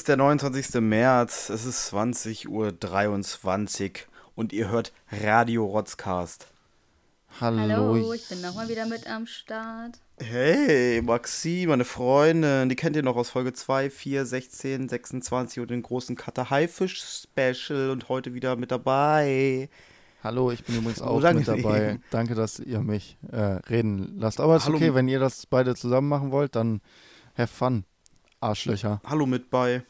Es 0.00 0.04
ist 0.04 0.08
der 0.08 0.16
29. 0.16 0.80
März, 0.80 1.50
es 1.50 1.66
ist 1.66 1.92
20.23 1.92 2.48
Uhr 2.48 3.92
und 4.34 4.54
ihr 4.54 4.70
hört 4.70 4.94
Radio 5.12 5.66
Rotzcast. 5.66 6.46
Hallo. 7.38 7.58
Hallo, 7.58 8.14
ich 8.14 8.26
bin 8.26 8.40
nochmal 8.40 8.70
wieder 8.70 8.86
mit 8.86 9.06
am 9.06 9.26
Start. 9.26 9.98
Hey, 10.16 11.02
Maxi, 11.02 11.66
meine 11.68 11.84
Freundin, 11.84 12.70
die 12.70 12.76
kennt 12.76 12.96
ihr 12.96 13.02
noch 13.02 13.16
aus 13.16 13.28
Folge 13.28 13.52
2, 13.52 13.90
4, 13.90 14.24
16, 14.24 14.88
26 14.88 15.60
und 15.60 15.70
den 15.70 15.82
großen 15.82 16.16
Cutter 16.16 16.48
Haifisch 16.48 16.98
Special 17.02 17.90
und 17.90 18.08
heute 18.08 18.32
wieder 18.32 18.56
mit 18.56 18.70
dabei. 18.70 19.68
Hallo, 20.24 20.50
ich 20.50 20.64
bin 20.64 20.76
übrigens 20.78 21.02
auch 21.02 21.20
danke 21.20 21.40
mit 21.40 21.48
dabei. 21.48 22.00
Danke, 22.10 22.34
dass 22.34 22.58
ihr 22.58 22.80
mich 22.80 23.18
äh, 23.30 23.36
reden 23.36 24.14
lasst. 24.16 24.40
Aber 24.40 24.56
ist 24.56 24.64
Hallo. 24.64 24.76
okay, 24.76 24.94
wenn 24.94 25.08
ihr 25.08 25.20
das 25.20 25.44
beide 25.44 25.74
zusammen 25.74 26.08
machen 26.08 26.30
wollt, 26.30 26.56
dann 26.56 26.80
have 27.36 27.54
fun. 27.54 27.84
Arschlöcher. 28.40 29.02
Hallo 29.04 29.26
mit 29.26 29.50
bei. 29.50 29.82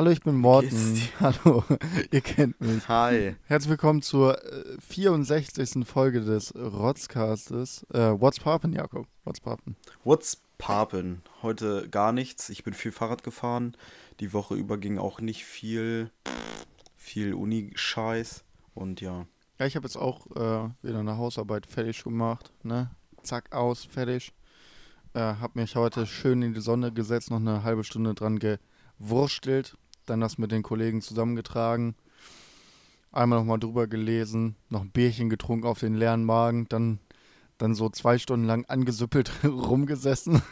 Hallo, 0.00 0.12
ich 0.12 0.22
bin 0.22 0.36
Morten. 0.36 0.98
Hallo, 1.20 1.62
ihr 2.10 2.22
kennt 2.22 2.58
mich. 2.58 2.88
Hi. 2.88 3.36
Herzlich 3.44 3.68
willkommen 3.68 4.00
zur 4.00 4.42
äh, 4.42 4.80
64. 4.80 5.86
Folge 5.86 6.22
des 6.22 6.54
Rotzcastes. 6.54 7.84
Äh, 7.92 8.18
What's 8.18 8.40
poppin', 8.40 8.72
Jakob? 8.72 9.06
What's 9.24 9.42
poppin'? 9.42 9.76
What's 10.02 10.40
poppin'? 10.56 11.18
Heute 11.42 11.86
gar 11.90 12.12
nichts. 12.12 12.48
Ich 12.48 12.64
bin 12.64 12.72
viel 12.72 12.92
Fahrrad 12.92 13.22
gefahren. 13.22 13.76
Die 14.20 14.32
Woche 14.32 14.54
über 14.54 14.78
ging 14.78 14.96
auch 14.96 15.20
nicht 15.20 15.44
viel, 15.44 16.10
viel 16.96 17.34
Uni-Scheiß. 17.34 18.42
Und 18.72 19.02
ja, 19.02 19.26
Ja, 19.58 19.66
ich 19.66 19.76
habe 19.76 19.84
jetzt 19.84 19.98
auch 19.98 20.28
äh, 20.28 20.70
wieder 20.80 21.00
eine 21.00 21.18
Hausarbeit 21.18 21.66
fertig 21.66 22.04
gemacht. 22.04 22.54
Ne? 22.62 22.90
Zack, 23.22 23.52
aus, 23.52 23.84
fertig. 23.84 24.32
Äh, 25.12 25.20
hab 25.20 25.56
mich 25.56 25.76
heute 25.76 26.06
schön 26.06 26.40
in 26.40 26.54
die 26.54 26.62
Sonne 26.62 26.90
gesetzt, 26.90 27.30
noch 27.30 27.36
eine 27.36 27.64
halbe 27.64 27.84
Stunde 27.84 28.14
dran 28.14 28.38
gewurstelt. 28.38 29.76
Dann 30.10 30.20
das 30.20 30.38
mit 30.38 30.50
den 30.50 30.64
Kollegen 30.64 31.02
zusammengetragen. 31.02 31.94
Einmal 33.12 33.38
nochmal 33.38 33.60
drüber 33.60 33.86
gelesen, 33.86 34.56
noch 34.68 34.80
ein 34.80 34.90
Bierchen 34.90 35.30
getrunken 35.30 35.68
auf 35.68 35.78
den 35.78 35.94
leeren 35.94 36.24
Magen, 36.24 36.66
dann, 36.68 36.98
dann 37.58 37.76
so 37.76 37.88
zwei 37.90 38.18
Stunden 38.18 38.44
lang 38.44 38.64
angesüppelt 38.64 39.30
rumgesessen. 39.44 40.42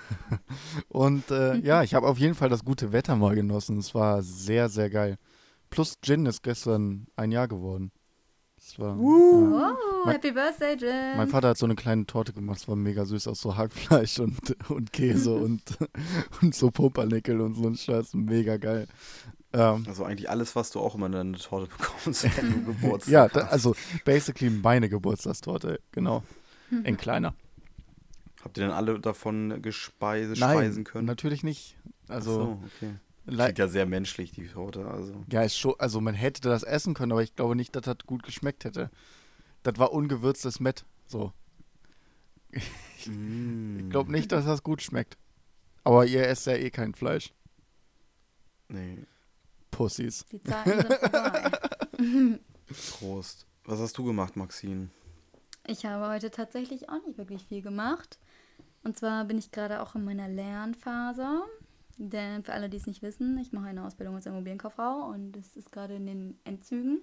Und 0.89 1.29
äh, 1.33 1.57
ja, 1.57 1.83
ich 1.83 1.95
habe 1.95 2.07
auf 2.07 2.19
jeden 2.21 2.37
Fall 2.37 2.49
das 2.51 2.65
gute 2.65 2.93
Wetter 2.93 3.17
mal 3.17 3.35
genossen. 3.35 3.79
Es 3.79 3.97
war 3.97 4.23
sehr, 4.23 4.69
sehr 4.69 4.91
geil. 4.91 5.19
Plus 5.71 5.99
Gin 6.01 6.25
ist 6.27 6.45
gestern 6.45 7.09
ein 7.17 7.33
Jahr 7.33 7.49
geworden. 7.49 7.91
Das 8.55 8.79
war, 8.79 8.95
ja. 8.95 9.03
Oh, 9.03 9.61
Mein- 10.05 10.15
Happy 10.15 10.31
Birthday, 10.31 10.75
Jim. 10.77 11.17
Mein 11.17 11.29
Vater 11.29 11.49
hat 11.49 11.59
so 11.59 11.67
eine 11.67 11.75
kleine 11.75 12.07
Torte 12.07 12.33
gemacht, 12.33 12.59
es 12.59 12.69
war 12.69 12.77
mega 12.77 13.05
süß 13.05 13.27
aus 13.27 13.41
so 13.41 13.57
Hackfleisch 13.57 14.21
und, 14.21 14.57
und 14.71 14.93
Käse 14.93 15.35
und, 15.37 15.63
und 16.43 16.55
so 16.55 16.71
Pumpernickel 16.71 17.41
und 17.41 17.55
so 17.55 17.67
ein 17.67 17.77
Scheiß, 17.77 18.15
mega 18.15 18.57
geil. 18.57 18.87
Ähm, 19.53 19.85
also 19.87 20.05
eigentlich 20.05 20.29
alles, 20.29 20.55
was 20.57 20.71
du 20.71 20.81
auch 20.81 20.95
immer 20.95 21.07
in 21.07 21.13
deine 21.13 21.39
Torte 21.39 21.67
bekommst, 21.77 22.25
wenn 22.37 22.53
du 22.53 22.65
Geburtstag 22.73 23.13
ja, 23.13 23.29
da, 23.29 23.47
also 23.49 23.75
basically 24.05 24.51
meine 24.51 24.89
Geburtstagstorte, 24.89 25.81
genau. 25.93 26.23
In 26.85 26.99
kleiner. 26.99 27.35
Habt 28.45 28.59
ihr 28.59 28.65
denn 28.65 28.73
alle 28.73 29.01
davon 29.01 29.63
gespeise, 29.63 30.35
Nein, 30.39 30.59
speisen 30.59 30.85
können? 30.85 31.07
natürlich 31.07 31.43
nicht. 31.43 31.79
Ach 32.09 32.17
Also, 32.17 32.33
so, 32.33 32.63
okay. 32.77 32.95
Klingt 33.27 33.59
ja 33.59 33.69
sehr 33.69 33.87
menschlich, 33.87 34.33
die 34.33 34.47
Torte. 34.47 34.87
Also. 34.87 35.25
ja, 35.31 35.43
ist 35.43 35.57
schon, 35.57 35.75
also 35.79 36.01
man 36.01 36.15
hätte 36.15 36.43
das 36.43 36.63
essen 36.63 36.95
können, 36.95 37.13
aber 37.13 37.23
ich 37.23 37.35
glaube 37.37 37.57
nicht, 37.57 37.75
dass 37.75 37.83
das 37.83 37.99
gut 38.07 38.23
geschmeckt 38.23 38.65
hätte. 38.65 38.91
Das 39.63 39.79
war 39.79 39.93
ungewürztes 39.93 40.61
Mett, 40.61 40.85
so. 41.07 41.33
Mm. 43.07 43.81
Ich 43.81 43.91
glaube 43.91 44.13
nicht, 44.13 44.33
dass 44.33 44.45
das 44.45 44.63
gut 44.63 44.83
schmeckt. 44.83 45.19
Aber 45.85 46.07
ihr 46.07 46.27
esst 46.27 46.47
ja 46.47 46.55
eh 46.55 46.71
kein 46.71 46.95
Fleisch. 46.95 47.33
Nee, 48.69 48.99
Pussys. 49.71 50.25
Die 50.33 50.43
Zeiten 50.43 50.71
sind 50.71 50.93
vorbei. 50.93 51.51
Prost. 52.99 53.47
Was 53.65 53.81
hast 53.81 53.99
du 53.99 54.05
gemacht, 54.05 54.37
Maxine? 54.37 54.89
Ich 55.67 55.85
habe 55.85 56.09
heute 56.09 56.31
tatsächlich 56.31 56.89
auch 56.89 57.05
nicht 57.07 57.19
wirklich 57.19 57.45
viel 57.45 57.63
gemacht. 57.63 58.19
Und 58.85 58.97
zwar 58.97 59.25
bin 59.25 59.39
ich 59.39 59.51
gerade 59.51 59.83
auch 59.83 59.95
in 59.95 60.05
meiner 60.05 60.29
Lernphase. 60.29 61.43
Denn 61.99 62.45
für 62.45 62.53
alle, 62.53 62.69
die 62.71 62.77
es 62.77 62.87
nicht 62.87 63.03
wissen, 63.03 63.37
ich 63.39 63.53
mache 63.53 63.67
eine 63.67 63.85
Ausbildung 63.85 64.15
als 64.15 64.27
Immobilienkauffrau 64.27 65.11
und 65.11 65.37
es 65.37 65.57
ist 65.57 65.73
gerade 65.73 65.97
in 65.97 66.07
den 66.07 66.39
Endzügen. 66.45 67.03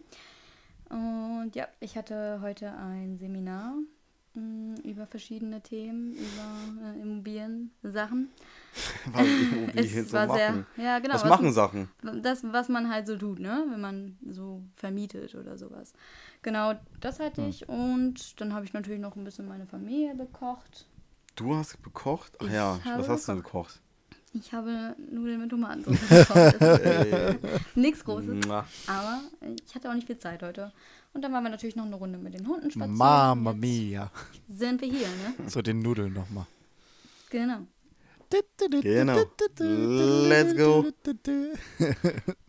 Und 0.90 1.52
ja, 1.54 1.68
ich 1.80 1.98
hatte 1.98 2.40
heute 2.42 2.72
ein 2.72 3.18
Seminar 3.18 3.74
über 4.84 5.08
verschiedene 5.08 5.62
Themen, 5.62 6.14
über 6.14 6.88
äh, 6.96 7.02
Immobiliensachen. 7.02 8.30
Was 9.14 9.26
Immobilien 9.28 10.06
so 10.06 10.14
war 10.14 10.34
sehr, 10.36 10.52
machen. 10.52 10.66
ja 10.78 11.00
genau. 11.00 11.14
was 11.16 11.24
was- 11.24 11.30
machen 11.30 11.54
Sachen? 11.54 11.90
das, 12.22 12.44
was 12.44 12.68
man 12.70 12.90
halt 12.92 13.08
so 13.08 13.16
tut, 13.18 13.40
ne? 13.40 13.66
Wenn 13.70 13.80
man 13.82 14.18
so 14.30 14.62
vermietet 14.76 15.34
oder 15.36 15.58
sowas. 15.58 15.94
Genau, 16.42 16.74
das 17.00 17.20
hatte 17.20 17.42
Hm. 17.44 17.50
ich. 17.50 17.70
Und 17.70 18.40
dann 18.42 18.54
habe 18.54 18.66
ich 18.66 18.74
natürlich 18.74 19.00
noch 19.00 19.16
ein 19.16 19.24
bisschen 19.24 19.48
meine 19.48 19.66
Familie 19.66 20.14
bekocht. 20.16 20.86
Du 21.36 21.56
hast 21.56 21.82
gekocht? 21.84 22.34
Ach 22.40 22.46
Ich 22.46 22.52
ja, 22.54 22.80
was 22.98 23.08
hast 23.10 23.28
du 23.30 23.36
gekocht? 23.36 23.80
Ich 24.34 24.52
habe 24.54 24.96
Nudeln 25.12 25.40
mit 25.40 25.50
Tomatensauce 25.50 26.10
gekocht. 26.10 26.56
Nichts 27.76 28.04
Großes. 28.04 28.50
Aber 28.50 29.22
ich 29.66 29.74
hatte 29.76 29.90
auch 29.90 29.94
nicht 29.94 30.08
viel 30.08 30.18
Zeit 30.18 30.44
heute. 30.44 30.74
Und 31.16 31.22
dann 31.22 31.32
waren 31.32 31.44
wir 31.44 31.50
natürlich 31.50 31.78
noch 31.78 31.86
eine 31.86 31.96
Runde 31.96 32.18
mit 32.20 32.34
den 32.34 32.46
Hunden 32.46 32.70
spazieren. 32.70 32.98
Mamma 32.98 33.52
Jetzt 33.52 33.62
mia. 33.62 34.12
Sind 34.50 34.82
wir 34.82 34.90
hier, 34.90 35.08
ne? 35.08 35.50
So 35.50 35.62
den 35.62 35.80
Nudeln 35.80 36.12
nochmal. 36.12 36.46
Genau. 37.30 37.60
Genau. 38.82 39.16
Let's 39.60 40.58
go. 40.58 40.86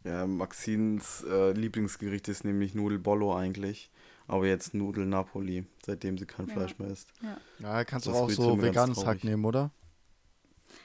Ja, 0.05 0.26
Maxins 0.26 1.22
äh, 1.28 1.53
Lieblingsgericht 1.53 2.26
ist 2.26 2.44
nämlich 2.44 2.75
Nudelbollo 2.75 3.37
eigentlich. 3.37 3.88
Aber 4.26 4.47
jetzt 4.49 4.75
Nudel 4.75 5.06
Napoli, 5.06 5.65
seitdem 5.84 6.19
sie 6.19 6.26
kein 6.26 6.49
Ja. 6.49 6.55
Fleisch 6.55 6.76
mehr 6.78 6.88
isst. 6.91 7.09
Ja. 7.22 7.37
Ja, 7.60 7.84
kannst 7.84 8.06
du 8.06 8.12
auch 8.12 8.28
so 8.31 8.60
veganes. 8.60 9.06
Hack 9.06 9.22
nehmen, 9.22 9.44
oder? 9.44 9.71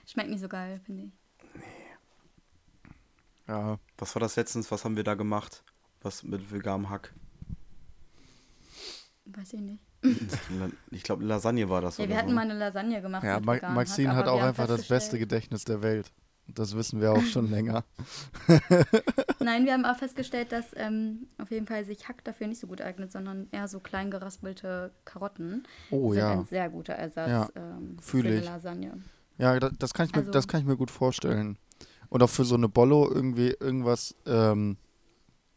Schmeckt 0.06 0.30
nicht 0.30 0.41
so 0.41 0.47
geil, 0.47 0.80
finde 0.86 1.06
ich. 1.06 1.12
Ja. 3.47 3.80
Was 3.97 4.14
war 4.14 4.20
das 4.20 4.36
letztens? 4.36 4.70
Was 4.70 4.86
haben 4.86 4.96
wir 4.96 5.03
da 5.03 5.16
gemacht? 5.16 5.64
Was 6.03 6.22
mit 6.22 6.52
veganem 6.52 6.88
Hack? 6.91 7.12
Weiß 9.36 9.53
ich 9.53 9.62
nicht. 9.62 9.80
Ich 10.92 11.03
glaube, 11.03 11.24
Lasagne 11.24 11.69
war 11.69 11.81
das. 11.81 11.97
Ja, 11.97 12.03
oder 12.06 12.09
wir 12.14 12.18
hatten 12.18 12.30
so. 12.30 12.36
mal 12.36 12.42
eine 12.42 12.56
Lasagne 12.58 13.02
gemacht. 13.02 13.24
Ja, 13.24 13.40
Ma 13.40 13.58
Maxine 13.74 14.16
hat 14.16 14.28
aber 14.28 14.34
auch 14.34 14.42
einfach 14.44 14.68
das 14.68 14.88
beste 14.88 15.19
Gedächtnis 15.19 15.64
der 15.64 15.81
Welt. 15.84 16.12
Das 16.47 16.75
wissen 16.75 17.00
wir 17.00 17.12
auch 17.14 17.22
schon 17.24 17.50
länger. 17.50 17.84
Nein, 19.40 19.66
wir 19.66 19.74
haben 19.74 19.86
auch 19.86 19.96
festgestellt, 19.97 20.52
dass 20.52 20.66
ähm, 20.75 21.28
auf 21.38 21.52
jeden 21.52 21.68
Fall 21.68 21.86
sich 21.86 22.08
Hack 22.09 22.24
dafür 22.24 22.47
nicht 22.47 22.59
so 22.59 22.68
gut 22.68 22.81
eignet, 22.81 23.12
sondern 23.12 23.47
eher 23.52 23.67
so 23.67 23.79
klein 23.79 24.11
geraspelte 24.11 24.91
Karotten 25.05 25.64
Oh 25.91 26.11
sind 26.11 26.20
ja. 26.20 26.32
ein 26.32 26.46
sehr 26.46 26.70
guter 26.70 26.94
Ersatz 26.94 27.29
Ja, 27.29 27.50
ähm, 27.55 27.97
für 28.02 28.23
eine. 28.23 28.41
Lasagne. 28.41 29.02
Ja, 29.38 29.58
da- 29.59 29.70
das 29.70 29.94
kann, 29.94 30.08
ich 30.08 30.11
mir, 30.14 30.20
Also- 30.22 30.32
das 30.32 30.47
kann 30.47 30.59
ich 30.61 30.66
mir 30.67 30.78
gut 30.78 30.91
vorstellen. 30.91 31.58
Und 32.09 32.22
auch 32.23 32.29
für 32.29 32.44
so 32.44 32.55
eine 32.55 32.67
Bollo 32.67 33.09
irgendwie 33.09 33.55
irgendwas, 33.59 34.16
ähm, 34.26 34.78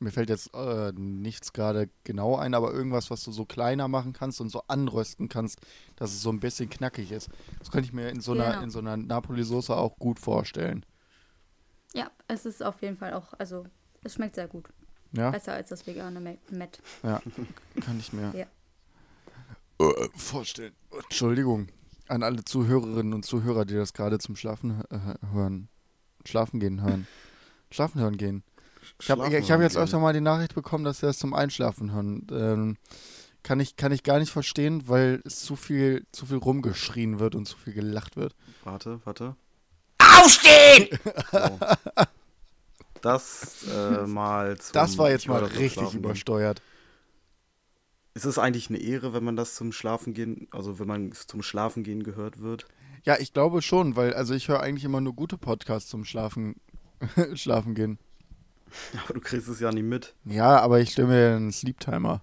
mir 0.04 0.10
fällt 0.12 0.28
jetzt 0.28 0.54
äh, 0.54 0.92
nichts 0.92 1.52
gerade 1.52 1.88
genau 2.04 2.36
ein, 2.36 2.54
aber 2.54 2.72
irgendwas, 2.72 3.10
was 3.10 3.24
du 3.24 3.32
so 3.32 3.44
kleiner 3.44 3.88
machen 3.88 4.12
kannst 4.12 4.40
und 4.40 4.50
so 4.50 4.62
anrösten 4.68 5.28
kannst, 5.28 5.58
dass 5.96 6.12
es 6.12 6.22
so 6.22 6.30
ein 6.30 6.40
bisschen 6.40 6.68
knackig 6.70 7.10
ist. 7.10 7.28
Das 7.58 7.70
könnte 7.70 7.86
ich 7.86 7.92
mir 7.92 8.08
in 8.10 8.20
so 8.20 8.32
einer, 8.32 8.50
Genau. 8.50 8.62
in 8.62 8.70
so 8.70 8.78
einer 8.78 8.96
Napoli-Soße 8.96 9.76
auch 9.76 9.96
gut 9.98 10.18
vorstellen. 10.20 10.84
Ja, 11.94 12.10
es 12.28 12.44
ist 12.46 12.62
auf 12.62 12.82
jeden 12.82 12.96
Fall 12.96 13.14
auch, 13.14 13.34
also 13.38 13.64
es 14.02 14.14
schmeckt 14.14 14.34
sehr 14.36 14.48
gut. 14.48 14.68
Ja, 15.12 15.30
Besser 15.30 15.52
als 15.54 15.68
das 15.68 15.86
vegane 15.86 16.20
Me- 16.20 16.38
Met. 16.50 16.80
ja, 17.02 17.22
kann 17.80 17.98
ich 17.98 18.12
mir 18.12 18.32
Ja. 18.34 18.46
äh, 19.86 20.08
vorstellen. 20.16 20.74
Entschuldigung 21.04 21.68
an 22.08 22.22
alle 22.22 22.44
Zuhörerinnen 22.44 23.14
und 23.14 23.24
Zuhörer, 23.24 23.64
die 23.64 23.74
das 23.74 23.92
gerade 23.92 24.18
zum 24.18 24.36
Schlafen 24.36 24.82
äh, 24.90 24.98
hören. 25.32 25.68
Schlafen 26.26 26.60
gehen 26.60 26.82
hören. 26.82 27.06
Schlafen 27.70 28.00
hören 28.00 28.16
gehen. 28.16 28.42
Ich 29.00 29.10
habe 29.10 29.26
ich, 29.28 29.34
ich 29.34 29.50
hab 29.50 29.60
jetzt 29.60 29.76
öfter 29.76 29.98
mal 29.98 30.12
die 30.12 30.20
Nachricht 30.20 30.54
bekommen, 30.54 30.84
dass 30.84 31.00
sie 31.00 31.06
das 31.06 31.18
zum 31.18 31.34
Einschlafen 31.34 31.92
hören. 31.92 32.26
Ähm, 32.30 32.76
kann, 33.42 33.60
ich, 33.60 33.76
kann 33.76 33.92
ich 33.92 34.02
gar 34.02 34.18
nicht 34.18 34.32
verstehen, 34.32 34.88
weil 34.88 35.20
es 35.24 35.40
zu 35.40 35.56
viel, 35.56 36.06
zu 36.12 36.26
viel 36.26 36.38
rumgeschrien 36.38 37.18
wird 37.18 37.34
und 37.34 37.46
zu 37.46 37.56
viel 37.56 37.74
gelacht 37.74 38.16
wird. 38.16 38.34
Warte, 38.64 39.00
warte. 39.04 39.36
Aufstehen! 39.98 40.98
So. 41.30 41.58
Das 43.00 43.66
äh, 43.70 44.06
mal 44.06 44.58
zum 44.58 44.72
Das 44.72 44.98
war 44.98 45.10
jetzt 45.10 45.28
mal 45.28 45.44
richtig 45.44 45.94
übersteuert. 45.94 46.62
Ist 48.14 48.24
es 48.24 48.38
eigentlich 48.38 48.70
eine 48.70 48.78
Ehre, 48.78 49.12
wenn 49.12 49.24
man 49.24 49.36
das 49.36 49.56
zum 49.56 49.72
Schlafen 49.72 50.14
gehen, 50.14 50.46
also 50.52 50.78
wenn 50.78 50.86
man 50.86 51.12
zum 51.12 51.42
Schlafen 51.42 51.82
gehen 51.82 52.04
gehört 52.04 52.40
wird? 52.40 52.64
Ja, 53.02 53.18
ich 53.18 53.32
glaube 53.32 53.60
schon, 53.60 53.96
weil 53.96 54.14
also 54.14 54.34
ich 54.34 54.48
höre 54.48 54.60
eigentlich 54.60 54.84
immer 54.84 55.00
nur 55.00 55.14
gute 55.14 55.36
Podcasts 55.36 55.90
zum 55.90 56.04
Schlafen, 56.04 56.56
Schlafen 57.34 57.74
gehen. 57.74 57.98
Aber 59.04 59.14
du 59.14 59.20
kriegst 59.20 59.48
es 59.48 59.60
ja 59.60 59.70
nie 59.72 59.82
mit. 59.82 60.14
Ja, 60.24 60.60
aber 60.60 60.80
ich 60.80 60.90
stelle 60.92 61.08
mir 61.08 61.36
einen 61.36 61.52
Sleep 61.52 61.78
Timer. 61.80 62.22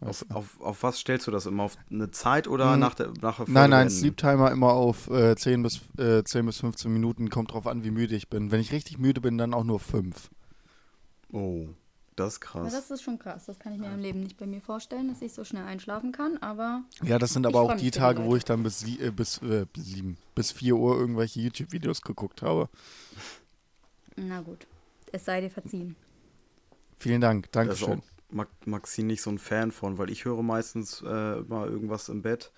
Auf, 0.00 0.24
auf, 0.30 0.60
auf 0.60 0.82
was 0.84 0.98
stellst 1.00 1.26
du 1.26 1.32
das 1.32 1.46
immer? 1.46 1.64
Auf 1.64 1.76
eine 1.90 2.10
Zeit 2.12 2.46
oder 2.46 2.74
Hm. 2.74 2.80
nach 2.80 2.94
der, 2.94 3.08
nach 3.08 3.36
der 3.38 3.46
Folge 3.46 3.52
Nein, 3.52 3.70
nein? 3.70 3.90
Sleep 3.90 4.16
Timer 4.16 4.52
immer 4.52 4.72
auf 4.72 5.08
äh, 5.10 5.34
10, 5.34 5.62
bis, 5.64 5.80
äh, 5.98 6.22
10 6.22 6.46
bis 6.46 6.58
15 6.60 6.92
Minuten. 6.92 7.30
Kommt 7.30 7.52
drauf 7.52 7.66
an, 7.66 7.82
wie 7.82 7.90
müde 7.90 8.14
ich 8.14 8.28
bin. 8.28 8.52
Wenn 8.52 8.60
ich 8.60 8.70
richtig 8.70 8.98
müde 8.98 9.20
bin, 9.20 9.38
dann 9.38 9.52
auch 9.54 9.64
nur 9.64 9.80
5. 9.80 10.30
Oh, 11.32 11.66
das 12.14 12.34
ist 12.34 12.40
Ja, 12.44 12.46
krass. 12.48 12.72
das 12.72 12.90
ist 12.92 13.02
schon 13.02 13.18
krass. 13.18 13.46
Das 13.46 13.58
kann 13.58 13.72
ich 13.72 13.80
mir 13.80 13.92
im 13.92 13.98
Leben 13.98 14.20
nicht 14.20 14.36
bei 14.38 14.46
mir 14.46 14.60
vorstellen, 14.60 15.08
dass 15.08 15.20
ich 15.20 15.32
so 15.32 15.42
schnell 15.42 15.64
einschlafen 15.64 16.12
kann. 16.12 16.36
Aber 16.38 16.82
Ja, 17.02 17.18
das 17.18 17.32
sind 17.32 17.44
aber 17.44 17.60
auch 17.60 17.74
die 17.74 17.90
Tage, 17.90 18.22
wo 18.24 18.36
ich 18.36 18.44
dann 18.44 18.62
bis, 18.62 18.78
sie- 18.78 19.00
äh, 19.00 19.10
bis, 19.10 19.38
äh, 19.38 19.66
bis, 19.72 19.84
sieben, 19.84 20.16
bis 20.36 20.52
4 20.52 20.76
Uhr 20.76 20.96
irgendwelche 20.96 21.40
YouTube-Videos 21.40 22.02
geguckt 22.02 22.42
habe. 22.42 22.68
Na 24.26 24.40
gut, 24.40 24.66
es 25.12 25.24
sei 25.24 25.40
dir 25.40 25.50
verziehen. 25.50 25.96
Vielen 26.98 27.20
Dank, 27.20 27.44
Da 27.62 27.72
ist 27.72 27.82
Dankeschön. 27.82 28.00
auch 28.00 28.04
Ma- 28.30 28.46
Maxine 28.66 29.08
nicht 29.08 29.22
so 29.22 29.30
ein 29.30 29.38
Fan 29.38 29.72
von, 29.72 29.98
weil 29.98 30.10
ich 30.10 30.24
höre 30.24 30.42
meistens 30.42 31.02
äh, 31.02 31.38
immer 31.38 31.66
irgendwas 31.66 32.08
im 32.08 32.22
Bett 32.22 32.52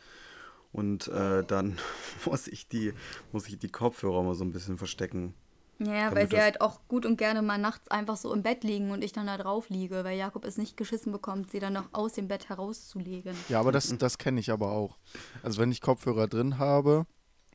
und 0.72 1.08
äh, 1.08 1.44
dann 1.44 1.78
muss 2.26 2.48
ich 2.48 2.68
die 2.68 2.94
muss 3.32 3.48
ich 3.48 3.58
die 3.58 3.70
Kopfhörer 3.70 4.22
mal 4.22 4.34
so 4.34 4.44
ein 4.44 4.52
bisschen 4.52 4.78
verstecken. 4.78 5.34
Ja, 5.78 6.14
weil 6.14 6.28
sie 6.28 6.38
halt 6.38 6.60
auch 6.60 6.80
gut 6.88 7.06
und 7.06 7.16
gerne 7.16 7.40
mal 7.40 7.56
nachts 7.56 7.88
einfach 7.88 8.18
so 8.18 8.34
im 8.34 8.42
Bett 8.42 8.64
liegen 8.64 8.90
und 8.90 9.02
ich 9.02 9.12
dann 9.12 9.26
da 9.26 9.38
drauf 9.38 9.70
liege, 9.70 10.04
weil 10.04 10.18
Jakob 10.18 10.44
es 10.44 10.58
nicht 10.58 10.76
geschissen 10.76 11.10
bekommt, 11.10 11.50
sie 11.50 11.58
dann 11.58 11.72
noch 11.72 11.88
aus 11.92 12.12
dem 12.12 12.28
Bett 12.28 12.50
herauszulegen. 12.50 13.34
Ja, 13.48 13.60
aber 13.60 13.72
das, 13.72 13.96
das 13.96 14.18
kenne 14.18 14.40
ich 14.40 14.50
aber 14.50 14.72
auch. 14.72 14.98
Also 15.42 15.58
wenn 15.60 15.72
ich 15.72 15.80
Kopfhörer 15.80 16.28
drin 16.28 16.58
habe, 16.58 17.06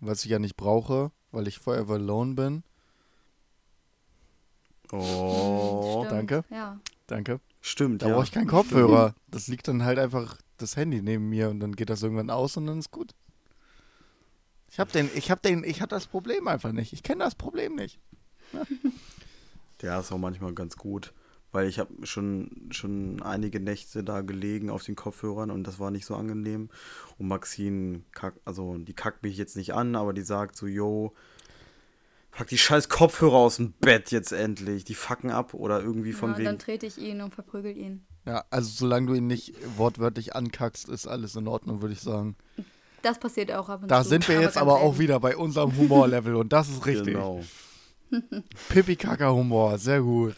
was 0.02 0.26
ich 0.26 0.32
ja 0.32 0.40
nicht 0.40 0.58
brauche, 0.58 1.12
weil 1.32 1.48
ich 1.48 1.60
forever 1.60 1.96
alone 1.96 2.34
bin. 2.34 2.64
Oh, 4.92 6.04
Stimmt, 6.06 6.12
danke. 6.12 6.44
Ja. 6.50 6.80
Danke. 7.08 7.40
stimmt. 7.62 8.02
Da 8.02 8.08
ja. 8.08 8.14
brauche 8.14 8.26
ich 8.26 8.32
keinen 8.32 8.48
Kopfhörer. 8.48 9.16
Das 9.28 9.48
liegt 9.48 9.68
dann 9.68 9.84
halt 9.84 10.00
einfach 10.00 10.38
das 10.58 10.76
Handy 10.76 11.02
neben 11.02 11.30
mir 11.30 11.50
und 11.50 11.60
dann 11.60 11.76
geht 11.76 11.90
das 11.90 12.04
irgendwann 12.04 12.30
aus 12.30 12.58
und 12.58 12.68
dann 12.68 12.80
ist 12.80 12.92
gut. 12.92 13.14
Ich 14.70 14.80
hab 14.80 14.92
den, 14.92 15.10
ich 15.16 15.32
hab 15.32 15.42
den, 15.42 15.64
ich 15.64 15.82
hab 15.82 15.90
das 15.90 16.08
Problem 16.08 16.48
einfach 16.48 16.72
nicht. 16.72 16.94
Ich 16.94 17.04
kenne 17.04 17.24
das 17.24 17.36
Problem 17.36 17.76
nicht. 17.76 18.00
Der 19.82 20.00
ist 20.00 20.12
auch 20.12 20.18
manchmal 20.18 20.54
ganz 20.54 20.78
gut, 20.78 21.14
weil 21.52 21.68
ich 21.68 21.80
habe 21.80 22.06
schon 22.06 22.70
schon 22.72 23.22
einige 23.22 23.60
Nächte 23.60 24.04
da 24.04 24.22
gelegen 24.22 24.70
auf 24.70 24.84
den 24.84 24.96
Kopfhörern 24.96 25.52
und 25.52 25.66
das 25.66 25.80
war 25.80 25.92
nicht 25.92 26.06
so 26.06 26.16
angenehm. 26.16 26.70
Und 27.18 27.28
Maxine 27.28 28.02
kack, 28.12 28.36
also 28.46 28.78
die 28.78 28.94
kackt 28.94 29.24
mich 29.24 29.38
jetzt 29.38 29.56
nicht 29.56 29.74
an, 29.74 29.96
aber 29.96 30.14
die 30.14 30.24
sagt 30.24 30.56
so, 30.56 30.68
yo, 30.68 31.14
pack 32.36 32.48
die 32.48 32.58
scheiß 32.58 32.90
Kopfhörer 32.90 33.36
aus 33.36 33.58
dem 33.58 33.72
Bett 33.74 34.12
jetzt 34.12 34.32
endlich. 34.32 34.84
Die 34.84 34.94
fucken 34.94 35.32
ab 35.32 35.54
oder 35.54 35.82
irgendwie 35.82 36.14
von 36.14 36.32
ja, 36.32 36.36
und 36.38 36.44
dann 36.44 36.54
wegen. 36.54 36.60
trete 36.60 36.86
ich 36.86 36.98
ihn 36.98 37.22
und 37.22 37.34
verprügel 37.34 37.76
ihn. 37.76 38.06
Ja, 38.26 38.44
also 38.50 38.70
solange 38.70 39.08
du 39.08 39.14
ihn 39.14 39.28
nicht 39.28 39.56
wortwörtlich 39.78 40.36
ankackst, 40.36 40.90
ist 40.90 41.08
alles 41.08 41.36
in 41.36 41.48
Ordnung, 41.48 41.82
würde 41.82 41.94
ich 41.94 42.02
sagen. 42.02 42.36
Das 43.02 43.20
passiert 43.20 43.52
auch 43.52 43.70
ab 43.70 43.84
und 43.84 43.92
Da 43.92 44.04
zu. 44.04 44.10
sind 44.10 44.28
wir 44.28 44.42
jetzt 44.42 44.58
aber 44.58 44.76
auch 44.80 44.98
wieder 45.00 45.20
bei 45.20 45.38
unserem 45.38 45.78
Humorlevel 45.78 46.36
und 46.36 46.52
das 46.52 46.70
ist 46.70 46.86
richtig. 46.86 47.14
Genau. 47.14 47.44
Pipi-Kaka-Humor, 48.70 49.78
sehr 49.78 50.02
gut. 50.02 50.36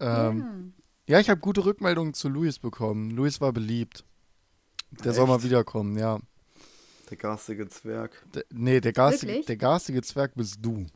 Ähm, 0.00 0.72
ja, 1.06 1.20
ich 1.20 1.28
habe 1.28 1.40
gute 1.40 1.64
Rückmeldungen 1.64 2.14
zu 2.14 2.28
Luis 2.28 2.58
bekommen. 2.58 3.10
Luis 3.10 3.40
war 3.40 3.52
beliebt. 3.52 4.04
Der 5.04 5.12
soll 5.12 5.26
mal 5.26 5.36
Echt? 5.36 5.44
wiederkommen, 5.44 5.96
ja. 5.98 6.18
Der 7.10 7.16
garstige 7.16 7.68
Zwerg. 7.68 8.24
D 8.34 8.42
nee, 8.50 8.80
der 8.80 8.92
garstige, 8.92 9.42
der 9.42 9.56
garstige 9.56 10.02
Zwerg 10.02 10.32
bist 10.34 10.56
du. 10.62 10.86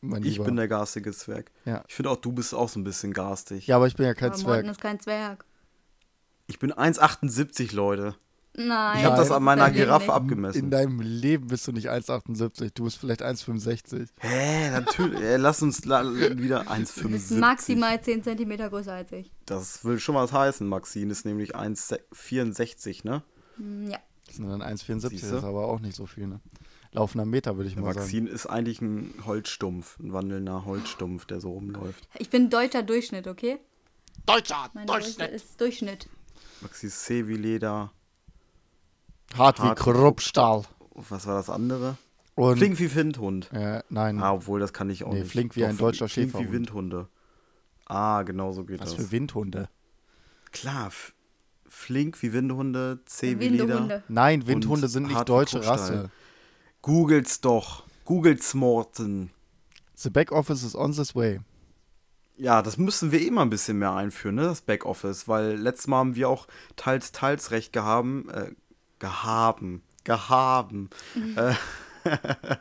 Mein 0.00 0.22
Ich 0.22 0.32
Lieber. 0.34 0.44
bin 0.44 0.56
der 0.56 0.68
garstige 0.68 1.12
Zwerg. 1.12 1.50
Ja. 1.64 1.82
Ich 1.88 1.94
finde 1.94 2.10
auch, 2.10 2.16
du 2.16 2.32
bist 2.32 2.54
auch 2.54 2.68
so 2.68 2.78
ein 2.78 2.84
bisschen 2.84 3.12
garstig. 3.12 3.66
Ja, 3.66 3.76
aber 3.76 3.86
ich 3.86 3.96
bin 3.96 4.06
ja 4.06 4.14
kein 4.14 4.28
Aber 4.30 4.38
Zwerg. 4.38 4.56
Morten 4.56 4.68
ist 4.68 4.80
kein 4.80 5.00
Zwerg. 5.00 5.44
Ich 6.46 6.58
bin 6.58 6.72
1,78, 6.72 7.74
Leute. 7.74 8.14
Nein. 8.58 8.98
Ich 8.98 9.04
habe 9.04 9.16
das 9.16 9.30
an 9.30 9.42
meiner 9.42 9.70
Giraffe 9.70 10.12
abgemessen. 10.14 10.58
In 10.58 10.70
deinem 10.70 11.00
Leben 11.00 11.48
bist 11.48 11.66
du 11.66 11.72
nicht 11.72 11.90
1,78. 11.90 12.70
Du 12.74 12.84
bist 12.84 12.96
vielleicht 12.98 13.22
1,65. 13.22 14.08
Hä, 14.20 14.70
natürlich. 14.70 15.20
Ey, 15.20 15.36
lass 15.36 15.60
uns 15.60 15.84
la 15.84 16.02
wieder 16.10 16.64
Du 16.64 17.08
bist 17.08 17.32
1,75. 17.32 17.38
maximal 17.38 18.00
10 18.00 18.22
cm 18.22 18.56
größer 18.70 18.94
als 18.94 19.12
ich. 19.12 19.30
Das 19.44 19.84
will 19.84 19.98
schon 19.98 20.14
was 20.14 20.32
heißen. 20.32 20.66
Maxine 20.66 21.12
ist 21.12 21.26
nämlich 21.26 21.54
1,64, 21.54 23.04
ne? 23.06 23.22
Hm, 23.56 23.90
Ja. 23.90 23.98
Das 24.26 24.36
sind 24.36 24.48
dann 24.48 24.62
1,74. 24.62 25.20
Das 25.20 25.38
ist 25.38 25.44
aber 25.44 25.68
auch 25.68 25.80
nicht 25.80 25.94
so 25.96 26.06
viel, 26.06 26.26
ne? 26.26 26.40
Laufender 26.96 27.26
Meter, 27.26 27.56
würde 27.58 27.68
ich 27.68 27.74
Der 27.74 27.82
mal 27.82 27.92
sagen. 27.92 28.04
Maxine 28.06 28.30
ist 28.30 28.46
eigentlich 28.46 28.80
ein 28.80 29.12
Holzstumpf, 29.26 29.98
ein 30.00 30.14
wandelnder 30.14 30.64
Holzstumpf, 30.64 31.26
der 31.26 31.40
so 31.40 31.50
rumläuft. 31.52 32.08
Ich 32.18 32.30
bin 32.30 32.48
deutscher 32.48 32.82
Durchschnitt, 32.82 33.28
okay? 33.28 33.58
Deutscher 34.24 34.70
Meine 34.72 34.86
Durchschnitt. 34.86 35.30
ist 35.30 35.60
Durchschnitt. 35.60 36.08
Maxi 36.62 36.86
ist 36.86 37.04
C 37.04 37.28
wie 37.28 37.36
Leder. 37.36 37.92
Hart 39.36 39.58
wie 39.58 39.62
Hart 39.64 39.78
wie 39.78 39.82
Kruppstahl. 39.92 40.62
Was 40.94 41.26
war 41.26 41.34
das 41.34 41.50
andere? 41.50 41.98
Und, 42.34 42.56
Flink 42.58 42.78
wie 42.78 42.94
Windhund. 42.94 43.52
Äh, 43.52 43.82
nein, 43.90 44.18
Ah, 44.22 44.32
obwohl, 44.32 44.58
das 44.60 44.72
kann 44.72 44.88
ich 44.88 45.04
auch 45.04 45.12
Nee, 45.12 45.20
nicht. 45.20 45.30
flink 45.30 45.54
wie 45.54 45.64
ein 45.66 45.76
deutscher 45.76 46.08
Flink 46.08 46.30
Schäferhund. 46.30 46.48
wie 46.48 46.52
Windhunde. 46.54 47.08
Ah, 47.84 48.22
genau 48.22 48.52
so 48.52 48.64
geht 48.64 48.80
was 48.80 48.94
das. 48.94 49.04
für 49.06 49.12
Windhunde. 49.12 49.68
Klar, 50.50 50.90
flink 51.66 52.22
wie 52.22 52.32
Windhunde, 52.32 53.00
C 53.04 53.38
wie 53.38 53.48
Leder. 53.48 54.02
Nein, 54.08 54.46
Windhunde 54.46 54.86
Und 54.86 54.90
sind 54.90 55.08
nicht 55.08 55.28
deutsche. 55.28 55.62
Rasse. 55.66 56.10
Googles 56.86 57.40
doch. 57.40 57.82
Googles 58.04 58.54
Morten. 58.54 59.32
The 59.96 60.08
back 60.08 60.30
office 60.30 60.62
is 60.62 60.76
on 60.76 60.92
this 60.92 61.16
way. 61.16 61.40
Ja, 62.36 62.62
das 62.62 62.78
müssen 62.78 63.10
wir 63.10 63.20
eh 63.20 63.32
mal 63.32 63.42
ein 63.42 63.50
bisschen 63.50 63.80
mehr 63.80 63.92
einführen, 63.92 64.36
ne, 64.36 64.42
das 64.42 64.60
Backoffice, 64.60 65.26
weil 65.26 65.56
letztes 65.56 65.88
Mal 65.88 65.98
haben 65.98 66.14
wir 66.14 66.28
auch 66.28 66.46
teils, 66.76 67.10
teils 67.10 67.50
recht 67.50 67.72
gehaben, 67.72 68.28
äh, 68.28 68.52
gehaben, 69.00 69.82
gehaben. 70.04 70.88
Äh, 71.34 71.54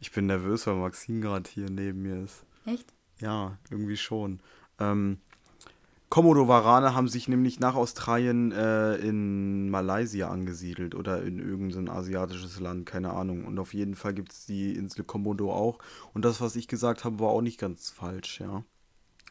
ich 0.00 0.10
bin 0.10 0.26
nervös, 0.26 0.66
weil 0.66 0.74
Maxine 0.74 1.20
gerade 1.20 1.48
hier 1.48 1.70
neben 1.70 2.02
mir 2.02 2.24
ist. 2.24 2.44
Echt? 2.66 2.92
Ja, 3.20 3.56
irgendwie 3.70 3.96
schon. 3.96 4.40
Ähm, 4.80 5.20
Komodo-Warane 6.10 6.94
haben 6.94 7.08
sich 7.08 7.28
nämlich 7.28 7.60
nach 7.60 7.76
Australien 7.76 8.50
äh, 8.50 8.96
in 8.96 9.70
Malaysia 9.70 10.28
angesiedelt 10.28 10.96
oder 10.96 11.22
in 11.22 11.38
irgendein 11.38 11.88
asiatisches 11.88 12.58
Land, 12.58 12.84
keine 12.84 13.12
Ahnung. 13.12 13.44
Und 13.44 13.58
auf 13.60 13.72
jeden 13.74 13.94
Fall 13.94 14.12
gibt 14.12 14.32
es 14.32 14.44
die 14.44 14.74
Insel 14.74 15.04
Komodo 15.04 15.52
auch. 15.52 15.78
Und 16.12 16.24
das, 16.24 16.40
was 16.40 16.56
ich 16.56 16.66
gesagt 16.66 17.04
habe, 17.04 17.20
war 17.20 17.28
auch 17.28 17.42
nicht 17.42 17.60
ganz 17.60 17.90
falsch, 17.90 18.40
ja. 18.40 18.64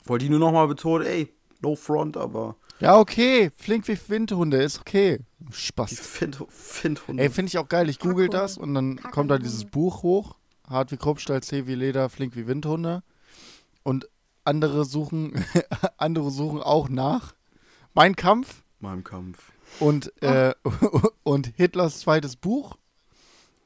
Wollte 0.05 0.23
ich 0.23 0.31
nur 0.31 0.39
nochmal 0.39 0.69
betonen, 0.69 1.05
ey, 1.05 1.33
no 1.61 1.75
front, 1.75 2.15
aber 2.15 2.55
Ja, 2.79 2.97
okay. 2.97 3.51
Flink 3.57 3.85
wie 3.89 3.99
Windhunde, 4.07 4.63
ist 4.63 4.79
okay. 4.79 5.19
die 5.39 5.51
Spaß. 5.53 5.99
Find 5.99 6.37
Findhunde. 6.47 7.21
Ey, 7.21 7.29
finde 7.29 7.49
ich 7.49 7.57
auch 7.57 7.67
geil. 7.67 7.89
Ich 7.89 7.99
google 7.99 8.29
das 8.29 8.57
und 8.57 8.73
dann 8.73 8.95
Kackhunde. 8.95 9.13
kommt 9.13 9.31
da 9.31 9.37
dieses 9.37 9.65
Buch 9.65 10.01
hoch. 10.01 10.37
Hart 10.65 10.93
wie 10.93 10.97
Kruppstahl, 10.97 11.43
zäh 11.43 11.67
wie 11.67 11.75
Leder, 11.75 12.07
flink 12.09 12.37
wie 12.37 12.47
Windhunde. 12.47 13.03
Und 13.83 14.07
andere 14.49 14.85
suchen, 14.85 15.45
andere 15.97 16.31
suchen 16.31 16.61
auch 16.61 16.89
nach. 16.89 17.35
Mein 17.93 18.15
Kampf 18.15 18.63
meinem 18.79 19.03
Kampf. 19.03 19.51
und, 19.79 20.11
äh, 20.21 20.53
und 21.23 21.47
Hitlers 21.55 21.99
zweites 21.99 22.35
Buch. 22.35 22.77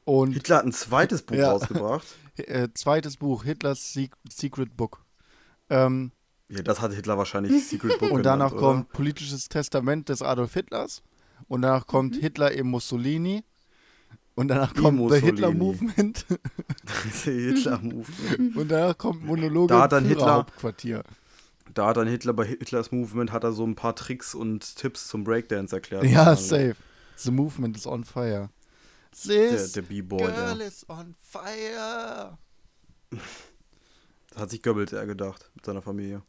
Und 0.06 0.34
Hitler 0.34 0.58
hat 0.58 0.66
ein 0.66 0.74
zweites 0.74 1.22
Buch 1.22 1.36
Ja. 1.36 1.52
rausgebracht. 1.52 2.06
äh, 2.38 2.68
zweites 2.74 3.18
Buch, 3.18 3.44
Hitlers 3.44 3.94
Se 3.94 4.10
Secret 4.30 4.76
Book. 4.76 5.06
Ähm, 5.70 6.12
Ja, 6.50 6.62
das 6.62 6.82
hat 6.82 6.94
Hitler 6.94 7.18
wahrscheinlich 7.18 7.68
Secret 7.68 8.00
Book 8.00 8.12
und 8.12 8.24
danach 8.24 8.50
genannt, 8.50 8.62
kommt 8.62 8.90
Politisches 8.94 9.48
Testament 9.48 10.10
des 10.10 10.22
Adolf 10.22 10.54
Hitlers. 10.54 11.04
Und 11.48 11.62
danach 11.62 11.88
kommt 11.88 12.16
Hitler 12.16 12.52
im 12.52 12.68
Mussolini. 12.68 13.44
Und 14.36 14.48
danach 14.48 14.74
kommt 14.74 14.98
The 14.98 15.04
Mussolini? 15.04 15.26
Hitler 15.28 15.52
Movement. 15.52 16.26
oder? 16.30 16.40
Hitler-Movement. 17.24 18.56
Und 18.58 18.68
danach 18.72 18.98
kommt 18.98 19.24
Monologe 19.24 19.74
Da 19.74 19.82
hat 19.84 19.92
dann 19.92 20.06
Hitler- 20.06 20.24
Führerhauptquartier. 20.24 21.04
Da 21.74 21.88
hat 21.88 21.98
dann 21.98 22.08
Hitler 22.08 22.34
bei 22.34 22.46
Hitlers 22.46 22.92
Movement 22.92 23.32
hat 23.32 23.44
er 23.44 23.52
so 23.54 23.66
ein 23.66 23.76
paar 23.76 23.96
Tricks 23.96 24.36
und 24.36 24.76
Tipps 24.76 25.08
zum 25.08 25.24
Breakdance 25.24 25.76
erklärt. 25.76 26.04
Ja, 26.06 26.24
Also, 26.26 26.56
safe. 26.56 26.76
The 27.16 27.32
Movement 27.32 27.78
is 27.78 27.86
on 27.88 28.04
fire. 28.04 28.50
Der, 29.28 29.50
This 29.52 29.72
der 29.74 29.84
B-Boy, 29.84 30.20
girl 30.20 30.58
der. 30.58 30.68
is 30.68 30.86
on 30.90 31.16
fire. 31.20 32.38
Das 34.32 34.42
hat 34.42 34.50
sich 34.50 34.64
Goebbels 34.64 34.92
eher 34.94 35.06
gedacht 35.06 35.50
mit 35.54 35.64
seiner 35.66 35.84
Familie. 35.84 36.24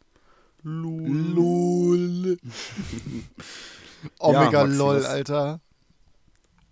Lol. 0.62 2.36
Omega 4.18 4.64
Maxi, 4.64 4.76
lol, 4.78 5.04
Alter. 5.06 5.60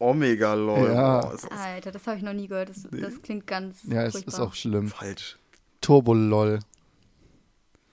Omega, 0.03 0.55
lol. 0.55 0.91
Ja. 0.93 1.21
Alter, 1.51 1.93
das 1.93 2.07
habe 2.07 2.17
ich 2.19 2.23
noch 2.23 2.33
nie 2.33 2.49
gehört. 2.49 2.71
Das, 2.71 2.87
das 2.91 3.23
klingt 3.23 3.47
ganz 3.47 3.83
Ja, 3.85 4.03
es 4.05 4.15
ist 4.15 4.39
auch 4.41 4.55
schlimm. 4.55 4.89
falsch. 4.89 5.39
Turbo 5.81 6.15
lol. 6.15 6.59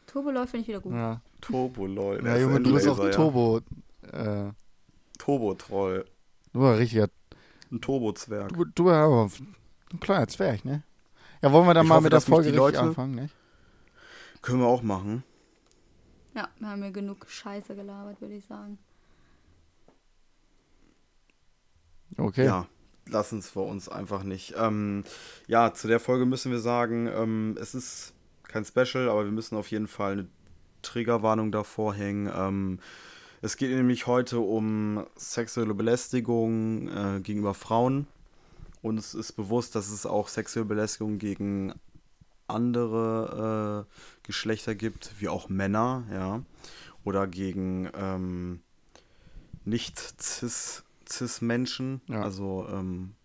Turbo 0.07 0.31
läuft 0.31 0.51
finde 0.51 0.61
ich 0.63 0.67
wieder 0.69 0.79
gut. 0.79 0.93
Ja, 0.93 1.21
Turbo, 1.41 1.85
lol. 1.85 2.21
ja 2.25 2.37
Junge, 2.37 2.61
du 2.61 2.73
bist 2.73 2.87
auch 2.87 2.99
ein 2.99 3.11
Turbo. 3.11 3.61
Äh, 4.11 4.51
Turbo-Troll. 5.19 6.05
du 6.53 6.59
war 6.59 6.71
ein 6.73 6.77
richtiger. 6.79 7.09
Ein 7.71 7.81
Turbo-Zwerg. 7.81 8.49
Du, 8.53 8.65
du 8.65 8.85
war 8.85 9.03
aber 9.05 9.29
ein 9.93 9.99
kleiner 9.99 10.27
Zwerg, 10.27 10.65
ne? 10.65 10.83
Ja, 11.41 11.51
wollen 11.51 11.67
wir 11.67 11.73
dann 11.73 11.85
Ich 11.85 11.89
mal 11.89 11.95
hoffe, 11.95 12.03
mit 12.05 12.13
der 12.13 12.21
Folge 12.21 12.49
Leute- 12.51 12.79
anfangen, 12.79 13.15
ne? 13.15 13.29
Können 14.41 14.59
wir 14.61 14.67
auch 14.67 14.81
machen. 14.81 15.23
Ja, 16.35 16.47
wir 16.59 16.67
haben 16.69 16.81
ja 16.83 16.89
genug 16.89 17.25
Scheiße 17.27 17.75
gelabert, 17.75 18.19
würde 18.21 18.35
ich 18.35 18.45
sagen. 18.45 18.79
Okay. 22.17 22.45
Ja, 22.45 22.67
lassen 23.07 23.39
es 23.39 23.49
für 23.49 23.61
uns 23.61 23.89
einfach 23.89 24.23
nicht. 24.23 24.55
Ähm, 24.57 25.03
ja, 25.47 25.73
zu 25.73 25.87
der 25.87 25.99
Folge 25.99 26.25
müssen 26.25 26.51
wir 26.51 26.59
sagen, 26.59 27.07
ähm, 27.07 27.57
es 27.59 27.75
ist 27.75 28.13
kein 28.43 28.65
Special, 28.65 29.09
aber 29.09 29.25
wir 29.25 29.31
müssen 29.31 29.55
auf 29.55 29.69
jeden 29.71 29.87
Fall 29.87 30.13
eine 30.13 30.27
Triggerwarnung 30.81 31.51
davor 31.51 31.93
hängen. 31.93 32.31
Ähm, 32.33 32.79
es 33.41 33.57
geht 33.57 33.71
nämlich 33.71 34.07
heute 34.07 34.39
um 34.39 35.05
sexuelle 35.15 35.73
Belästigung 35.73 36.89
äh, 36.89 37.21
gegenüber 37.21 37.53
Frauen. 37.53 38.07
Uns 38.81 39.13
ist 39.13 39.33
bewusst, 39.33 39.75
dass 39.75 39.89
es 39.89 40.05
auch 40.05 40.27
sexuelle 40.27 40.65
Belästigung 40.65 41.19
gegen 41.19 41.73
andere 42.47 43.85
äh, 43.87 44.25
Geschlechter 44.25 44.75
gibt, 44.75 45.13
wie 45.19 45.29
auch 45.29 45.49
Männer, 45.49 46.03
ja. 46.11 46.41
Oder 47.03 47.27
gegen 47.27 47.89
ähm, 47.95 48.61
nicht-cis 49.63 50.83
Cis-Menschen, 51.11 52.01
Ja. 52.07 52.21
also 52.21 52.67
ähm, 52.69 53.15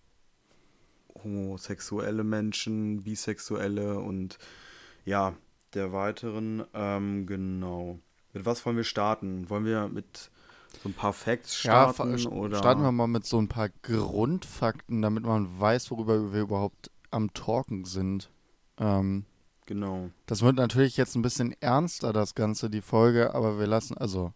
homosexuelle 1.22 2.24
Menschen, 2.24 3.02
bisexuelle 3.02 3.98
und 3.98 4.38
ja, 5.04 5.34
der 5.74 5.92
weiteren, 5.92 6.64
ähm, 6.74 7.26
genau. 7.26 7.98
Mit 8.32 8.46
was 8.46 8.64
wollen 8.66 8.76
wir 8.76 8.84
starten? 8.84 9.48
Wollen 9.50 9.64
wir 9.64 9.88
mit 9.88 10.30
so 10.82 10.88
ein 10.88 10.92
paar 10.94 11.12
Facts 11.12 11.62
Ja, 11.62 11.92
starten? 11.92 12.18
fa- 12.18 12.28
oder? 12.30 12.58
starten 12.58 12.82
wir 12.82 12.92
mal 12.92 13.06
mit 13.06 13.24
so 13.26 13.38
ein 13.38 13.48
paar 13.48 13.68
Grundfakten, 13.82 15.02
damit 15.02 15.24
man 15.24 15.58
weiß, 15.60 15.90
worüber 15.90 16.32
wir 16.32 16.42
überhaupt 16.42 16.90
am 17.10 17.32
Talken 17.32 17.84
sind. 17.84 18.30
Ähm, 18.78 19.24
Genau. 19.66 20.10
das 20.26 20.42
wird 20.42 20.56
natürlich 20.56 20.96
jetzt 20.98 21.14
ein 21.14 21.22
bisschen 21.22 21.54
ernster, 21.60 22.12
das 22.12 22.34
Ganze, 22.34 22.68
die 22.68 22.82
Folge, 22.82 23.34
aber 23.34 23.58
wir 23.58 23.66
lassen, 23.66 23.96
also, 23.96 24.34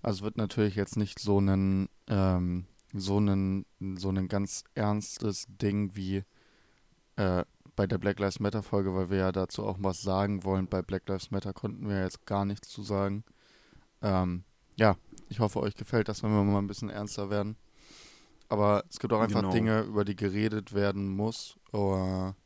also 0.00 0.18
es 0.18 0.22
wird 0.22 0.38
natürlich 0.38 0.74
jetzt 0.74 0.96
nicht 0.96 1.18
so 1.18 1.38
ein, 1.38 1.88
ähm, 2.08 2.64
so 2.94 3.18
ein, 3.18 3.66
so 3.96 4.08
ein 4.10 4.28
ganz 4.28 4.64
ernstes 4.74 5.46
Ding 5.48 5.94
wie 5.94 6.24
äh, 7.16 7.44
bei 7.76 7.86
der 7.86 7.98
Black 7.98 8.20
Lives 8.20 8.40
Matter 8.40 8.62
Folge, 8.62 8.94
weil 8.94 9.10
wir 9.10 9.18
ja 9.18 9.32
dazu 9.32 9.64
auch 9.64 9.78
was 9.80 10.00
sagen 10.00 10.44
wollen. 10.44 10.68
Bei 10.68 10.82
Black 10.82 11.08
Lives 11.08 11.30
Matter 11.30 11.52
konnten 11.52 11.88
wir 11.88 12.02
jetzt 12.02 12.24
gar 12.24 12.44
nichts 12.44 12.68
zu 12.68 12.82
sagen. 12.82 13.24
Ähm, 14.00 14.44
ja, 14.76 14.96
ich 15.28 15.40
hoffe, 15.40 15.60
euch 15.60 15.74
gefällt 15.74 16.08
das, 16.08 16.22
wenn 16.22 16.30
wir 16.30 16.44
mal 16.44 16.58
ein 16.58 16.66
bisschen 16.66 16.90
ernster 16.90 17.30
werden. 17.30 17.56
Aber 18.48 18.84
es 18.88 18.98
gibt 18.98 19.12
auch 19.12 19.20
einfach 19.20 19.40
Genau. 19.40 19.52
Dinge, 19.52 19.80
über 19.82 20.04
die 20.04 20.16
geredet 20.16 20.72
werden 20.74 21.08
muss. 21.08 21.56
Oder 21.72 22.36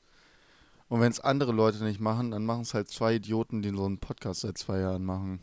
und 0.88 1.00
wenn 1.00 1.12
es 1.12 1.20
andere 1.20 1.52
Leute 1.52 1.84
nicht 1.84 2.00
machen, 2.00 2.30
dann 2.30 2.46
machen 2.46 2.62
es 2.62 2.72
halt 2.72 2.88
zwei 2.88 3.16
Idioten, 3.16 3.60
die 3.60 3.70
so 3.70 3.84
einen 3.84 3.98
Podcast 3.98 4.40
seit 4.40 4.56
zwei 4.56 4.80
Jahren 4.80 5.04
machen. 5.04 5.40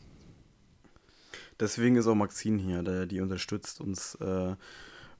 Deswegen 1.59 1.95
ist 1.95 2.07
auch 2.07 2.15
Maxine 2.15 2.61
hier, 2.61 2.83
der, 2.83 3.05
die 3.05 3.21
unterstützt 3.21 3.79
uns, 3.79 4.15
äh, 4.15 4.55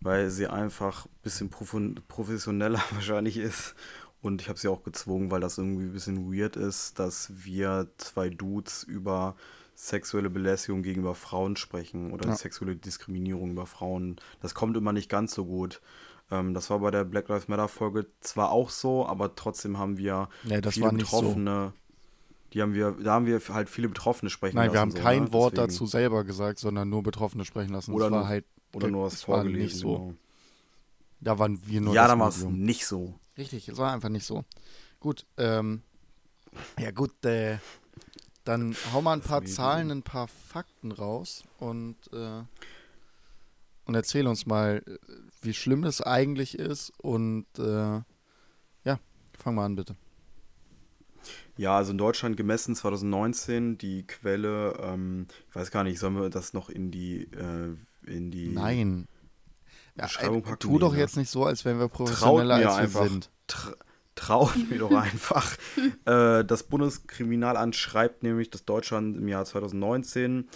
weil 0.02 0.30
sie 0.30 0.48
einfach 0.48 1.06
ein 1.06 1.22
bisschen 1.24 1.50
professioneller 1.50 2.82
wahrscheinlich 2.92 3.38
ist. 3.38 3.76
Und 4.22 4.42
ich 4.42 4.50
habe 4.50 4.58
sie 4.58 4.68
auch 4.68 4.84
gezwungen, 4.84 5.30
weil 5.30 5.42
das 5.42 5.58
irgendwie 5.58 5.86
ein 5.86 5.94
bisschen 5.94 6.34
weird 6.34 6.56
ist, 6.56 6.98
dass 6.98 7.32
wir 7.46 7.88
zwei 7.98 8.30
Dudes 8.30 8.84
über 8.84 9.36
sexuelle 9.76 10.30
Belästigung 10.30 10.82
gegenüber 10.82 11.14
Frauen 11.16 11.58
sprechen 11.58 12.12
oder 12.12 12.30
Ja. 12.30 12.36
sexuelle 12.36 12.76
Diskriminierung 12.76 13.52
über 13.52 13.66
Frauen. 13.66 14.16
Das 14.42 14.56
kommt 14.56 14.78
immer 14.78 14.94
nicht 14.94 15.10
ganz 15.10 15.34
so 15.36 15.46
gut. 15.46 15.82
Ähm, 16.32 16.54
das 16.54 16.70
war 16.70 16.80
bei 16.80 16.92
der 16.92 17.04
Black 17.04 17.28
Lives 17.30 17.48
Matter 17.48 17.68
Folge 17.68 18.08
zwar 18.22 18.52
auch 18.52 18.70
so, 18.70 19.06
aber 19.06 19.36
trotzdem 19.36 19.78
haben 19.78 19.98
wir 19.98 20.30
Nee, 20.44 20.62
das 20.62 20.74
viele 20.74 20.88
nicht 20.94 21.12
so. 21.12 21.36
Die 22.56 22.62
haben 22.62 22.74
wir, 22.74 22.92
da 22.94 23.14
haben 23.14 23.26
wir 23.26 23.40
halt 23.50 23.70
viele 23.70 23.90
Betroffene 23.90 24.30
sprechen 24.30 24.56
Nein, 24.56 24.72
wir 24.72 24.80
haben 24.80 24.90
lassen. 24.92 24.98
so, 24.98 25.04
kein 25.04 25.24
ne? 25.26 25.34
Wort 25.34 25.58
Deswegen. 25.58 25.68
dazu 25.74 25.86
selber 25.88 26.24
gesagt, 26.24 26.58
sondern 26.58 26.90
nur 26.90 27.04
Betroffene 27.04 27.44
sprechen 27.44 27.74
lassen. 27.74 27.92
Oder 27.94 28.10
nur- 28.10 28.28
halt, 28.28 28.46
Oder 28.74 28.88
nur 28.88 29.06
was 29.06 29.14
es 29.16 29.28
war 29.28 29.42
vorgelesen. 29.42 29.62
nicht 29.66 29.76
so. 29.78 29.98
genau. 29.98 30.14
da 31.20 31.38
waren 31.38 31.60
wir 31.68 31.82
nur 31.82 31.94
ja, 31.94 32.08
dann 32.08 32.18
war 32.20 32.30
es 32.30 32.44
nicht 32.46 32.86
so. 32.88 33.14
Richtig, 33.38 33.68
es 33.68 33.78
war 33.78 33.92
einfach 33.92 34.08
nicht 34.10 34.26
so. 34.26 34.46
Gut, 35.02 35.26
ähm, 35.38 35.82
ja 36.80 36.92
gut, 36.92 37.26
äh, 37.26 37.58
dann 38.46 38.74
hau 38.94 39.02
mal 39.02 39.14
ein 39.14 39.22
paar. 39.22 39.44
Zahlen, 39.44 39.92
ein 39.92 40.04
paar 40.04 40.30
Fakten 40.30 40.94
raus 40.94 41.44
und, 41.60 41.98
äh, 42.14 42.42
und 43.84 43.96
erzähl 43.96 44.28
uns 44.28 44.46
mal, 44.46 44.82
äh, 44.88 44.98
wie 45.42 45.54
schlimm 45.54 45.82
das 45.82 46.00
eigentlich 46.00 46.58
ist 46.58 46.94
und 47.02 47.48
äh, 47.60 48.02
ja, 48.86 49.00
fang 49.38 49.56
mal 49.56 49.66
an 49.66 49.76
bitte. 49.76 49.98
Ja, 51.58 51.78
also 51.78 51.92
in 51.92 51.98
Deutschland 51.98 52.38
gemessen 52.38 52.76
2019, 52.76 53.78
die 53.78 54.06
Quelle, 54.06 54.78
ähm, 54.82 55.28
ich 55.50 55.56
weiß 55.56 55.72
gar 55.72 55.84
nicht, 55.84 56.00
sollen 56.00 56.20
wir 56.20 56.30
das 56.30 56.54
noch 56.54 56.70
in 56.70 56.92
die, 56.92 57.24
äh, 57.32 57.76
in 58.06 58.32
die 58.32 58.50
Nein. 58.50 59.08
Ja, 59.98 60.06
Beschreibung 60.06 60.40
äh, 60.40 60.42
packen? 60.42 60.60
tu 60.60 60.80
doch 60.80 60.96
jetzt 60.96 61.18
nicht 61.18 61.30
so, 61.30 61.46
als 61.46 61.64
wären 61.66 61.80
wir 61.80 61.88
professioneller 61.88 62.56
als 62.56 62.64
wir 62.66 62.76
einfach. 62.76 63.08
sind. 63.08 63.30
Tra 63.48 63.74
traut 64.16 64.70
mir 64.70 64.80
doch 64.80 64.92
einfach. 64.96 65.58
Äh, 66.06 66.46
das 66.46 66.64
Bundeskriminalamt 66.64 67.76
schreibt 67.76 68.24
nämlich, 68.24 68.50
dass 68.50 68.66
Deutschland 68.66 69.18
im 69.18 69.28
Jahr 69.28 69.46
2019 69.46 70.48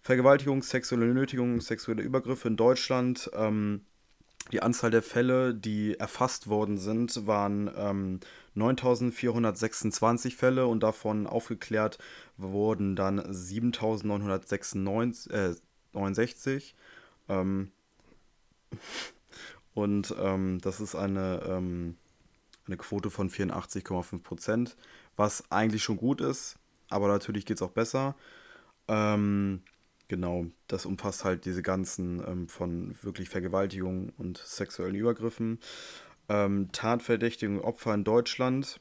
Vergewaltigung, 0.00 0.62
sexuelle 0.62 1.06
Nötigung, 1.06 1.60
sexuelle 1.60 2.02
Übergriffe 2.02 2.48
in 2.48 2.56
Deutschland, 2.56 3.30
ähm, 3.34 3.82
die 4.52 4.62
Anzahl 4.62 4.90
der 4.90 5.02
Fälle, 5.02 5.54
die 5.54 5.98
erfasst 5.98 6.48
worden 6.48 6.78
sind, 6.78 7.26
waren 7.26 7.70
ähm, 7.76 8.20
9426 8.58 10.36
Fälle 10.36 10.66
und 10.66 10.82
davon 10.82 11.26
aufgeklärt 11.26 11.98
wurden 12.36 12.96
dann 12.96 13.22
7969 13.32 15.32
äh, 15.32 15.54
69. 15.92 16.74
Ähm, 17.28 17.70
und 19.74 20.14
ähm, 20.20 20.60
das 20.60 20.80
ist 20.80 20.94
eine, 20.94 21.42
ähm, 21.46 21.96
eine 22.66 22.76
Quote 22.76 23.10
von 23.10 23.30
84,5 23.30 24.22
Prozent, 24.22 24.76
was 25.16 25.50
eigentlich 25.50 25.82
schon 25.82 25.96
gut 25.96 26.20
ist, 26.20 26.56
aber 26.88 27.08
natürlich 27.08 27.46
geht 27.46 27.58
es 27.58 27.62
auch 27.62 27.70
besser. 27.70 28.14
Ähm, 28.88 29.62
genau, 30.08 30.46
das 30.66 30.86
umfasst 30.86 31.24
halt 31.24 31.44
diese 31.44 31.62
ganzen 31.62 32.22
ähm, 32.26 32.48
von 32.48 32.96
wirklich 33.02 33.28
Vergewaltigungen 33.28 34.12
und 34.18 34.38
sexuellen 34.38 34.94
Übergriffen. 34.94 35.60
Ähm, 36.28 36.70
Tatverdächtige 36.72 37.64
Opfer 37.64 37.94
in 37.94 38.04
Deutschland, 38.04 38.80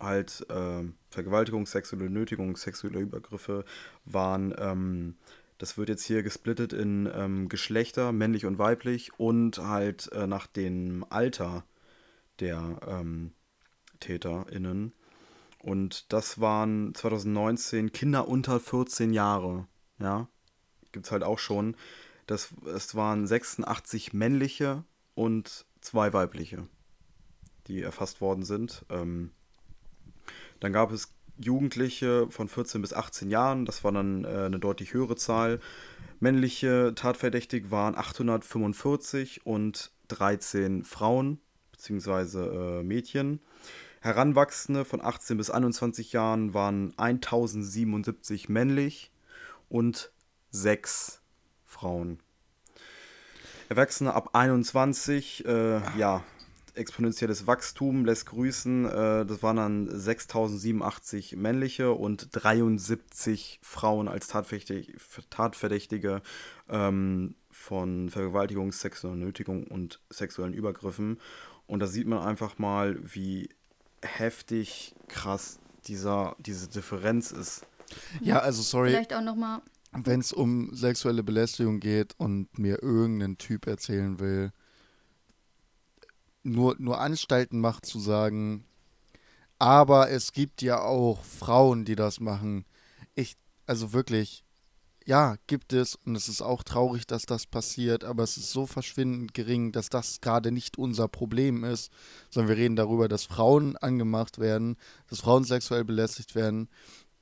halt 0.00 0.46
ähm, 0.50 0.94
Vergewaltigung, 1.10 1.66
sexuelle 1.66 2.10
Nötigung, 2.10 2.56
sexuelle 2.56 3.00
Übergriffe 3.00 3.64
waren, 4.04 4.54
ähm, 4.58 5.16
das 5.58 5.78
wird 5.78 5.88
jetzt 5.88 6.04
hier 6.04 6.22
gesplittet 6.22 6.72
in 6.72 7.10
ähm, 7.14 7.48
Geschlechter, 7.48 8.12
männlich 8.12 8.44
und 8.44 8.58
weiblich 8.58 9.18
und 9.18 9.58
halt 9.58 10.12
äh, 10.12 10.26
nach 10.26 10.46
dem 10.46 11.06
Alter 11.08 11.64
der 12.40 12.78
ähm, 12.86 13.32
TäterInnen. 14.00 14.92
Und 15.60 16.12
das 16.12 16.40
waren 16.40 16.94
2019 16.94 17.92
Kinder 17.92 18.28
unter 18.28 18.60
14 18.60 19.12
Jahre. 19.14 19.66
Ja, 19.98 20.28
gibt 20.92 21.06
es 21.06 21.12
halt 21.12 21.22
auch 21.22 21.38
schon. 21.38 21.74
Das, 22.26 22.50
es 22.74 22.94
waren 22.94 23.26
86 23.26 24.12
männliche 24.12 24.84
und 25.14 25.64
zwei 25.86 26.12
weibliche, 26.12 26.66
die 27.68 27.82
erfasst 27.82 28.20
worden 28.20 28.44
sind. 28.44 28.84
Ähm, 28.90 29.30
dann 30.60 30.72
gab 30.72 30.90
es 30.90 31.12
Jugendliche 31.38 32.28
von 32.30 32.48
14 32.48 32.80
bis 32.80 32.92
18 32.92 33.30
Jahren, 33.30 33.66
das 33.66 33.84
war 33.84 33.92
dann 33.92 34.24
äh, 34.24 34.28
eine 34.46 34.58
deutlich 34.58 34.94
höhere 34.94 35.16
Zahl. 35.16 35.60
Männliche 36.18 36.92
tatverdächtig 36.94 37.70
waren 37.70 37.94
845 37.94 39.44
und 39.44 39.92
13 40.08 40.82
Frauen 40.84 41.40
bzw. 41.72 42.80
Äh, 42.80 42.82
Mädchen. 42.82 43.40
Heranwachsende 44.00 44.84
von 44.84 45.00
18 45.02 45.36
bis 45.36 45.50
21 45.50 46.12
Jahren 46.12 46.54
waren 46.54 46.94
1077 46.96 48.48
männlich 48.48 49.10
und 49.68 50.10
6 50.50 51.20
Frauen. 51.64 52.20
Erwachsene 53.68 54.14
ab 54.14 54.30
21, 54.34 55.44
äh, 55.46 55.80
ja, 55.98 56.22
exponentielles 56.76 57.46
Wachstum 57.46 58.04
lässt 58.04 58.26
grüßen. 58.26 58.84
Äh, 58.84 59.26
das 59.26 59.42
waren 59.42 59.56
dann 59.56 59.88
6087 59.88 61.36
männliche 61.36 61.92
und 61.92 62.28
73 62.32 63.60
Frauen 63.62 64.08
als 64.08 64.28
Tatverdächtige, 64.28 64.92
Tatverdächtige 65.30 66.22
ähm, 66.68 67.34
von 67.50 68.10
Vergewaltigung, 68.10 68.72
sexueller 68.72 69.16
Nötigung 69.16 69.64
und 69.64 70.00
sexuellen 70.10 70.54
Übergriffen. 70.54 71.18
Und 71.66 71.80
da 71.80 71.86
sieht 71.86 72.06
man 72.06 72.20
einfach 72.20 72.58
mal, 72.58 72.98
wie 73.02 73.48
heftig 74.02 74.94
krass 75.08 75.58
dieser, 75.86 76.36
diese 76.38 76.68
Differenz 76.68 77.32
ist. 77.32 77.66
Ja, 78.20 78.40
also 78.40 78.62
sorry, 78.62 78.90
Vielleicht 78.90 79.14
auch 79.14 79.22
nochmal, 79.22 79.62
wenn 80.04 80.20
es 80.20 80.32
um 80.32 80.74
sexuelle 80.74 81.22
Belästigung 81.22 81.80
geht 81.80 82.14
und 82.18 82.58
mir 82.58 82.82
irgendein 82.82 83.38
Typ 83.38 83.66
erzählen 83.66 84.18
will, 84.20 84.52
nur, 86.42 86.76
nur 86.78 87.00
Anstalten 87.00 87.60
macht 87.60 87.86
zu 87.86 87.98
sagen, 87.98 88.64
aber 89.58 90.10
es 90.10 90.32
gibt 90.32 90.62
ja 90.62 90.80
auch 90.80 91.24
Frauen, 91.24 91.84
die 91.84 91.96
das 91.96 92.20
machen. 92.20 92.66
Ich, 93.14 93.36
also 93.66 93.92
wirklich, 93.92 94.44
ja, 95.06 95.36
gibt 95.46 95.72
es 95.72 95.94
und 95.94 96.14
es 96.14 96.28
ist 96.28 96.42
auch 96.42 96.62
traurig, 96.62 97.06
dass 97.06 97.26
das 97.26 97.46
passiert, 97.46 98.04
aber 98.04 98.22
es 98.22 98.36
ist 98.36 98.50
so 98.50 98.66
verschwindend 98.66 99.34
gering, 99.34 99.72
dass 99.72 99.88
das 99.88 100.20
gerade 100.20 100.52
nicht 100.52 100.78
unser 100.78 101.08
Problem 101.08 101.64
ist, 101.64 101.90
sondern 102.30 102.56
wir 102.56 102.62
reden 102.62 102.76
darüber, 102.76 103.08
dass 103.08 103.24
Frauen 103.24 103.76
angemacht 103.76 104.38
werden, 104.38 104.76
dass 105.08 105.20
Frauen 105.20 105.44
sexuell 105.44 105.84
belästigt 105.84 106.34
werden 106.34 106.68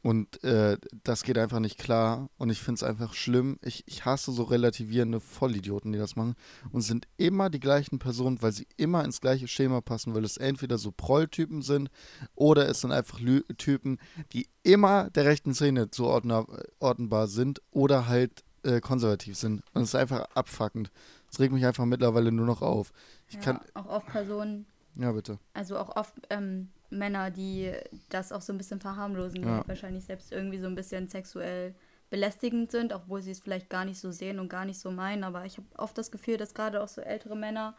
und 0.05 0.45
äh, 0.45 0.77
das 1.03 1.23
geht 1.23 1.39
einfach 1.39 1.61
nicht 1.61 1.79
klar. 1.79 2.29
Und 2.37 2.51
ich 2.51 2.61
finde 2.61 2.75
es 2.75 2.83
einfach 2.83 3.15
schlimm. 3.15 3.59
Ich, 3.63 3.85
ich 3.87 4.05
hasse 4.05 4.33
so 4.33 4.43
relativierende 4.43 5.19
Vollidioten, 5.19 5.93
die 5.93 5.99
das 5.99 6.15
machen. 6.15 6.35
Und 6.73 6.83
sind 6.83 7.09
immer 7.17 7.49
die 7.49 7.59
gleichen 7.59 7.99
Personen, 7.99 8.43
weil 8.43 8.53
sie 8.53 8.69
immer 8.77 9.03
ins 9.03 9.23
gleiche 9.23 9.49
Schema 9.49 9.81
passen, 9.81 10.15
weil 10.15 10.23
es 10.25 10.37
entweder 10.37 10.77
so 10.77 10.93
Prolltypen 10.93 11.63
sind 11.63 11.89
oder 12.35 12.69
es 12.69 12.83
sind 12.83 12.93
einfach 12.93 13.19
Lü 13.19 13.45
Typen, 13.57 13.99
die 14.35 14.47
immer 14.63 15.09
der 15.09 15.25
rechten 15.25 15.55
Szene 15.55 15.91
zuordnbar 15.91 17.27
sind 17.27 17.63
oder 17.71 18.07
halt 18.07 18.45
äh, 18.63 18.83
konservativ 18.83 19.39
sind. 19.39 19.63
Und 19.73 19.85
es 19.85 19.89
ist 19.89 19.95
einfach 19.95 20.27
abfuckend. 20.35 20.91
Es 21.33 21.41
regt 21.41 21.55
mich 21.55 21.65
einfach 21.65 21.87
mittlerweile 21.87 22.31
nur 22.31 22.45
noch 22.45 22.61
auf. 22.61 22.93
Ich 23.29 23.37
ja, 23.37 23.41
kann. 23.41 23.61
Auch 23.73 23.87
oft 23.87 24.07
Personen. 24.09 24.67
Ja, 24.97 25.13
bitte. 25.13 25.39
Also 25.55 25.79
auch 25.79 25.97
oft 25.97 26.15
ähm, 26.29 26.69
Männer, 26.95 27.31
die 27.31 27.73
das 28.09 28.33
auch 28.33 28.43
so 28.43 28.53
ein 28.53 28.59
bisschen 28.59 28.81
verharmlosen, 28.81 29.43
die 29.43 29.49
Ja. 29.49 29.63
wahrscheinlich 29.67 30.05
selbst 30.05 30.33
irgendwie 30.33 30.59
so 30.59 30.67
ein 30.67 30.75
bisschen 30.75 31.09
sexuell 31.09 31.75
belästigend 32.11 32.71
sind, 32.71 32.93
obwohl 32.93 33.23
sie 33.23 33.33
es 33.33 33.41
vielleicht 33.41 33.69
gar 33.71 33.85
nicht 33.85 33.99
so 33.99 34.13
sehen 34.13 34.39
und 34.39 34.49
gar 34.49 34.65
nicht 34.65 34.79
so 34.79 34.91
meinen. 34.91 35.25
Aber 35.25 35.45
ich 35.45 35.57
habe 35.57 35.67
oft 35.77 35.97
das 35.99 36.11
Gefühl, 36.11 36.37
dass 36.37 36.55
gerade 36.55 36.83
auch 36.83 36.89
so 36.89 37.01
ältere 37.01 37.37
Männer 37.37 37.75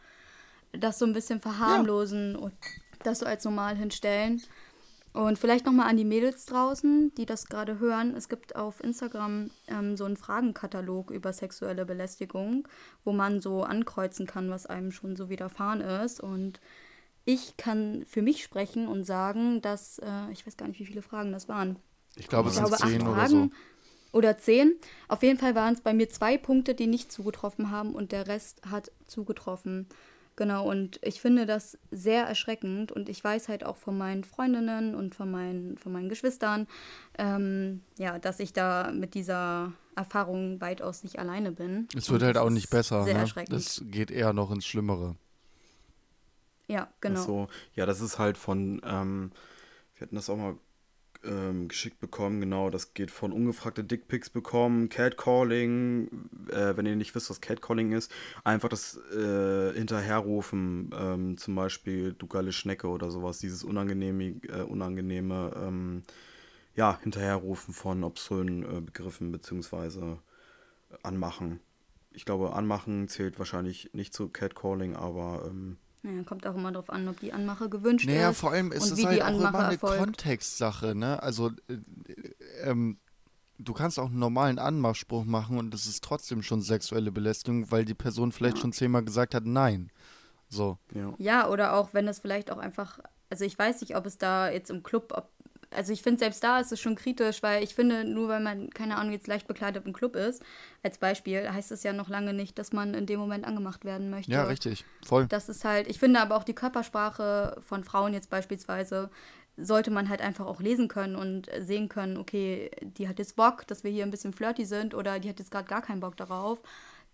das 0.74 1.00
so 1.00 1.06
ein 1.06 1.14
bisschen 1.14 1.40
verharmlosen 1.40 2.36
und 2.36 2.54
das 3.04 3.20
so 3.20 3.26
als 3.26 3.46
normal 3.46 3.76
hinstellen. 3.78 4.42
Und 5.14 5.40
vielleicht 5.40 5.66
nochmal 5.66 5.90
an 5.90 5.96
die 5.96 6.04
Mädels 6.04 6.46
draußen, 6.46 7.14
die 7.16 7.26
das 7.26 7.48
gerade 7.48 7.80
hören. 7.80 8.14
Es 8.18 8.28
gibt 8.28 8.58
auf 8.58 8.84
Instagram 8.84 9.50
ähm, 9.68 9.96
so 9.96 10.04
einen 10.04 10.18
Fragenkatalog 10.18 11.10
über 11.10 11.32
sexuelle 11.32 11.86
Belästigung, 11.86 12.68
wo 13.06 13.14
man 13.14 13.40
so 13.40 13.64
ankreuzen 13.64 14.26
kann, 14.26 14.50
was 14.50 14.66
einem 14.66 14.92
schon 14.92 15.16
so 15.16 15.30
widerfahren 15.30 15.80
ist. 15.80 16.20
Und 16.20 16.60
ich 17.26 17.58
kann 17.58 18.06
für 18.08 18.22
mich 18.22 18.44
sprechen 18.44 18.88
und 18.88 19.04
sagen, 19.04 19.62
dass, 19.62 20.00
äh, 20.00 20.32
ich 20.32 20.46
weiß 20.46 20.58
gar 20.58 20.68
nicht, 20.68 20.80
wie 20.80 20.86
viele 20.86 21.02
Fragen 21.02 21.32
das 21.32 21.50
waren. 21.50 21.78
Ich 22.16 22.28
glaube, 22.28 22.50
es 22.50 22.56
Ich 22.56 22.60
sind 22.62 22.68
glaube, 22.70 22.84
acht 22.84 22.90
zehn 22.92 23.02
oder 23.02 23.14
Fragen 23.16 23.52
so. 24.12 24.18
oder 24.18 24.38
zehn. 24.38 24.74
Auf 25.08 25.24
jeden 25.24 25.40
Fall 25.40 25.56
waren 25.56 25.74
es 25.74 25.82
bei 25.82 25.94
mir 25.94 26.08
zwei 26.10 26.38
Punkte, 26.38 26.76
die 26.76 26.88
nicht 26.88 27.12
zugetroffen 27.12 27.72
haben 27.72 27.94
und 27.96 28.12
der 28.12 28.28
Rest 28.28 28.62
hat 28.70 28.92
zugetroffen. 29.06 29.88
Genau, 30.38 30.70
und 30.70 31.00
ich 31.02 31.22
finde 31.22 31.46
das 31.46 31.78
sehr 31.92 32.26
erschreckend 32.26 32.92
und 32.92 33.08
ich 33.08 33.24
weiß 33.24 33.48
halt 33.48 33.66
auch 33.66 33.78
von 33.78 33.98
meinen 33.98 34.26
Freundinnen 34.26 34.94
und 34.94 35.16
von 35.16 35.32
meinen, 35.32 35.78
von 35.78 35.94
meinen 35.94 36.10
Geschwistern, 36.10 36.68
ähm, 37.18 37.84
ja, 37.98 38.20
dass 38.20 38.42
ich 38.42 38.52
da 38.52 38.92
mit 38.92 39.14
dieser 39.14 39.72
Erfahrung 39.96 40.60
weitaus 40.60 41.04
nicht 41.04 41.20
alleine 41.20 41.54
bin. 41.54 41.88
Es 41.96 42.10
wird 42.12 42.22
Und 42.22 42.26
halt 42.28 42.38
auch 42.38 42.50
nicht 42.50 42.70
besser. 42.70 43.06
Sehr 43.06 43.14
Ne? 43.14 43.22
erschreckend. 43.22 43.54
Das 43.54 43.82
geht 43.86 44.12
eher 44.12 44.34
noch 44.34 44.52
ins 44.52 44.66
Schlimmere. 44.66 45.16
Ja, 46.68 46.90
genau. 47.02 47.20
Ach 47.20 47.26
so, 47.26 47.48
ja, 47.74 47.86
das 47.86 48.02
ist 48.02 48.20
halt 48.20 48.38
von, 48.38 48.82
ähm, 48.86 49.32
wir 49.96 50.06
hatten 50.06 50.16
das 50.16 50.30
auch 50.30 50.38
mal 50.38 50.58
ähm, 51.26 51.68
geschickt 51.68 52.00
bekommen, 52.00 52.40
genau, 52.40 52.70
das 52.70 52.94
geht 52.94 53.12
von 53.12 53.32
ungefragte 53.32 53.84
Dickpics 53.84 54.30
bekommen, 54.30 54.90
Catcalling, 54.90 56.10
äh, 56.52 56.78
wenn 56.78 56.86
ihr 56.86 56.96
nicht 56.96 57.16
wisst, 57.16 57.30
was 57.30 57.42
Catcalling 57.42 57.92
ist, 57.92 58.12
einfach 58.44 58.70
das 58.70 58.98
äh, 59.16 59.74
Hinterherrufen, 59.74 60.92
ähm, 60.98 61.38
zum 61.38 61.56
Beispiel 61.56 62.14
du 62.14 62.28
geile 62.28 62.52
Schnecke 62.52 62.88
oder 62.88 63.12
sowas, 63.12 63.40
dieses 63.40 63.64
unangenehme, 63.64 64.36
äh, 64.48 64.62
unangenehme, 64.62 65.52
ähm, 65.56 66.04
ja, 66.76 67.00
Hinterherrufen 67.02 67.74
von 67.74 68.04
obszönen 68.04 68.64
äh, 68.64 68.82
Begriffen 68.82 69.32
beziehungsweise 69.32 70.20
anmachen. 71.04 71.60
Ich 72.12 72.26
glaube, 72.26 72.54
anmachen 72.54 73.08
zählt 73.08 73.40
wahrscheinlich 73.40 73.90
nicht 73.94 74.14
zu 74.14 74.30
Catcalling, 74.30 74.96
aber 74.96 75.52
ähm, 76.06 76.18
Ja, 76.18 76.24
kommt 76.24 76.46
auch 76.48 76.56
immer 76.56 76.72
darauf 76.72 76.90
an, 76.90 77.08
ob 77.08 77.20
die 77.20 77.34
Anmache 77.34 77.70
gewünscht 77.70 78.08
Naja, 78.08 78.30
ist. 78.32 78.40
vor 78.40 78.52
allem 78.52 78.72
ist 78.72 78.84
und 78.84 78.92
es 78.94 78.98
wie 79.00 79.06
halt 79.06 79.18
die 79.18 79.24
auch 79.24 79.28
Anmache 79.28 79.48
immer 79.50 79.60
eine 79.66 79.74
erfolgt. 79.74 80.00
Kontextsache, 80.04 80.96
ne? 80.96 81.22
Also, 81.22 81.52
äh, 81.68 81.78
ähm, 82.64 82.98
du 83.58 83.74
kannst 83.74 84.00
auch 84.00 84.08
einen 84.08 84.20
normalen 84.20 84.60
Anmachspruch 84.60 85.24
machen 85.26 85.58
und 85.58 85.74
es 85.74 85.88
ist 85.88 86.04
trotzdem 86.04 86.42
schon 86.42 86.62
sexuelle 86.62 87.12
Belästigung, 87.12 87.72
weil 87.72 87.86
die 87.86 87.94
Person 87.94 88.32
vielleicht 88.32 88.60
schon 88.60 88.74
zehnmal 88.74 89.04
gesagt 89.04 89.34
hat, 89.36 89.46
nein. 89.46 89.92
So. 90.50 90.78
ja. 90.94 91.14
Ja, 91.18 91.50
oder 91.50 91.74
auch 91.76 91.94
wenn 91.94 92.08
es 92.08 92.20
vielleicht 92.20 92.52
auch 92.52 92.58
einfach, 92.58 93.00
also 93.30 93.46
ich 93.46 93.58
weiß 93.58 93.82
nicht, 93.82 93.96
ob 93.96 94.06
es 94.06 94.18
da 94.18 94.50
jetzt 94.50 94.70
im 94.70 94.84
Club, 94.84 95.12
ob, 95.16 95.30
also 95.76 95.94
ich 95.94 96.02
finde 96.02 96.20
selbst 96.20 96.44
da 96.44 96.60
ist 96.60 96.72
es 96.72 96.80
schon 96.80 96.96
kritisch, 96.96 97.44
weil 97.44 97.64
ich 97.64 97.76
finde, 97.76 98.04
nur 98.04 98.28
weil 98.30 98.40
man, 98.40 98.70
keine 98.72 98.98
Ahnung, 98.98 99.12
jetzt 99.14 99.28
leicht 99.28 99.48
bekleidet 99.48 99.86
im 99.86 99.94
Club 99.94 100.16
ist, 100.16 100.44
als 100.84 100.98
Beispiel, 100.98 101.50
heißt 101.52 101.72
es 101.72 101.84
ja 101.84 101.94
noch 101.94 102.10
lange 102.10 102.34
nicht, 102.34 102.58
dass 102.58 102.74
man 102.74 102.94
in 102.94 103.06
dem 103.06 103.20
Moment 103.20 103.46
angemacht 103.46 103.86
werden 103.86 104.10
möchte. 104.10 104.32
Ja, 104.32 104.44
richtig. 104.44 104.86
Voll. 105.06 105.28
Das 105.28 105.50
ist 105.50 105.66
halt, 105.66 105.88
ich 105.88 106.00
finde 106.00 106.20
aber 106.22 106.36
auch 106.36 106.44
die 106.44 106.56
Körpersprache 106.56 107.58
von 107.62 107.84
Frauen 107.84 108.14
jetzt 108.14 108.30
beispielsweise 108.30 109.10
sollte 109.58 109.90
man 109.90 110.10
halt 110.10 110.22
einfach 110.22 110.46
auch 110.46 110.60
lesen 110.60 110.88
können 110.88 111.16
und 111.16 111.50
sehen 111.60 111.88
können, 111.88 112.18
okay, 112.18 112.72
die 112.82 113.08
hat 113.08 113.20
jetzt 113.20 113.36
Bock, 113.36 113.66
dass 113.68 113.84
wir 113.84 113.92
hier 113.92 114.04
ein 114.04 114.12
bisschen 114.12 114.34
flirty 114.34 114.66
sind 114.66 114.94
oder 114.94 115.20
die 115.20 115.30
hat 115.30 115.40
jetzt 115.40 115.52
gerade 115.52 115.68
gar 115.68 115.82
keinen 115.82 116.02
Bock 116.02 116.18
darauf, 116.18 116.62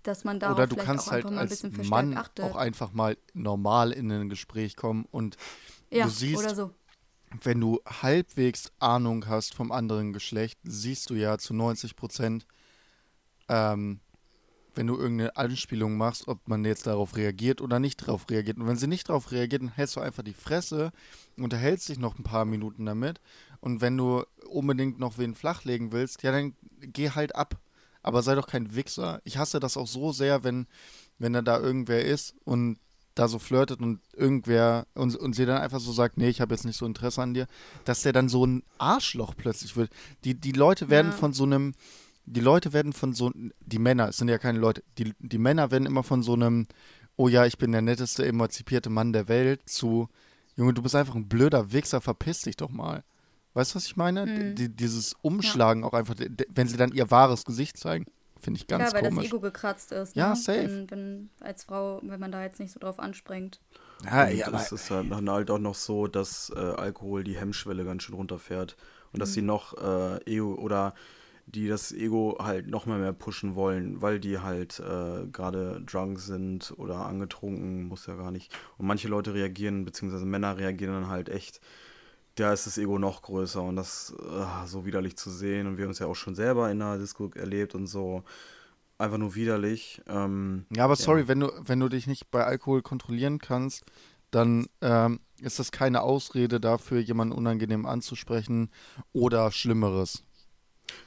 dass 0.04 0.24
man 0.24 0.40
darauf 0.40 0.58
Oder 0.58 0.68
du 0.68 0.76
vielleicht 0.76 0.88
kannst 0.88 1.08
auch 1.08 1.12
halt 1.12 1.26
einfach 1.26 1.36
mal 1.36 1.42
ein 1.42 1.80
als 1.80 1.90
Mann 1.90 2.18
achtet. 2.18 2.46
auch 2.46 2.56
einfach 2.56 2.94
mal 2.94 3.18
normal 3.34 3.92
in 3.92 4.12
ein 4.12 4.30
Gespräch 4.30 4.76
kommen 4.76 5.06
und 5.12 5.38
ja, 5.92 6.06
du 6.06 6.10
siehst, 6.10 6.40
oder 6.40 6.56
so. 6.56 6.72
Wenn 7.44 7.62
du 7.62 7.80
halbwegs 7.86 8.72
Ahnung 8.80 9.28
hast 9.28 9.54
vom 9.54 9.72
anderen 9.72 10.14
Geschlecht, 10.14 10.60
siehst 10.64 11.10
du 11.10 11.16
ja 11.16 11.38
zu 11.38 11.54
90 11.54 11.96
Prozent, 11.96 12.46
ähm, 13.48 14.00
wenn 14.74 14.88
du 14.88 14.98
irgendeine 14.98 15.36
Anspielung 15.36 15.98
machst, 15.98 16.28
ob 16.28 16.48
man 16.48 16.64
jetzt 16.64 16.88
darauf 16.88 17.16
reagiert 17.16 17.62
oder 17.62 17.80
nicht 17.80 18.02
darauf 18.02 18.30
reagiert. 18.30 18.58
Und 18.58 18.68
wenn 18.68 18.78
sie 18.78 18.88
nicht 18.88 19.10
darauf 19.10 19.32
reagiert, 19.32 19.62
dann 19.62 19.74
hältst 19.76 19.98
du 19.98 20.00
einfach 20.00 20.24
die 20.24 20.34
Fresse, 20.34 20.92
unterhältst 21.38 21.90
dich 21.90 22.00
noch 22.00 22.18
ein 22.18 22.24
paar 22.24 22.46
Minuten 22.46 22.86
damit. 22.86 23.20
Und 23.60 23.82
wenn 23.82 23.98
du 23.98 24.24
unbedingt 24.48 25.00
noch 25.00 25.18
wen 25.18 25.36
flachlegen 25.36 25.92
willst, 25.92 26.24
ja, 26.24 26.32
dann 26.32 26.56
geh 26.80 27.10
halt 27.10 27.36
ab. 27.36 27.60
Aber 28.02 28.24
sei 28.24 28.36
doch 28.36 28.48
kein 28.48 28.74
Wichser. 28.74 29.22
Ich 29.26 29.38
hasse 29.38 29.60
das 29.60 29.78
auch 29.78 29.88
so 29.88 30.12
sehr, 30.12 30.44
wenn, 30.44 30.68
wenn 31.20 31.34
da 31.34 31.42
da 31.42 31.60
irgendwer 31.60 32.04
ist 32.06 32.36
und 32.46 32.80
da 33.16 33.28
so 33.28 33.40
flirtet 33.40 33.82
und 33.82 34.00
irgendwer 34.14 34.88
und, 34.94 35.16
und 35.16 35.34
sie 35.36 35.46
dann 35.46 35.62
einfach 35.62 35.80
so 35.80 35.92
sagt, 35.92 36.18
nee, 36.18 36.30
ich 36.30 36.40
habe 36.42 36.54
jetzt 36.54 36.66
nicht 36.66 36.78
so 36.78 36.86
Interesse 36.86 37.22
an 37.22 37.34
dir, 37.34 37.48
dass 37.86 38.02
der 38.04 38.14
dann 38.14 38.30
so 38.30 38.46
ein 38.46 38.64
Arschloch 38.78 39.34
plötzlich 39.36 39.76
wird. 39.76 39.92
Die, 40.24 40.34
die 40.34 40.54
Leute 40.54 40.90
werden 40.90 41.12
Ja. 41.12 41.18
von 41.18 41.34
so 41.34 41.44
einem, 41.44 41.74
die 42.26 42.40
Leute 42.40 42.72
werden 42.74 42.94
von 42.94 43.14
so, 43.14 43.32
die 43.60 43.80
Männer, 43.80 44.10
es 44.10 44.18
sind 44.18 44.30
ja 44.30 44.38
keine 44.38 44.60
Leute, 44.60 44.84
die, 44.98 45.14
die 45.20 45.38
Männer 45.38 45.72
werden 45.72 45.86
immer 45.86 46.04
von 46.04 46.24
so 46.24 46.34
einem, 46.34 46.68
oh 47.18 47.28
ja, 47.28 47.46
ich 47.46 47.58
bin 47.58 47.72
der 47.74 47.82
netteste, 47.82 48.26
emanzipierte 48.26 48.90
Mann 48.90 49.12
der 49.12 49.28
Welt, 49.28 49.62
zu, 49.68 50.08
Junge, 50.56 50.74
du 50.74 50.82
bist 50.82 50.96
einfach 50.96 51.16
ein 51.16 51.28
blöder 51.28 51.72
Wichser, 51.74 52.00
verpiss 52.02 52.42
dich 52.42 52.56
doch 52.56 52.70
mal. 52.70 53.04
Weißt 53.54 53.72
du, 53.72 53.76
was 53.76 53.86
ich 53.86 53.98
meine? 53.98 54.26
Mhm. 54.26 54.56
Die, 54.56 54.70
dieses 54.70 55.14
Umschlagen 55.22 55.84
auch 55.84 55.94
einfach, 55.94 56.16
wenn 56.50 56.68
sie 56.70 56.78
dann 56.78 56.94
ihr 56.94 57.12
wahres 57.12 57.44
Gesicht 57.44 57.76
zeigen, 57.78 58.06
finde 58.42 58.60
ich 58.60 58.68
ganz 58.68 58.90
Klar, 58.90 58.94
weil 59.02 59.10
komisch. 59.10 59.26
das 59.26 59.34
Ego 59.34 59.40
gekratzt 59.40 59.92
ist. 59.92 60.16
Ja, 60.16 60.30
ne? 60.30 60.36
safe. 60.36 60.64
Wenn, 60.64 60.92
wenn 60.92 61.30
als 61.40 61.64
Frau, 61.64 62.00
wenn 62.04 62.20
man 62.20 62.32
da 62.32 62.44
jetzt 62.44 62.60
nicht 62.60 62.72
so 62.72 62.80
drauf 62.80 63.00
anspringt. 63.00 63.60
ja, 64.04 64.28
ja, 64.28 64.48
aber, 64.48 64.58
es 64.58 64.72
ist 64.72 64.92
halt 64.92 65.12
dann 65.12 65.30
halt 65.30 65.52
auch 65.52 65.60
noch 65.60 65.76
so, 65.76 66.08
dass 66.08 66.52
äh, 66.56 66.60
Alkohol 66.60 67.24
die 67.24 67.38
Hemmschwelle 67.38 67.86
ganz 67.86 68.04
schön 68.04 68.16
runterfährt. 68.16 68.76
Und 69.14 69.20
dass 69.20 69.34
sie 69.34 69.42
noch 69.42 69.78
äh, 69.78 70.24
Ego 70.26 70.56
oder 70.56 70.94
die 71.46 71.68
das 71.68 71.92
Ego 71.92 72.38
halt 72.40 72.68
noch 72.68 72.86
mal 72.86 73.00
mehr 73.00 73.14
pushen 73.14 73.56
wollen, 73.56 74.02
weil 74.02 74.20
die 74.20 74.40
halt 74.40 74.80
äh, 74.80 75.26
gerade 75.28 75.82
drunk 75.86 76.20
sind 76.20 76.74
oder 76.78 77.06
angetrunken, 77.06 77.88
muss 77.88 78.06
ja 78.08 78.16
gar 78.16 78.32
nicht. 78.32 78.58
Und 78.78 78.88
manche 78.88 79.08
Leute 79.08 79.34
reagieren, 79.34 79.84
beziehungsweise 79.84 80.26
Männer 80.26 80.58
reagieren 80.58 80.94
dann 80.94 81.10
halt 81.10 81.30
echt, 81.30 81.60
da 82.42 82.54
ist 82.54 82.66
das 82.66 82.78
Ego 82.78 83.00
noch 83.00 83.22
größer 83.22 83.62
und 83.62 83.76
das 83.76 84.14
äh, 84.20 84.68
so 84.68 84.86
widerlich 84.86 85.18
zu 85.18 85.30
sehen. 85.30 85.68
Und 85.68 85.78
wir 85.78 85.86
haben 85.86 85.92
es 85.92 86.00
ja 86.00 86.08
auch 86.08 86.16
schon 86.16 86.36
selber 86.36 86.70
in 86.72 86.80
der 86.80 86.98
Disco 86.98 87.30
erlebt 87.36 87.76
und 87.76 87.88
so. 87.88 88.24
Einfach 88.98 89.18
nur 89.18 89.36
widerlich. 89.36 90.02
Ähm, 90.08 90.66
ja, 90.76 90.86
aber 90.86 90.96
sorry, 90.96 91.28
wenn 91.28 91.40
du, 91.40 91.52
wenn 91.66 91.80
du 91.80 91.90
dich 91.90 92.08
nicht 92.08 92.30
bei 92.30 92.46
Alkohol 92.46 92.82
kontrollieren 92.82 93.40
kannst, 93.40 93.84
dann 94.30 94.68
ähm, 94.82 95.20
ist 95.40 95.60
das 95.60 95.72
keine 95.72 96.02
Ausrede 96.02 96.60
dafür, 96.60 97.00
jemanden 97.00 97.34
unangenehm 97.34 97.86
anzusprechen 97.86 98.70
oder 99.12 99.52
Schlimmeres. 99.52 100.24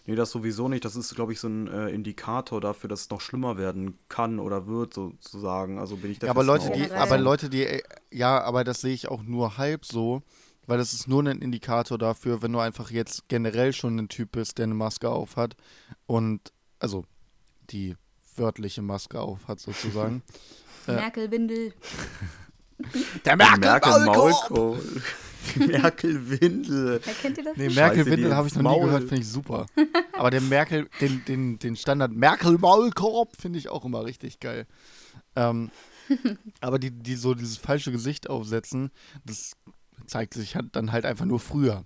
Nee, 0.06 0.14
das 0.14 0.30
sowieso 0.30 0.68
nicht. 0.68 0.84
Das 0.84 0.96
ist, 0.96 1.14
glaube 1.14 1.32
ich, 1.32 1.40
so 1.40 1.48
ein 1.48 1.68
äh, 1.68 1.88
Indikator 1.90 2.60
dafür, 2.60 2.88
dass 2.88 3.02
es 3.02 3.10
noch 3.10 3.20
schlimmer 3.20 3.56
werden 3.56 3.98
kann 4.08 4.38
oder 4.38 4.66
wird, 4.66 4.94
sozusagen. 4.94 5.78
Also 5.78 5.96
bin 5.96 6.10
ich 6.10 6.18
der 6.18 6.28
Ja, 6.28 6.30
aber 6.30 6.44
Leute, 6.44 6.70
die, 6.70 6.90
aber 6.90 7.18
Leute, 7.18 7.48
die, 7.48 7.82
ja, 8.10 8.42
aber 8.42 8.64
das 8.64 8.80
sehe 8.80 8.94
ich 8.94 9.08
auch 9.08 9.22
nur 9.22 9.56
halb 9.58 9.84
so, 9.84 10.22
weil 10.66 10.78
das 10.78 10.92
ist 10.92 11.08
nur 11.08 11.22
ein 11.22 11.40
Indikator 11.40 11.98
dafür, 11.98 12.42
wenn 12.42 12.52
du 12.52 12.58
einfach 12.58 12.90
jetzt 12.90 13.28
generell 13.28 13.72
schon 13.72 13.98
ein 13.98 14.08
Typ 14.08 14.32
bist, 14.32 14.58
der 14.58 14.64
eine 14.64 14.74
Maske 14.74 15.08
auf 15.08 15.36
hat 15.36 15.56
und, 16.06 16.52
also, 16.78 17.04
die 17.70 17.96
wörtliche 18.36 18.82
Maske 18.82 19.20
auf 19.20 19.48
hat 19.48 19.60
sozusagen. 19.60 20.22
Äh. 20.86 20.96
Merkel-Windel. 20.96 21.72
Der 23.24 23.36
Merkel 23.36 24.04
Maulkorb. 24.04 24.82
Merkel-Windel. 25.56 27.00
Erkennt 27.06 27.38
ihr 27.38 27.44
das? 27.44 27.56
Nee? 27.56 27.68
Merkel-Windel 27.68 28.34
habe 28.34 28.48
ich 28.48 28.54
noch 28.54 28.62
nie 28.62 28.68
Maul. 28.68 28.84
gehört, 28.86 29.04
finde 29.04 29.22
ich 29.22 29.28
super. 29.28 29.66
Aber 30.12 30.30
der 30.30 30.40
Merkel, 30.40 30.88
den, 31.00 31.24
den, 31.26 31.58
den 31.58 31.76
Standard 31.76 32.12
Merkel-Maulkorb 32.12 33.36
finde 33.40 33.58
ich 33.58 33.68
auch 33.68 33.84
immer 33.84 34.04
richtig 34.04 34.40
geil. 34.40 34.66
Ähm, 35.36 35.70
aber 36.60 36.78
die, 36.78 36.90
die 36.90 37.14
so 37.14 37.34
dieses 37.34 37.56
falsche 37.56 37.92
Gesicht 37.92 38.28
aufsetzen, 38.28 38.90
das 39.24 39.52
zeigt 40.06 40.34
sich 40.34 40.56
halt 40.56 40.74
dann 40.76 40.92
halt 40.92 41.04
einfach 41.04 41.24
nur 41.24 41.40
früher. 41.40 41.84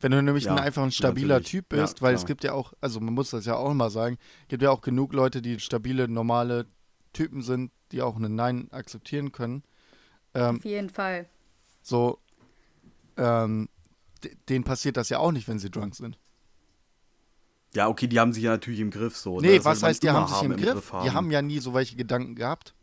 Wenn 0.00 0.12
du 0.12 0.22
nämlich 0.22 0.44
Ja, 0.44 0.52
ein 0.56 0.58
einfach 0.58 0.82
ein 0.82 0.90
stabiler 0.90 1.36
natürlich. 1.36 1.50
Typ 1.50 1.72
Ja, 1.72 1.80
bist, 1.82 2.02
weil 2.02 2.14
es 2.14 2.22
klar. 2.22 2.26
gibt 2.28 2.44
ja 2.44 2.52
auch, 2.54 2.72
also 2.80 3.00
man 3.00 3.14
muss 3.14 3.30
das 3.30 3.46
ja 3.46 3.56
auch 3.56 3.72
mal 3.72 3.90
sagen, 3.90 4.18
gibt 4.48 4.62
ja 4.62 4.70
auch 4.70 4.80
genug 4.80 5.12
Leute, 5.12 5.40
die 5.42 5.60
stabile, 5.60 6.08
normale 6.08 6.66
Typen 7.12 7.42
sind, 7.42 7.70
die 7.92 8.02
auch 8.02 8.16
ein 8.16 8.34
Nein 8.34 8.68
akzeptieren 8.72 9.32
können. 9.32 9.62
Ähm, 10.34 10.56
Auf 10.56 10.64
jeden 10.64 10.90
Fall. 10.90 11.26
so, 11.82 12.18
ähm, 13.16 13.68
denen 14.48 14.64
passiert 14.64 14.96
das 14.96 15.08
ja 15.08 15.18
auch 15.18 15.32
nicht, 15.32 15.46
wenn 15.48 15.58
sie 15.58 15.70
drunk 15.70 15.94
sind. 15.94 16.18
Ja, 17.74 17.88
okay, 17.88 18.06
die 18.06 18.20
haben 18.20 18.32
sich 18.32 18.42
ja 18.42 18.50
natürlich 18.50 18.80
im 18.80 18.90
Griff 18.90 19.16
so. 19.16 19.40
ne? 19.40 19.48
Nee, 19.48 19.56
Das 19.56 19.64
was 19.64 19.82
heißt, 19.82 20.02
die 20.02 20.10
haben 20.10 20.26
sich 20.28 20.42
im 20.42 20.56
Griff? 20.56 20.92
Die 21.04 21.10
haben 21.10 21.30
ja 21.30 21.40
nie 21.42 21.58
so 21.58 21.72
welche 21.74 21.96
Gedanken 21.96 22.34
gehabt. 22.34 22.74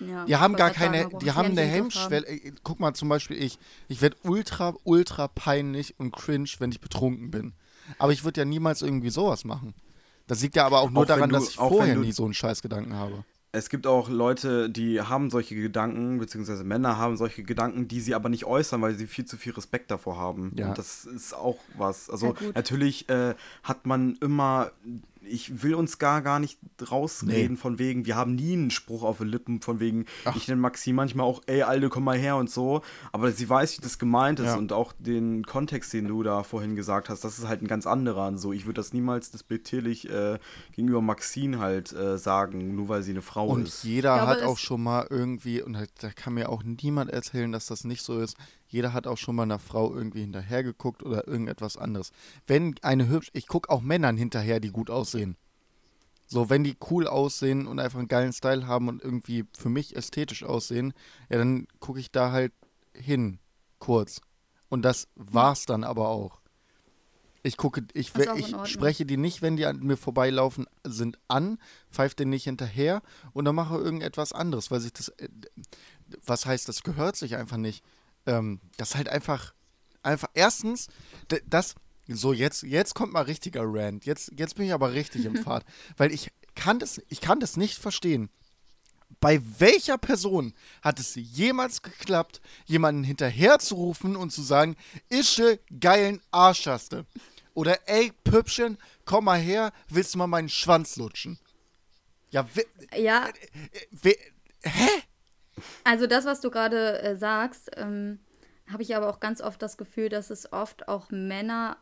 Ja, 0.00 0.24
Die 0.26 0.36
haben 0.36 0.56
gar 0.56 0.70
keine, 0.70 1.02
sagen, 1.04 1.18
die 1.20 1.32
haben 1.32 1.46
eine 1.46 1.54
Griff 1.54 1.64
haben. 1.66 1.72
Hemmschwelle. 1.74 2.26
Äh, 2.26 2.52
Guck 2.62 2.80
mal, 2.80 2.94
zum 2.94 3.08
Beispiel 3.08 3.42
ich. 3.42 3.58
Ich 3.88 4.02
werde 4.02 4.16
ultra, 4.22 4.74
ultra 4.84 5.28
peinlich 5.28 5.94
und 5.98 6.12
cringe, 6.12 6.48
wenn 6.58 6.70
ich 6.72 6.80
betrunken 6.80 7.30
bin. 7.30 7.52
Aber 7.98 8.12
ich 8.12 8.24
würde 8.24 8.40
ja 8.40 8.44
niemals 8.44 8.82
irgendwie 8.82 9.10
sowas 9.10 9.44
machen. 9.44 9.74
Das 10.26 10.40
liegt 10.42 10.56
ja 10.56 10.64
aber 10.66 10.80
auch 10.80 10.90
nur 10.90 11.02
Auch 11.02 11.06
daran, 11.06 11.28
du- 11.28 11.34
dass 11.36 11.50
ich 11.50 11.56
vorher 11.56 11.96
nie 11.96 12.12
so 12.12 12.24
einen 12.24 12.34
Scheißgedanken 12.34 12.94
habe. 12.94 13.24
Es 13.52 13.68
gibt 13.68 13.86
auch 13.86 14.08
Leute, 14.08 14.68
die 14.68 15.00
haben 15.00 15.30
solche 15.30 15.54
Gedanken, 15.54 16.18
beziehungsweise 16.18 16.64
Männer 16.64 16.96
haben 16.98 17.16
solche 17.16 17.44
Gedanken, 17.44 17.86
die 17.86 18.00
sie 18.00 18.16
aber 18.16 18.28
nicht 18.28 18.46
äußern, 18.46 18.82
weil 18.82 18.94
sie 18.96 19.06
viel 19.06 19.26
zu 19.26 19.36
viel 19.36 19.52
Respekt 19.52 19.92
davor 19.92 20.16
haben. 20.18 20.50
Ja. 20.56 20.70
Und 20.70 20.78
das 20.78 21.04
ist 21.04 21.34
auch 21.34 21.58
was. 21.78 22.10
Also 22.10 22.34
natürlich 22.56 23.08
äh, 23.08 23.36
hat 23.62 23.86
man 23.86 24.16
immer, 24.20 24.72
ich 25.26 25.62
will 25.62 25.74
uns 25.74 25.98
gar 25.98 26.22
gar 26.22 26.38
nicht 26.40 26.58
rausreden 26.90 27.56
von 27.56 27.78
wegen, 27.78 28.06
wir 28.06 28.16
haben 28.16 28.34
nie 28.34 28.52
einen 28.54 28.70
Spruch 28.70 29.02
auf 29.02 29.18
den 29.18 29.28
Lippen 29.28 29.60
von 29.60 29.80
wegen, 29.80 30.06
ich 30.36 30.48
nenne 30.48 30.60
Maxi 30.60 30.92
manchmal 30.92 31.26
auch, 31.26 31.42
ey 31.46 31.62
Alter, 31.62 31.88
komm 31.88 32.04
mal 32.04 32.16
her 32.18 32.36
und 32.36 32.50
so. 32.50 32.82
Aber 33.12 33.30
sie 33.32 33.48
weiß, 33.48 33.78
wie 33.78 33.82
das 33.82 33.98
gemeint 33.98 34.40
ist 34.40 34.46
Ja. 34.46 34.56
und 34.56 34.72
auch 34.72 34.92
den 34.98 35.44
Kontext, 35.44 35.92
den 35.92 36.08
du 36.08 36.22
da 36.22 36.42
vorhin 36.42 36.76
gesagt 36.76 37.08
hast, 37.08 37.24
das 37.24 37.38
ist 37.38 37.46
halt 37.48 37.62
ein 37.62 37.66
ganz 37.68 37.86
anderer. 37.86 38.28
Und 38.28 38.38
so, 38.38 38.52
ich 38.52 38.66
würde 38.66 38.80
das 38.80 38.92
niemals 38.92 39.30
despektierlich 39.30 40.08
äh, 40.10 40.38
gegenüber 40.72 41.00
Maxine 41.00 41.58
halt 41.58 41.92
äh, 41.92 42.18
sagen, 42.18 42.74
nur 42.74 42.88
weil 42.88 43.02
sie 43.02 43.12
eine 43.12 43.22
Frau 43.22 43.48
Und 43.48 43.68
ist. 43.68 43.84
jeder 43.84 44.14
Ich 44.16 44.22
glaube, 44.22 44.40
hat 44.40 44.42
auch 44.42 44.58
schon 44.58 44.82
mal 44.82 45.06
irgendwie, 45.10 45.62
und 45.62 45.76
halt, 45.76 45.90
da 46.00 46.10
kann 46.10 46.34
mir 46.34 46.48
auch 46.48 46.62
niemand 46.62 47.10
erzählen, 47.10 47.50
dass 47.52 47.66
das 47.66 47.84
nicht 47.84 48.02
so 48.02 48.18
ist, 48.18 48.36
jeder 48.74 48.92
hat 48.92 49.06
auch 49.06 49.18
schon 49.18 49.36
mal 49.36 49.44
einer 49.44 49.60
Frau 49.60 49.94
irgendwie 49.94 50.22
hinterhergeguckt 50.22 51.04
oder 51.04 51.28
irgendetwas 51.28 51.76
anderes. 51.76 52.10
Wenn 52.48 52.74
eine 52.82 53.08
hübsch, 53.08 53.30
ich 53.32 53.46
gucke 53.46 53.70
auch 53.70 53.80
Männern 53.80 54.16
hinterher, 54.16 54.58
die 54.58 54.72
gut 54.72 54.90
aussehen. 54.90 55.36
So, 56.26 56.50
wenn 56.50 56.64
die 56.64 56.76
cool 56.90 57.06
aussehen 57.06 57.68
und 57.68 57.78
einfach 57.78 58.00
einen 58.00 58.08
geilen 58.08 58.32
Style 58.32 58.66
haben 58.66 58.88
und 58.88 59.00
irgendwie 59.00 59.44
für 59.56 59.68
mich 59.68 59.94
ästhetisch 59.94 60.42
aussehen, 60.42 60.92
ja, 61.30 61.38
dann 61.38 61.68
gucke 61.78 62.00
ich 62.00 62.10
da 62.10 62.32
halt 62.32 62.52
hin, 62.92 63.38
kurz. 63.78 64.20
Und 64.68 64.82
das 64.82 65.06
war's 65.14 65.66
dann 65.66 65.84
aber 65.84 66.08
auch. 66.08 66.40
Ich 67.44 67.56
gucke, 67.56 67.86
ich, 67.92 68.10
ich 68.16 68.56
spreche 68.64 69.06
die 69.06 69.18
nicht, 69.18 69.40
wenn 69.40 69.56
die 69.56 69.66
an 69.66 69.78
mir 69.80 69.96
vorbeilaufen, 69.96 70.66
sind 70.82 71.16
an, 71.28 71.58
pfeife 71.92 72.16
den 72.16 72.30
nicht 72.30 72.44
hinterher 72.44 73.02
und 73.34 73.44
dann 73.44 73.54
mache 73.54 73.76
irgendetwas 73.76 74.32
anderes, 74.32 74.72
weil 74.72 74.80
sich 74.80 74.94
das, 74.94 75.10
äh, 75.10 75.28
was 76.26 76.44
heißt, 76.44 76.68
das 76.68 76.82
gehört 76.82 77.14
sich 77.14 77.36
einfach 77.36 77.58
nicht. 77.58 77.84
Ähm, 78.26 78.60
das 78.76 78.94
halt 78.94 79.08
einfach, 79.08 79.54
einfach, 80.02 80.28
erstens, 80.34 80.88
das, 81.46 81.74
so 82.08 82.32
jetzt, 82.32 82.62
jetzt 82.62 82.94
kommt 82.94 83.12
mal 83.12 83.22
richtiger 83.22 83.62
Rant, 83.64 84.04
jetzt, 84.06 84.32
jetzt 84.36 84.56
bin 84.56 84.66
ich 84.66 84.72
aber 84.72 84.92
richtig 84.92 85.24
im 85.24 85.36
Fahrt, 85.44 85.64
weil 85.96 86.12
ich 86.12 86.30
kann 86.54 86.78
das, 86.78 87.00
ich 87.08 87.20
kann 87.20 87.40
das 87.40 87.56
nicht 87.56 87.78
verstehen. 87.78 88.30
Bei 89.20 89.40
welcher 89.58 89.96
Person 89.98 90.54
hat 90.82 90.98
es 90.98 91.14
jemals 91.14 91.82
geklappt, 91.82 92.40
jemanden 92.66 93.04
hinterherzurufen 93.04 94.16
und 94.16 94.30
zu 94.30 94.42
sagen, 94.42 94.76
ische 95.08 95.60
geilen 95.80 96.20
Arsch 96.30 96.66
hast 96.66 96.92
du? 96.92 97.06
Oder 97.54 97.88
ey, 97.88 98.12
Püppchen, 98.24 98.76
komm 99.04 99.26
mal 99.26 99.38
her, 99.38 99.72
willst 99.88 100.14
du 100.14 100.18
mal 100.18 100.26
meinen 100.26 100.48
Schwanz 100.48 100.96
lutschen? 100.96 101.38
Ja, 102.30 102.46
we, 102.54 102.64
Ja, 103.00 103.28
we, 103.92 104.16
hä? 104.62 104.88
Also 105.84 106.06
das, 106.06 106.24
was 106.24 106.40
du 106.40 106.50
gerade 106.50 107.00
äh, 107.02 107.16
sagst, 107.16 107.70
ähm, 107.76 108.18
habe 108.70 108.82
ich 108.82 108.96
aber 108.96 109.08
auch 109.10 109.20
ganz 109.20 109.40
oft 109.40 109.60
das 109.62 109.76
Gefühl, 109.76 110.08
dass 110.08 110.30
es 110.30 110.52
oft 110.52 110.88
auch 110.88 111.10
Männer 111.10 111.76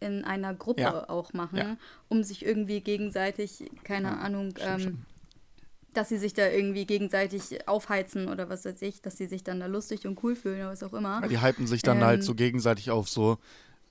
in 0.00 0.24
einer 0.24 0.54
Gruppe 0.54 0.80
Ja. 0.82 1.08
auch 1.08 1.32
machen, 1.32 1.58
Ja. 1.58 1.76
um 2.08 2.22
sich 2.24 2.44
irgendwie 2.44 2.80
gegenseitig, 2.80 3.70
keine 3.84 4.18
Ahnung, 4.18 4.50
stimmt 4.56 4.86
ähm, 4.86 4.98
dass 5.94 6.08
sie 6.08 6.16
sich 6.16 6.32
da 6.32 6.48
irgendwie 6.48 6.86
gegenseitig 6.86 7.68
aufheizen 7.68 8.28
oder 8.28 8.48
was 8.48 8.64
weiß 8.64 8.80
ich, 8.80 9.02
dass 9.02 9.18
sie 9.18 9.26
sich 9.26 9.44
dann 9.44 9.60
da 9.60 9.66
lustig 9.66 10.06
und 10.06 10.22
cool 10.24 10.34
fühlen 10.34 10.60
oder 10.60 10.70
was 10.70 10.82
auch 10.82 10.94
immer. 10.94 11.20
Ja, 11.20 11.28
die 11.28 11.42
hypen 11.42 11.66
sich 11.66 11.82
dann 11.82 11.98
Ähm, 11.98 12.04
halt 12.04 12.24
so 12.24 12.34
gegenseitig 12.34 12.90
auf, 12.90 13.10
so, 13.10 13.36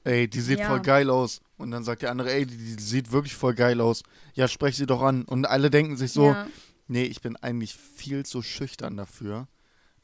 ey, 0.03 0.27
die 0.27 0.41
sieht 0.41 0.57
Ja. 0.60 0.65
voll 0.65 0.81
geil 0.81 1.12
aus. 1.12 1.41
Und 1.60 1.69
dann 1.69 1.84
sagt 1.84 2.01
der 2.01 2.10
andere, 2.10 2.31
ey, 2.34 2.47
die, 2.47 2.57
die 2.57 2.81
sieht 2.81 3.12
wirklich 3.12 3.36
voll 3.36 3.53
geil 3.53 3.79
aus. 3.79 4.01
Ja, 4.34 4.47
sprech 4.47 4.75
sie 4.77 4.88
doch 4.88 5.03
an. 5.03 5.25
Und 5.25 5.45
alle 5.45 5.69
denken 5.69 5.95
sich 5.95 6.12
so, 6.12 6.29
Ja. 6.29 6.47
Nee, 6.91 7.04
ich 7.04 7.21
bin 7.21 7.38
eigentlich 7.38 7.75
viel 7.75 8.25
zu 8.25 8.41
schüchtern 8.41 8.97
dafür, 8.97 9.47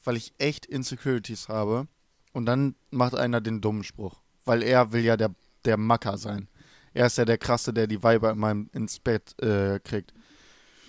weil 0.04 0.16
ich 0.16 0.34
echt 0.38 0.66
Insecurities 0.66 1.50
habe. 1.50 1.88
Und 2.34 2.46
dann 2.46 2.76
macht 2.92 3.14
einer 3.14 3.42
den 3.42 3.62
dummen 3.62 3.84
Spruch, 3.84 4.22
weil 4.46 4.64
er 4.64 4.94
will 4.94 5.04
ja 5.04 5.18
der, 5.18 5.36
der 5.66 5.78
Macker 5.78 6.18
sein. 6.18 6.48
Er 6.94 7.08
ist 7.08 7.18
ja 7.18 7.26
der 7.26 7.38
Krasse, 7.38 7.74
der 7.74 7.88
die 7.88 8.02
Weiber 8.04 8.32
in 8.32 8.40
meinem, 8.40 8.70
ins 8.74 9.00
Bett 9.00 9.40
äh, 9.42 9.80
kriegt. 9.80 10.14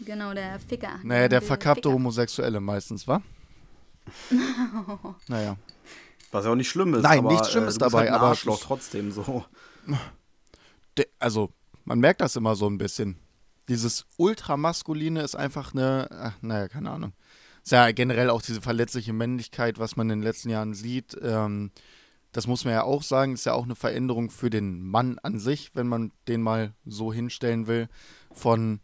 Genau, 0.04 0.32
der 0.32 0.60
Ficker. 0.60 1.00
Naja, 1.02 1.28
der 1.28 1.42
verkappte 1.42 1.88
Ficker. 1.88 1.94
Homosexuelle 1.94 2.60
meistens, 2.60 3.08
wa? 3.08 3.20
naja. 5.28 5.56
Was 6.30 6.44
ja 6.44 6.52
auch 6.52 6.54
nicht 6.54 6.68
schlimm 6.68 6.94
ist. 6.94 7.02
Nein, 7.02 7.20
aber, 7.20 7.32
nichts 7.32 7.50
Schlimmes 7.50 7.76
äh, 7.76 7.78
dabei, 7.80 7.98
Halt 8.00 8.08
ein 8.08 8.14
aber 8.14 8.24
es 8.26 8.30
Arschloch 8.30 8.60
trotzdem 8.60 9.10
so. 9.10 9.44
De, 10.98 11.06
also, 11.18 11.50
man 11.84 11.98
merkt 11.98 12.20
das 12.20 12.36
immer 12.36 12.54
so 12.54 12.68
ein 12.68 12.78
bisschen. 12.78 13.16
Dieses 13.68 14.06
Ultramaskuline 14.16 15.22
ist 15.22 15.34
einfach 15.34 15.74
eine, 15.74 16.08
ach, 16.10 16.34
naja, 16.40 16.68
keine 16.68 16.90
Ahnung. 16.90 17.12
Ist 17.62 17.72
ja 17.72 17.90
generell 17.92 18.30
auch 18.30 18.40
diese 18.40 18.62
verletzliche 18.62 19.12
Männlichkeit, 19.12 19.78
was 19.78 19.96
man 19.96 20.08
in 20.08 20.20
den 20.20 20.24
letzten 20.24 20.48
Jahren 20.48 20.72
sieht. 20.74 21.16
Ähm, 21.22 21.70
das 22.32 22.46
muss 22.46 22.64
man 22.64 22.74
ja 22.74 22.82
auch 22.82 23.02
sagen, 23.02 23.34
ist 23.34 23.46
ja 23.46 23.54
auch 23.54 23.64
eine 23.64 23.74
Veränderung 23.74 24.30
für 24.30 24.50
den 24.50 24.82
Mann 24.82 25.18
an 25.22 25.38
sich, 25.38 25.70
wenn 25.74 25.86
man 25.86 26.12
den 26.28 26.42
mal 26.42 26.72
so 26.86 27.12
hinstellen 27.12 27.66
will. 27.66 27.88
Von, 28.32 28.80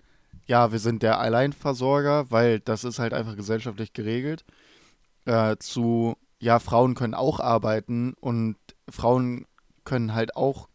ja, 0.46 0.72
wir 0.72 0.78
sind 0.78 1.02
der 1.02 1.18
Alleinversorger, 1.18 2.30
weil 2.30 2.60
das 2.60 2.84
ist 2.84 2.98
halt 2.98 3.14
einfach 3.14 3.36
gesellschaftlich 3.36 3.92
geregelt, 3.92 4.44
äh, 5.24 5.56
zu, 5.58 6.16
ja, 6.40 6.58
Frauen 6.58 6.94
können 6.94 7.14
auch 7.14 7.40
arbeiten 7.40 8.14
und 8.20 8.56
Frauen 8.88 9.46
können 9.84 10.14
halt 10.14 10.36
auch 10.36 10.68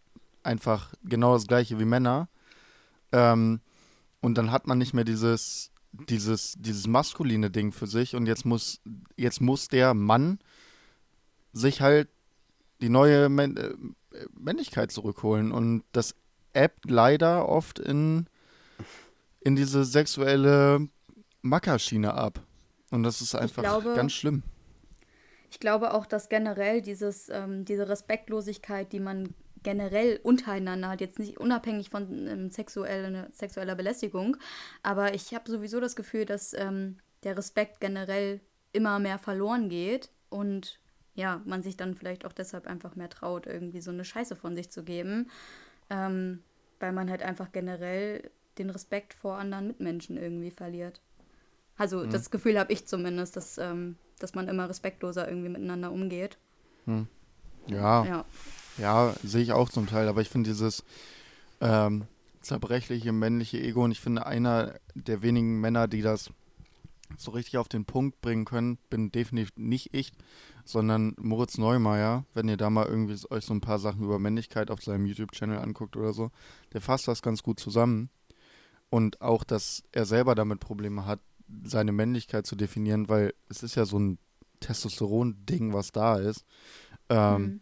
einfach 0.44 0.94
genau 1.04 1.34
das 1.34 1.48
gleiche 1.48 1.80
wie 1.80 1.86
Männer. 1.86 2.30
Ähm, 3.12 3.62
und 4.22 4.38
dann 4.38 4.52
hat 4.52 4.68
man 4.68 4.78
nicht 4.78 4.94
mehr 4.94 5.04
dieses, 5.06 5.72
dieses, 5.92 6.56
dieses 6.58 6.88
maskuline 6.88 7.50
Ding 7.50 7.72
für 7.72 7.88
sich 7.88 8.16
und 8.16 8.26
jetzt 8.26 8.46
muss, 8.46 8.82
jetzt 9.16 9.42
muss 9.42 9.68
der 9.68 9.94
Mann 9.94 10.40
sich 11.54 11.82
halt 11.82 12.10
die 12.82 12.90
neue 12.90 13.30
Män 13.30 13.58
äh, 13.58 13.74
Männlichkeit 14.38 14.92
zurückholen. 14.92 15.52
Und 15.52 15.84
das 15.92 16.16
ebbt 16.54 16.90
leider 16.90 17.48
oft 17.48 17.80
in, 17.80 18.28
in 19.42 19.56
diese 19.56 19.84
sexuelle 19.84 20.88
Mackerschiene 21.42 22.14
ab. 22.14 22.42
Und 22.92 23.04
das 23.04 23.22
ist 23.22 23.36
einfach 23.36 23.64
glaube- 23.64 23.94
ganz 23.96 24.14
schlimm. 24.14 24.44
Ich 25.52 25.60
glaube 25.60 25.94
auch, 25.94 26.06
dass 26.06 26.30
generell 26.30 26.82
dieses, 26.82 27.30
ähm, 27.30 27.66
diese 27.66 27.90
Respektlosigkeit, 27.90 28.92
die 28.94 29.00
man 29.00 29.34
generell 29.64 30.20
untereinander 30.24 30.90
hat, 30.90 31.02
jetzt 31.02 31.20
nicht 31.20 31.40
unabhängig 31.40 31.90
von 31.90 32.28
ähm, 32.28 32.52
sexuelle, 32.52 33.30
sexueller 33.34 33.76
Belästigung, 33.76 34.38
aber 34.84 35.14
ich 35.14 35.34
habe 35.34 35.50
sowieso 35.50 35.80
das 35.80 35.96
Gefühl, 35.96 36.26
dass 36.26 36.54
ähm, 36.54 36.98
der 37.24 37.38
Respekt 37.38 37.80
generell 37.80 38.40
immer 38.72 39.00
mehr 39.00 39.20
verloren 39.20 39.70
geht 39.70 40.10
und 40.30 40.80
ja, 41.16 41.42
man 41.46 41.64
sich 41.64 41.76
dann 41.76 41.96
vielleicht 41.96 42.26
auch 42.26 42.32
deshalb 42.32 42.66
einfach 42.68 42.96
mehr 42.96 43.10
traut, 43.10 43.46
irgendwie 43.46 43.82
so 43.82 43.92
eine 43.92 44.06
Scheiße 44.06 44.36
von 44.36 44.56
sich 44.56 44.70
zu 44.70 44.84
geben, 44.84 45.30
ähm, 45.90 46.44
weil 46.80 46.94
man 46.94 47.10
halt 47.10 47.24
einfach 47.24 47.52
generell 47.52 48.30
den 48.58 48.70
Respekt 48.70 49.14
vor 49.14 49.38
anderen 49.38 49.68
Mitmenschen 49.68 50.18
irgendwie 50.18 50.52
verliert. 50.52 51.02
Also 51.78 52.06
das 52.06 52.30
Gefühl 52.30 52.60
habe 52.60 52.74
ich 52.74 52.86
zumindest, 52.86 53.38
dass, 53.38 53.58
ähm, 53.58 53.96
dass 54.20 54.34
man 54.36 54.48
immer 54.48 54.70
respektloser 54.70 55.28
irgendwie 55.28 55.50
miteinander 55.50 55.92
umgeht. 55.92 56.38
Ja, 57.68 58.06
Ja. 58.06 58.26
Ja, 58.78 59.14
sehe 59.24 59.42
ich 59.42 59.52
auch 59.52 59.70
zum 59.70 59.88
Teil, 59.88 60.08
aber 60.08 60.22
ich 60.22 60.30
finde 60.30 60.50
dieses 60.50 60.84
ähm, 61.62 62.06
zerbrechliche 62.42 63.12
männliche 63.12 63.60
Ego 63.60 63.84
und 63.84 63.92
ich 63.92 64.00
finde 64.00 64.26
einer 64.26 64.76
der 64.96 65.22
wenigen 65.22 65.60
Männer, 65.60 65.88
die 65.88 66.02
das 66.02 66.32
so 67.18 67.32
richtig 67.32 67.58
auf 67.58 67.68
den 67.68 67.86
Punkt 67.86 68.22
bringen 68.22 68.46
können, 68.46 68.78
bin 68.90 69.12
definitiv 69.12 69.52
nicht 69.58 69.94
ich, 69.94 70.12
sondern 70.64 71.16
Moritz 71.20 71.58
Neumeier, 71.58 72.26
wenn 72.34 72.48
ihr 72.48 72.58
da 72.58 72.70
mal 72.70 72.86
irgendwie 72.86 73.18
euch 73.30 73.46
so 73.46 73.54
ein 73.54 73.62
paar 73.62 73.80
Sachen 73.80 74.04
über 74.04 74.20
Männlichkeit 74.20 74.70
auf 74.70 74.84
seinem 74.84 75.06
YouTube-Channel 75.06 75.58
anguckt 75.58 75.98
oder 75.98 76.14
so, 76.14 76.32
der 76.74 76.82
fasst 76.82 77.08
das 77.08 77.22
ganz 77.22 77.42
gut 77.42 77.60
zusammen. 77.60 78.10
Und 78.92 79.22
auch, 79.22 79.44
dass 79.44 79.84
er 79.92 80.06
selber 80.06 80.34
damit 80.36 80.60
Probleme 80.60 81.06
hat, 81.06 81.20
seine 81.64 81.92
Männlichkeit 81.92 82.46
zu 82.46 82.56
definieren, 82.56 83.10
weil 83.10 83.34
es 83.50 83.64
ist 83.64 83.76
ja 83.76 83.86
so 83.86 83.98
ein 84.00 84.18
Testosteron-Ding, 84.60 85.74
was 85.74 85.92
da 85.92 86.18
ist. 86.18 86.46
Ähm, 87.10 87.42
mhm. 87.42 87.62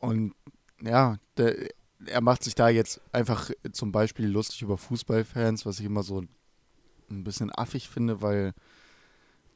Und 0.00 0.34
ja, 0.82 1.16
der, 1.36 1.68
er 2.06 2.20
macht 2.20 2.44
sich 2.44 2.54
da 2.54 2.68
jetzt 2.68 3.00
einfach 3.12 3.50
zum 3.72 3.92
Beispiel 3.92 4.26
lustig 4.26 4.62
über 4.62 4.78
Fußballfans, 4.78 5.66
was 5.66 5.80
ich 5.80 5.86
immer 5.86 6.02
so 6.02 6.22
ein 7.10 7.24
bisschen 7.24 7.50
affig 7.54 7.88
finde, 7.88 8.22
weil 8.22 8.54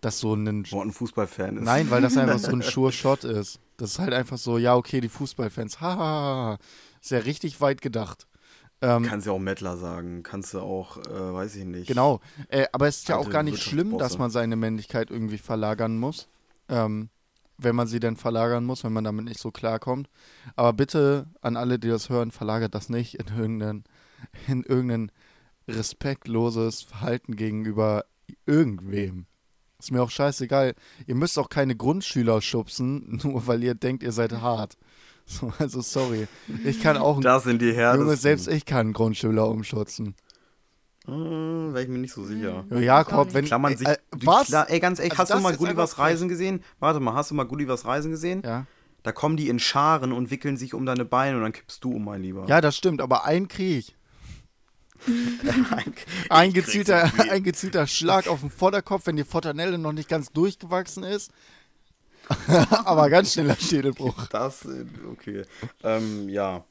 das 0.00 0.20
so 0.20 0.34
ein. 0.34 0.66
Wo 0.70 0.82
ein 0.82 0.92
Fußballfan 0.92 1.58
ist. 1.58 1.64
Nein, 1.64 1.90
weil 1.90 2.02
das 2.02 2.16
einfach 2.16 2.38
so 2.38 2.52
ein 2.52 2.62
sure 2.62 2.92
Shot 2.92 3.24
ist. 3.24 3.58
Das 3.76 3.92
ist 3.92 3.98
halt 3.98 4.12
einfach 4.12 4.38
so, 4.38 4.58
ja, 4.58 4.76
okay, 4.76 5.00
die 5.00 5.08
Fußballfans, 5.08 5.80
haha, 5.80 6.58
ist 7.00 7.10
ja 7.10 7.18
richtig 7.18 7.60
weit 7.60 7.80
gedacht. 7.80 8.26
Ähm, 8.80 9.04
kannst 9.04 9.26
ja 9.26 9.32
auch 9.32 9.38
Mettler 9.38 9.76
sagen, 9.76 10.22
kannst 10.22 10.52
du 10.52 10.60
auch, 10.60 10.98
äh, 10.98 11.32
weiß 11.32 11.56
ich 11.56 11.64
nicht. 11.64 11.88
Genau, 11.88 12.20
äh, 12.48 12.66
aber 12.72 12.86
es 12.86 12.98
ist 12.98 13.08
ja 13.08 13.16
auch 13.16 13.30
gar 13.30 13.42
nicht 13.42 13.62
schlimm, 13.62 13.98
dass 13.98 14.18
man 14.18 14.30
seine 14.30 14.56
Männlichkeit 14.56 15.10
irgendwie 15.10 15.38
verlagern 15.38 15.98
muss. 15.98 16.28
Ähm, 16.68 17.08
wenn 17.58 17.76
man 17.76 17.86
sie 17.86 18.00
denn 18.00 18.16
verlagern 18.16 18.64
muss, 18.64 18.84
wenn 18.84 18.92
man 18.92 19.04
damit 19.04 19.24
nicht 19.24 19.40
so 19.40 19.50
klarkommt. 19.50 20.08
Aber 20.56 20.72
bitte 20.72 21.26
an 21.40 21.56
alle, 21.56 21.78
die 21.78 21.88
das 21.88 22.08
hören, 22.08 22.30
verlagert 22.30 22.74
das 22.74 22.88
nicht 22.88 23.14
in 23.14 23.36
irgendein, 23.36 23.84
in 24.48 24.62
irgendein 24.64 25.12
respektloses 25.68 26.82
Verhalten 26.82 27.36
gegenüber 27.36 28.04
irgendwem. 28.46 29.26
Ist 29.78 29.90
mir 29.90 30.02
auch 30.02 30.10
scheißegal. 30.10 30.74
Ihr 31.06 31.14
müsst 31.14 31.38
auch 31.38 31.48
keine 31.48 31.76
Grundschüler 31.76 32.40
schubsen, 32.40 33.20
nur 33.22 33.46
weil 33.46 33.62
ihr 33.62 33.74
denkt, 33.74 34.02
ihr 34.02 34.12
seid 34.12 34.32
hart. 34.32 34.76
So, 35.26 35.52
also 35.58 35.80
sorry. 35.80 36.28
Ich 36.64 36.82
kann 36.82 36.98
auch. 36.98 37.18
Das 37.20 37.44
sind 37.44 37.62
die. 37.62 37.70
Junge, 37.70 38.16
selbst 38.16 38.46
ich 38.46 38.66
kann 38.66 38.80
einen 38.80 38.92
Grundschüler 38.92 39.48
umschubsen. 39.48 40.14
Hm, 41.06 41.74
Wäre 41.74 41.82
ich 41.82 41.88
mir 41.88 41.98
nicht 41.98 42.14
so 42.14 42.24
sicher. 42.24 42.64
Ja, 42.70 42.78
Jakob, 42.78 43.34
wenn. 43.34 43.44
Klammern 43.44 43.76
sich. 43.76 43.86
Äh, 43.86 43.98
was? 44.10 44.46
Klar, 44.46 44.70
ey, 44.70 44.80
ganz 44.80 44.98
ehrlich, 44.98 45.18
also 45.18 45.34
hast 45.34 45.40
du 45.40 45.42
mal 45.42 45.56
Gullivers 45.56 45.98
Reisen 45.98 46.28
gesehen? 46.28 46.62
Warte 46.80 47.00
mal, 47.00 47.14
hast 47.14 47.30
du 47.30 47.34
mal 47.34 47.44
Gullivers 47.44 47.84
Reisen 47.84 48.10
gesehen? 48.10 48.42
Ja. 48.44 48.66
Da 49.02 49.12
kommen 49.12 49.36
die 49.36 49.48
in 49.48 49.58
Scharen 49.58 50.12
und 50.12 50.30
wickeln 50.30 50.56
sich 50.56 50.72
um 50.72 50.86
deine 50.86 51.04
Beine 51.04 51.36
und 51.36 51.42
dann 51.42 51.52
kippst 51.52 51.84
du 51.84 51.92
um, 51.92 52.04
mein 52.04 52.22
Lieber. 52.22 52.46
Ja, 52.48 52.62
das 52.62 52.74
stimmt, 52.74 53.02
aber 53.02 53.26
einen 53.26 53.48
krieg 53.48 53.94
ein, 55.06 55.94
ein, 56.30 56.52
gezielter, 56.52 57.10
ein 57.30 57.42
gezielter 57.42 57.86
Schlag 57.86 58.26
auf 58.26 58.40
den 58.40 58.50
Vorderkopf, 58.50 59.06
wenn 59.06 59.16
die 59.16 59.24
Fortanelle 59.24 59.76
noch 59.76 59.92
nicht 59.92 60.08
ganz 60.08 60.32
durchgewachsen 60.32 61.04
ist. 61.04 61.30
aber 62.84 63.10
ganz 63.10 63.34
schneller 63.34 63.56
Schädelbruch. 63.56 64.28
Das, 64.28 64.66
okay. 65.10 65.42
Ähm, 65.82 66.28
ja. 66.30 66.64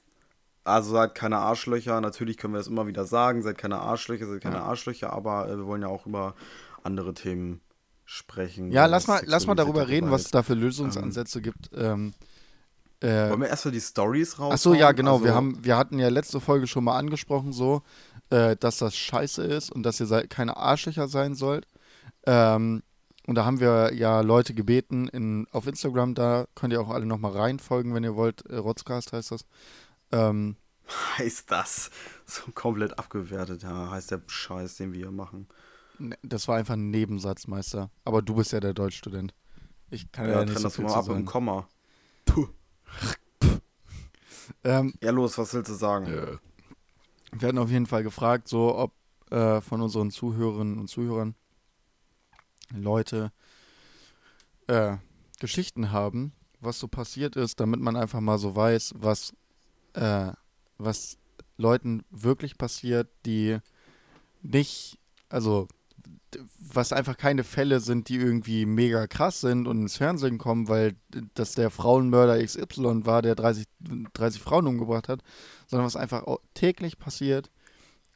Also 0.63 0.91
seid 0.91 1.15
keine 1.15 1.38
Arschlöcher. 1.38 1.99
Natürlich 1.99 2.38
können 2.38 2.54
wir 2.54 2.60
das 2.60 2.67
immer 2.67 2.88
wieder 2.88 3.06
sagen. 3.06 3.41
Seid 3.41 3.58
keine 3.58 3.80
Arschlöcher, 3.80 4.28
seid 4.28 4.41
keine 4.41 4.58
ja. 4.58 4.63
Arschlöcher. 4.63 5.12
Aber 5.12 5.49
äh, 5.49 5.58
wir 5.58 5.65
wollen 5.65 5.82
ja 5.82 5.89
auch 5.89 6.06
über 6.06 6.36
andere 6.84 7.13
Themen 7.13 7.62
sprechen. 8.06 8.71
Ja, 8.71 8.86
lass 8.86 9.08
mal, 9.08 9.21
lass 9.26 9.47
mal 9.47 9.56
darüber 9.56 9.88
reden, 9.88 10.12
was 10.12 10.26
es 10.26 10.32
da 10.32 10.43
für 10.43 10.54
Lösungsansätze 10.54 11.39
ähm, 11.39 11.43
gibt. 11.43 11.69
Ähm, 11.76 12.13
äh, 13.02 13.30
wollen 13.30 13.41
wir 13.41 13.49
erstmal 13.49 13.73
die 13.73 13.82
Stories 13.82 14.39
raus? 14.39 14.54
Achso, 14.54 14.73
ja, 14.73 14.93
genau. 14.93 15.15
Also, 15.15 15.26
wir, 15.26 15.36
haben, 15.36 15.63
wir 15.63 15.78
hatten 15.78 15.99
ja 15.99 16.08
letzte 16.08 16.39
Folge 16.39 16.67
schon 16.67 16.86
mal 16.86 16.97
angesprochen, 16.97 17.52
so, 17.52 17.82
äh, 18.30 18.56
dass 18.56 18.78
das 18.78 18.95
scheiße 18.95 19.43
ist 19.43 19.71
und 19.71 19.84
dass 19.84 19.99
ihr 19.99 20.28
keine 20.28 20.56
Arschlöcher 20.56 21.08
sein 21.08 21.36
sollt. 21.36 21.67
Ähm, 22.26 22.84
und 23.26 23.36
da 23.36 23.45
haben 23.45 23.60
wir 23.60 23.93
ja 23.93 24.21
Leute 24.21 24.54
gebeten 24.54 25.08
in, 25.08 25.47
auf 25.52 25.67
Instagram, 25.67 26.13
da 26.13 26.45
könnt 26.56 26.73
ihr 26.73 26.82
auch 26.82 26.89
alle 26.89 27.06
nochmal 27.06 27.32
reinfolgen, 27.32 27.93
wenn 27.93 28.04
ihr 28.04 28.15
wollt. 28.15 28.45
Äh, 28.45 28.58
Rotzcast 28.58 29.13
heißt 29.13 29.32
das. 29.32 29.45
Ähm, 30.13 30.56
heißt 31.17 31.52
das? 31.52 31.89
So 32.26 32.52
komplett 32.54 32.97
abgewertet, 32.97 33.63
ja, 33.63 33.89
heißt 33.91 34.12
der 34.12 34.21
Scheiß, 34.28 34.78
den 34.78 34.93
wir 34.93 34.99
hier 34.99 35.12
machen. 35.12 35.47
Ne, 35.99 36.17
das 36.23 36.47
war 36.47 36.58
einfach 36.58 36.76
ein 36.76 36.89
Nebensatz, 36.91 37.47
Meister. 37.47 37.89
Aber 38.06 38.21
du 38.21 38.36
bist 38.36 38.52
ja 38.52 38.60
der 38.60 38.73
Deutschstudent. 38.73 39.34
Ich 39.89 40.12
kann 40.12 40.28
ja, 40.28 40.39
ja 40.39 40.45
nicht 40.45 40.58
so 40.58 40.63
das 40.63 40.76
viel 40.76 40.86
mal 40.86 40.93
ab 40.93 41.06
sagen. 41.06 41.26
Komma. 41.26 41.67
ähm, 44.63 44.93
ja, 45.02 45.12
los, 45.12 45.38
was 45.38 45.54
willst 45.54 45.69
du 45.69 45.76
sagen? 45.76 46.39
Wir 47.32 47.47
hatten 47.47 47.58
auf 47.58 47.69
jeden 47.69 47.86
Fall 47.86 48.04
gefragt, 48.04 48.47
so 48.47 48.76
ob 48.76 48.93
äh, 49.32 49.62
von 49.62 49.82
unseren 49.82 50.12
Zuhörerinnen 50.12 50.80
und 50.80 50.88
Zuhörern 50.88 51.36
Leute 52.71 53.32
äh, 54.67 54.97
Geschichten 55.39 55.91
haben, 55.91 56.34
was 56.60 56.80
so 56.80 56.88
passiert 56.88 57.36
ist, 57.36 57.60
damit 57.60 57.80
man 57.82 57.95
einfach 57.95 58.21
mal 58.21 58.38
so 58.38 58.56
weiß, 58.56 58.93
was 58.97 59.34
äh, 59.93 60.32
was 60.77 61.17
Leuten 61.58 62.03
wirklich 62.10 62.58
passiert, 62.58 63.08
die 63.25 63.58
nicht, 64.41 64.97
also 65.29 65.67
was 66.60 66.91
einfach 66.93 67.17
keine 67.17 67.43
Fälle 67.43 67.79
sind, 67.79 68.10
die 68.10 68.15
irgendwie 68.15 68.65
mega 68.65 69.08
krass 69.08 69.41
sind 69.41 69.67
und 69.67 69.82
ins 69.82 69.97
Fernsehen 69.97 70.38
kommen, 70.38 70.67
weil 70.67 70.95
das 71.36 71.53
der 71.53 71.69
Frauenmörder 71.69 72.43
XY 72.43 73.06
war, 73.06 73.21
der 73.21 73.36
30, 73.36 73.65
30 74.13 74.41
Frauen 74.41 74.67
umgebracht 74.67 75.10
hat, 75.10 75.21
sondern 75.67 75.86
was 75.86 75.95
einfach 75.95 76.23
täglich 76.53 76.97
passiert 76.97 77.51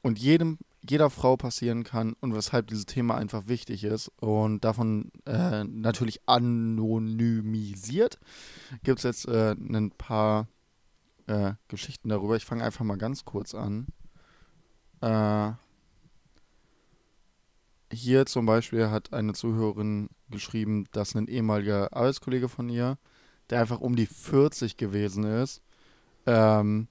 und 0.02 0.20
jedem, 0.20 0.58
jeder 0.88 1.10
Frau 1.10 1.38
passieren 1.38 1.84
kann 1.84 2.14
und 2.22 2.34
weshalb 2.34 2.68
dieses 2.68 2.86
Thema 2.86 3.16
einfach 3.16 3.48
wichtig 3.48 3.84
ist 3.84 4.12
und 4.20 4.64
davon 4.64 5.12
äh, 5.26 5.64
natürlich 5.64 6.22
anonymisiert. 6.28 8.20
Gibt 8.84 9.00
es 9.00 9.04
jetzt 9.04 9.28
äh, 9.28 9.52
ein 9.52 9.92
paar 9.92 10.48
äh, 11.28 11.54
Geschichten 11.68 12.10
darüber. 12.10 12.36
Ich 12.36 12.46
fange 12.46 12.64
einfach 12.64 12.84
mal 12.84 12.98
ganz 12.98 13.26
kurz 13.26 13.54
an. 13.54 13.88
Äh, 15.02 15.52
hier 17.92 18.26
zum 18.26 18.46
Beispiel 18.46 18.90
hat 18.90 19.14
eine 19.14 19.34
Zuhörerin 19.34 20.10
geschrieben, 20.30 20.86
dass 20.92 21.16
ein 21.16 21.28
ehemaliger 21.28 21.94
Arbeitskollege 21.94 22.50
von 22.50 22.70
ihr, 22.70 22.98
der 23.50 23.62
einfach 23.62 23.80
um 23.80 23.96
die 23.96 24.08
40 24.08 24.76
gewesen 24.78 25.24
ist, 25.24 25.62
ähm, 26.26 26.88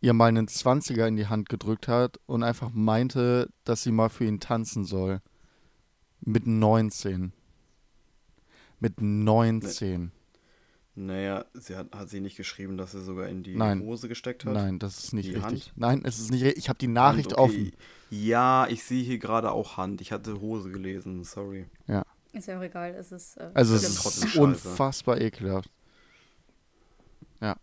ihr 0.00 0.12
mal 0.14 0.28
einen 0.28 0.48
20er 0.48 1.06
in 1.06 1.16
die 1.16 1.26
Hand 1.26 1.48
gedrückt 1.48 1.88
hat 1.88 2.18
und 2.26 2.42
einfach 2.42 2.70
meinte, 2.72 3.50
dass 3.64 3.82
sie 3.82 3.92
mal 3.92 4.08
für 4.08 4.24
ihn 4.24 4.40
tanzen 4.40 4.84
soll. 4.84 5.20
Mit 6.20 6.46
19. 6.46 7.32
Mit 8.80 9.00
19. 9.00 10.12
Naja, 10.96 11.44
sie 11.54 11.74
hat, 11.74 11.88
hat 11.92 12.08
sie 12.08 12.20
nicht 12.20 12.36
geschrieben, 12.36 12.76
dass 12.76 12.92
sie 12.92 13.02
sogar 13.02 13.28
in 13.28 13.42
die 13.42 13.56
Nein. 13.56 13.80
Hose 13.80 14.06
gesteckt 14.06 14.44
hat? 14.44 14.52
Nein, 14.52 14.78
das 14.78 15.02
ist 15.02 15.12
nicht 15.12 15.28
die 15.28 15.34
richtig. 15.34 15.66
Hand? 15.66 15.72
Nein, 15.74 16.02
es 16.04 16.20
ist 16.20 16.30
nicht 16.30 16.44
richtig. 16.44 16.58
Ich 16.58 16.68
habe 16.68 16.78
die 16.78 16.86
Nachricht 16.86 17.32
Hand, 17.32 17.38
okay. 17.38 17.72
offen. 17.72 17.72
Ja, 18.10 18.68
ich 18.68 18.84
sehe 18.84 19.02
hier 19.02 19.18
gerade 19.18 19.50
auch 19.50 19.76
Hand. 19.76 20.00
Ich 20.00 20.12
hatte 20.12 20.40
Hose 20.40 20.70
gelesen, 20.70 21.24
sorry. 21.24 21.66
Ja. 21.88 22.04
Ist 22.32 22.46
ja 22.46 22.58
auch 22.58 22.62
egal, 22.62 22.94
es 22.94 23.10
ist. 23.10 23.36
Äh, 23.38 23.50
also, 23.54 23.74
es 23.74 23.82
ist 23.82 24.36
unfassbar 24.36 25.20
ekelhaft. 25.20 25.70
Ja. 27.40 27.56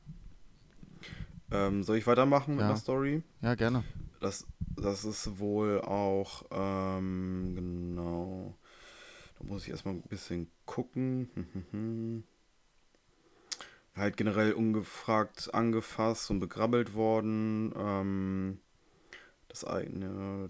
Ähm, 1.52 1.84
soll 1.84 1.98
ich 1.98 2.08
weitermachen 2.08 2.58
ja. 2.58 2.62
mit 2.62 2.70
der 2.70 2.78
Story? 2.78 3.24
Ja, 3.42 3.56
gerne. 3.56 3.84
Das, 4.20 4.46
das 4.76 5.06
ist 5.06 5.40
wohl 5.40 5.82
auch, 5.82 6.44
ähm, 6.52 7.54
genau. 7.56 8.58
Da 9.40 9.46
muss 9.46 9.64
ich 9.64 9.70
erstmal 9.70 9.96
ein 9.96 10.02
bisschen 10.04 10.52
gucken. 10.66 12.24
halt 13.96 14.18
generell 14.18 14.54
ungefragt 14.54 15.54
angefasst 15.54 16.30
und 16.32 16.40
begrabbelt 16.40 16.94
worden. 16.94 17.74
Ähm, 17.78 18.60
das 19.48 19.66
eigene 19.66 20.50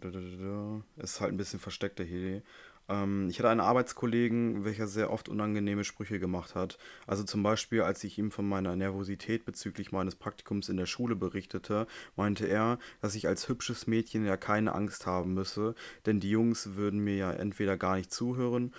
ist 0.97 1.21
halt 1.21 1.33
ein 1.33 1.37
bisschen 1.37 1.59
versteckter 1.59 2.03
hier. 2.03 2.43
Ähm, 2.87 3.29
ich 3.29 3.39
hatte 3.39 3.49
einen 3.49 3.59
Arbeitskollegen, 3.59 4.65
welcher 4.65 4.87
sehr 4.87 5.11
oft 5.11 5.29
unangenehme 5.29 5.83
Sprüche 5.83 6.19
gemacht 6.19 6.55
hat. 6.55 6.77
Also 7.07 7.23
zum 7.23 7.41
Beispiel, 7.41 7.81
als 7.81 8.03
ich 8.03 8.19
ihm 8.19 8.31
von 8.31 8.47
meiner 8.47 8.75
Nervosität 8.75 9.45
bezüglich 9.45 9.91
meines 9.91 10.15
Praktikums 10.15 10.69
in 10.69 10.77
der 10.77 10.85
Schule 10.85 11.15
berichtete, 11.15 11.87
meinte 12.15 12.45
er, 12.45 12.77
dass 13.01 13.15
ich 13.15 13.27
als 13.27 13.47
hübsches 13.47 13.87
Mädchen 13.87 14.25
ja 14.25 14.37
keine 14.37 14.75
Angst 14.75 15.05
haben 15.05 15.33
müsse, 15.33 15.73
denn 16.05 16.19
die 16.19 16.29
Jungs 16.29 16.75
würden 16.75 16.99
mir 16.99 17.15
ja 17.15 17.31
entweder 17.31 17.77
gar 17.77 17.95
nicht 17.95 18.11
zuhören 18.11 18.73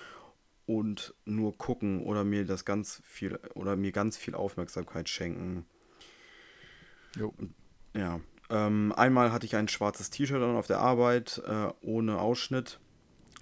und 0.73 1.15
nur 1.27 1.57
gucken 1.59 2.03
oder 2.03 2.25
mir 2.25 2.47
das 2.47 2.65
ganz 2.65 3.03
viel 3.05 3.39
oder 3.55 3.77
mir 3.77 3.93
ganz 3.93 4.17
viel 4.17 4.35
Aufmerksamkeit 4.35 5.09
schenken. 5.11 5.67
Jo. 7.15 7.35
Ja. 7.95 8.21
Ähm, 8.49 8.93
einmal 8.97 9.33
hatte 9.33 9.45
ich 9.45 9.55
ein 9.55 9.69
schwarzes 9.69 10.09
T-Shirt 10.09 10.43
an 10.43 10.57
auf 10.57 10.67
der 10.67 10.81
Arbeit, 10.81 11.43
äh, 11.47 11.69
ohne 11.83 12.19
Ausschnitt. 12.19 12.81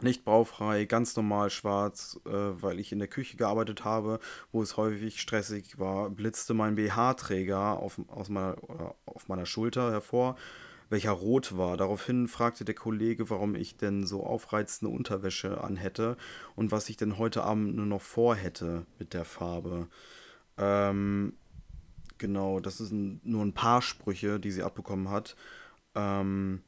Nicht 0.02 0.24
baufrei, 0.24 0.86
ganz 0.86 1.14
normal 1.14 1.50
schwarz, 1.50 2.18
äh, 2.26 2.30
weil 2.30 2.80
ich 2.80 2.90
in 2.90 2.98
der 2.98 3.08
Küche 3.08 3.36
gearbeitet 3.36 3.84
habe, 3.84 4.18
wo 4.50 4.62
es 4.62 4.76
häufig 4.76 5.20
stressig 5.20 5.78
war, 5.78 6.10
blitzte 6.10 6.54
mein 6.54 6.74
BH-Träger 6.74 7.78
auf, 7.78 8.00
aus 8.08 8.28
meiner, 8.28 8.56
auf 9.06 9.28
meiner 9.28 9.46
Schulter 9.46 9.92
hervor 9.92 10.36
welcher 10.90 11.12
rot 11.12 11.56
war. 11.56 11.76
Daraufhin 11.76 12.28
fragte 12.28 12.64
der 12.64 12.74
Kollege, 12.74 13.30
warum 13.30 13.54
ich 13.54 13.76
denn 13.76 14.06
so 14.06 14.24
aufreizende 14.24 14.94
Unterwäsche 14.94 15.62
anhätte 15.62 16.16
und 16.56 16.72
was 16.72 16.88
ich 16.90 16.96
denn 16.96 17.16
heute 17.16 17.44
Abend 17.44 17.76
nur 17.76 17.86
noch 17.86 18.02
vorhätte 18.02 18.84
mit 18.98 19.14
der 19.14 19.24
Farbe. 19.24 19.86
Ähm, 20.58 21.34
genau, 22.18 22.60
das 22.60 22.78
sind 22.78 23.24
nur 23.24 23.42
ein 23.42 23.54
paar 23.54 23.80
Sprüche, 23.80 24.40
die 24.40 24.50
sie 24.50 24.64
abbekommen 24.64 25.08
hat. 25.08 25.36
Ähm, 25.94 26.60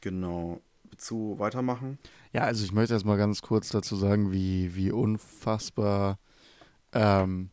genau. 0.00 0.60
Du 1.08 1.38
weitermachen? 1.40 1.98
Ja, 2.32 2.42
also 2.42 2.64
ich 2.64 2.72
möchte 2.72 2.94
erst 2.94 3.04
mal 3.04 3.16
ganz 3.16 3.42
kurz 3.42 3.70
dazu 3.70 3.96
sagen, 3.96 4.30
wie, 4.30 4.76
wie 4.76 4.92
unfassbar, 4.92 6.20
ähm, 6.92 7.50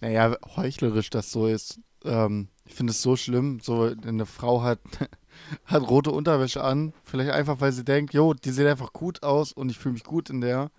naja, 0.00 0.34
heuchlerisch 0.56 1.10
das 1.10 1.30
so 1.30 1.46
ist. 1.46 1.80
Ähm, 2.02 2.48
ich 2.66 2.74
finde 2.74 2.92
es 2.92 3.02
so 3.02 3.16
schlimm, 3.16 3.60
so 3.62 3.92
eine 4.06 4.26
Frau 4.26 4.62
hat, 4.62 4.80
hat 5.66 5.88
rote 5.88 6.10
Unterwäsche 6.10 6.62
an, 6.62 6.92
vielleicht 7.04 7.30
einfach, 7.30 7.60
weil 7.60 7.72
sie 7.72 7.84
denkt, 7.84 8.14
jo, 8.14 8.34
die 8.34 8.50
sieht 8.50 8.66
einfach 8.66 8.92
gut 8.92 9.22
aus 9.22 9.52
und 9.52 9.70
ich 9.70 9.78
fühle 9.78 9.94
mich 9.94 10.04
gut 10.04 10.30
in 10.30 10.40
der. 10.40 10.70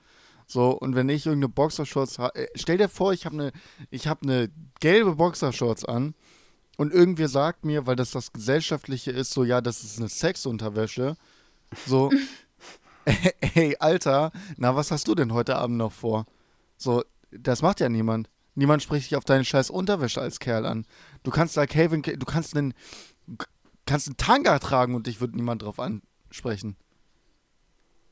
So, 0.48 0.72
und 0.72 0.96
wenn 0.96 1.10
ich 1.10 1.26
irgendeine 1.26 1.54
Boxershorts 1.54 2.20
habe, 2.20 2.36
äh, 2.36 2.48
stell 2.56 2.78
dir 2.78 2.90
vor, 2.90 3.14
ich 3.14 3.26
habe 3.26 3.36
eine, 3.36 3.52
ich 3.90 4.08
habe 4.08 4.22
eine 4.24 4.50
gelbe 4.80 5.16
Boxershorts 5.16 5.86
an 5.86 6.14
und 6.78 6.94
irgendwer 6.94 7.30
sagt 7.30 7.66
mir, 7.66 7.88
weil 7.88 7.96
das 7.96 8.12
das 8.12 8.32
Gesellschaftliche 8.32 9.12
ist, 9.12 9.32
so, 9.32 9.44
ja, 9.44 9.62
das 9.62 9.84
ist 9.84 9.98
eine 9.98 10.10
Sexunterwäsche. 10.10 11.18
So, 11.86 12.12
ey, 13.56 13.76
Alter, 13.80 14.32
na, 14.58 14.76
was 14.76 14.92
hast 14.92 15.08
du 15.08 15.16
denn 15.16 15.34
heute 15.34 15.56
Abend 15.56 15.78
noch 15.78 15.92
vor? 15.92 16.26
So, 16.78 17.04
das 17.32 17.62
macht 17.62 17.80
ja 17.80 17.90
niemand. 17.90 18.30
Niemand 18.56 18.82
spricht 18.82 19.06
dich 19.12 19.18
auf 19.18 19.26
deine 19.26 19.44
scheiß 19.44 19.70
Unterwäsche 19.70 20.22
als 20.22 20.40
Kerl 20.40 20.66
an. 20.66 20.86
Du 21.24 21.32
kannst 21.32 21.58
da 21.58 21.66
Calvin, 21.66 22.02
du 22.02 22.26
kannst 22.26 22.56
einen, 22.56 22.74
kannst 23.86 24.08
einen 24.08 24.18
Tanga 24.18 24.58
tragen 24.60 24.96
und 24.96 25.08
dich 25.08 25.20
wird 25.22 25.36
niemand 25.36 25.62
drauf 25.62 25.80
ansprechen. 25.80 26.78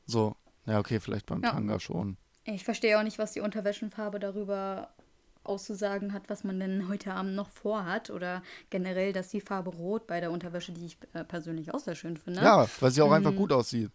So, 0.06 0.36
ja, 0.66 0.78
okay, 0.78 1.00
vielleicht 1.00 1.26
beim 1.26 1.42
Ja. 1.42 1.50
Tanga 1.50 1.80
schon. 1.80 2.16
Ich 2.44 2.64
verstehe 2.64 2.98
auch 2.98 3.02
nicht, 3.02 3.18
was 3.18 3.32
die 3.32 3.40
Unterwäschenfarbe 3.40 4.18
darüber 4.18 4.90
auszusagen 5.44 6.12
hat, 6.12 6.28
was 6.28 6.44
man 6.44 6.58
denn 6.60 6.88
heute 6.88 7.12
Abend 7.14 7.34
noch 7.34 7.48
vorhat. 7.48 8.10
Oder 8.10 8.42
generell, 8.70 9.12
dass 9.14 9.28
die 9.28 9.40
Farbe 9.40 9.70
Rot 9.70 10.06
bei 10.06 10.20
der 10.20 10.30
Unterwäsche, 10.30 10.72
die 10.72 10.86
ich 10.86 10.98
äh, 11.14 11.24
persönlich 11.24 11.72
auch 11.72 11.80
sehr 11.80 11.94
schön 11.94 12.16
finde. 12.18 12.42
Ja, 12.42 12.66
weil 12.80 12.90
sie 12.90 13.00
auch 13.02 13.12
einfach 13.12 13.30
Mhm. 13.32 13.36
gut 13.36 13.52
aussieht. 13.52 13.90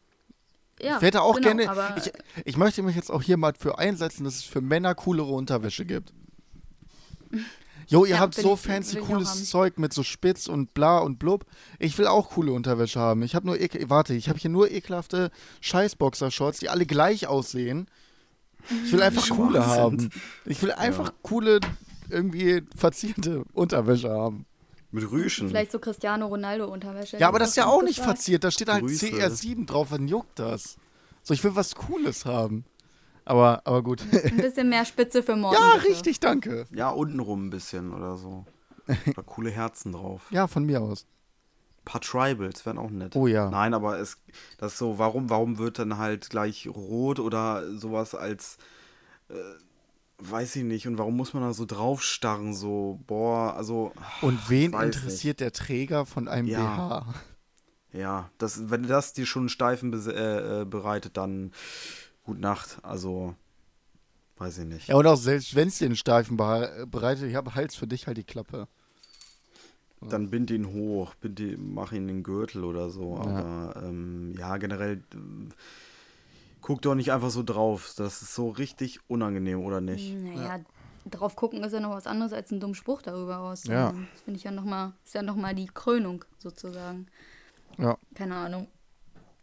Ja, 0.82 0.96
ich 0.96 1.02
hätte 1.02 1.22
auch 1.22 1.36
genau, 1.36 1.48
gerne, 1.56 1.70
Aber 1.70 1.96
ich, 1.98 2.12
ich 2.46 2.56
möchte 2.58 2.82
mich 2.84 2.96
jetzt 2.96 3.12
auch 3.12 3.22
hier 3.22 3.36
mal 3.38 3.54
für 3.58 3.78
einsetzen, 3.78 4.24
dass 4.24 4.36
es 4.36 4.44
für 4.44 4.62
Männer 4.62 4.96
coolere 4.96 5.32
Unterwäsche 5.32 5.86
gibt. 5.86 6.14
Jo, 7.88 8.06
ihr 8.06 8.12
Ja, 8.16 8.20
habt 8.20 8.36
so 8.36 8.54
ich- 8.54 8.60
fancy 8.60 8.98
cooles. 9.00 9.50
Zeug 9.50 9.80
mit 9.80 9.94
so 9.94 10.04
Spitz 10.04 10.48
und 10.48 10.74
bla 10.74 11.00
und 11.00 11.18
blub. 11.18 11.46
Ich 11.80 11.98
will 11.98 12.06
auch 12.08 12.32
coole 12.32 12.52
Unterwäsche 12.52 13.00
haben. 13.00 13.24
Ich 13.24 13.34
habe 13.36 13.48
nur 13.48 13.60
ekel, 13.60 13.90
warte, 13.90 14.14
ich 14.14 14.30
habe 14.30 14.38
hier 14.38 14.52
nur 14.52 14.70
ekelhafte 14.70 15.32
Scheißboxershorts, 15.62 16.60
die 16.60 16.70
alle 16.70 16.86
gleich 16.86 17.28
aussehen. 17.28 17.88
Ich 18.86 18.92
will 18.92 19.02
einfach 19.02 19.28
coole 19.30 19.66
haben. 19.66 20.10
Ich 20.46 20.62
will 20.62 20.72
einfach 20.72 21.08
Ja. 21.08 21.14
coole 21.24 21.60
irgendwie 22.10 22.64
verzierte 22.76 23.44
Unterwäsche 23.54 24.10
haben. 24.10 24.46
Mit 24.92 25.10
Rüschen. 25.12 25.50
vielleicht 25.50 25.72
so 25.72 25.78
Cristiano 25.80 26.26
Ronaldo 26.28 26.66
Unterwäsche. 26.68 27.18
Ja, 27.18 27.28
aber 27.28 27.38
das 27.40 27.50
ist 27.50 27.58
ja 27.58 27.68
auch 27.68 27.84
nicht 27.84 27.98
gesagt. 28.00 28.18
verziert. 28.18 28.44
Da 28.44 28.50
steht 28.52 28.70
halt 28.70 28.82
Grüße. 28.82 29.06
CR7 29.08 29.68
drauf. 29.68 29.88
Wann 29.92 30.08
juckt 30.08 30.40
das? 30.40 30.78
So, 31.22 31.34
ich 31.36 31.44
will 31.44 31.56
was 31.56 31.76
Cooles 31.76 32.26
haben. 32.26 32.66
Aber, 33.30 33.62
aber 33.66 33.84
gut. 33.84 34.02
Ein 34.12 34.38
bisschen 34.38 34.70
mehr 34.70 34.86
Spitze 34.86 35.22
für 35.22 35.36
morgen. 35.36 35.56
ja, 35.56 35.76
bitte. 35.76 35.88
richtig, 35.90 36.20
danke. 36.20 36.66
Ja, 36.72 36.90
untenrum 36.90 37.46
ein 37.46 37.50
bisschen 37.52 37.94
oder 37.94 38.18
so. 38.18 38.46
Oder 38.88 39.24
coole 39.24 39.52
Herzen 39.52 39.92
drauf. 39.92 40.24
Ja, 40.32 40.48
von 40.48 40.66
mir 40.66 40.82
aus. 40.82 41.06
Ein 41.82 41.86
paar 41.86 42.02
Tribals 42.02 42.66
wären 42.66 42.80
auch 42.80 42.90
nett. 42.90 43.16
Oh 43.16 43.28
ja. 43.28 43.50
Nein, 43.52 43.76
aber 43.76 44.00
es 44.00 44.18
das 44.58 44.74
ist 44.74 44.80
so, 44.80 44.98
warum, 44.98 45.30
warum 45.30 45.60
wird 45.60 45.78
dann 45.78 46.00
halt 46.00 46.32
gleich 46.32 46.68
rot 46.68 47.20
oder 47.20 47.72
sowas 47.78 48.16
als 48.16 48.58
äh, 49.30 49.36
weiß 50.18 50.56
ich 50.56 50.64
nicht, 50.64 50.88
und 50.88 50.98
warum 50.98 51.16
muss 51.16 51.34
man 51.34 51.44
da 51.44 51.54
so 51.54 51.66
draufstarren, 51.66 52.54
so, 52.56 53.00
boah, 53.08 53.56
also. 53.56 53.94
Und 54.22 54.50
wen 54.50 54.74
interessiert 54.74 55.40
der 55.40 55.52
Träger 55.54 56.06
von 56.06 56.28
einem 56.28 56.48
Ja. 56.48 56.60
BH? 56.60 57.14
Ja, 57.92 58.30
das, 58.38 58.70
wenn 58.70 58.84
das 58.88 59.14
dir 59.14 59.26
schon 59.26 59.44
einen 59.44 59.50
Steifen 59.50 59.94
äh, 59.94 60.62
äh, 60.62 60.66
bereitet, 60.66 61.16
dann 61.18 61.52
gut 62.30 62.40
Nacht. 62.40 62.78
Also, 62.84 63.36
weiß 64.38 64.60
ich 64.60 64.66
nicht. 64.66 64.88
Ja, 64.88 64.96
und 64.96 65.08
auch 65.08 65.18
selbst 65.18 65.56
wenn 65.56 65.68
es 65.68 65.80
dir 65.80 65.86
einen 65.86 65.96
Steifen 65.96 66.38
bereitet, 66.38 67.24
ich 67.24 67.36
habe 67.36 67.56
Hals 67.56 67.76
für 67.76 67.88
dich 67.88 68.08
halt 68.08 68.18
die 68.18 68.24
Klappe. 68.24 68.68
Dann 70.02 70.30
bind 70.30 70.50
ihn 70.50 70.72
hoch, 70.72 71.16
bind 71.16 71.40
ihn, 71.42 71.74
mach 71.74 71.92
ihn 71.92 72.04
in 72.04 72.08
den 72.08 72.24
Gürtel 72.24 72.64
oder 72.64 72.90
so. 72.90 73.16
Ja. 73.16 73.22
Aber 73.22 73.84
ähm, 73.84 74.34
ja, 74.38 74.56
generell 74.58 75.04
ähm, 75.14 75.50
guck 76.62 76.82
doch 76.84 76.96
nicht 76.96 77.12
einfach 77.12 77.32
so 77.32 77.44
drauf. 77.44 77.96
Das 77.98 78.22
ist 78.22 78.34
so 78.34 78.50
richtig 78.50 79.00
unangenehm, 79.10 79.60
oder 79.60 79.82
nicht? 79.82 80.14
Naja, 80.14 80.60
drauf 81.10 81.36
gucken 81.36 81.64
ist 81.64 81.74
ja 81.74 81.82
noch 81.82 81.90
was 81.90 82.08
anderes 82.08 82.32
als 82.32 82.52
einen 82.52 82.62
dummen 82.62 82.76
Spruch 82.76 83.02
darüber 83.02 83.40
aus. 83.40 83.66
Ja. 83.66 83.92
Das 83.92 84.22
finde 84.22 84.38
ich 84.38 84.44
ja 84.44 84.52
nochmal, 84.52 84.94
ist 85.04 85.16
ja 85.16 85.22
nochmal 85.22 85.54
die 85.56 85.68
Krönung 85.68 86.24
sozusagen. 86.38 87.08
Ja. 87.78 87.98
Keine 88.14 88.36
Ahnung. 88.36 88.68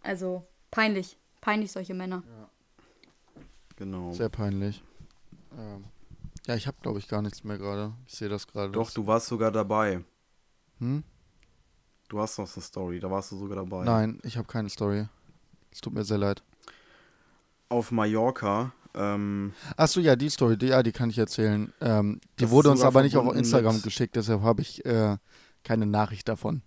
Also 0.02 0.46
peinlich. 0.70 1.18
Peinlich 1.42 1.70
solche 1.70 1.92
Männer. 1.94 2.22
Genau. 3.76 4.12
Sehr 4.12 4.28
peinlich. 4.28 4.82
Ähm, 5.58 5.84
ja, 6.46 6.54
ich 6.54 6.66
habe, 6.66 6.76
glaube 6.82 6.98
ich, 6.98 7.08
gar 7.08 7.22
nichts 7.22 7.44
mehr 7.44 7.58
gerade. 7.58 7.92
Ich 8.06 8.14
sehe 8.14 8.28
das 8.28 8.46
gerade. 8.46 8.72
Doch, 8.72 8.90
du 8.90 9.06
warst 9.06 9.26
sogar 9.26 9.50
dabei. 9.50 10.02
Hm? 10.78 11.02
Du 12.08 12.20
hast 12.20 12.38
noch 12.38 12.52
eine 12.54 12.62
Story, 12.62 13.00
da 13.00 13.10
warst 13.10 13.32
du 13.32 13.36
sogar 13.36 13.56
dabei. 13.56 13.84
Nein, 13.84 14.20
ich 14.22 14.36
habe 14.36 14.46
keine 14.46 14.68
Story. 14.70 15.06
Es 15.72 15.80
tut 15.80 15.92
mir 15.92 16.04
sehr 16.04 16.18
leid. 16.18 16.42
Auf 17.68 17.90
Mallorca, 17.90 18.72
ähm, 18.94 19.52
Achso, 19.76 19.98
ja, 20.00 20.14
die 20.16 20.30
Story, 20.30 20.56
die, 20.56 20.66
ja, 20.68 20.82
die 20.82 20.92
kann 20.92 21.10
ich 21.10 21.18
erzählen. 21.18 21.72
Ähm, 21.80 22.20
die 22.38 22.48
wurde 22.48 22.70
uns 22.70 22.80
aber 22.82 23.02
nicht 23.02 23.16
auf 23.16 23.34
Instagram 23.34 23.74
mit- 23.74 23.82
geschickt, 23.84 24.14
deshalb 24.16 24.40
habe 24.42 24.62
ich 24.62 24.84
äh, 24.86 25.18
keine 25.64 25.84
Nachricht 25.84 26.28
davon. 26.28 26.62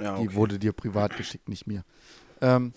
ja, 0.00 0.16
Die 0.16 0.26
okay. 0.28 0.34
wurde 0.34 0.58
dir 0.58 0.72
privat 0.72 1.16
geschickt, 1.18 1.48
nicht 1.48 1.66
mir. 1.66 1.84
Ähm, 2.40 2.72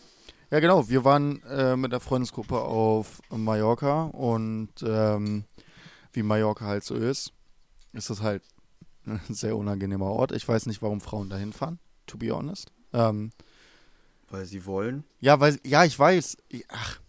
ja, 0.51 0.59
genau. 0.59 0.89
Wir 0.89 1.03
waren 1.03 1.41
äh, 1.43 1.75
mit 1.75 1.91
der 1.91 1.99
Freundesgruppe 1.99 2.59
auf 2.59 3.21
Mallorca 3.29 4.03
und 4.05 4.69
ähm, 4.83 5.45
wie 6.13 6.23
Mallorca 6.23 6.65
halt 6.65 6.83
so 6.83 6.95
ist, 6.95 7.33
ist 7.93 8.09
das 8.09 8.21
halt 8.21 8.43
ein 9.05 9.21
sehr 9.29 9.57
unangenehmer 9.57 10.07
Ort. 10.07 10.31
Ich 10.31 10.47
weiß 10.47 10.65
nicht, 10.65 10.81
warum 10.81 11.01
Frauen 11.01 11.29
dahin 11.29 11.53
fahren, 11.53 11.79
to 12.05 12.17
be 12.17 12.31
honest. 12.31 12.71
Ähm, 12.93 13.31
Weil 14.29 14.45
sie 14.45 14.65
wollen. 14.65 15.03
ja, 15.19 15.39
weil, 15.39 15.59
ja, 15.65 15.83
ich 15.83 15.97
weiß. 15.97 16.37
Ach, 16.69 16.99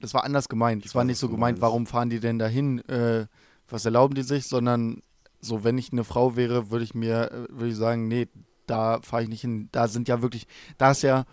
das 0.00 0.14
war 0.14 0.24
anders 0.24 0.48
gemeint. 0.48 0.86
Es 0.86 0.94
war 0.94 1.04
nicht 1.04 1.18
so 1.18 1.28
gemeint, 1.28 1.60
warum 1.60 1.86
fahren 1.86 2.10
die 2.10 2.20
denn 2.20 2.38
dahin? 2.38 2.78
Äh, 2.88 3.26
was 3.68 3.84
erlauben 3.84 4.14
die 4.14 4.22
sich? 4.22 4.46
Sondern 4.46 5.02
so, 5.40 5.64
wenn 5.64 5.78
ich 5.78 5.92
eine 5.92 6.04
Frau 6.04 6.36
wäre, 6.36 6.70
würde 6.70 6.84
ich 6.84 6.94
mir, 6.94 7.30
äh, 7.32 7.46
würde 7.50 7.68
ich 7.68 7.76
sagen, 7.76 8.08
nee, 8.08 8.28
da 8.66 9.00
fahre 9.02 9.22
ich 9.24 9.28
nicht 9.28 9.40
hin. 9.40 9.68
Da 9.72 9.88
sind 9.88 10.08
ja 10.08 10.22
wirklich, 10.22 10.46
da 10.76 10.92
ist 10.92 11.02
ja, 11.02 11.24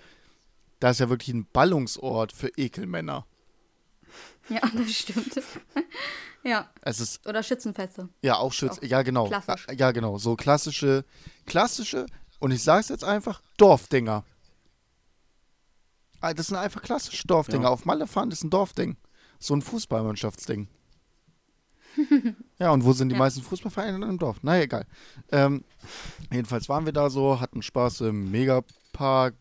da 0.79 0.89
ist 0.89 0.99
ja 0.99 1.09
wirklich 1.09 1.33
ein 1.35 1.47
Ballungsort 1.51 2.31
für 2.31 2.49
Ekelmänner. 2.57 3.25
Ja, 4.49 4.61
das 4.75 4.91
stimmt. 4.91 5.41
ja. 6.43 6.69
Es 6.81 6.99
ist 6.99 7.25
Oder 7.27 7.41
Schützenfeste. 7.43 8.09
ja 8.21 8.37
auch 8.37 8.53
Schütz, 8.53 8.77
Auch 8.79 8.83
ja 8.83 9.01
genau, 9.01 9.27
klassisch. 9.27 9.67
ja 9.77 9.91
genau, 9.91 10.17
so 10.17 10.35
klassische, 10.35 11.05
klassische 11.45 12.05
und 12.39 12.51
ich 12.51 12.61
sage 12.63 12.81
es 12.81 12.89
jetzt 12.89 13.03
einfach, 13.03 13.41
Dorfdinger. 13.57 14.23
Ah, 16.21 16.33
Das 16.33 16.47
sind 16.47 16.57
einfach 16.57 16.81
klassische 16.81 17.27
Dorfdinger. 17.27 17.63
Ja. 17.63 17.69
Auf 17.69 17.85
Malle 17.85 18.07
fahren 18.07 18.31
ist 18.31 18.43
ein 18.43 18.49
Dorfding, 18.49 18.97
so 19.39 19.55
ein 19.55 19.61
Fußballmannschaftsding. 19.61 20.67
ja, 22.59 22.71
und 22.71 22.83
wo 22.83 22.91
sind 22.93 23.09
die 23.09 23.13
Ja. 23.13 23.19
meisten 23.19 23.41
Fußballvereine 23.41 24.05
im 24.05 24.17
Dorf? 24.19 24.37
Na 24.41 24.59
egal. 24.61 24.85
Ähm, 25.31 25.63
jedenfalls 26.31 26.67
waren 26.67 26.85
wir 26.85 26.93
da 26.93 27.09
so, 27.09 27.39
hatten 27.39 27.61
Spaß 27.61 28.01
im 28.01 28.31
Megapark, 28.31 29.35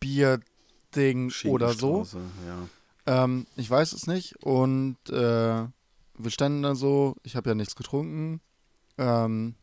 Bierding 0.00 1.32
oder 1.46 1.72
so. 1.72 2.06
Ja. 2.46 3.24
Ähm, 3.24 3.46
ich 3.56 3.70
weiß 3.70 3.92
es 3.92 4.06
nicht. 4.06 4.36
Und 4.44 4.98
äh, 5.08 5.66
wir 6.18 6.30
standen 6.30 6.62
da 6.62 6.74
so, 6.74 7.16
ich 7.22 7.36
habe 7.36 7.50
ja 7.50 7.54
nichts 7.54 7.76
getrunken. 7.76 8.40
Ähm, 8.98 9.54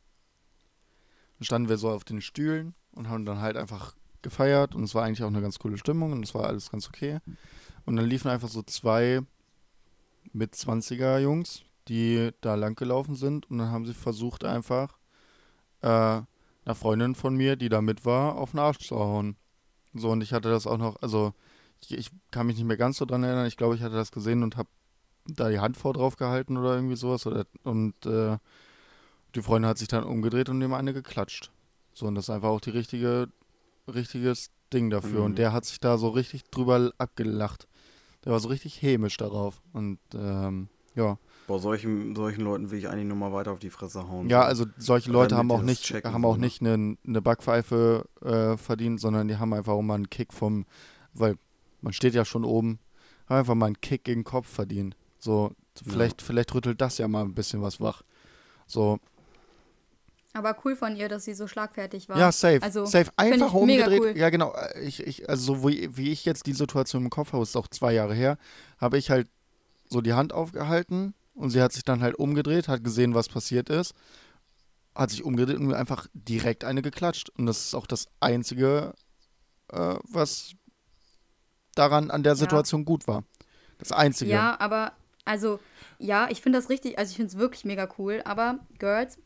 dann 1.39 1.45
standen 1.45 1.69
wir 1.69 1.77
so 1.77 1.89
auf 1.89 2.03
den 2.03 2.21
Stühlen 2.21 2.73
und 2.91 3.09
haben 3.09 3.25
dann 3.25 3.41
halt 3.41 3.57
einfach 3.57 3.95
gefeiert 4.21 4.73
und 4.73 4.83
es 4.83 4.95
war 4.95 5.03
eigentlich 5.03 5.23
auch 5.23 5.27
eine 5.27 5.41
ganz 5.41 5.59
coole 5.59 5.77
Stimmung 5.77 6.13
und 6.13 6.23
es 6.23 6.33
war 6.33 6.45
alles 6.45 6.71
ganz 6.71 6.87
okay. 6.87 7.19
Und 7.85 7.97
dann 7.97 8.05
liefen 8.05 8.29
einfach 8.29 8.47
so 8.47 8.61
zwei 8.63 9.21
mit 10.31 10.53
20er 10.53 11.19
Jungs, 11.19 11.63
die 11.87 12.31
da 12.41 12.55
lang 12.55 12.75
gelaufen 12.75 13.15
sind 13.15 13.49
und 13.49 13.57
dann 13.57 13.71
haben 13.71 13.85
sie 13.85 13.93
versucht 13.93 14.45
einfach 14.45 14.97
äh, 15.81 15.87
einer 15.87 16.75
Freundin 16.75 17.15
von 17.15 17.35
mir, 17.35 17.55
die 17.55 17.69
da 17.69 17.81
mit 17.81 18.05
war, 18.05 18.37
auf 18.37 18.51
den 18.51 18.59
Arsch 18.59 18.79
zu 18.79 18.97
hauen. 18.97 19.35
So 19.93 20.09
und 20.11 20.21
ich 20.21 20.33
hatte 20.33 20.49
das 20.49 20.67
auch 20.67 20.77
noch, 20.77 21.01
also 21.01 21.33
ich, 21.81 21.97
ich 21.97 22.09
kann 22.31 22.47
mich 22.47 22.57
nicht 22.57 22.65
mehr 22.65 22.77
ganz 22.77 22.97
so 22.97 23.05
dran 23.05 23.23
erinnern. 23.23 23.45
Ich 23.45 23.57
glaube, 23.57 23.75
ich 23.75 23.81
hatte 23.81 23.95
das 23.95 24.11
gesehen 24.11 24.43
und 24.43 24.57
habe 24.57 24.69
da 25.25 25.49
die 25.49 25.59
Hand 25.59 25.77
vor 25.77 25.93
drauf 25.93 26.17
gehalten 26.17 26.57
oder 26.57 26.75
irgendwie 26.75 26.95
sowas. 26.95 27.25
Oder, 27.25 27.45
und 27.63 28.05
äh, 28.05 28.37
die 29.35 29.41
Freundin 29.41 29.69
hat 29.69 29.77
sich 29.77 29.87
dann 29.87 30.03
umgedreht 30.03 30.49
und 30.49 30.59
dem 30.59 30.73
eine 30.73 30.93
geklatscht. 30.93 31.51
So, 31.93 32.07
und 32.07 32.15
das 32.15 32.25
ist 32.25 32.29
einfach 32.29 32.49
auch 32.49 32.61
die 32.61 32.71
richtige, 32.71 33.29
richtiges 33.87 34.51
Ding 34.71 34.89
dafür. 34.89 35.19
Mhm. 35.19 35.25
Und 35.25 35.37
der 35.37 35.53
hat 35.53 35.65
sich 35.65 35.79
da 35.79 35.97
so 35.97 36.09
richtig 36.09 36.43
drüber 36.45 36.91
abgelacht. 36.97 37.67
Der 38.25 38.31
war 38.31 38.39
so 38.39 38.49
richtig 38.49 38.81
hämisch 38.81 39.17
darauf. 39.17 39.61
Und 39.73 39.99
ähm, 40.13 40.69
ja. 40.95 41.17
Boah, 41.47 41.59
solchen, 41.59 42.15
solchen 42.15 42.41
Leuten 42.41 42.71
will 42.71 42.79
ich 42.79 42.87
eigentlich 42.87 43.07
nur 43.07 43.17
mal 43.17 43.33
weiter 43.33 43.51
auf 43.51 43.59
die 43.59 43.69
Fresse 43.69 44.07
hauen. 44.07 44.29
Ja, 44.29 44.43
also 44.43 44.65
solche 44.77 45.11
Leute 45.11 45.35
haben 45.35 45.51
auch 45.51 45.57
das 45.57 45.65
nicht, 45.65 45.83
checken, 45.83 46.13
haben 46.13 46.21
so, 46.21 46.27
auch 46.29 46.37
ne? 46.37 46.41
nicht 46.45 46.61
eine, 46.61 46.95
eine 47.05 47.21
Backpfeife 47.21 48.05
äh, 48.21 48.55
verdient, 48.57 49.01
sondern 49.01 49.27
die 49.27 49.37
haben 49.37 49.53
einfach 49.53 49.73
auch 49.73 49.81
mal 49.81 49.95
einen 49.95 50.09
Kick 50.09 50.31
vom, 50.33 50.65
weil 51.13 51.35
man 51.81 51.91
steht 51.91 52.13
ja 52.13 52.23
schon 52.23 52.45
oben, 52.45 52.79
haben 53.27 53.39
einfach 53.39 53.55
mal 53.55 53.65
einen 53.67 53.81
Kick 53.81 54.05
gegen 54.05 54.21
den 54.21 54.25
Kopf 54.25 54.47
verdient. 54.47 54.95
So, 55.19 55.51
vielleicht, 55.85 56.21
vielleicht 56.21 56.53
rüttelt 56.53 56.79
das 56.79 56.97
ja 56.97 57.07
mal 57.07 57.23
ein 57.23 57.33
bisschen 57.33 57.61
was 57.61 57.81
wach. 57.81 58.03
So, 58.65 58.99
Aber 60.33 60.55
cool 60.63 60.77
von 60.77 60.95
ihr, 60.95 61.09
dass 61.09 61.25
sie 61.25 61.33
so 61.33 61.47
schlagfertig 61.47 62.07
war. 62.07 62.17
ja, 62.17 62.31
safe. 62.31 62.61
Also, 62.61 62.85
safe. 62.85 63.11
Einfach 63.17 63.53
ich 63.53 63.61
mega 63.65 63.85
umgedreht. 63.85 63.99
cool. 64.01 64.17
Ja, 64.17 64.29
genau. 64.29 64.53
äh, 64.53 64.81
Ich, 64.81 65.05
ich, 65.05 65.29
also, 65.29 65.55
so 65.55 65.67
wie, 65.67 65.95
wie 65.97 66.11
ich 66.11 66.23
jetzt 66.23 66.45
die 66.45 66.53
Situation 66.53 67.03
im 67.03 67.09
Kopf 67.09 67.33
habe, 67.33 67.43
ist 67.43 67.57
auch 67.57 67.67
zwei 67.67 67.93
Jahre 67.93 68.13
her, 68.13 68.37
habe 68.79 68.97
ich 68.97 69.09
halt 69.09 69.27
so 69.89 69.99
die 69.99 70.13
Hand 70.13 70.31
aufgehalten 70.31 71.13
und 71.33 71.49
sie 71.49 71.61
hat 71.61 71.73
sich 71.73 71.83
dann 71.83 72.01
halt 72.01 72.15
umgedreht, 72.15 72.67
hat 72.67 72.83
gesehen, 72.83 73.13
was 73.15 73.29
passiert 73.29 73.69
ist, 73.69 73.93
hat 74.95 75.09
sich 75.09 75.23
umgedreht 75.23 75.57
und 75.57 75.67
mir 75.67 75.77
einfach 75.77 76.07
direkt 76.13 76.63
eine 76.63 76.81
geklatscht. 76.81 77.29
Und 77.31 77.45
das 77.45 77.65
ist 77.65 77.75
auch 77.75 77.87
das 77.87 78.07
Einzige, 78.19 78.93
äh, 79.69 79.95
was 80.03 80.51
daran 81.75 82.11
an 82.11 82.23
der 82.23 82.33
Ja. 82.33 82.37
Situation 82.37 82.85
gut 82.85 83.07
war. 83.07 83.23
Das 83.79 83.91
Einzige. 83.91 84.31
Ja, 84.31 84.59
aber, 84.59 84.93
also, 85.25 85.59
ja, 85.97 86.27
ich 86.29 86.41
finde 86.41 86.59
das 86.59 86.69
richtig, 86.69 86.97
also 86.99 87.09
ich 87.09 87.17
finde 87.17 87.31
es 87.31 87.37
wirklich 87.37 87.65
mega 87.65 87.89
cool, 87.97 88.21
aber 88.25 88.59
Girls, 88.77 89.17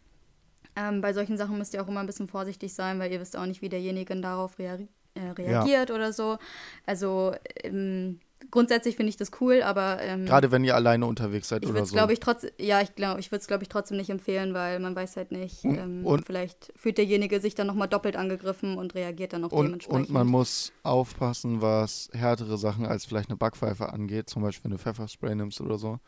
ähm, 0.76 1.02
bei 1.02 1.12
solchen 1.14 1.38
Sachen 1.38 1.58
müsst 1.58 1.74
ihr 1.74 1.84
auch 1.84 1.88
immer 1.88 2.00
ein 2.00 2.06
bisschen 2.06 2.28
vorsichtig 2.28 2.74
sein, 2.74 3.00
weil 3.00 3.12
ihr 3.12 3.20
wisst 3.20 3.36
auch 3.36 3.46
nicht, 3.46 3.62
wie 3.62 3.70
derjenige 3.70 4.16
darauf 4.22 4.58
rea 4.60 4.78
äh, 5.16 5.30
reagiert 5.32 5.92
oder 5.92 6.14
so. 6.14 6.38
Also, 6.86 7.34
ähm, 7.64 8.20
grundsätzlich 8.52 8.96
finde 8.96 9.10
ich 9.10 9.18
das 9.18 9.32
cool, 9.42 9.62
aber 9.64 10.02
ähm, 10.02 10.26
Gerade 10.26 10.52
wenn 10.52 10.64
ihr 10.64 10.76
alleine 10.76 11.06
unterwegs 11.06 11.50
seid 11.50 11.66
oder 11.66 11.86
so. 11.86 11.94
glaube 11.94 12.14
ich, 12.14 12.20
trotzdem, 12.20 12.52
ja, 12.60 12.82
ich 12.82 12.94
glaube, 12.96 13.20
ich 13.20 13.32
würde 13.32 13.42
es, 13.42 13.48
glaube 13.48 13.64
ich, 13.64 13.70
trotzdem 13.70 13.98
nicht 13.98 14.10
empfehlen, 14.10 14.54
weil 14.54 14.80
man 14.80 14.96
weiß 14.96 15.18
halt 15.18 15.32
nicht, 15.32 15.64
Und- 15.64 15.78
ähm, 15.78 16.06
und- 16.06 16.26
vielleicht 16.26 16.72
fühlt 16.76 16.98
derjenige 16.98 17.40
sich 17.40 17.56
dann 17.56 17.68
nochmal 17.68 17.88
doppelt 17.88 18.16
angegriffen 18.16 18.78
und 18.78 18.96
reagiert 18.96 19.34
dann 19.34 19.44
auch 19.44 19.52
Und, 19.52 19.66
dementsprechend. 19.66 20.08
und 20.08 20.14
man 20.14 20.28
muss 20.28 20.72
aufpassen, 20.84 21.62
was 21.62 22.10
härtere 22.14 22.58
Sachen 22.58 22.86
als 22.86 23.06
vielleicht 23.06 23.30
eine 23.30 23.38
Backpfeife 23.38 23.92
angeht. 23.92 24.30
Zum 24.30 24.42
Beispiel, 24.44 24.66
wenn 24.66 24.78
du 24.78 24.84
Pfefferspray 24.84 25.36
nimmst 25.36 25.62
oder 25.62 25.78
so. 25.78 26.00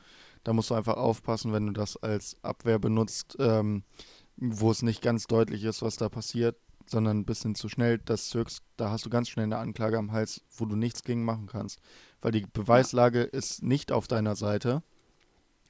Da 0.44 0.54
musst 0.54 0.70
du 0.70 0.76
einfach 0.76 0.96
aufpassen, 0.98 1.52
wenn 1.52 1.68
du 1.68 1.74
das 1.74 1.98
als 1.98 2.38
Abwehr 2.44 2.80
benutzt, 2.80 3.36
ähm, 3.40 3.84
wo 4.38 4.72
es 4.72 4.82
nicht 4.84 5.02
ganz 5.02 5.28
deutlich 5.28 5.66
ist, 5.66 5.82
was 5.82 5.98
da 5.98 6.08
passiert, 6.08 6.56
sondern 6.86 7.20
ein 7.20 7.26
bisschen 7.26 7.56
zu 7.56 7.68
schnell 7.70 7.98
das 8.00 8.30
zückst. 8.30 8.64
Da 8.78 8.90
hast 8.90 9.06
du 9.06 9.10
ganz 9.10 9.28
schnell 9.30 9.44
eine 9.44 9.58
Anklage 9.58 9.98
am 9.98 10.12
Hals, 10.14 10.42
wo 10.56 10.66
du 10.66 10.76
nichts 10.78 11.04
gegen 11.04 11.26
machen 11.26 11.48
kannst. 11.48 11.80
Weil 12.22 12.32
die 12.32 12.46
Beweislage 12.52 13.22
ist 13.22 13.64
nicht 13.64 13.92
auf 13.92 14.08
deiner 14.08 14.36
Seite. 14.36 14.84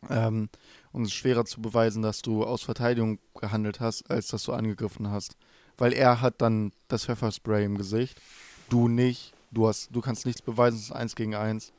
Ähm, 0.10 0.50
und 0.92 1.04
es 1.04 1.10
ist 1.10 1.16
schwerer 1.16 1.46
zu 1.46 1.62
beweisen, 1.62 2.02
dass 2.02 2.22
du 2.22 2.44
aus 2.44 2.64
Verteidigung 2.64 3.20
gehandelt 3.40 3.80
hast, 3.80 4.10
als 4.10 4.28
dass 4.28 4.44
du 4.44 4.54
angegriffen 4.54 5.12
hast. 5.12 5.36
Weil 5.78 5.94
er 5.94 6.22
hat 6.22 6.42
dann 6.42 6.72
das 6.88 7.06
Pfefferspray 7.06 7.66
im 7.66 7.78
Gesicht, 7.78 8.20
du 8.70 8.88
nicht. 8.88 9.34
Du, 9.52 9.68
hast, 9.68 9.90
du 9.96 10.02
kannst 10.02 10.26
nichts 10.26 10.42
beweisen, 10.42 10.78
es 10.78 10.84
ist 10.84 10.92
eins 10.92 11.16
gegen 11.16 11.34
eins. 11.36 11.74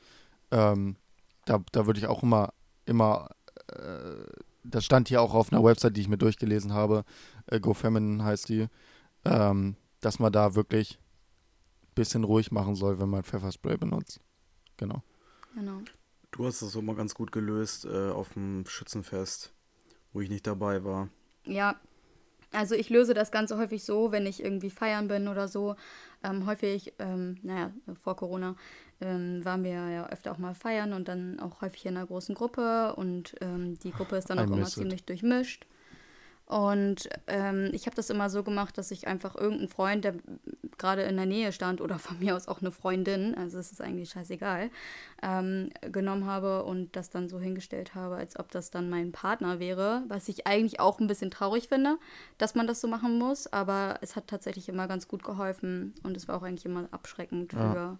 Ähm, 0.51 0.97
da 1.45 1.63
da 1.71 1.87
würde 1.87 2.01
ich 2.01 2.07
auch 2.07 2.23
immer, 2.23 2.53
immer, 2.85 3.29
äh, 3.69 4.25
das 4.65 4.85
stand 4.85 5.09
hier 5.09 5.23
auch 5.23 5.35
auf 5.35 5.53
einer 5.53 5.63
Website, 5.63 5.97
die 5.97 6.01
ich 6.01 6.09
mir 6.09 6.19
durchgelesen 6.19 6.73
habe, 6.73 7.05
äh, 7.47 7.61
GoFeminine 7.61 8.25
heißt 8.25 8.49
die, 8.49 8.67
ähm, 9.25 9.77
dass 10.01 10.19
man 10.19 10.33
da 10.33 10.55
wirklich 10.55 10.99
ein 11.83 11.95
bisschen 11.95 12.25
ruhig 12.25 12.51
machen 12.51 12.75
soll, 12.75 12.99
wenn 12.99 13.09
man 13.09 13.23
Pfefferspray 13.23 13.77
benutzt. 13.77 14.21
Genau. 14.81 15.03
genau. 15.55 15.83
Du 16.31 16.47
hast 16.47 16.63
das 16.63 16.75
mal 16.75 16.97
ganz 16.97 17.15
gut 17.15 17.33
gelöst 17.33 17.85
äh, 17.85 18.11
auf 18.11 18.33
dem 18.33 18.65
Schützenfest, 18.67 19.53
wo 20.13 20.21
ich 20.21 20.31
nicht 20.31 20.47
dabei 20.47 20.85
war. 20.85 21.09
Ja, 21.45 21.79
also 22.53 22.75
ich 22.75 22.89
löse 22.89 23.15
das 23.15 23.31
Ganze 23.31 23.59
häufig 23.59 23.85
so, 23.85 24.11
wenn 24.11 24.27
ich 24.27 24.43
irgendwie 24.43 24.71
feiern 24.71 25.07
bin 25.09 25.29
oder 25.29 25.49
so. 25.49 25.77
Ähm, 26.25 26.47
häufig, 26.47 26.95
ähm, 26.99 27.39
naja, 27.43 27.73
vor 28.03 28.17
Corona 28.17 28.57
ähm, 29.01 29.45
waren 29.45 29.65
wir 29.65 29.71
ja 29.71 30.09
öfter 30.09 30.33
auch 30.33 30.39
mal 30.39 30.55
feiern 30.55 30.93
und 30.93 31.09
dann 31.09 31.41
auch 31.41 31.61
häufig 31.61 31.87
in 31.87 31.97
einer 31.97 32.07
großen 32.07 32.35
Gruppe 32.35 32.95
und 32.97 33.37
ähm, 33.41 33.79
die 33.79 33.93
Gruppe 33.93 34.17
ist 34.17 34.31
dann 34.31 34.39
auch 34.39 34.51
immer 34.51 34.67
ziemlich 34.67 35.05
durchmischt. 35.05 35.67
Und 36.51 37.09
ähm, 37.29 37.71
ich 37.73 37.87
habe 37.87 37.95
das 37.95 38.11
immer 38.11 38.29
so 38.29 38.43
gemacht, 38.43 38.77
dass 38.77 38.91
ich 38.91 39.07
einfach 39.07 39.37
irgendeinen 39.37 39.69
Freund, 39.69 40.05
der 40.05 40.15
gerade 40.79 41.03
in 41.03 41.17
der 41.17 41.27
Nähe 41.27 41.53
stand 41.53 41.81
oder 41.81 42.01
von 42.01 42.19
mir 42.19 42.35
aus 42.35 42.49
auch 42.49 42.61
eine 42.61 42.73
Freundin, 42.73 43.37
also 43.37 43.57
es 43.59 43.71
ist 43.71 43.81
eigentlich 43.81 44.11
scheißegal, 44.11 44.71
ähm, 45.23 45.71
genommen 45.93 46.27
habe 46.27 46.65
und 46.65 46.97
das 46.97 47.09
dann 47.09 47.29
so 47.29 47.39
hingestellt 47.39 47.95
habe, 47.95 48.17
als 48.17 48.37
ob 48.37 48.51
das 48.51 48.73
dann 48.73 48.91
mein 48.91 49.13
Partner 49.13 49.61
wäre, 49.61 50.03
was 50.09 50.29
ich 50.29 50.49
eigentlich 50.49 50.81
auch 50.81 50.99
ein 50.99 51.07
bisschen 51.07 51.31
traurig 51.31 51.69
finde, 51.69 51.99
dass 52.37 52.57
man 52.57 52.67
das 52.67 52.81
so 52.81 52.89
machen 52.89 53.17
muss, 53.17 53.47
aber 53.53 53.99
es 54.01 54.17
hat 54.17 54.27
tatsächlich 54.27 54.69
immer 54.69 54.89
ganz 54.89 55.07
gut 55.07 55.23
geholfen 55.23 55.95
und 56.03 56.17
es 56.17 56.27
war 56.27 56.37
auch 56.37 56.43
eigentlich 56.43 56.67
immer 56.67 56.89
abschreckend 56.91 57.53
Ja. 57.53 57.59
für, 57.73 57.99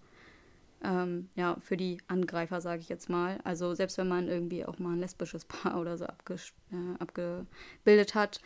ähm, 0.83 1.29
ja, 1.35 1.57
für 1.61 1.77
die 1.77 1.99
Angreifer, 2.09 2.61
sage 2.61 2.81
ich 2.81 2.89
jetzt 2.89 3.09
mal. 3.09 3.39
Also 3.45 3.75
selbst 3.75 3.99
wenn 3.99 4.09
man 4.09 4.29
irgendwie 4.29 4.65
auch 4.65 4.79
mal 4.79 4.93
ein 4.93 5.01
lesbisches 5.01 5.45
Paar 5.47 5.81
oder 5.81 5.99
so 5.99 6.05
äh, 6.05 6.09
abgebildet 6.99 8.15
hat, 8.15 8.41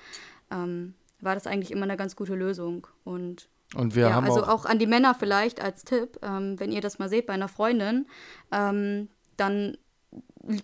ähm, 0.51 0.95
war 1.21 1.35
das 1.35 1.47
eigentlich 1.47 1.71
immer 1.71 1.85
eine 1.85 1.97
ganz 1.97 2.17
gute 2.17 2.35
Lösung 2.35 2.87
und 3.05 3.49
Und 3.75 3.95
wir 3.95 4.09
ja, 4.09 4.15
haben 4.15 4.25
also 4.25 4.43
auch, 4.45 4.49
auch, 4.49 4.65
an 4.67 4.79
die 4.79 4.87
Männer 4.87 5.15
vielleicht 5.15 5.61
als 5.61 5.85
Tipp, 5.85 6.19
ähm, 6.23 6.59
wenn 6.61 6.73
ihr 6.73 6.81
das 6.81 6.99
mal 6.99 7.09
seht 7.09 7.27
bei 7.27 7.33
einer 7.33 7.49
Freundin, 7.49 8.07
ähm, 8.53 9.09
dann 9.37 9.79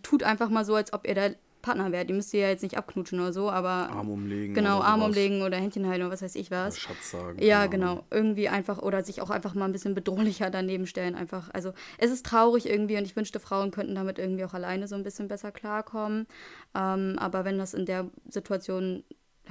tut 0.03 0.23
einfach 0.23 0.51
mal 0.51 0.65
so, 0.65 0.75
als 0.75 0.93
ob 0.93 1.07
ihr 1.07 1.15
der 1.15 1.35
Partner 1.63 1.93
wärt. 1.93 2.09
Die 2.09 2.13
müsst 2.13 2.33
ihr 2.35 2.41
ja 2.41 2.49
jetzt 2.49 2.63
nicht 2.63 2.77
abknutschen 2.77 3.21
oder 3.21 3.33
so, 3.33 3.51
aber 3.51 3.91
Arm 3.91 4.11
umlegen. 4.11 4.55
genau, 4.55 4.79
oder 4.79 4.87
Arm 4.87 5.03
umlegen 5.03 5.43
oder 5.43 5.57
Händchen 5.57 5.87
halten 5.87 6.03
oder 6.03 6.13
was 6.13 6.23
weiß 6.23 6.35
ich 6.35 6.49
Oder 6.51 6.67
was. 6.67 6.79
Schatz 6.79 7.11
sagen. 7.11 7.43
Ja, 7.43 7.59
Ahnung. 7.61 7.71
genau. 7.71 8.05
Irgendwie 8.11 8.49
einfach 8.49 8.79
oder 8.79 9.03
sich 9.03 9.21
auch 9.23 9.31
einfach 9.31 9.55
mal 9.55 9.67
ein 9.67 9.73
bisschen 9.73 9.95
bedrohlicher 9.95 10.51
daneben 10.51 10.87
stellen. 10.87 11.15
Einfach, 11.15 11.51
also 11.53 11.73
es 11.99 12.11
ist 12.11 12.27
traurig 12.27 12.69
irgendwie 12.69 12.97
und 12.97 13.05
ich 13.05 13.17
wünschte, 13.17 13.41
Frauen 13.41 13.71
könnten 13.71 13.95
damit 13.95 14.19
irgendwie 14.19 14.45
auch 14.45 14.55
alleine 14.55 14.89
so 14.89 14.95
ein 14.97 15.03
bisschen 15.03 15.29
besser 15.29 15.53
klarkommen. 15.53 16.27
Ähm, 16.75 17.17
aber 17.19 17.45
wenn 17.45 17.59
das 17.59 17.75
in 17.75 17.87
der 17.87 18.09
Situation 18.29 19.05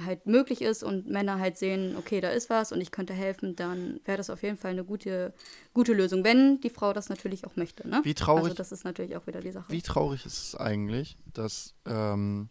halt 0.04 0.26
möglich 0.26 0.62
ist 0.62 0.82
und 0.82 1.08
Männer 1.08 1.38
halt 1.38 1.56
sehen, 1.58 1.96
okay, 1.96 2.20
da 2.20 2.28
ist 2.30 2.50
was 2.50 2.72
und 2.72 2.80
ich 2.80 2.90
könnte 2.90 3.12
helfen, 3.12 3.56
dann 3.56 4.00
wäre 4.04 4.16
das 4.18 4.30
auf 4.30 4.42
jeden 4.42 4.56
Fall 4.56 4.72
eine 4.72 4.84
gute, 4.84 5.32
gute 5.74 5.92
Lösung, 5.92 6.24
wenn 6.24 6.60
die 6.60 6.70
Frau 6.70 6.92
das 6.92 7.08
natürlich 7.08 7.44
auch 7.46 7.56
möchte. 7.56 7.88
Ne? 7.88 8.00
Wie 8.04 8.14
traurig- 8.14 8.44
Also 8.44 8.54
das 8.54 8.72
ist 8.72 8.84
natürlich 8.84 9.16
auch 9.16 9.26
wieder 9.26 9.40
die 9.40 9.52
Sache. 9.52 9.70
wie 9.72 9.82
traurig 9.82 10.26
ist 10.26 10.38
es 10.38 10.54
eigentlich, 10.54 11.16
dass, 11.32 11.74
ähm, 11.86 12.48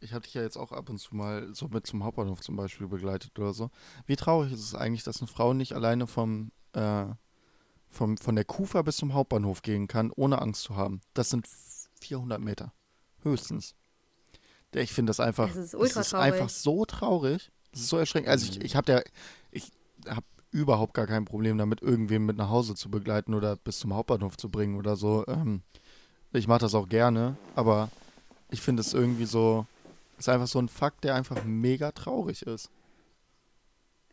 ich 0.00 0.12
hatte 0.12 0.24
dich 0.24 0.34
ja 0.34 0.42
jetzt 0.42 0.56
auch 0.56 0.70
ab 0.72 0.88
und 0.90 0.98
zu 0.98 1.16
mal 1.16 1.52
so 1.54 1.66
mit 1.68 1.86
zum 1.86 2.04
Hauptbahnhof 2.04 2.40
zum 2.40 2.54
Beispiel 2.56 2.86
begleitet 2.86 3.36
oder 3.38 3.52
so. 3.52 3.70
Wie 4.06 4.16
traurig 4.16 4.52
ist 4.52 4.60
es 4.62 4.74
eigentlich, 4.74 5.02
dass 5.02 5.18
eine 5.20 5.26
Frau 5.28 5.54
nicht 5.54 5.72
alleine 5.72 6.06
vom, 6.06 6.52
äh, 6.72 7.06
vom, 7.88 8.16
von 8.16 8.34
der 8.36 8.44
Kufa 8.44 8.82
bis 8.82 8.96
zum 8.98 9.14
Hauptbahnhof 9.14 9.62
gehen 9.62 9.88
kann, 9.88 10.12
ohne 10.14 10.40
Angst 10.40 10.62
zu 10.62 10.76
haben? 10.76 11.00
Das 11.14 11.30
sind 11.30 11.48
400 12.00 12.40
Meter. 12.40 12.72
Höchstens. 13.22 13.74
Ich 14.74 14.92
finde 14.92 15.10
das 15.10 15.20
einfach, 15.20 15.48
Es 15.50 15.56
ist 15.56 15.74
ultra 15.74 16.00
das 16.00 16.06
ist 16.08 16.10
traurig. 16.12 16.32
einfach 16.34 16.48
so 16.48 16.84
traurig. 16.84 17.50
Das 17.72 17.80
ist 17.82 17.88
so 17.88 17.96
erschreckend. 17.98 18.28
Also 18.28 18.50
ich, 18.50 18.60
ich 18.62 18.76
habe 18.76 18.84
der, 18.86 19.04
ich 19.50 19.70
habe 20.06 20.26
überhaupt 20.50 20.94
gar 20.94 21.06
kein 21.06 21.24
Problem 21.24 21.58
damit, 21.58 21.82
irgendwen 21.82 22.24
mit 22.26 22.36
nach 22.36 22.48
Hause 22.50 22.74
zu 22.74 22.90
begleiten 22.90 23.34
oder 23.34 23.56
bis 23.56 23.78
zum 23.78 23.94
Hauptbahnhof 23.94 24.36
zu 24.36 24.50
bringen 24.50 24.76
oder 24.76 24.96
so. 24.96 25.24
Ähm, 25.26 25.62
ich 26.32 26.48
mache 26.48 26.60
das 26.60 26.74
auch 26.74 26.88
gerne, 26.88 27.36
aber 27.54 27.90
ich 28.50 28.60
finde 28.60 28.80
es 28.82 28.92
irgendwie 28.94 29.24
so, 29.26 29.66
ist 30.18 30.28
einfach 30.28 30.46
so 30.46 30.58
ein 30.58 30.68
Fakt, 30.68 31.04
der 31.04 31.14
einfach 31.14 31.44
mega 31.44 31.92
traurig 31.92 32.42
ist. 32.42 32.70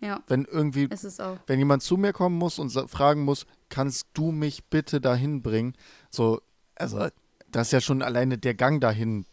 ja, 0.01 0.21
Wenn 0.27 0.45
irgendwie, 0.45 0.87
es 0.89 1.03
ist 1.03 1.21
auch. 1.21 1.37
wenn 1.47 1.59
jemand 1.59 1.83
zu 1.83 1.97
mir 1.97 2.13
kommen 2.13 2.37
muss 2.37 2.59
und 2.59 2.69
fragen 2.89 3.23
muss, 3.23 3.45
kannst 3.69 4.07
du 4.13 4.31
mich 4.31 4.65
bitte 4.65 5.01
dahin 5.01 5.41
bringen? 5.41 5.73
So, 6.11 6.41
also, 6.75 7.07
das 7.51 7.67
ist 7.67 7.71
ja 7.71 7.81
schon 7.81 8.01
alleine 8.01 8.37
der 8.37 8.53
Gang 8.53 8.81
dahin 8.81 9.25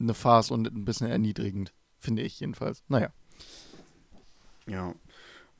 eine 0.00 0.14
Farce 0.14 0.50
und 0.50 0.66
ein 0.66 0.84
bisschen 0.84 1.08
erniedrigend, 1.08 1.72
finde 1.98 2.22
ich 2.22 2.40
jedenfalls. 2.40 2.82
Naja. 2.88 3.10
Ja. 4.66 4.94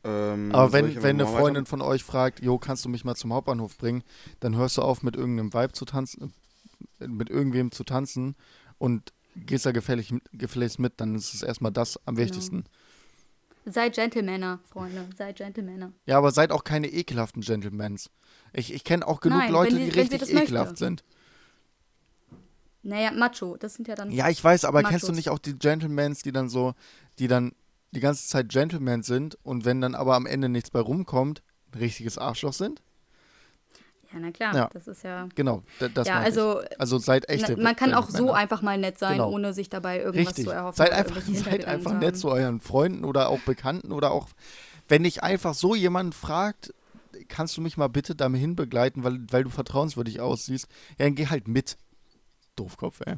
Ähm, 0.02 0.50
Aber 0.54 0.72
wenn, 0.72 1.02
wenn 1.02 1.20
eine 1.20 1.26
Freundin 1.26 1.66
von 1.66 1.82
euch 1.82 2.02
fragt, 2.04 2.42
jo, 2.42 2.58
kannst 2.58 2.84
du 2.84 2.88
mich 2.88 3.04
mal 3.04 3.16
zum 3.16 3.32
Hauptbahnhof 3.34 3.76
bringen, 3.76 4.02
dann 4.40 4.56
hörst 4.56 4.78
du 4.78 4.82
auf, 4.82 5.02
mit 5.02 5.14
irgendeinem 5.16 5.52
Vibe 5.52 5.72
zu 5.72 5.84
tanzen, 5.84 6.32
mit 6.98 7.28
irgendwem 7.28 7.70
zu 7.70 7.84
tanzen 7.84 8.34
und 8.78 9.12
gehst 9.36 9.66
da 9.66 9.72
gefällig, 9.72 10.14
gefälligst 10.32 10.78
mit, 10.78 10.94
dann 11.00 11.14
ist 11.14 11.34
es 11.34 11.42
erstmal 11.42 11.72
das 11.72 11.98
am 12.06 12.14
Genau. 12.14 12.26
wichtigsten. 12.26 12.64
Seid 13.66 13.94
Gentlemänner, 13.94 14.58
Freunde. 14.64 15.06
Seid 15.16 15.36
Gentlemänner. 15.36 15.92
Ja, 16.06 16.16
aber 16.16 16.30
seid 16.32 16.50
auch 16.50 16.64
keine 16.64 16.88
ekelhaften 16.90 17.42
Gentlemans. 17.42 18.10
Ich, 18.54 18.72
ich 18.72 18.84
kenne 18.84 19.06
auch 19.06 19.20
genug 19.20 19.38
Nein, 19.40 19.52
Leute, 19.52 19.76
die 19.76 19.90
die- 19.90 19.98
richtig 20.00 20.22
ekelhaft 20.22 20.70
möchte. 20.70 20.76
sind. 20.76 21.04
Naja, 22.82 23.10
Macho, 23.10 23.56
das 23.58 23.74
sind 23.74 23.88
ja 23.88 23.94
dann. 23.94 24.10
Ja, 24.10 24.28
ich 24.30 24.42
weiß, 24.42 24.64
aber 24.64 24.82
kennst 24.82 25.02
du 25.02 25.08
Machos. 25.08 25.16
nicht 25.16 25.28
auch 25.30 25.38
die 25.38 25.58
Gentlemans, 25.58 26.22
die 26.22 26.32
dann 26.32 26.48
so, 26.48 26.74
die 27.18 27.28
dann 27.28 27.52
die 27.92 28.00
ganze 28.00 28.26
Zeit 28.26 28.48
Gentlemen 28.48 29.02
sind 29.02 29.36
und 29.42 29.64
wenn 29.64 29.80
dann 29.80 29.94
aber 29.94 30.14
am 30.14 30.24
Ende 30.26 30.48
nichts 30.48 30.70
bei 30.70 30.80
rumkommt, 30.80 31.42
ein 31.74 31.78
richtiges 31.78 32.16
Arschloch 32.18 32.52
sind? 32.54 32.80
Ja, 34.12 34.18
na 34.20 34.30
klar, 34.32 34.54
Ja. 34.56 34.70
das 34.72 34.88
ist 34.88 35.04
ja. 35.04 35.28
Genau, 35.34 35.62
da- 35.78 35.88
das 35.88 36.08
ja, 36.08 36.18
also, 36.18 36.62
ich. 36.62 36.80
Also 36.80 36.98
seid 36.98 37.28
echte 37.28 37.54
na, 37.56 37.62
man 37.62 37.76
kann 37.76 37.94
auch 37.94 38.08
so 38.10 38.32
einfach 38.32 38.60
mal 38.62 38.76
nett 38.78 38.98
sein, 38.98 39.18
Genau. 39.18 39.30
ohne 39.30 39.52
sich 39.52 39.68
dabei 39.68 40.00
irgendwas 40.00 40.28
Richtig. 40.28 40.46
zu 40.46 40.50
erhoffen. 40.50 40.76
Seid 40.78 40.92
einfach, 40.92 41.20
seid 41.22 41.64
einfach 41.66 41.92
nett 41.94 42.16
zu 42.16 42.28
euren 42.28 42.60
Freunden 42.60 43.04
oder 43.04 43.28
auch 43.28 43.38
Bekannten 43.40 43.92
oder 43.92 44.10
auch, 44.10 44.28
wenn 44.88 45.04
dich 45.04 45.22
einfach 45.22 45.54
so 45.54 45.74
jemand 45.76 46.14
fragt, 46.16 46.74
kannst 47.28 47.56
du 47.56 47.60
mich 47.60 47.76
mal 47.76 47.88
bitte 47.88 48.16
dahin 48.16 48.56
begleiten, 48.56 49.04
weil, 49.04 49.20
weil 49.30 49.44
du 49.44 49.50
vertrauenswürdig 49.50 50.20
aussiehst, 50.20 50.66
ja, 50.98 51.04
dann 51.06 51.14
geh 51.14 51.26
halt 51.28 51.46
mit. 51.46 51.76
Doofkopf, 52.56 53.00
ey. 53.06 53.16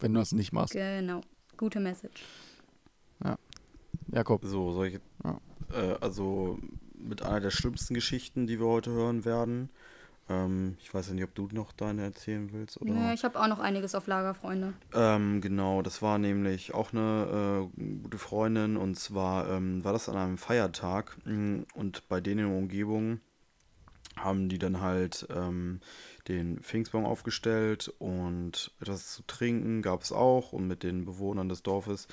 Wenn 0.00 0.14
du 0.14 0.20
das 0.20 0.32
nicht 0.32 0.52
machst. 0.52 0.72
Genau. 0.72 1.20
Gute 1.56 1.80
Message. 1.80 2.22
Jakob. 4.12 4.44
So, 4.44 4.72
soll 4.72 4.88
ich. 4.88 5.00
Ja. 5.24 5.40
Äh, 5.72 5.96
also 6.00 6.58
mit 6.94 7.22
einer 7.22 7.40
der 7.40 7.50
schlimmsten 7.50 7.94
Geschichten, 7.94 8.46
die 8.46 8.58
wir 8.58 8.66
heute 8.66 8.90
hören 8.90 9.24
werden. 9.24 9.70
Ähm, 10.28 10.76
ich 10.80 10.92
weiß 10.92 11.08
ja 11.08 11.14
nicht, 11.14 11.24
ob 11.24 11.34
du 11.34 11.48
noch 11.52 11.72
deine 11.72 12.02
erzählen 12.02 12.50
willst 12.52 12.80
oder. 12.80 12.92
Ja, 12.92 13.12
ich 13.12 13.24
habe 13.24 13.40
auch 13.40 13.48
noch 13.48 13.60
einiges 13.60 13.94
auf 13.94 14.06
Lager, 14.06 14.34
Freunde. 14.34 14.74
Ähm, 14.94 15.40
genau, 15.40 15.82
das 15.82 16.02
war 16.02 16.18
nämlich 16.18 16.74
auch 16.74 16.92
eine 16.92 17.68
äh, 17.76 17.82
gute 18.02 18.18
Freundin 18.18 18.76
und 18.76 18.96
zwar 18.96 19.48
ähm, 19.48 19.84
war 19.84 19.92
das 19.92 20.08
an 20.08 20.16
einem 20.16 20.38
Feiertag 20.38 21.16
mh, 21.24 21.64
und 21.74 22.08
bei 22.08 22.20
denen 22.20 22.40
in 22.40 22.48
der 22.48 22.58
Umgebung 22.58 23.20
haben 24.16 24.48
die 24.48 24.58
dann 24.58 24.80
halt 24.80 25.28
ähm, 25.30 25.80
den 26.28 26.60
Pfingstbaum 26.60 27.04
aufgestellt 27.04 27.92
und 27.98 28.70
etwas 28.80 29.12
zu 29.12 29.22
trinken 29.26 29.82
gab 29.82 30.02
es 30.02 30.12
auch 30.12 30.52
und 30.52 30.66
mit 30.66 30.82
den 30.82 31.04
Bewohnern 31.04 31.48
des 31.48 31.62
Dorfes 31.62 32.06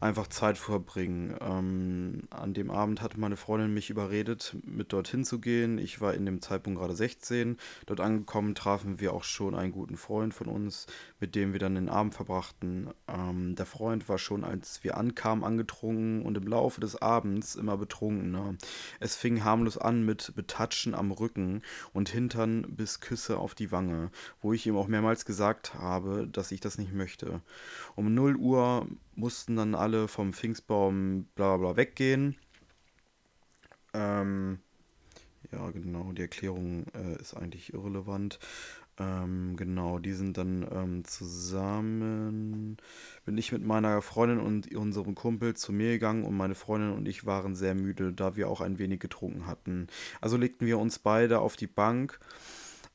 einfach 0.00 0.28
Zeit 0.28 0.56
verbringen. 0.56 1.36
Ähm, 1.40 2.22
an 2.30 2.54
dem 2.54 2.70
Abend 2.70 3.02
hatte 3.02 3.20
meine 3.20 3.36
Freundin 3.36 3.74
mich 3.74 3.90
überredet, 3.90 4.56
mit 4.64 4.92
dorthin 4.92 5.24
zu 5.24 5.40
gehen. 5.40 5.78
Ich 5.78 6.00
war 6.00 6.14
in 6.14 6.24
dem 6.24 6.40
Zeitpunkt 6.40 6.80
gerade 6.80 6.96
16. 6.96 7.58
Dort 7.86 8.00
angekommen 8.00 8.54
trafen 8.54 8.98
wir 8.98 9.12
auch 9.12 9.24
schon 9.24 9.54
einen 9.54 9.72
guten 9.72 9.98
Freund 9.98 10.32
von 10.32 10.48
uns, 10.48 10.86
mit 11.20 11.34
dem 11.34 11.52
wir 11.52 11.60
dann 11.60 11.74
den 11.74 11.90
Abend 11.90 12.14
verbrachten. 12.14 12.88
Ähm, 13.08 13.54
der 13.54 13.66
Freund 13.66 14.08
war 14.08 14.18
schon, 14.18 14.42
als 14.42 14.82
wir 14.82 14.96
ankamen, 14.96 15.44
angetrunken 15.44 16.22
und 16.22 16.36
im 16.36 16.46
Laufe 16.46 16.80
des 16.80 17.00
Abends 17.00 17.54
immer 17.54 17.76
betrunkener. 17.76 18.54
Es 19.00 19.16
fing 19.16 19.44
harmlos 19.44 19.76
an 19.76 20.04
mit 20.04 20.32
Betatschen 20.34 20.94
am 20.94 21.10
Rücken 21.10 21.62
und 21.92 22.08
Hintern 22.08 22.62
bis 22.74 23.00
Küsse 23.00 23.36
auf 23.36 23.54
die 23.54 23.70
Wange, 23.70 24.10
wo 24.40 24.54
ich 24.54 24.66
ihm 24.66 24.76
auch 24.76 24.88
mehrmals 24.88 25.26
gesagt 25.26 25.74
habe, 25.74 26.26
dass 26.26 26.52
ich 26.52 26.60
das 26.60 26.78
nicht 26.78 26.94
möchte. 26.94 27.42
Um 27.96 28.14
0 28.14 28.36
Uhr 28.36 28.86
mussten 29.14 29.56
dann 29.56 29.74
alle 29.74 30.08
vom 30.08 30.32
Pfingstbaum 30.32 31.28
bla 31.34 31.56
bla 31.56 31.76
weggehen. 31.76 32.36
Ähm, 33.92 34.60
ja, 35.52 35.70
genau, 35.70 36.12
die 36.12 36.22
Erklärung 36.22 36.86
äh, 36.94 37.20
ist 37.20 37.34
eigentlich 37.34 37.72
irrelevant. 37.72 38.38
Ähm, 39.00 39.56
genau, 39.56 39.98
die 39.98 40.12
sind 40.12 40.36
dann 40.36 40.66
ähm, 40.70 41.04
zusammen. 41.04 42.76
Bin 43.24 43.38
ich 43.38 43.50
mit 43.50 43.64
meiner 43.64 44.02
Freundin 44.02 44.38
und 44.38 44.74
unserem 44.74 45.14
Kumpel 45.14 45.54
zu 45.56 45.72
mir 45.72 45.92
gegangen 45.92 46.24
und 46.24 46.36
meine 46.36 46.54
Freundin 46.54 46.92
und 46.92 47.08
ich 47.08 47.24
waren 47.24 47.56
sehr 47.56 47.74
müde, 47.74 48.12
da 48.12 48.36
wir 48.36 48.48
auch 48.48 48.60
ein 48.60 48.78
wenig 48.78 49.00
getrunken 49.00 49.46
hatten. 49.46 49.86
Also 50.20 50.36
legten 50.36 50.66
wir 50.66 50.78
uns 50.78 50.98
beide 50.98 51.40
auf 51.40 51.56
die 51.56 51.66
Bank, 51.66 52.20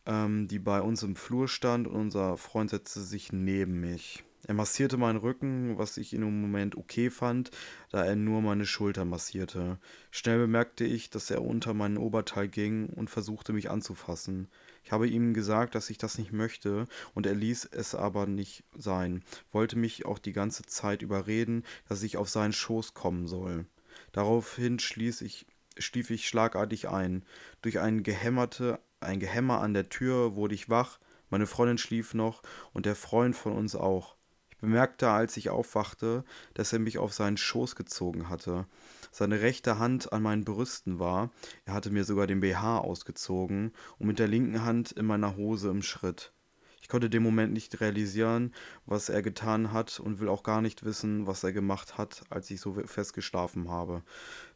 ähm, 0.05 0.47
die 0.47 0.59
bei 0.59 0.79
uns 0.79 1.01
im 1.01 1.15
Flur 1.15 1.47
stand 1.47 1.87
und 1.87 1.95
unser 1.95 2.37
Freund 2.37 2.69
setzte 2.69 3.01
sich 3.01 3.33
neben 3.33 3.79
mich. 3.79 4.23
Er 4.47 4.53
massierte 4.53 4.97
meinen 4.97 5.17
Rücken, 5.17 5.79
was 5.79 5.97
ich 5.97 6.13
in 6.13 6.21
dem 6.21 6.41
Moment 6.41 6.77
okay 6.77 7.09
fand, 7.09 7.49
da 7.89 8.05
er 8.05 8.15
nur 8.15 8.41
meine 8.41 8.67
Schulter 8.67 9.03
massierte. 9.03 9.79
Schnell 10.11 10.37
bemerkte 10.37 10.83
ich, 10.83 11.09
dass 11.09 11.31
er 11.31 11.41
unter 11.41 11.73
meinen 11.73 11.97
Oberteil 11.97 12.47
ging 12.47 12.89
und 12.89 13.09
versuchte 13.09 13.53
mich 13.53 13.71
anzufassen. 13.71 14.47
Ich 14.83 14.91
habe 14.91 15.07
ihm 15.07 15.33
gesagt, 15.33 15.73
dass 15.73 15.89
ich 15.89 15.97
das 15.97 16.19
nicht 16.19 16.31
möchte, 16.31 16.85
und 17.15 17.25
er 17.25 17.33
ließ 17.33 17.69
es 17.71 17.95
aber 17.95 18.27
nicht 18.27 18.63
sein, 18.77 19.23
wollte 19.51 19.77
mich 19.77 20.05
auch 20.05 20.19
die 20.19 20.33
ganze 20.33 20.63
Zeit 20.63 21.01
überreden, 21.01 21.63
dass 21.89 22.03
ich 22.03 22.17
auf 22.17 22.29
seinen 22.29 22.53
Schoß 22.53 22.93
kommen 22.93 23.25
soll. 23.25 23.65
Daraufhin 24.11 24.77
schließ 24.77 25.21
ich, 25.21 25.47
schlief 25.79 26.11
ich 26.11 26.27
schlagartig 26.27 26.87
ein. 26.87 27.25
Durch 27.63 27.79
ein, 27.79 28.03
gehämmerte, 28.03 28.79
ein 28.99 29.19
Gehämmer 29.19 29.61
an 29.61 29.73
der 29.73 29.89
Tür 29.89 30.35
wurde 30.35 30.53
ich 30.53 30.69
wach, 30.69 30.99
meine 31.31 31.47
Freundin 31.47 31.79
schlief 31.79 32.13
noch 32.13 32.43
und 32.73 32.85
der 32.85 32.95
Freund 32.95 33.35
von 33.35 33.53
uns 33.53 33.75
auch. 33.75 34.14
Ich 34.65 34.67
bemerkte, 34.67 35.11
als 35.11 35.37
ich 35.37 35.51
aufwachte, 35.51 36.23
dass 36.55 36.73
er 36.73 36.79
mich 36.79 36.97
auf 36.97 37.13
seinen 37.13 37.37
Schoß 37.37 37.75
gezogen 37.75 38.29
hatte. 38.29 38.65
Seine 39.11 39.41
rechte 39.41 39.77
Hand 39.77 40.11
an 40.11 40.23
meinen 40.23 40.43
Brüsten 40.43 40.97
war, 40.97 41.29
er 41.65 41.75
hatte 41.75 41.91
mir 41.91 42.03
sogar 42.03 42.25
den 42.25 42.39
BH 42.39 42.79
ausgezogen 42.79 43.73
und 43.99 44.07
mit 44.07 44.17
der 44.17 44.27
linken 44.27 44.65
Hand 44.65 44.91
in 44.91 45.05
meiner 45.05 45.37
Hose 45.37 45.69
im 45.69 45.83
Schritt. 45.83 46.33
Ich 46.81 46.89
konnte 46.89 47.11
dem 47.11 47.21
Moment 47.21 47.53
nicht 47.53 47.79
realisieren, 47.79 48.55
was 48.87 49.09
er 49.09 49.21
getan 49.21 49.71
hat 49.71 49.99
und 49.99 50.19
will 50.19 50.29
auch 50.29 50.41
gar 50.41 50.61
nicht 50.61 50.83
wissen, 50.83 51.27
was 51.27 51.43
er 51.43 51.53
gemacht 51.53 51.99
hat, 51.99 52.23
als 52.31 52.49
ich 52.49 52.59
so 52.59 52.73
fest 52.73 53.13
geschlafen 53.13 53.69
habe. 53.69 54.01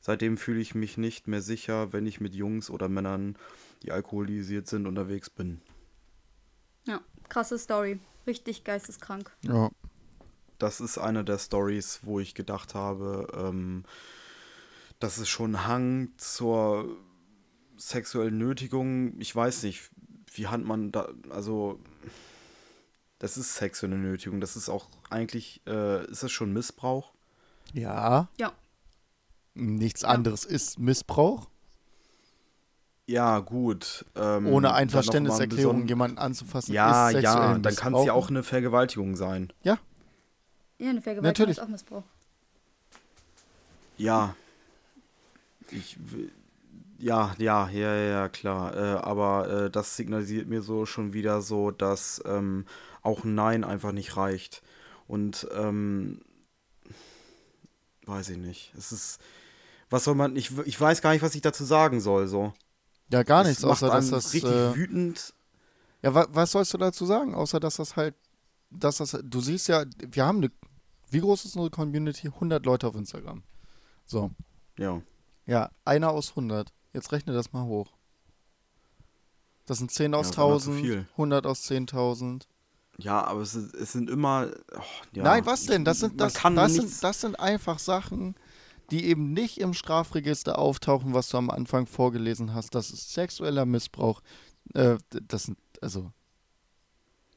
Seitdem 0.02 0.38
fühle 0.38 0.60
ich 0.60 0.74
mich 0.74 0.98
nicht 0.98 1.28
mehr 1.28 1.44
sicher, 1.44 1.94
wenn 1.94 2.08
ich 2.08 2.20
mit 2.20 2.34
Jungs 2.34 2.72
oder 2.72 2.90
Männern, 2.90 3.38
die 3.84 3.92
alkoholisiert 3.92 4.66
sind, 4.66 4.88
unterwegs 4.88 5.30
bin. 5.30 5.62
Ja, 6.88 7.00
krasse 7.30 7.60
Story. 7.60 8.00
Richtig 8.30 8.64
geisteskrank. 8.64 9.32
Ja. 9.42 9.72
Das 10.60 10.80
ist 10.82 10.98
eine 10.98 11.24
der 11.24 11.40
Stories, 11.40 12.02
wo 12.04 12.20
ich 12.20 12.36
gedacht 12.36 12.76
habe, 12.76 13.28
ähm, 13.34 13.84
dass 15.00 15.18
es 15.18 15.30
schon 15.30 15.66
Hang 15.66 16.10
zur 16.18 16.98
sexuellen 17.78 18.38
Nötigung, 18.38 19.20
ich 19.20 19.36
weiß 19.36 19.64
nicht, 19.64 19.90
wie 20.34 20.48
hat 20.48 20.62
man 20.62 20.92
da, 20.92 21.10
also 21.30 21.80
das 23.18 23.38
ist 23.38 23.56
sexuelle 23.56 23.98
Nötigung, 23.98 24.42
das 24.42 24.56
ist 24.56 24.70
auch 24.70 24.88
eigentlich, 25.10 25.62
äh, 25.66 26.06
ist 26.12 26.24
das 26.24 26.32
schon 26.32 26.54
Missbrauch? 26.54 27.14
Ja. 27.74 28.28
Ja. 28.38 28.52
Nichts 29.54 30.04
anderes 30.04 30.46
ist 30.46 30.80
Missbrauch. 30.80 31.50
Ja, 33.08 33.40
gut. 33.40 34.06
Ähm, 34.16 34.46
Ohne 34.48 34.74
Einverständniserklärung 34.74 35.88
jemanden 35.88 36.20
anzufassen. 36.20 36.74
Ja, 36.74 37.10
ist 37.10 37.24
ja, 37.24 37.58
dann 37.58 37.76
kann 37.76 37.96
es 37.96 38.06
ja 38.06 38.14
auch 38.14 38.30
eine 38.30 38.44
Vergewaltigung 38.44 39.16
sein. 39.16 39.52
Ja, 39.64 39.80
eine 40.88 41.02
Vergewaltigung 41.02 41.24
Natürlich. 41.24 41.58
ist 41.58 41.64
auch 41.64 41.68
Missbrauch. 41.68 42.04
Ja. 43.98 44.36
Ich. 45.72 45.98
Ja, 46.98 47.34
ja, 47.38 47.70
ja, 47.70 47.96
ja, 47.96 48.30
klar. 48.30 48.76
Äh, 48.76 49.00
aber 49.00 49.50
äh, 49.66 49.70
das 49.70 49.96
signalisiert 49.96 50.48
mir 50.48 50.62
so 50.62 50.86
schon 50.86 51.14
wieder 51.14 51.42
so, 51.42 51.72
dass 51.72 52.22
ähm, 52.26 52.66
auch 53.02 53.24
ein 53.24 53.36
Nein 53.36 53.64
einfach 53.64 53.92
nicht 53.92 54.18
reicht. 54.18 54.62
Und 55.08 55.48
ähm, 55.54 56.22
weiß 58.06 58.30
ich 58.30 58.38
nicht. 58.38 58.74
Es 58.78 58.92
ist. 58.92 59.20
Was 59.90 60.04
soll 60.04 60.16
man. 60.16 60.36
Ich, 60.36 60.58
ich 60.66 60.80
weiß 60.80 61.02
gar 61.02 61.12
nicht, 61.14 61.22
was 61.22 61.36
ich 61.36 61.42
dazu 61.42 61.64
sagen 61.64 62.00
soll. 62.00 62.28
So. 62.28 62.54
Ja, 63.12 63.24
gar 63.24 63.44
nichts, 63.44 63.64
macht 63.64 63.72
außer 63.84 63.90
dass 63.90 64.10
das. 64.10 64.34
richtig 64.34 64.52
Äh, 64.52 64.76
wütend. 64.76 65.34
ja, 66.04 66.14
wa 66.14 66.28
was 66.32 66.52
sollst 66.52 66.74
du 66.74 66.78
dazu 66.78 67.06
sagen? 67.06 67.34
Außer 67.34 67.60
dass 67.60 67.78
das 67.78 67.96
halt. 67.96 68.16
Dass 68.70 68.98
das. 68.98 69.18
Du 69.24 69.42
siehst 69.42 69.68
ja, 69.68 69.86
wir 70.00 70.26
haben 70.26 70.40
eine. 70.40 70.52
Wie 71.10 71.20
groß 71.20 71.46
ist 71.46 71.56
unsere 71.56 71.72
Community? 71.72 72.28
100 72.28 72.66
Leute 72.66 72.88
auf 72.88 72.96
Instagram. 72.96 73.44
So. 74.06 74.32
Ja. 74.78 75.02
Ja, 75.46 75.72
einer 75.86 76.12
aus 76.12 76.30
100. 76.32 76.72
Jetzt 76.94 77.12
rechne 77.12 77.34
das 77.34 77.54
mal 77.54 77.66
hoch. 77.66 77.92
Das 79.66 79.78
sind 79.78 79.92
10 79.92 80.14
aus 80.14 80.28
Ja, 80.28 80.30
das 80.32 80.38
war 80.38 80.50
noch 80.50 80.60
zu 80.60 80.72
1000, 80.72 80.86
viel. 80.86 81.08
100 81.12 81.46
aus 81.46 81.70
10.000. 81.70 82.44
Ja, 82.98 83.24
aber 83.24 83.42
es, 83.42 83.56
ist, 83.56 83.74
es 83.76 83.94
sind 83.94 84.10
immer. 84.10 84.50
Oh, 84.76 84.82
ja, 85.14 85.24
Nein, 85.24 85.46
was 85.46 85.66
denn? 85.66 85.86
Das 85.86 86.00
sind, 86.00 86.20
das, 86.20 86.34
kann 86.34 86.56
das, 86.56 86.74
sind, 86.74 87.04
das 87.04 87.22
sind 87.22 87.40
einfach 87.40 87.80
Sachen, 87.80 88.36
die 88.92 89.06
eben 89.06 89.32
nicht 89.32 89.60
im 89.60 89.74
Strafregister 89.74 90.60
auftauchen, 90.60 91.14
was 91.14 91.30
du 91.30 91.38
am 91.38 91.50
Anfang 91.50 91.86
vorgelesen 91.86 92.54
hast. 92.54 92.76
Das 92.76 92.92
ist 92.92 93.14
sexueller 93.14 93.66
Missbrauch. 93.66 94.22
Äh, 94.74 94.98
das 95.10 95.44
sind, 95.44 95.58
also, 95.82 96.12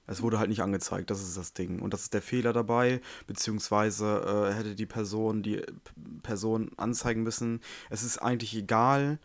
Es 0.07 0.23
wurde 0.23 0.39
halt 0.39 0.49
nicht 0.49 0.63
angezeigt, 0.63 1.11
das 1.11 1.23
ist 1.23 1.37
das 1.37 1.53
Ding. 1.53 1.81
Und 1.81 1.95
das 1.95 2.03
ist 2.03 2.15
der 2.15 2.23
Fehler 2.23 2.53
dabei, 2.53 3.01
beziehungsweise 3.27 4.51
äh, 4.51 4.55
hätte 4.55 4.75
die 4.75 4.87
Person 4.87 5.43
die 5.43 5.57
P 5.57 5.93
Person 6.23 6.71
anzeigen 6.77 7.23
müssen. 7.23 7.61
Es 7.91 8.03
ist 8.03 8.19
eigentlich 8.19 8.55
egal, 8.57 9.19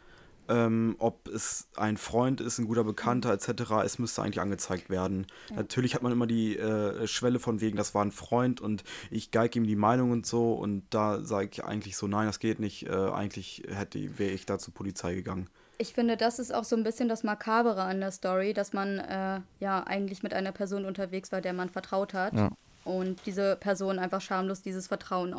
ähm, 0.50 0.96
ob 1.00 1.28
es 1.28 1.68
ein 1.76 1.98
Freund 1.98 2.42
ist, 2.42 2.58
ein 2.58 2.68
guter 2.68 2.84
Bekannter 2.84 3.32
etc. 3.34 3.72
Es 3.84 4.00
müsste 4.00 4.22
eigentlich 4.22 4.40
angezeigt 4.40 4.90
werden. 4.90 5.28
Natürlich 5.54 5.96
hat 5.96 6.04
man 6.04 6.12
immer 6.12 6.28
die 6.28 6.58
äh, 6.58 7.08
Schwelle 7.08 7.40
von 7.40 7.62
wegen, 7.62 7.78
das 7.78 7.94
war 7.94 8.04
ein 8.04 8.12
Freund 8.12 8.62
und 8.62 8.84
ich 9.12 9.32
geige 9.32 9.60
ihm 9.60 9.68
die 9.68 9.76
Meinung 9.76 10.12
und 10.12 10.26
so. 10.26 10.54
Und 10.54 10.84
da 10.90 11.22
sage 11.24 11.50
ich 11.52 11.64
eigentlich 11.64 11.98
so, 11.98 12.08
nein, 12.08 12.28
das 12.28 12.40
geht 12.40 12.60
nicht. 12.60 12.88
Äh, 12.88 12.92
eigentlich 12.92 13.64
hätte 13.70 14.18
wäre 14.18 14.32
ich 14.32 14.46
da 14.46 14.58
zur 14.58 14.74
Polizei 14.74 15.16
gegangen. 15.16 15.50
Ich 15.78 15.94
finde, 15.94 16.18
das 16.18 16.40
ist 16.40 16.54
auch 16.54 16.64
so 16.64 16.76
ein 16.76 16.84
bisschen 16.84 17.08
das 17.08 17.24
Makabere 17.24 17.84
an 17.84 18.00
der 18.00 18.12
Story, 18.12 18.54
dass 18.54 18.74
man 18.74 19.00
äh, 19.00 19.42
ja 19.60 19.84
eigentlich 19.86 20.24
mit 20.24 20.34
einer 20.34 20.52
Person 20.52 20.86
unterwegs 20.86 21.32
war, 21.32 21.42
der 21.42 21.54
man 21.54 21.70
vertraut 21.70 22.14
hat. 22.14 22.34
Ja. 22.34 22.50
und 22.88 23.26
diese 23.26 23.58
Person 23.58 24.00
einfach 24.00 24.22
schamlos 24.22 24.62
dieses 24.62 24.88
Vertrauen 24.88 25.36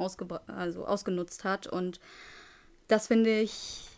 also 0.47 0.87
ausgenutzt 0.87 1.45
hat. 1.45 1.67
Und 1.67 1.99
das 2.89 3.07
finde 3.07 3.41
ich, 3.41 3.89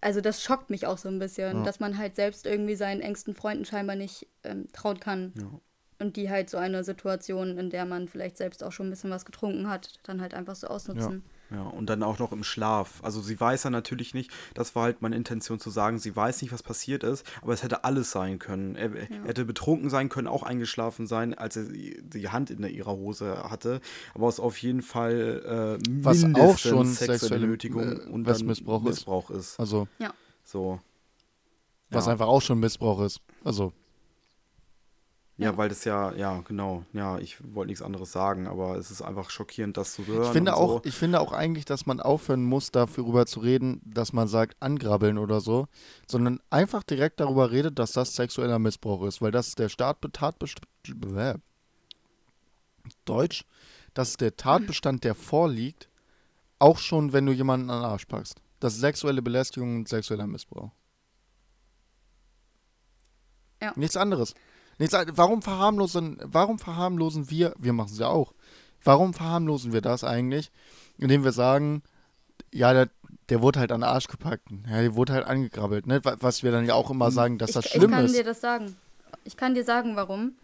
also 0.00 0.20
das 0.20 0.42
schockt 0.42 0.70
mich 0.70 0.86
auch 0.86 0.98
so 0.98 1.08
ein 1.08 1.18
bisschen, 1.18 1.58
ja. 1.58 1.62
dass 1.64 1.80
man 1.80 1.96
halt 1.96 2.16
selbst 2.16 2.46
irgendwie 2.46 2.74
seinen 2.74 3.00
engsten 3.00 3.34
Freunden 3.34 3.64
scheinbar 3.64 3.96
nicht 3.96 4.26
ähm, 4.44 4.68
trauen 4.72 5.00
kann. 5.00 5.32
Ja. 5.36 5.60
Und 6.00 6.16
die 6.16 6.30
halt 6.30 6.48
so 6.48 6.58
eine 6.58 6.84
Situation, 6.84 7.58
in 7.58 7.70
der 7.70 7.84
man 7.84 8.06
vielleicht 8.06 8.36
selbst 8.36 8.62
auch 8.62 8.70
schon 8.70 8.86
ein 8.86 8.90
bisschen 8.90 9.10
was 9.10 9.24
getrunken 9.24 9.68
hat, 9.68 9.98
dann 10.04 10.20
halt 10.20 10.34
einfach 10.34 10.54
so 10.54 10.68
ausnutzen. 10.68 11.24
Ja. 11.24 11.37
Ja, 11.50 11.62
und 11.62 11.88
dann 11.88 12.02
auch 12.02 12.18
noch 12.18 12.32
im 12.32 12.44
Schlaf. 12.44 13.00
Also 13.02 13.22
sie 13.22 13.40
weiß 13.40 13.64
ja 13.64 13.70
natürlich 13.70 14.12
nicht, 14.12 14.30
das 14.52 14.74
war 14.74 14.82
halt 14.84 15.00
meine 15.00 15.16
Intention 15.16 15.58
zu 15.58 15.70
sagen, 15.70 15.98
sie 15.98 16.14
weiß 16.14 16.42
nicht, 16.42 16.52
was 16.52 16.62
passiert 16.62 17.04
ist, 17.04 17.24
aber 17.40 17.54
es 17.54 17.62
hätte 17.62 17.84
alles 17.84 18.10
sein 18.10 18.38
können. 18.38 18.74
Er, 18.76 18.90
ja. 18.90 19.06
er 19.22 19.28
hätte 19.28 19.46
betrunken 19.46 19.88
sein 19.88 20.10
können, 20.10 20.28
auch 20.28 20.42
eingeschlafen 20.42 21.06
sein, 21.06 21.32
als 21.32 21.56
er 21.56 21.64
die 21.64 22.28
Hand 22.28 22.50
in 22.50 22.62
ihrer 22.64 22.92
Hose 22.92 23.44
hatte. 23.48 23.80
Aber 24.14 24.28
es 24.28 24.34
ist 24.34 24.40
auf 24.40 24.58
jeden 24.58 24.82
Fall 24.82 25.78
äh, 25.80 25.88
was 26.02 26.24
auch 26.34 26.58
schon 26.58 26.86
sexuelle 26.86 27.46
Nötigung 27.46 27.98
äh, 27.98 28.10
und 28.10 28.26
was 28.26 28.42
Missbrauch, 28.42 28.82
Missbrauch 28.82 29.30
ist. 29.30 29.52
ist. 29.52 29.60
Also 29.60 29.88
ja. 29.98 30.12
so. 30.44 30.80
Was 31.90 32.06
ja. 32.06 32.12
einfach 32.12 32.26
auch 32.26 32.42
schon 32.42 32.60
Missbrauch 32.60 33.00
ist. 33.00 33.20
Also 33.42 33.72
ja, 35.38 35.56
weil 35.56 35.68
das 35.68 35.84
ja, 35.84 36.12
ja, 36.14 36.40
genau. 36.40 36.84
Ja, 36.92 37.16
ich 37.18 37.36
wollte 37.54 37.68
nichts 37.68 37.80
anderes 37.80 38.10
sagen, 38.10 38.48
aber 38.48 38.76
es 38.76 38.90
ist 38.90 39.02
einfach 39.02 39.30
schockierend, 39.30 39.76
das 39.76 39.92
zu 39.92 40.04
hören. 40.04 40.24
Ich 40.24 40.30
finde, 40.30 40.56
auch, 40.56 40.68
so. 40.68 40.82
ich 40.84 40.94
finde 40.94 41.20
auch 41.20 41.32
eigentlich, 41.32 41.64
dass 41.64 41.86
man 41.86 42.00
aufhören 42.00 42.42
muss, 42.42 42.72
darüber 42.72 43.24
zu 43.24 43.38
reden, 43.38 43.80
dass 43.84 44.12
man 44.12 44.26
sagt, 44.26 44.56
angrabbeln 44.60 45.16
oder 45.16 45.40
so, 45.40 45.68
sondern 46.08 46.40
einfach 46.50 46.82
direkt 46.82 47.20
darüber 47.20 47.52
redet, 47.52 47.78
dass 47.78 47.92
das 47.92 48.16
sexueller 48.16 48.58
Missbrauch 48.58 49.04
ist, 49.04 49.22
weil 49.22 49.30
das 49.30 49.48
ist 49.48 49.60
der 49.60 49.68
Staat 49.68 49.98
Tatbestand. 50.12 50.66
Deutsch, 53.04 53.44
das 53.94 54.10
ist 54.10 54.20
der 54.20 54.36
Tatbestand, 54.36 55.04
der 55.04 55.14
vorliegt, 55.14 55.88
auch 56.58 56.78
schon, 56.78 57.12
wenn 57.12 57.26
du 57.26 57.32
jemanden 57.32 57.70
an 57.70 57.82
den 57.82 57.84
Arsch 57.84 58.06
packst. 58.06 58.40
Das 58.58 58.74
ist 58.74 58.80
sexuelle 58.80 59.22
Belästigung 59.22 59.76
und 59.76 59.88
sexueller 59.88 60.26
Missbrauch. 60.26 60.72
Ja. 63.62 63.72
Nichts 63.76 63.96
anderes. 63.96 64.34
Nichts, 64.78 64.96
warum, 65.12 65.42
verharmlosen, 65.42 66.18
warum 66.22 66.58
verharmlosen 66.58 67.30
wir, 67.30 67.54
wir 67.58 67.72
machen 67.72 67.90
es 67.92 67.98
ja 67.98 68.08
auch, 68.08 68.32
warum 68.84 69.12
verharmlosen 69.12 69.72
wir 69.72 69.80
das 69.80 70.04
eigentlich, 70.04 70.50
indem 70.98 71.24
wir 71.24 71.32
sagen, 71.32 71.82
ja, 72.52 72.72
der, 72.72 72.88
der 73.28 73.42
wurde 73.42 73.60
halt 73.60 73.72
an 73.72 73.80
den 73.80 73.88
Arsch 73.88 74.06
gepackt, 74.06 74.48
ja, 74.70 74.80
der 74.80 74.94
wurde 74.94 75.14
halt 75.14 75.26
angegrabbelt, 75.26 75.86
ne? 75.86 76.00
was 76.02 76.42
wir 76.42 76.52
dann 76.52 76.64
ja 76.64 76.74
auch 76.74 76.90
immer 76.90 77.06
hm. 77.06 77.12
sagen, 77.12 77.38
dass 77.38 77.52
das 77.52 77.66
ich, 77.66 77.72
schlimm 77.72 77.92
ist. 77.92 77.98
Ich 77.98 78.06
kann 78.06 78.12
dir 78.12 78.24
das 78.24 78.40
sagen. 78.40 78.76
Ich 79.24 79.36
kann 79.36 79.54
dir 79.54 79.64
sagen, 79.64 79.96
warum. 79.96 80.36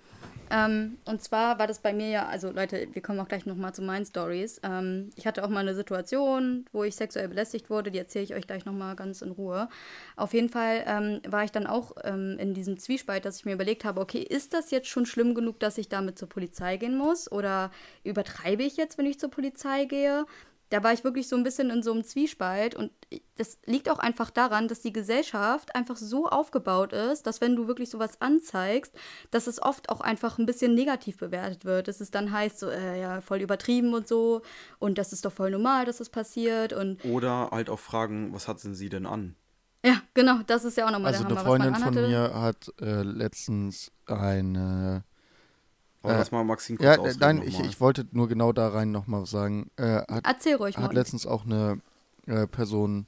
Ähm, 0.51 0.99
und 1.05 1.23
zwar 1.23 1.59
war 1.59 1.67
das 1.67 1.81
bei 1.81 1.93
mir 1.93 2.09
ja, 2.09 2.27
also 2.27 2.51
Leute, 2.51 2.87
wir 2.93 3.03
kommen 3.03 3.19
auch 3.21 3.29
gleich 3.29 3.47
nochmal 3.47 3.75
zu 3.75 3.83
meinen 3.83 4.05
Stories. 4.05 4.61
Ähm, 4.63 5.11
ich 5.17 5.27
hatte 5.27 5.45
auch 5.45 5.49
mal 5.49 5.61
eine 5.61 5.75
Situation, 5.75 6.67
wo 6.73 6.85
ich 6.85 6.97
sexuell 6.97 7.29
belästigt 7.29 7.71
wurde, 7.71 7.91
die 7.91 7.99
erzähle 7.99 8.25
ich 8.25 8.35
euch 8.35 8.47
gleich 8.47 8.65
nochmal 8.65 8.95
ganz 8.97 9.23
in 9.23 9.33
Ruhe. 9.33 9.69
Auf 10.17 10.35
jeden 10.35 10.49
Fall 10.49 10.85
ähm, 10.87 11.21
war 11.27 11.45
ich 11.45 11.53
dann 11.53 11.67
auch 11.67 11.93
ähm, 12.05 12.37
in 12.39 12.55
diesem 12.55 12.79
Zwiespalt, 12.79 13.25
dass 13.25 13.39
ich 13.39 13.45
mir 13.45 13.55
überlegt 13.55 13.85
habe, 13.85 14.01
okay, 14.01 14.21
ist 14.21 14.55
das 14.55 14.71
jetzt 14.71 14.89
schon 14.89 15.07
schlimm 15.07 15.35
genug, 15.35 15.61
dass 15.61 15.79
ich 15.79 15.89
damit 15.89 16.19
zur 16.19 16.29
Polizei 16.29 16.77
gehen 16.77 16.97
muss? 16.97 17.31
Oder 17.33 17.71
übertreibe 18.05 18.63
ich 18.63 18.77
jetzt, 18.77 18.99
wenn 18.99 19.07
ich 19.07 19.19
zur 19.19 19.31
Polizei 19.31 19.87
gehe? 19.87 20.27
Da 20.71 20.83
war 20.83 20.93
ich 20.93 21.05
wirklich 21.05 21.29
so 21.29 21.37
ein 21.37 21.43
bisschen 21.43 21.71
in 21.71 21.83
so 21.83 21.93
einem 21.93 22.05
Zwiespalt 22.05 22.75
und 22.75 22.91
das 23.37 23.59
liegt 23.67 23.89
auch 23.91 23.99
einfach 23.99 24.31
daran, 24.31 24.69
dass 24.69 24.81
die 24.81 24.93
Gesellschaft 24.93 25.75
einfach 25.75 25.97
so 25.97 26.29
aufgebaut 26.29 26.93
ist, 26.93 27.27
dass 27.27 27.41
wenn 27.41 27.57
du 27.57 27.69
wirklich 27.69 27.91
sowas 27.91 28.21
anzeigst, 28.21 28.95
dass 29.31 29.47
es 29.47 29.63
oft 29.63 29.89
auch 29.89 30.01
einfach 30.01 30.39
ein 30.39 30.47
bisschen 30.47 30.75
negativ 30.75 31.19
bewertet 31.19 31.65
wird. 31.65 31.89
Dass 31.89 32.01
es 32.01 32.11
dann 32.11 32.33
heißt, 32.33 32.59
so, 32.59 32.69
äh, 32.69 33.01
ja, 33.01 33.21
voll 33.21 33.41
übertrieben 33.41 33.95
und 33.95 34.09
so 34.09 34.43
und 34.79 34.99
das 34.99 35.13
ist 35.13 35.25
doch 35.25 35.33
voll 35.33 35.51
normal, 35.51 35.85
dass 35.85 35.99
das 35.99 36.11
passiert 36.11 36.73
und. 36.73 37.05
Oder 37.05 37.51
halt 37.51 37.71
auch 37.71 37.81
fragen, 37.81 38.33
was 38.33 38.49
hat 38.49 38.63
denn 38.65 38.75
sie 38.75 38.89
denn 38.89 39.07
an? 39.07 39.37
Ja, 39.85 40.01
genau, 40.15 40.39
das 40.47 40.65
ist 40.65 40.79
ja 40.79 40.87
auch 40.87 40.91
nochmal 40.91 41.13
also 41.13 41.25
der 41.25 41.37
Hammer. 41.37 41.41
Also 41.41 41.63
eine 41.63 41.75
Freundin 41.75 41.95
von 41.95 42.11
mir 42.11 42.41
hat 42.41 42.73
äh, 42.81 43.03
letztens 43.03 43.93
eine 44.07 45.05
aber 46.05 46.15
äh, 46.15 46.19
das 46.19 46.31
mal 46.31 46.45
Maxine 46.45 46.79
kurz 46.79 46.97
Ja, 46.97 47.13
nein, 47.19 47.43
ich, 47.45 47.59
ich, 47.61 47.81
wollte 47.81 48.07
nur 48.13 48.29
genau 48.29 48.53
da 48.53 48.69
rein 48.69 48.91
nochmal 48.91 49.27
sagen. 49.27 49.71
Äh, 49.77 50.03
hat, 50.07 50.27
Erzähl 50.27 50.57
ruhig 50.57 50.77
mal. 50.77 50.85
Hat 50.85 50.95
letztens 50.95 51.27
auch 51.27 51.45
eine 51.45 51.81
äh, 52.27 52.47
Person 52.47 53.07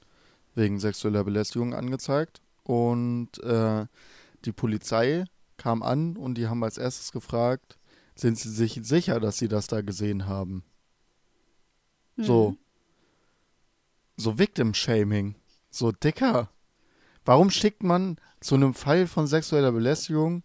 wegen 0.54 0.80
sexueller 0.80 1.22
Belästigung 1.22 1.74
angezeigt 1.74 2.40
und 2.64 3.38
äh, 3.42 3.86
die 4.46 4.52
Polizei 4.52 5.24
kam 5.58 5.82
an 5.82 6.16
und 6.16 6.36
die 6.36 6.48
haben 6.48 6.64
als 6.64 6.78
erstes 6.78 7.12
gefragt, 7.12 7.78
sind 8.14 8.38
sie 8.38 8.50
sich 8.50 8.80
sicher, 8.82 9.20
dass 9.20 9.36
sie 9.36 9.48
das 9.48 9.66
da 9.66 9.82
gesehen 9.82 10.26
haben? 10.26 10.64
Mhm. 12.16 12.24
So. 12.24 12.56
So 14.16 14.38
Victim-Shaming. 14.38 15.34
So 15.70 15.92
dicker. 15.92 16.48
Warum 17.26 17.50
schickt 17.50 17.82
man 17.82 18.16
zu 18.40 18.54
einem 18.54 18.72
Fall 18.72 19.06
von 19.06 19.26
sexueller 19.26 19.72
Belästigung 19.72 20.42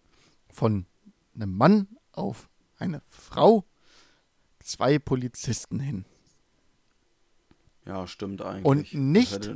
von 0.52 0.86
einem 1.34 1.56
Mann 1.56 1.88
auf 2.14 2.50
eine 2.78 3.02
Frau 3.10 3.66
zwei 4.60 5.00
Polizisten 5.00 5.80
hin. 5.80 6.06
Ja, 7.86 8.08
stimmt 8.08 8.42
eigentlich. 8.42 8.66
Und 8.66 8.94
nicht 8.94 9.50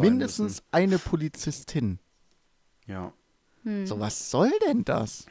mindestens 0.00 0.62
eine 0.70 0.98
Polizistin. 0.98 1.98
Ja. 2.86 3.12
Hm. 3.62 3.86
So, 3.86 3.98
was 4.00 4.30
soll 4.30 4.52
denn 4.66 4.84
das? 4.84 5.26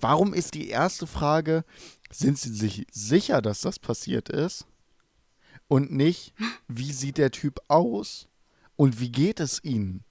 Warum 0.00 0.34
ist 0.34 0.54
die 0.54 0.68
erste 0.68 1.06
Frage, 1.06 1.64
sind 2.10 2.38
Sie 2.38 2.52
sich 2.52 2.86
sicher, 2.90 3.40
dass 3.40 3.60
das 3.60 3.78
passiert 3.78 4.28
ist? 4.28 4.66
Und 5.68 5.92
nicht, 5.92 6.34
wie 6.68 6.92
sieht 6.92 7.18
der 7.18 7.30
Typ 7.30 7.60
aus? 7.68 8.28
Und 8.76 8.98
wie 8.98 9.12
geht 9.12 9.40
es 9.40 9.62
Ihnen? 9.62 10.04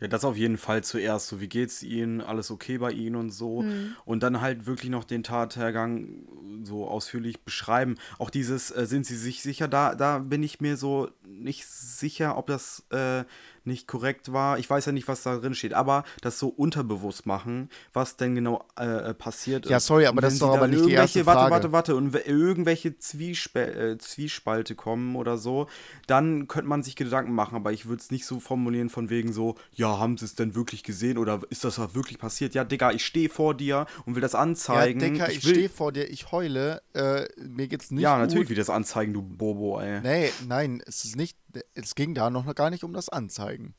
Ja, 0.00 0.08
das 0.08 0.24
auf 0.24 0.36
jeden 0.36 0.58
Fall 0.58 0.84
zuerst. 0.84 1.28
So, 1.28 1.40
wie 1.40 1.48
geht's 1.48 1.82
Ihnen? 1.82 2.20
Alles 2.20 2.50
okay 2.50 2.78
bei 2.78 2.90
Ihnen 2.90 3.16
und 3.16 3.30
so. 3.30 3.62
Mhm. 3.62 3.96
Und 4.04 4.22
dann 4.22 4.40
halt 4.42 4.66
wirklich 4.66 4.90
noch 4.90 5.04
den 5.04 5.22
Tathergang 5.22 6.26
so 6.64 6.86
ausführlich 6.86 7.40
beschreiben. 7.40 7.96
Auch 8.18 8.28
dieses, 8.28 8.70
äh, 8.70 8.86
sind 8.86 9.06
Sie 9.06 9.16
sich 9.16 9.42
sicher? 9.42 9.68
Da, 9.68 9.94
da 9.94 10.18
bin 10.18 10.42
ich 10.42 10.60
mir 10.60 10.76
so 10.76 11.08
nicht 11.26 11.66
sicher, 11.66 12.36
ob 12.36 12.46
das 12.46 12.84
äh, 12.90 13.24
nicht 13.66 13.86
korrekt 13.88 14.32
war. 14.32 14.58
Ich 14.58 14.68
weiß 14.68 14.86
ja 14.86 14.92
nicht, 14.92 15.08
was 15.08 15.22
da 15.22 15.36
drin 15.36 15.54
steht, 15.54 15.74
aber 15.74 16.04
das 16.20 16.38
so 16.38 16.48
unterbewusst 16.48 17.26
machen, 17.26 17.68
was 17.92 18.16
denn 18.16 18.34
genau 18.34 18.64
äh, 18.76 19.14
passiert 19.14 19.66
ist. 19.66 19.70
Ja, 19.70 19.80
sorry, 19.80 20.06
aber 20.06 20.20
das 20.20 20.34
ist 20.34 20.42
doch 20.42 20.54
aber 20.54 20.68
nicht 20.68 20.86
die 20.86 20.92
erste 20.92 21.24
Frage. 21.24 21.52
Warte, 21.52 21.72
warte, 21.72 21.72
warte. 21.72 21.96
Und 21.96 22.14
irgendwelche 22.26 22.98
Zwiesp 22.98 23.56
äh, 23.56 23.98
Zwiespalte 23.98 24.74
kommen 24.74 25.16
oder 25.16 25.38
so, 25.38 25.66
dann 26.06 26.48
könnte 26.48 26.68
man 26.68 26.82
sich 26.82 26.96
Gedanken 26.96 27.32
machen, 27.32 27.56
aber 27.56 27.72
ich 27.72 27.86
würde 27.86 28.00
es 28.02 28.10
nicht 28.10 28.26
so 28.26 28.40
formulieren 28.40 28.88
von 28.88 29.10
wegen 29.10 29.32
so, 29.32 29.56
ja, 29.72 29.98
haben 29.98 30.16
sie 30.16 30.24
es 30.24 30.34
denn 30.34 30.54
wirklich 30.54 30.82
gesehen 30.82 31.18
oder 31.18 31.40
ist 31.50 31.64
das 31.64 31.76
da 31.76 31.94
wirklich 31.94 32.18
passiert? 32.18 32.54
Ja, 32.54 32.64
Digga, 32.64 32.92
ich 32.92 33.04
stehe 33.04 33.28
vor 33.28 33.54
dir 33.54 33.86
und 34.04 34.14
will 34.14 34.22
das 34.22 34.34
anzeigen. 34.34 35.00
Ja, 35.00 35.08
Digga, 35.08 35.28
ich, 35.28 35.36
ich 35.38 35.48
stehe 35.48 35.68
vor 35.68 35.92
dir, 35.92 36.10
ich 36.10 36.30
heule, 36.32 36.82
äh, 36.94 37.26
mir 37.40 37.68
geht's 37.68 37.90
nicht 37.90 38.02
Ja, 38.02 38.16
gut. 38.18 38.26
natürlich 38.26 38.48
will 38.48 38.56
das 38.56 38.70
anzeigen, 38.70 39.12
du 39.12 39.22
Bobo, 39.22 39.80
ey. 39.80 40.00
Nee, 40.00 40.30
nein, 40.46 40.82
es 40.86 41.04
ist 41.04 41.16
nicht, 41.16 41.36
es 41.74 41.94
ging 41.94 42.14
da 42.14 42.30
noch 42.30 42.52
gar 42.54 42.70
nicht 42.70 42.84
um 42.84 42.92
das 42.92 43.08
Anzeigen. 43.08 43.74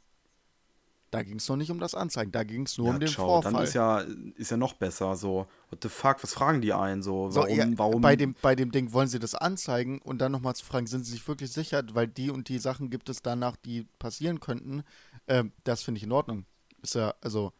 Da 1.09 1.23
ging 1.23 1.37
es 1.37 1.47
noch 1.47 1.55
nicht 1.55 1.71
um 1.71 1.79
das 1.79 1.95
Anzeigen, 1.95 2.33
da 2.33 2.43
ging 2.43 2.65
es 2.65 2.77
nur 2.77 2.87
ja, 2.87 2.93
um 2.93 2.99
den 2.99 3.07
ciao, 3.07 3.27
Vorfall. 3.27 3.53
Dann 3.53 3.63
ist 3.63 3.73
ja, 3.73 3.99
ist 4.35 4.51
ja 4.51 4.57
noch 4.57 4.73
besser 4.73 5.15
so. 5.15 5.47
What 5.69 5.81
the 5.81 5.87
fuck, 5.87 6.21
was 6.21 6.33
fragen 6.33 6.59
die 6.59 6.73
einen 6.73 7.01
so? 7.01 7.33
Warum, 7.33 7.49
so, 7.49 7.55
ja, 7.55 7.65
warum? 7.77 8.01
Bei 8.01 8.17
dem, 8.17 8.35
bei 8.41 8.55
dem 8.55 8.71
Ding 8.71 8.91
wollen 8.91 9.07
sie 9.07 9.19
das 9.19 9.33
anzeigen 9.33 9.99
und 9.99 10.19
dann 10.19 10.33
nochmal 10.33 10.55
zu 10.55 10.65
fragen, 10.65 10.85
sind 10.85 11.05
sie 11.05 11.13
sich 11.13 11.25
wirklich 11.25 11.51
sicher, 11.51 11.81
weil 11.93 12.09
die 12.09 12.29
und 12.29 12.49
die 12.49 12.59
Sachen 12.59 12.89
gibt 12.89 13.07
es 13.07 13.21
danach, 13.21 13.55
die 13.55 13.85
passieren 13.99 14.41
könnten. 14.41 14.83
Ähm, 15.27 15.53
das 15.63 15.81
finde 15.81 15.99
ich 15.99 16.03
in 16.03 16.11
Ordnung. 16.11 16.45
Ist 16.81 16.95
ja, 16.95 17.13
also, 17.21 17.53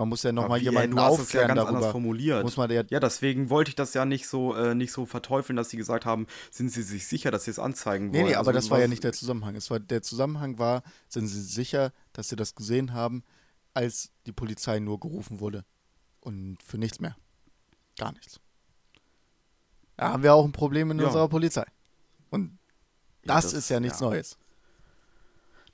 man 0.00 0.08
muss 0.08 0.22
ja 0.22 0.32
nochmal 0.32 0.62
jemanden 0.62 0.98
aufklären 0.98 1.48
ja 1.50 1.54
ganz 1.54 1.58
darüber. 1.58 1.76
anders 1.76 1.92
formuliert. 1.92 2.42
Muss 2.42 2.56
man 2.56 2.70
ja, 2.70 2.82
ja, 2.88 3.00
deswegen 3.00 3.50
wollte 3.50 3.68
ich 3.68 3.74
das 3.74 3.92
ja 3.92 4.06
nicht 4.06 4.26
so, 4.26 4.54
äh, 4.54 4.74
nicht 4.74 4.92
so 4.92 5.04
verteufeln, 5.04 5.56
dass 5.56 5.68
sie 5.68 5.76
gesagt 5.76 6.06
haben, 6.06 6.26
sind 6.50 6.70
sie 6.70 6.82
sich 6.82 7.06
sicher, 7.06 7.30
dass 7.30 7.44
sie 7.44 7.50
es 7.50 7.58
anzeigen 7.58 8.06
wollen. 8.06 8.24
Nee, 8.24 8.30
nee, 8.30 8.34
aber 8.34 8.48
also, 8.48 8.52
das 8.52 8.70
war 8.70 8.80
ja 8.80 8.88
nicht 8.88 9.04
der 9.04 9.12
Zusammenhang. 9.12 9.56
Es 9.56 9.70
war, 9.70 9.78
der 9.78 10.00
Zusammenhang 10.00 10.58
war, 10.58 10.82
sind 11.08 11.26
sie 11.26 11.42
sicher, 11.42 11.92
dass 12.14 12.30
sie 12.30 12.36
das 12.36 12.54
gesehen 12.54 12.94
haben, 12.94 13.24
als 13.74 14.10
die 14.24 14.32
Polizei 14.32 14.78
nur 14.78 14.98
gerufen 14.98 15.38
wurde. 15.38 15.66
Und 16.20 16.62
für 16.62 16.78
nichts 16.78 16.98
mehr. 16.98 17.14
Gar 17.98 18.12
nichts. 18.12 18.40
Da 19.98 20.12
haben 20.12 20.22
wir 20.22 20.32
auch 20.32 20.46
ein 20.46 20.52
Problem 20.52 20.90
in 20.92 20.98
ja. 20.98 21.06
unserer 21.08 21.28
Polizei. 21.28 21.66
Und 22.30 22.58
das, 23.24 23.44
das 23.44 23.52
ist 23.52 23.68
ja 23.68 23.80
nichts. 23.80 24.00
Neues. 24.00 24.38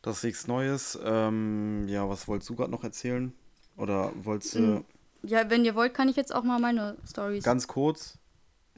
Das 0.03 0.17
ist 0.17 0.25
nichts 0.25 0.49
Neues. 0.49 0.99
Ähm, 1.01 1.87
ja, 1.87 2.09
was 2.09 2.27
wolltest 2.27 2.51
du 2.51 2.57
gerade 2.57 2.73
noch 2.73 2.83
erzählen? 2.83 3.33
Oder 3.77 4.13
wolltest 4.23 4.55
du. 4.55 4.61
Mm, 4.61 4.85
ja, 5.23 5.51
wenn 5.51 5.65
ihr 5.65 5.75
wollt, 5.75 5.95
kann 5.95 6.09
ich 6.09 6.17
jetzt 6.17 6.35
auch 6.35 6.43
mal 6.43 6.59
meine 6.59 6.97
Stories. 7.09 7.45
Ganz 7.45 7.67
kurz. 7.67 8.19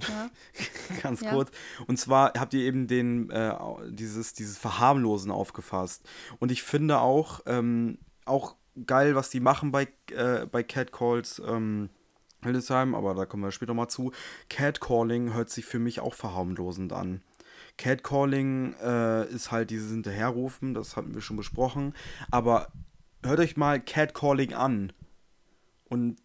Ja. 0.01 0.30
Ganz 1.03 1.24
kurz. 1.24 1.51
Und 1.86 1.99
zwar 1.99 2.32
habt 2.38 2.55
ihr 2.55 2.62
eben 2.62 2.86
den, 2.86 3.30
äh, 3.30 3.55
dieses, 3.88 4.32
dieses 4.32 4.59
Verharmlosen 4.59 5.30
aufgefasst. 5.30 6.09
Und 6.38 6.53
ich 6.53 6.62
finde 6.62 7.01
auch, 7.01 7.40
ähm, 7.46 7.99
auch 8.24 8.57
geil, 8.86 9.14
was 9.14 9.30
die 9.30 9.40
machen 9.40 9.72
bei, 9.72 9.88
äh, 10.12 10.46
bei 10.46 10.62
Catcalls. 10.62 11.42
Ähm, 11.44 11.90
Hildesheim, 12.42 12.94
aber 12.94 13.14
da 13.14 13.26
kommen 13.26 13.42
wir 13.42 13.51
später 13.51 13.74
mal 13.74 13.88
zu. 13.88 14.12
Catcalling 14.49 15.34
hört 15.34 15.51
sich 15.51 15.64
für 15.64 15.78
mich 15.78 16.01
auch 16.01 16.14
verharmlosend 16.14 16.92
an. 16.92 17.22
Catcalling 17.76 18.74
äh, 18.82 19.28
ist 19.28 19.51
halt 19.51 19.70
dieses 19.70 19.90
Hinterherrufen, 19.90 20.74
das 20.74 20.96
hatten 20.96 21.14
wir 21.14 21.20
schon 21.20 21.36
besprochen. 21.36 21.94
Aber 22.30 22.68
hört 23.29 23.41
euch 23.41 23.57
mal 23.57 23.81
Catcalling 23.81 24.55
an. 24.55 24.93
Und 25.85 26.18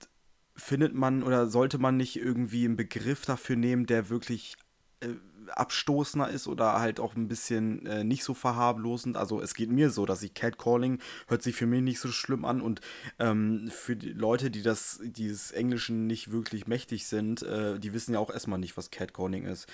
findet 0.55 0.93
man 0.93 1.23
oder 1.23 1.47
sollte 1.47 1.77
man 1.77 1.97
nicht 1.97 2.15
irgendwie 2.15 2.65
einen 2.65 2.75
Begriff 2.75 3.25
dafür 3.25 3.55
nehmen, 3.55 3.85
der 3.85 4.09
wirklich 4.09 4.55
äh, 4.99 5.09
abstoßender 5.49 6.29
ist 6.29 6.47
oder 6.47 6.79
halt 6.79 6.99
auch 6.99 7.15
ein 7.15 7.27
bisschen 7.27 7.85
äh, 7.85 8.03
nicht 8.03 8.23
so 8.23 8.33
verharmlosend. 8.33 9.17
Also 9.17 9.41
es 9.41 9.55
geht 9.55 9.69
mir 9.69 9.89
so, 9.89 10.05
dass 10.05 10.23
ich 10.23 10.33
Catcalling 10.33 10.99
hört 11.27 11.41
sich 11.41 11.55
für 11.55 11.65
mich 11.65 11.81
nicht 11.81 11.99
so 11.99 12.09
schlimm 12.09 12.45
an 12.45 12.61
und 12.61 12.81
ähm, 13.19 13.69
für 13.69 13.95
die 13.95 14.13
Leute, 14.13 14.51
die 14.51 14.61
das 14.61 15.01
dieses 15.03 15.51
Englischen 15.51 16.07
nicht 16.07 16.31
wirklich 16.31 16.67
mächtig 16.67 17.07
sind, 17.07 17.41
äh, 17.43 17.79
die 17.79 17.93
wissen 17.93 18.13
ja 18.13 18.19
auch 18.19 18.29
erstmal 18.29 18.59
nicht, 18.59 18.77
was 18.77 18.91
Catcalling 18.91 19.45
ist. 19.45 19.67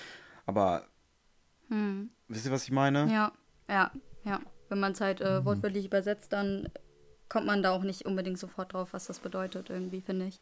Aber 0.45 0.87
hm. 1.67 2.09
wisst 2.27 2.45
ihr, 2.45 2.51
was 2.51 2.63
ich 2.63 2.71
meine? 2.71 3.11
Ja, 3.11 3.31
ja, 3.67 3.91
ja. 4.23 4.39
Wenn 4.69 4.79
man 4.79 4.91
es 4.93 5.01
halt 5.01 5.19
äh, 5.19 5.43
wortwörtlich 5.45 5.85
übersetzt, 5.85 6.31
dann 6.31 6.69
kommt 7.29 7.45
man 7.45 7.63
da 7.63 7.71
auch 7.71 7.83
nicht 7.83 8.05
unbedingt 8.05 8.39
sofort 8.39 8.73
drauf, 8.73 8.89
was 8.91 9.05
das 9.05 9.19
bedeutet, 9.19 9.69
irgendwie, 9.69 10.01
finde 10.01 10.25
ich. 10.27 10.39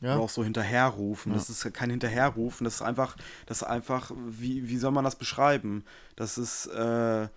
Ja. 0.00 0.14
Oder 0.14 0.24
auch 0.24 0.30
so 0.30 0.44
hinterherrufen. 0.44 1.32
Ja. 1.32 1.38
Das 1.38 1.48
ist 1.48 1.72
kein 1.72 1.90
Hinterherrufen, 1.90 2.64
das 2.64 2.76
ist 2.76 2.82
einfach, 2.82 3.16
das 3.46 3.58
ist 3.58 3.62
einfach, 3.68 4.10
wie, 4.16 4.68
wie 4.68 4.76
soll 4.76 4.90
man 4.90 5.04
das 5.04 5.16
beschreiben? 5.16 5.84
Das 6.16 6.38
ist 6.38 6.66
äh, 6.66 7.28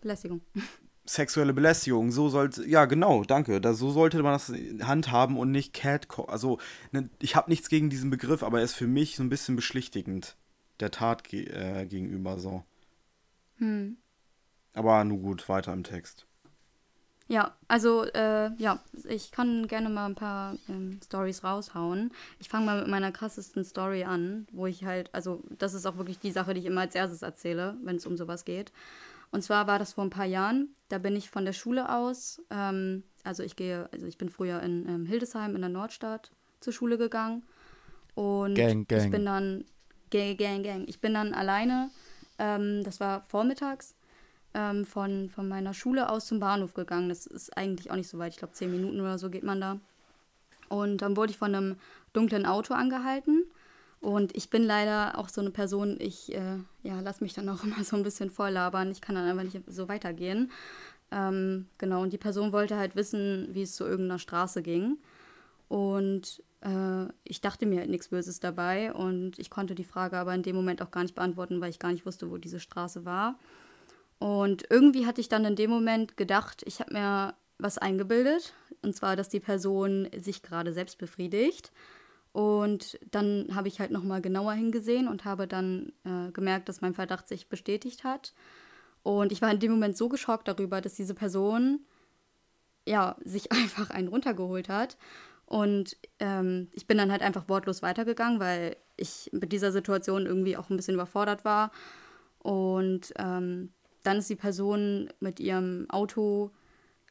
Belästigung. 0.00 0.40
Sexuelle 1.06 1.52
Belästigung, 1.52 2.12
so 2.12 2.28
sollte, 2.28 2.64
ja 2.68 2.84
genau, 2.84 3.24
danke, 3.24 3.60
da, 3.60 3.74
so 3.74 3.90
sollte 3.90 4.22
man 4.22 4.34
das 4.34 4.52
handhaben 4.86 5.38
und 5.38 5.50
nicht 5.50 5.72
Cat, 5.72 6.06
also 6.28 6.58
ne, 6.92 7.08
ich 7.20 7.34
habe 7.34 7.50
nichts 7.50 7.68
gegen 7.68 7.90
diesen 7.90 8.10
Begriff, 8.10 8.42
aber 8.42 8.58
er 8.58 8.64
ist 8.64 8.74
für 8.74 8.86
mich 8.86 9.16
so 9.16 9.24
ein 9.24 9.28
bisschen 9.28 9.56
beschlichtigend 9.56 10.36
der 10.78 10.90
Tat 10.90 11.24
ge 11.24 11.46
äh, 11.46 11.86
gegenüber 11.86 12.38
so. 12.38 12.64
Hm. 13.56 13.96
Aber 14.74 15.02
nur 15.04 15.18
gut, 15.18 15.48
weiter 15.48 15.72
im 15.72 15.82
Text. 15.82 16.26
Ja, 17.30 17.54
also 17.68 18.02
äh, 18.06 18.50
ja, 18.58 18.80
ich 19.08 19.30
kann 19.30 19.68
gerne 19.68 19.88
mal 19.88 20.06
ein 20.06 20.16
paar 20.16 20.56
ähm, 20.68 20.98
Stories 21.04 21.44
raushauen. 21.44 22.10
Ich 22.40 22.48
fange 22.48 22.66
mal 22.66 22.80
mit 22.80 22.88
meiner 22.88 23.12
krassesten 23.12 23.62
Story 23.62 24.02
an, 24.02 24.48
wo 24.50 24.66
ich 24.66 24.84
halt, 24.84 25.14
also 25.14 25.40
das 25.56 25.74
ist 25.74 25.86
auch 25.86 25.96
wirklich 25.96 26.18
die 26.18 26.32
Sache, 26.32 26.54
die 26.54 26.60
ich 26.60 26.66
immer 26.66 26.80
als 26.80 26.96
erstes 26.96 27.22
erzähle, 27.22 27.76
wenn 27.84 27.94
es 27.94 28.04
um 28.04 28.16
sowas 28.16 28.44
geht. 28.44 28.72
Und 29.30 29.42
zwar 29.42 29.68
war 29.68 29.78
das 29.78 29.92
vor 29.92 30.02
ein 30.02 30.10
paar 30.10 30.26
Jahren. 30.26 30.74
Da 30.88 30.98
bin 30.98 31.14
ich 31.14 31.30
von 31.30 31.44
der 31.44 31.52
Schule 31.52 31.94
aus, 31.94 32.42
ähm, 32.50 33.04
also 33.22 33.44
ich 33.44 33.54
gehe, 33.54 33.88
also 33.92 34.06
ich 34.06 34.18
bin 34.18 34.28
früher 34.28 34.60
in 34.60 34.88
ähm, 34.88 35.06
Hildesheim 35.06 35.54
in 35.54 35.60
der 35.60 35.70
Nordstadt 35.70 36.32
zur 36.58 36.72
Schule 36.72 36.98
gegangen 36.98 37.44
und 38.16 38.56
gang, 38.56 38.88
gang. 38.88 39.04
ich 39.04 39.10
bin 39.12 39.24
dann 39.24 39.64
gang, 40.10 40.36
gang, 40.36 40.64
gang. 40.64 40.84
Ich 40.88 41.00
bin 41.00 41.14
dann 41.14 41.32
alleine. 41.32 41.90
Ähm, 42.40 42.82
das 42.82 42.98
war 42.98 43.22
vormittags 43.26 43.94
ähm, 44.54 44.84
von, 44.84 45.28
von 45.28 45.48
meiner 45.48 45.74
Schule 45.74 46.08
aus 46.08 46.26
zum 46.26 46.40
Bahnhof 46.40 46.74
gegangen. 46.74 47.08
Das 47.08 47.26
ist 47.26 47.56
eigentlich 47.56 47.90
auch 47.90 47.96
nicht 47.96 48.08
so 48.08 48.18
weit. 48.18 48.32
Ich 48.32 48.38
glaube, 48.38 48.54
zehn 48.54 48.70
Minuten 48.70 49.00
oder 49.00 49.18
so 49.18 49.30
geht 49.30 49.44
man 49.44 49.60
da. 49.60 49.78
Und 50.68 50.98
dann 50.98 51.16
wurde 51.16 51.32
ich 51.32 51.38
von 51.38 51.54
einem 51.54 51.76
dunklen 52.12 52.46
Auto 52.46 52.74
angehalten. 52.74 53.44
Und 54.00 54.34
ich 54.34 54.48
bin 54.48 54.62
leider 54.62 55.18
auch 55.18 55.28
so 55.28 55.40
eine 55.40 55.50
Person, 55.50 55.96
ich 56.00 56.34
äh, 56.34 56.56
ja, 56.82 57.00
lasse 57.00 57.22
mich 57.22 57.34
dann 57.34 57.48
auch 57.48 57.62
immer 57.64 57.84
so 57.84 57.96
ein 57.96 58.02
bisschen 58.02 58.30
voll 58.30 58.50
labern. 58.50 58.90
Ich 58.90 59.00
kann 59.00 59.14
dann 59.14 59.26
einfach 59.26 59.44
nicht 59.44 59.60
so 59.66 59.88
weitergehen. 59.88 60.50
Ähm, 61.12 61.66
genau, 61.78 62.02
und 62.02 62.12
die 62.12 62.18
Person 62.18 62.52
wollte 62.52 62.76
halt 62.76 62.96
wissen, 62.96 63.48
wie 63.52 63.62
es 63.62 63.74
zu 63.74 63.84
irgendeiner 63.84 64.18
Straße 64.18 64.62
ging. 64.62 64.96
Und 65.68 66.42
äh, 66.62 67.06
ich 67.24 67.40
dachte 67.40 67.66
mir 67.66 67.80
halt 67.80 67.90
nichts 67.90 68.08
Böses 68.08 68.40
dabei. 68.40 68.92
Und 68.92 69.38
ich 69.38 69.50
konnte 69.50 69.74
die 69.74 69.84
Frage 69.84 70.16
aber 70.16 70.34
in 70.34 70.42
dem 70.42 70.56
Moment 70.56 70.82
auch 70.82 70.90
gar 70.90 71.02
nicht 71.02 71.14
beantworten, 71.14 71.60
weil 71.60 71.70
ich 71.70 71.78
gar 71.78 71.92
nicht 71.92 72.06
wusste, 72.06 72.30
wo 72.30 72.38
diese 72.38 72.60
Straße 72.60 73.04
war. 73.04 73.38
Und 74.20 74.66
irgendwie 74.68 75.06
hatte 75.06 75.22
ich 75.22 75.30
dann 75.30 75.46
in 75.46 75.56
dem 75.56 75.70
Moment 75.70 76.18
gedacht, 76.18 76.62
ich 76.66 76.80
habe 76.80 76.92
mir 76.92 77.34
was 77.58 77.78
eingebildet. 77.78 78.52
Und 78.82 78.94
zwar, 78.94 79.16
dass 79.16 79.30
die 79.30 79.40
Person 79.40 80.08
sich 80.16 80.42
gerade 80.42 80.74
selbst 80.74 80.98
befriedigt. 80.98 81.72
Und 82.32 82.98
dann 83.10 83.48
habe 83.54 83.68
ich 83.68 83.80
halt 83.80 83.90
nochmal 83.90 84.20
genauer 84.20 84.52
hingesehen 84.52 85.08
und 85.08 85.24
habe 85.24 85.48
dann 85.48 85.92
äh, 86.04 86.30
gemerkt, 86.32 86.68
dass 86.68 86.82
mein 86.82 86.92
Verdacht 86.92 87.26
sich 87.28 87.48
bestätigt 87.48 88.04
hat. 88.04 88.34
Und 89.02 89.32
ich 89.32 89.40
war 89.40 89.50
in 89.50 89.58
dem 89.58 89.72
Moment 89.72 89.96
so 89.96 90.10
geschockt 90.10 90.46
darüber, 90.46 90.82
dass 90.82 90.94
diese 90.94 91.14
Person 91.14 91.80
ja 92.86 93.16
sich 93.24 93.50
einfach 93.52 93.88
einen 93.88 94.08
runtergeholt 94.08 94.68
hat. 94.68 94.98
Und 95.46 95.96
ähm, 96.18 96.68
ich 96.72 96.86
bin 96.86 96.98
dann 96.98 97.10
halt 97.10 97.22
einfach 97.22 97.48
wortlos 97.48 97.80
weitergegangen, 97.80 98.38
weil 98.38 98.76
ich 98.98 99.30
mit 99.32 99.50
dieser 99.50 99.72
Situation 99.72 100.26
irgendwie 100.26 100.58
auch 100.58 100.68
ein 100.68 100.76
bisschen 100.76 100.94
überfordert 100.94 101.46
war. 101.46 101.72
Und 102.38 103.14
ähm, 103.16 103.72
dann 104.02 104.18
ist 104.18 104.30
die 104.30 104.36
Person 104.36 105.08
mit 105.20 105.40
ihrem 105.40 105.86
Auto 105.90 106.50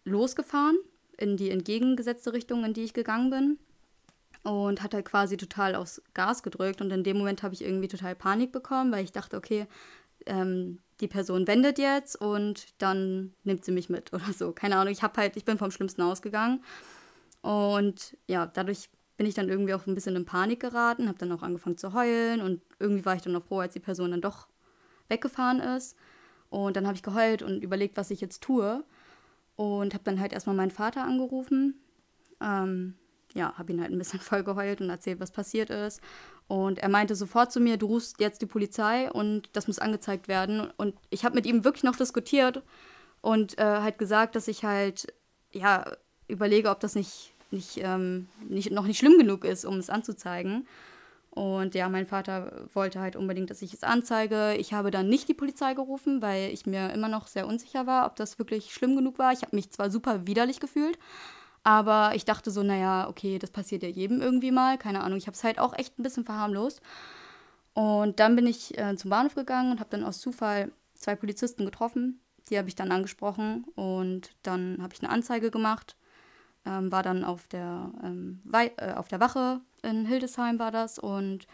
losgefahren 0.04 0.78
in 1.18 1.38
die 1.38 1.52
entgegengesetzte 1.52 2.34
Richtung, 2.34 2.64
in 2.64 2.74
die 2.74 2.84
ich 2.84 2.94
gegangen 2.94 3.30
bin. 3.30 3.60
Und 4.44 4.82
hat 4.82 4.94
halt 4.94 5.06
quasi 5.06 5.36
total 5.36 5.76
aufs 5.76 6.02
Gas 6.14 6.44
gedrückt. 6.44 6.82
Und 6.82 6.92
in 6.92 7.04
dem 7.04 7.18
Moment 7.18 7.44
habe 7.44 7.54
ich 7.54 7.64
irgendwie 7.64 7.90
total 7.90 8.16
Panik 8.16 8.54
bekommen, 8.54 8.92
weil 8.92 9.04
ich 9.04 9.12
dachte, 9.12 9.36
okay, 9.36 9.68
ähm, 10.26 10.80
die 11.02 11.08
Person 11.08 11.46
wendet 11.48 11.78
jetzt 11.78 12.16
und 12.16 12.68
dann 12.78 13.34
nimmt 13.44 13.66
sie 13.66 13.72
mich 13.72 13.90
mit 13.90 14.14
oder 14.14 14.32
so. 14.34 14.52
Keine 14.52 14.78
Ahnung, 14.78 14.94
ich 14.94 15.04
habe 15.04 15.20
halt, 15.20 15.36
ich 15.36 15.46
bin 15.46 15.58
vom 15.58 15.72
Schlimmsten 15.72 16.02
ausgegangen. 16.02 16.64
Und 17.42 18.18
ja, 18.28 18.46
dadurch 18.46 18.90
bin 19.18 19.28
ich 19.28 19.34
dann 19.34 19.50
irgendwie 19.50 19.74
auch 19.74 19.86
ein 19.86 19.96
bisschen 19.96 20.16
in 20.16 20.26
Panik 20.26 20.62
geraten, 20.62 21.08
habe 21.08 21.18
dann 21.18 21.32
auch 21.32 21.44
angefangen 21.44 21.78
zu 21.78 21.94
heulen 21.94 22.42
und 22.42 22.62
irgendwie 22.80 23.06
war 23.06 23.16
ich 23.16 23.22
dann 23.22 23.36
auch 23.36 23.44
froh, 23.44 23.60
als 23.60 23.74
die 23.74 23.82
Person 23.82 24.12
dann 24.12 24.22
doch 24.22 24.48
weggefahren 25.10 25.60
ist. 25.60 25.98
Und 26.50 26.76
dann 26.76 26.86
habe 26.88 26.96
ich 26.96 27.04
geheult 27.04 27.42
und 27.42 27.64
überlegt, 27.64 27.98
was 27.98 28.12
ich 28.12 28.22
jetzt 28.22 28.42
tue. 28.42 28.84
Und 29.56 29.94
habe 29.94 30.04
dann 30.04 30.20
halt 30.20 30.34
erstmal 30.34 30.56
meinen 30.56 30.72
Vater 30.72 31.04
angerufen. 31.04 31.76
Ähm, 32.42 32.96
ja, 33.34 33.54
habe 33.58 33.72
ihn 33.72 33.82
halt 33.82 33.92
ein 33.92 33.98
bisschen 33.98 34.20
voll 34.20 34.44
geheult 34.44 34.82
und 34.82 34.90
erzählt, 34.90 35.20
was 35.20 35.32
passiert 35.32 35.70
ist. 35.70 36.02
Und 36.48 36.80
er 36.80 36.90
meinte 36.90 37.16
sofort 37.16 37.52
zu 37.52 37.60
mir, 37.60 37.78
du 37.78 37.86
rufst 37.86 38.20
jetzt 38.20 38.42
die 38.42 38.48
Polizei 38.48 39.12
und 39.12 39.50
das 39.54 39.68
muss 39.68 39.80
angezeigt 39.80 40.28
werden. 40.28 40.72
Und 40.78 40.96
ich 41.10 41.26
habe 41.26 41.36
mit 41.36 41.46
ihm 41.46 41.64
wirklich 41.64 41.84
noch 41.84 41.96
diskutiert 41.96 42.64
und 43.22 43.58
äh, 43.60 43.64
halt 43.64 43.98
gesagt, 43.98 44.36
dass 44.36 44.48
ich 44.48 44.64
halt, 44.64 45.14
ja, 45.52 45.86
überlege, 46.28 46.70
ob 46.70 46.80
das 46.80 46.96
nicht, 46.96 47.34
nicht, 47.52 47.78
ähm, 47.82 48.28
nicht, 48.48 48.72
noch 48.72 48.86
nicht 48.86 48.98
schlimm 48.98 49.18
genug 49.18 49.44
ist, 49.44 49.66
um 49.66 49.78
es 49.78 49.90
anzuzeigen. 49.90 50.68
Und 51.40 51.74
ja, 51.74 51.88
mein 51.88 52.06
Vater 52.06 52.66
wollte 52.74 53.00
halt 53.00 53.16
unbedingt, 53.16 53.50
dass 53.50 53.62
ich 53.62 53.74
es 53.74 53.84
anzeige. 53.84 54.56
Ich 54.58 54.74
habe 54.74 54.92
dann 54.92 55.08
nicht 55.08 55.30
die 55.30 55.34
Polizei 55.34 55.74
gerufen, 55.74 56.22
weil 56.22 56.52
ich 56.52 56.66
mir 56.66 56.92
immer 56.92 57.08
noch 57.08 57.28
sehr 57.28 57.48
unsicher 57.48 57.88
war, 57.88 58.08
ob 58.08 58.18
das 58.18 58.40
wirklich 58.40 58.74
schlimm 58.74 58.98
genug 58.98 59.18
war. 59.20 59.32
Ich 59.32 59.42
habe 59.44 59.56
mich 59.56 59.72
zwar 59.72 59.90
super 59.90 60.28
widerlich 60.28 60.60
gefühlt, 60.60 61.00
aber 61.64 62.12
ich 62.14 62.26
dachte 62.26 62.52
so, 62.52 62.62
naja, 62.62 63.08
okay, 63.08 63.40
das 63.40 63.52
passiert 63.52 63.84
ja 63.84 63.88
jedem 63.88 64.22
irgendwie 64.22 64.52
mal. 64.52 64.78
Keine 64.78 65.00
Ahnung, 65.00 65.18
ich 65.18 65.28
habe 65.28 65.36
es 65.36 65.46
halt 65.46 65.60
auch 65.60 65.74
echt 65.78 65.98
ein 65.98 66.04
bisschen 66.04 66.26
verharmlost. 66.26 66.82
Und 67.74 68.20
dann 68.20 68.36
bin 68.36 68.46
ich 68.46 68.78
äh, 68.78 68.98
zum 68.98 69.10
Bahnhof 69.10 69.36
gegangen 69.36 69.72
und 69.72 69.80
habe 69.80 69.92
dann 69.92 70.04
aus 70.04 70.20
Zufall 70.20 70.74
zwei 70.96 71.16
Polizisten 71.16 71.64
getroffen. 71.64 72.20
Die 72.50 72.58
habe 72.58 72.68
ich 72.68 72.76
dann 72.76 72.92
angesprochen 72.92 73.64
und 73.76 74.32
dann 74.44 74.80
habe 74.82 74.94
ich 74.94 75.02
eine 75.02 75.10
Anzeige 75.10 75.52
gemacht 75.52 75.96
ähm, 76.66 76.92
war 76.92 77.04
dann 77.04 77.24
auf 77.24 77.48
der, 77.48 77.92
ähm, 78.04 78.42
äh, 78.52 78.94
auf 78.94 79.08
der 79.08 79.20
Wache 79.20 79.62
in 79.82 80.06
Hildesheim 80.06 80.60
war 80.60 80.72
das 80.72 81.00
und 81.00 81.48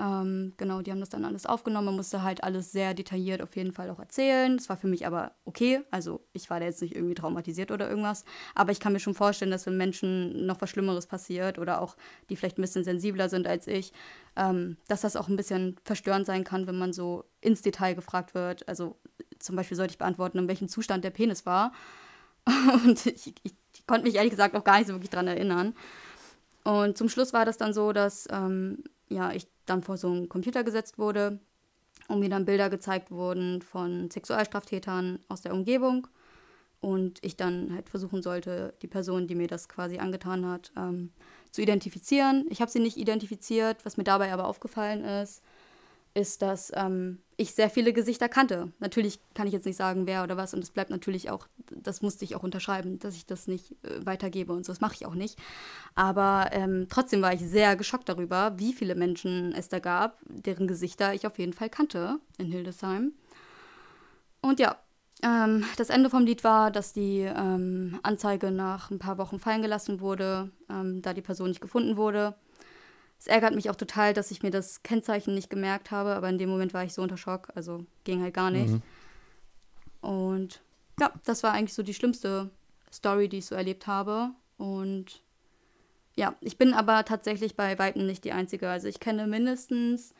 ähm, 0.00 0.54
genau, 0.56 0.80
die 0.80 0.90
haben 0.90 1.00
das 1.00 1.10
dann 1.10 1.24
alles 1.24 1.44
aufgenommen. 1.44 1.86
Man 1.86 1.96
musste 1.96 2.22
halt 2.22 2.42
alles 2.42 2.72
sehr 2.72 2.94
detailliert 2.94 3.42
auf 3.42 3.54
jeden 3.54 3.72
Fall 3.72 3.90
auch 3.90 3.98
erzählen. 3.98 4.56
Das 4.56 4.68
war 4.68 4.76
für 4.76 4.86
mich 4.86 5.06
aber 5.06 5.32
okay. 5.44 5.82
Also 5.90 6.24
ich 6.32 6.48
war 6.48 6.58
da 6.58 6.66
jetzt 6.66 6.80
nicht 6.80 6.94
irgendwie 6.94 7.14
traumatisiert 7.14 7.70
oder 7.70 7.88
irgendwas. 7.88 8.24
Aber 8.54 8.72
ich 8.72 8.80
kann 8.80 8.94
mir 8.94 9.00
schon 9.00 9.14
vorstellen, 9.14 9.50
dass 9.50 9.66
wenn 9.66 9.76
Menschen 9.76 10.46
noch 10.46 10.60
was 10.62 10.70
Schlimmeres 10.70 11.06
passiert 11.06 11.58
oder 11.58 11.82
auch 11.82 11.96
die 12.30 12.36
vielleicht 12.36 12.58
ein 12.58 12.62
bisschen 12.62 12.84
sensibler 12.84 13.28
sind 13.28 13.46
als 13.46 13.66
ich, 13.66 13.92
ähm, 14.36 14.78
dass 14.88 15.02
das 15.02 15.16
auch 15.16 15.28
ein 15.28 15.36
bisschen 15.36 15.76
verstörend 15.84 16.24
sein 16.24 16.44
kann, 16.44 16.66
wenn 16.66 16.78
man 16.78 16.94
so 16.94 17.24
ins 17.42 17.60
Detail 17.60 17.94
gefragt 17.94 18.32
wird. 18.34 18.66
Also 18.68 18.96
zum 19.38 19.56
Beispiel 19.56 19.76
sollte 19.76 19.92
ich 19.92 19.98
beantworten, 19.98 20.38
in 20.38 20.48
welchem 20.48 20.68
Zustand 20.68 21.04
der 21.04 21.10
Penis 21.10 21.44
war. 21.44 21.72
Und 22.84 23.04
ich 23.04 23.34
ich 23.42 23.54
konnte 23.90 24.06
mich 24.06 24.14
ehrlich 24.14 24.30
gesagt 24.30 24.54
auch 24.54 24.62
gar 24.62 24.78
nicht 24.78 24.86
so 24.86 24.94
wirklich 24.94 25.10
dran 25.10 25.26
erinnern. 25.26 25.74
Und 26.62 26.96
zum 26.96 27.08
Schluss 27.08 27.32
war 27.32 27.44
das 27.44 27.56
dann 27.56 27.74
so, 27.74 27.92
dass 27.92 28.28
ähm, 28.30 28.84
ja, 29.08 29.32
ich 29.32 29.48
dann 29.66 29.82
vor 29.82 29.96
so 29.96 30.06
einen 30.06 30.28
Computer 30.28 30.62
gesetzt 30.62 30.96
wurde 30.96 31.40
und 32.06 32.20
mir 32.20 32.28
dann 32.28 32.44
Bilder 32.44 32.70
gezeigt 32.70 33.10
wurden 33.10 33.62
von 33.62 34.08
Sexualstraftätern 34.08 35.18
aus 35.28 35.40
der 35.40 35.52
Umgebung. 35.52 36.06
Und 36.80 37.18
ich 37.22 37.36
dann 37.36 37.74
halt 37.74 37.88
versuchen 37.90 38.22
sollte, 38.22 38.74
die 38.80 38.86
Person, 38.86 39.26
die 39.26 39.34
mir 39.34 39.48
das 39.48 39.68
quasi 39.68 39.98
angetan 39.98 40.46
hat, 40.46 40.70
ähm, 40.76 41.10
zu 41.50 41.60
identifizieren. 41.60 42.46
Ich 42.48 42.60
habe 42.60 42.70
sie 42.70 42.78
nicht 42.78 42.96
identifiziert. 42.96 43.84
Was 43.84 43.96
mir 43.96 44.04
dabei 44.04 44.32
aber 44.32 44.46
aufgefallen 44.46 45.04
ist, 45.04 45.42
ist, 46.14 46.42
dass 46.42 46.70
ähm, 46.76 47.18
ich 47.40 47.54
sehr 47.54 47.70
viele 47.70 47.94
Gesichter 47.94 48.28
kannte. 48.28 48.70
Natürlich 48.80 49.18
kann 49.34 49.46
ich 49.46 49.54
jetzt 49.54 49.64
nicht 49.64 49.78
sagen, 49.78 50.06
wer 50.06 50.22
oder 50.22 50.36
was. 50.36 50.52
Und 50.52 50.62
es 50.62 50.70
bleibt 50.70 50.90
natürlich 50.90 51.30
auch, 51.30 51.46
das 51.70 52.02
musste 52.02 52.24
ich 52.26 52.36
auch 52.36 52.42
unterschreiben, 52.42 52.98
dass 52.98 53.16
ich 53.16 53.24
das 53.24 53.46
nicht 53.46 53.72
äh, 53.82 54.04
weitergebe 54.04 54.52
und 54.52 54.66
so. 54.66 54.72
Das 54.72 54.82
mache 54.82 54.94
ich 54.94 55.06
auch 55.06 55.14
nicht. 55.14 55.38
Aber 55.94 56.50
ähm, 56.52 56.86
trotzdem 56.90 57.22
war 57.22 57.32
ich 57.32 57.40
sehr 57.40 57.76
geschockt 57.76 58.10
darüber, 58.10 58.58
wie 58.58 58.74
viele 58.74 58.94
Menschen 58.94 59.54
es 59.54 59.70
da 59.70 59.78
gab, 59.78 60.18
deren 60.26 60.68
Gesichter 60.68 61.14
ich 61.14 61.26
auf 61.26 61.38
jeden 61.38 61.54
Fall 61.54 61.70
kannte 61.70 62.18
in 62.36 62.46
Hildesheim. 62.46 63.12
Und 64.42 64.60
ja, 64.60 64.76
ähm, 65.22 65.64
das 65.78 65.88
Ende 65.88 66.10
vom 66.10 66.26
Lied 66.26 66.44
war, 66.44 66.70
dass 66.70 66.92
die 66.92 67.20
ähm, 67.20 67.98
Anzeige 68.02 68.50
nach 68.50 68.90
ein 68.90 68.98
paar 68.98 69.16
Wochen 69.16 69.38
fallen 69.38 69.62
gelassen 69.62 70.00
wurde, 70.00 70.50
ähm, 70.68 71.00
da 71.00 71.14
die 71.14 71.22
Person 71.22 71.48
nicht 71.48 71.62
gefunden 71.62 71.96
wurde. 71.96 72.34
Es 73.20 73.26
ärgert 73.26 73.54
mich 73.54 73.68
auch 73.68 73.76
total, 73.76 74.14
dass 74.14 74.30
ich 74.30 74.42
mir 74.42 74.50
das 74.50 74.82
Kennzeichen 74.82 75.34
nicht 75.34 75.50
gemerkt 75.50 75.90
habe, 75.90 76.14
aber 76.14 76.30
in 76.30 76.38
dem 76.38 76.48
Moment 76.48 76.72
war 76.72 76.84
ich 76.84 76.94
so 76.94 77.02
unter 77.02 77.18
Schock, 77.18 77.48
also 77.54 77.84
ging 78.04 78.22
halt 78.22 78.32
gar 78.32 78.50
nicht. 78.50 78.72
Mhm. 78.72 78.82
Und 80.00 80.62
ja, 80.98 81.12
das 81.26 81.42
war 81.42 81.52
eigentlich 81.52 81.74
so 81.74 81.82
die 81.82 81.92
schlimmste 81.92 82.48
Story, 82.90 83.28
die 83.28 83.38
ich 83.38 83.46
so 83.46 83.54
erlebt 83.54 83.86
habe. 83.86 84.30
Und 84.56 85.22
ja, 86.16 86.34
ich 86.40 86.56
bin 86.56 86.72
aber 86.72 87.04
tatsächlich 87.04 87.56
bei 87.56 87.78
Weitem 87.78 88.06
nicht 88.06 88.24
die 88.24 88.32
Einzige. 88.32 88.70
Also 88.70 88.88
ich 88.88 89.00
kenne 89.00 89.26
mindestens 89.26 90.14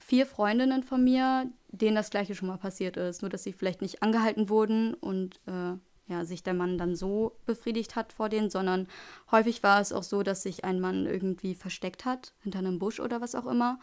vier 0.00 0.26
Freundinnen 0.26 0.82
von 0.82 1.04
mir, 1.04 1.48
denen 1.68 1.94
das 1.94 2.10
gleiche 2.10 2.34
schon 2.34 2.48
mal 2.48 2.58
passiert 2.58 2.96
ist. 2.96 3.22
Nur, 3.22 3.30
dass 3.30 3.44
sie 3.44 3.52
vielleicht 3.52 3.80
nicht 3.80 4.02
angehalten 4.02 4.48
wurden 4.48 4.94
und 4.94 5.36
äh, 5.46 5.76
ja, 6.10 6.24
sich 6.24 6.42
der 6.42 6.54
Mann 6.54 6.76
dann 6.76 6.96
so 6.96 7.36
befriedigt 7.46 7.94
hat 7.94 8.12
vor 8.12 8.28
denen, 8.28 8.50
sondern 8.50 8.88
häufig 9.30 9.62
war 9.62 9.80
es 9.80 9.92
auch 9.92 10.02
so, 10.02 10.24
dass 10.24 10.42
sich 10.42 10.64
ein 10.64 10.80
Mann 10.80 11.06
irgendwie 11.06 11.54
versteckt 11.54 12.04
hat, 12.04 12.34
hinter 12.42 12.58
einem 12.58 12.80
Busch 12.80 12.98
oder 12.98 13.20
was 13.20 13.36
auch 13.36 13.46
immer, 13.46 13.78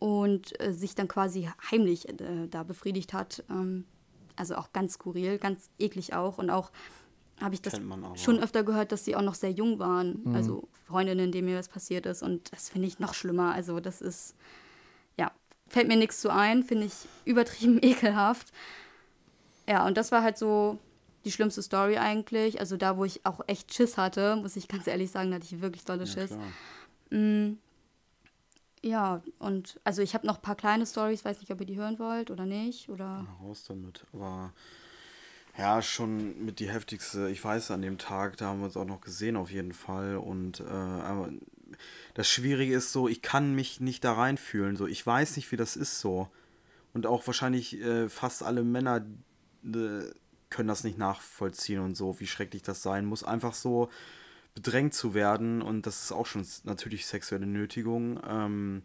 und 0.00 0.60
äh, 0.60 0.72
sich 0.72 0.96
dann 0.96 1.06
quasi 1.06 1.48
heimlich 1.70 2.08
äh, 2.08 2.48
da 2.50 2.64
befriedigt 2.64 3.12
hat. 3.12 3.44
Ähm, 3.48 3.84
also 4.34 4.56
auch 4.56 4.72
ganz 4.72 4.94
skurril, 4.94 5.38
ganz 5.38 5.70
eklig 5.78 6.14
auch. 6.14 6.38
Und 6.38 6.50
auch 6.50 6.72
habe 7.40 7.54
ich 7.54 7.62
das 7.62 7.80
schon 8.16 8.40
öfter 8.40 8.64
gehört, 8.64 8.90
dass 8.90 9.04
sie 9.04 9.14
auch 9.14 9.22
noch 9.22 9.34
sehr 9.34 9.52
jung 9.52 9.78
waren. 9.78 10.22
Mhm. 10.24 10.34
Also 10.34 10.68
Freundinnen, 10.86 11.30
denen 11.30 11.46
mir 11.46 11.58
was 11.58 11.68
passiert 11.68 12.06
ist. 12.06 12.24
Und 12.24 12.52
das 12.52 12.70
finde 12.70 12.88
ich 12.88 12.98
noch 12.98 13.14
schlimmer. 13.14 13.54
Also 13.54 13.78
das 13.78 14.00
ist, 14.00 14.34
ja, 15.16 15.30
fällt 15.68 15.86
mir 15.86 15.96
nichts 15.96 16.20
zu 16.20 16.30
ein, 16.30 16.64
finde 16.64 16.86
ich 16.86 16.94
übertrieben 17.24 17.78
ekelhaft. 17.82 18.52
Ja, 19.68 19.86
und 19.86 19.96
das 19.96 20.10
war 20.10 20.24
halt 20.24 20.36
so 20.36 20.80
die 21.24 21.32
schlimmste 21.32 21.62
Story 21.62 21.98
eigentlich. 21.98 22.60
Also 22.60 22.76
da, 22.76 22.96
wo 22.96 23.04
ich 23.04 23.24
auch 23.24 23.40
echt 23.46 23.72
Schiss 23.74 23.96
hatte, 23.96 24.36
muss 24.36 24.56
ich 24.56 24.68
ganz 24.68 24.86
ehrlich 24.86 25.10
sagen, 25.10 25.30
da 25.30 25.36
hatte 25.36 25.46
ich 25.46 25.60
wirklich 25.60 25.84
tolle 25.84 26.06
Schiss. 26.06 26.30
Ja, 27.10 27.18
mm, 27.18 27.58
ja 28.82 29.22
und 29.38 29.80
also 29.84 30.02
ich 30.02 30.14
habe 30.14 30.26
noch 30.26 30.36
ein 30.36 30.42
paar 30.42 30.56
kleine 30.56 30.86
Stories, 30.86 31.24
weiß 31.24 31.40
nicht, 31.40 31.50
ob 31.50 31.60
ihr 31.60 31.66
die 31.66 31.76
hören 31.76 31.98
wollt 31.98 32.30
oder 32.30 32.46
nicht. 32.46 32.88
Oder 32.88 33.24
Na, 33.26 33.46
raus 33.46 33.64
damit. 33.66 34.04
Aber 34.12 34.52
ja, 35.58 35.82
schon 35.82 36.44
mit 36.44 36.60
die 36.60 36.70
heftigste, 36.70 37.28
ich 37.28 37.44
weiß, 37.44 37.70
an 37.72 37.82
dem 37.82 37.98
Tag, 37.98 38.38
da 38.38 38.46
haben 38.46 38.60
wir 38.60 38.66
uns 38.66 38.76
auch 38.76 38.86
noch 38.86 39.00
gesehen 39.00 39.36
auf 39.36 39.50
jeden 39.50 39.72
Fall. 39.72 40.16
Und 40.16 40.60
äh, 40.60 40.64
aber 40.64 41.30
das 42.14 42.28
Schwierige 42.28 42.74
ist 42.74 42.92
so, 42.92 43.08
ich 43.08 43.22
kann 43.22 43.54
mich 43.54 43.80
nicht 43.80 44.04
da 44.04 44.14
reinfühlen. 44.14 44.76
So, 44.76 44.86
ich 44.86 45.06
weiß 45.06 45.36
nicht, 45.36 45.52
wie 45.52 45.56
das 45.56 45.76
ist 45.76 46.00
so. 46.00 46.28
Und 46.94 47.06
auch 47.06 47.26
wahrscheinlich 47.26 47.80
äh, 47.80 48.08
fast 48.08 48.42
alle 48.42 48.62
Männer 48.62 49.04
äh, 49.64 50.02
können 50.52 50.68
das 50.68 50.84
nicht 50.84 50.98
nachvollziehen 50.98 51.80
und 51.80 51.96
so, 51.96 52.20
wie 52.20 52.26
schrecklich 52.26 52.62
das 52.62 52.82
sein 52.82 53.06
muss. 53.06 53.24
Einfach 53.24 53.54
so 53.54 53.88
bedrängt 54.54 54.92
zu 54.92 55.14
werden 55.14 55.62
und 55.62 55.86
das 55.86 56.04
ist 56.04 56.12
auch 56.12 56.26
schon 56.26 56.46
natürlich 56.64 57.06
sexuelle 57.06 57.46
Nötigung. 57.46 58.20
Ähm, 58.28 58.82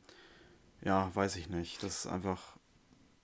ja, 0.82 1.12
weiß 1.14 1.36
ich 1.36 1.50
nicht. 1.50 1.84
Das 1.84 2.06
ist 2.06 2.08
einfach. 2.08 2.56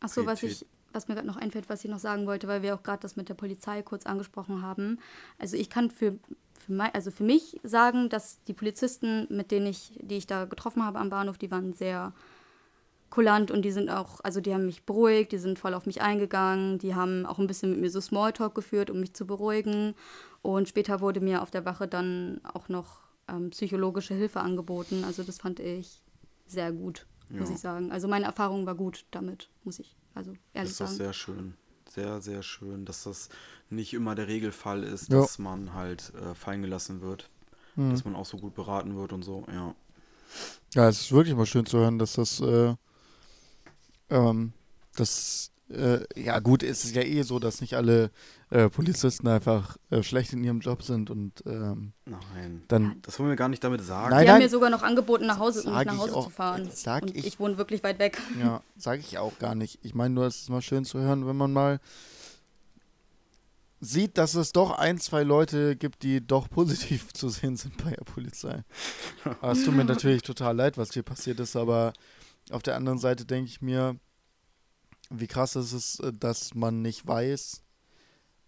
Achso, 0.01 0.25
was 0.25 0.43
ich, 0.43 0.65
was 0.91 1.07
mir 1.07 1.15
gerade 1.15 1.27
noch 1.27 1.37
einfällt, 1.37 1.69
was 1.69 1.85
ich 1.85 1.89
noch 1.89 1.99
sagen 1.99 2.27
wollte, 2.27 2.47
weil 2.49 2.61
wir 2.61 2.75
auch 2.75 2.83
gerade 2.83 3.01
das 3.01 3.15
mit 3.15 3.29
der 3.29 3.35
Polizei 3.35 3.81
kurz 3.81 4.05
angesprochen 4.05 4.61
haben. 4.61 4.99
Also 5.39 5.55
ich 5.55 5.69
kann 5.69 5.89
für, 5.89 6.19
für, 6.65 6.73
mein, 6.73 6.93
also 6.93 7.11
für 7.11 7.23
mich 7.23 7.61
sagen, 7.63 8.09
dass 8.09 8.43
die 8.43 8.53
Polizisten, 8.53 9.25
mit 9.29 9.51
denen 9.51 9.67
ich, 9.67 9.97
die 10.01 10.17
ich 10.17 10.27
da 10.27 10.43
getroffen 10.43 10.83
habe 10.83 10.99
am 10.99 11.09
Bahnhof, 11.09 11.37
die 11.37 11.51
waren 11.51 11.71
sehr 11.71 12.11
kulant 13.13 13.51
und 13.51 13.61
die 13.61 13.71
sind 13.71 13.91
auch, 13.91 14.21
also 14.23 14.41
die 14.41 14.55
haben 14.55 14.65
mich 14.65 14.87
beruhigt, 14.87 15.33
die 15.33 15.37
sind 15.37 15.59
voll 15.59 15.75
auf 15.75 15.85
mich 15.85 16.01
eingegangen, 16.01 16.79
die 16.79 16.95
haben 16.95 17.27
auch 17.27 17.37
ein 17.37 17.45
bisschen 17.45 17.69
mit 17.69 17.79
mir 17.79 17.91
so 17.91 18.01
Smalltalk 18.01 18.55
geführt, 18.55 18.89
um 18.89 18.99
mich 18.99 19.13
zu 19.13 19.27
beruhigen. 19.27 19.93
Und 20.41 20.67
später 20.67 20.99
wurde 20.99 21.19
mir 21.19 21.43
auf 21.43 21.51
der 21.51 21.63
Wache 21.63 21.87
dann 21.87 22.41
auch 22.43 22.69
noch 22.69 23.01
ähm, 23.27 23.51
psychologische 23.51 24.15
Hilfe 24.15 24.39
angeboten. 24.39 25.03
Also 25.03 25.21
das 25.21 25.37
fand 25.37 25.59
ich 25.59 26.01
sehr 26.47 26.71
gut, 26.71 27.05
ja. 27.29 27.41
muss 27.41 27.51
ich 27.51 27.59
sagen. 27.59 27.91
Also 27.91 28.07
meine 28.07 28.25
Erfahrung 28.25 28.65
war 28.65 28.73
gut 28.73 29.05
damit, 29.11 29.51
muss 29.63 29.77
ich 29.77 29.95
also 30.15 30.33
ehrlich 30.55 30.73
sagen. 30.73 30.85
Das 30.85 30.91
ist 30.91 30.97
sagen. 30.97 30.97
sehr 30.97 31.13
schön. 31.13 31.53
Sehr, 31.91 32.19
sehr 32.19 32.41
schön, 32.41 32.83
dass 32.85 33.03
das 33.03 33.29
nicht 33.69 33.93
immer 33.93 34.15
der 34.15 34.27
Regelfall 34.27 34.83
ist, 34.83 35.11
ja. 35.11 35.21
dass 35.21 35.37
man 35.37 35.75
halt 35.75 36.11
äh, 36.15 36.33
fallen 36.33 36.63
gelassen 36.63 37.01
wird. 37.01 37.29
Mhm. 37.75 37.91
Dass 37.91 38.05
man 38.05 38.15
auch 38.15 38.25
so 38.25 38.37
gut 38.37 38.55
beraten 38.55 38.95
wird 38.95 39.13
und 39.13 39.21
so, 39.21 39.45
ja. 39.53 39.75
Ja, 40.73 40.89
es 40.89 41.01
ist 41.01 41.11
wirklich 41.11 41.35
mal 41.35 41.45
schön 41.45 41.67
zu 41.67 41.77
hören, 41.77 41.99
dass 41.99 42.13
das 42.13 42.39
äh, 42.39 42.73
ähm, 44.09 44.53
das, 44.95 45.51
äh, 45.69 45.99
ja 46.15 46.39
gut, 46.39 46.63
ist 46.63 46.83
es 46.83 46.93
ja 46.93 47.01
eh 47.01 47.23
so, 47.23 47.39
dass 47.39 47.61
nicht 47.61 47.75
alle 47.75 48.11
äh, 48.49 48.69
Polizisten 48.69 49.27
einfach 49.27 49.77
äh, 49.89 50.03
schlecht 50.03 50.33
in 50.33 50.43
ihrem 50.43 50.59
Job 50.59 50.83
sind 50.83 51.09
und 51.09 51.43
ähm, 51.45 51.93
Nein, 52.05 52.63
dann, 52.67 53.01
das 53.01 53.19
wollen 53.19 53.29
wir 53.29 53.35
gar 53.35 53.49
nicht 53.49 53.63
damit 53.63 53.81
sagen. 53.81 54.11
Nein, 54.11 54.25
die 54.25 54.31
haben 54.31 54.39
mir 54.39 54.49
sogar 54.49 54.69
noch 54.69 54.83
angeboten, 54.83 55.25
nach 55.25 55.39
Hause, 55.39 55.63
um 55.63 55.73
nach 55.73 55.97
Hause 55.97 56.15
auch, 56.15 56.25
zu 56.25 56.29
fahren. 56.29 56.69
Sag 56.71 57.03
und 57.03 57.15
ich, 57.15 57.25
ich 57.25 57.39
wohne 57.39 57.57
wirklich 57.57 57.83
weit 57.83 57.99
weg. 57.99 58.19
Ja, 58.39 58.61
sage 58.77 59.01
ich 59.01 59.17
auch 59.17 59.39
gar 59.39 59.55
nicht. 59.55 59.79
Ich 59.81 59.95
meine 59.95 60.13
nur, 60.13 60.25
es 60.25 60.41
ist 60.41 60.49
mal 60.49 60.61
schön 60.61 60.85
zu 60.85 60.99
hören, 60.99 61.25
wenn 61.25 61.37
man 61.37 61.51
mal 61.51 61.79
sieht, 63.83 64.17
dass 64.17 64.35
es 64.35 64.51
doch 64.51 64.71
ein, 64.71 64.97
zwei 64.99 65.23
Leute 65.23 65.75
gibt, 65.75 66.03
die 66.03 66.25
doch 66.25 66.49
positiv 66.49 67.11
zu 67.13 67.29
sehen 67.29 67.57
sind 67.57 67.83
bei 67.83 67.91
der 67.91 68.05
Polizei. 68.05 68.63
Aber 69.41 69.51
es 69.51 69.63
tut 69.63 69.75
mir 69.75 69.85
natürlich 69.85 70.21
total 70.21 70.55
leid, 70.55 70.77
was 70.77 70.91
hier 70.93 71.03
passiert 71.03 71.39
ist, 71.39 71.55
aber 71.55 71.93
auf 72.51 72.63
der 72.63 72.75
anderen 72.75 72.99
Seite 72.99 73.25
denke 73.25 73.49
ich 73.49 73.61
mir, 73.61 73.97
wie 75.09 75.27
krass 75.27 75.55
ist 75.55 75.73
es, 75.73 75.99
äh, 75.99 76.13
dass 76.13 76.53
man 76.53 76.81
nicht 76.81 77.05
weiß, 77.05 77.63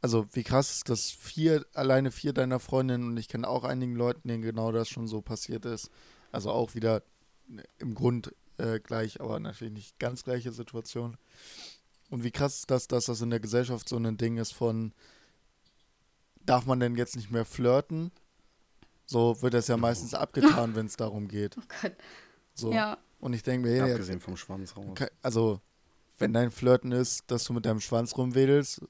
also 0.06 0.28
wie 0.34 0.43
krass 0.43 0.72
ist 0.72 0.89
das 0.89 1.10
vier, 1.10 1.66
alleine 1.74 2.12
vier 2.12 2.32
deiner 2.32 2.60
Freundinnen 2.60 3.08
und 3.08 3.18
ich 3.18 3.28
kenne 3.28 3.48
auch 3.48 3.64
einigen 3.64 3.96
Leuten, 3.96 4.28
denen 4.28 4.43
genau 4.43 4.72
das 4.72 4.88
schon 4.88 5.08
so 5.08 5.22
passiert 5.22 5.66
ist. 5.66 5.89
Also 6.32 6.52
auch 6.52 6.76
wieder 6.76 7.02
ne, 7.48 7.64
im 7.80 7.96
Grund 7.96 8.32
äh, 8.58 8.80
gleich, 8.80 9.20
aber 9.20 9.39
natürlich 9.39 9.74
nicht 9.74 9.98
ganz 9.98 10.24
gleiche 10.24 10.52
Situation. 10.52 11.18
Und 12.12 12.24
wie 12.24 12.30
krass 12.30 12.60
ist 12.60 12.70
das, 12.70 12.88
dass 12.88 13.06
das 13.06 13.22
in 13.22 13.32
der 13.32 13.39
Gesellschaft 13.39 13.89
so 13.89 13.98
ein 13.98 14.18
Ding 14.18 14.38
ist 14.38 14.54
von, 14.54 14.93
darf 16.46 16.68
man 16.68 16.80
denn 16.80 16.96
jetzt 16.98 17.16
nicht 17.16 17.32
mehr 17.32 17.46
flirten? 17.46 18.12
So 19.08 19.41
wird 19.41 19.56
das 19.56 19.68
ja 19.68 19.78
meistens 19.78 20.14
abgetan, 20.14 20.76
wenn 20.76 20.86
es 20.86 20.98
darum 20.98 21.28
geht. 21.28 21.58
Oh 21.60 21.64
Gott. 21.82 21.96
So. 22.54 22.72
Ja. 22.72 22.98
Und 23.20 23.34
ich 23.34 23.43
denke 23.43 23.68
mir, 23.68 23.76
ja, 23.76 23.86
abgesehen 23.86 24.20
vom 24.20 24.38
Schwanz 24.38 24.76
raus. 24.76 24.97
Also, 25.22 25.61
wenn 26.18 26.34
dein 26.34 26.51
Flirten 26.51 26.91
ist, 26.91 27.24
dass 27.28 27.43
du 27.45 27.53
mit 27.53 27.66
deinem 27.66 27.80
Schwanz 27.80 28.18
rumwedelst, 28.18 28.82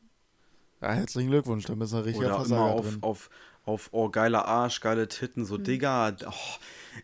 ja, 0.82 0.92
herzlichen 0.92 1.30
Glückwunsch, 1.30 1.66
dann 1.66 1.80
bist 1.80 1.94
du 1.94 1.98
richtig 1.98 2.26
Oder 2.26 2.46
immer 2.46 2.60
auf, 2.60 2.90
drin. 2.90 2.98
auf, 3.02 3.30
auf, 3.64 3.90
oh, 3.92 4.10
geiler 4.10 4.46
Arsch, 4.46 4.82
geile 4.82 5.08
Titten, 5.08 5.46
so, 5.46 5.58
mhm. 5.58 5.64
Digga, 5.64 6.16
oh, 6.26 6.32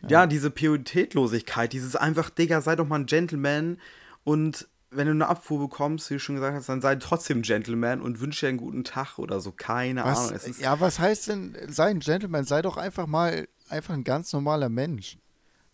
ja. 0.02 0.08
ja. 0.08 0.26
diese 0.26 0.50
Pietätlosigkeit, 0.50 1.72
dieses 1.72 1.96
einfach, 1.96 2.30
Digga, 2.30 2.60
sei 2.60 2.76
doch 2.76 2.86
mal 2.86 3.00
ein 3.00 3.06
Gentleman 3.06 3.78
und 4.24 4.68
wenn 4.94 5.06
du 5.06 5.12
eine 5.12 5.26
Abfuhr 5.26 5.58
bekommst, 5.58 6.10
wie 6.10 6.14
du 6.14 6.20
schon 6.20 6.34
gesagt 6.34 6.54
hast, 6.54 6.68
dann 6.68 6.82
sei 6.82 6.96
trotzdem 6.96 7.38
ein 7.38 7.42
Gentleman 7.42 8.02
und 8.02 8.20
wünsche 8.20 8.46
dir 8.46 8.50
einen 8.50 8.58
guten 8.58 8.84
Tag 8.84 9.18
oder 9.18 9.40
so, 9.40 9.50
keine 9.50 10.04
was, 10.04 10.28
Ahnung. 10.28 10.54
ja, 10.58 10.80
was 10.80 10.98
heißt 10.98 11.28
denn, 11.28 11.56
sei 11.68 11.86
ein 11.86 12.00
Gentleman, 12.00 12.44
sei 12.44 12.60
doch 12.60 12.76
einfach 12.76 13.06
mal 13.06 13.48
einfach 13.68 13.94
ein 13.94 14.04
ganz 14.04 14.32
normaler 14.32 14.68
Mensch. 14.68 15.18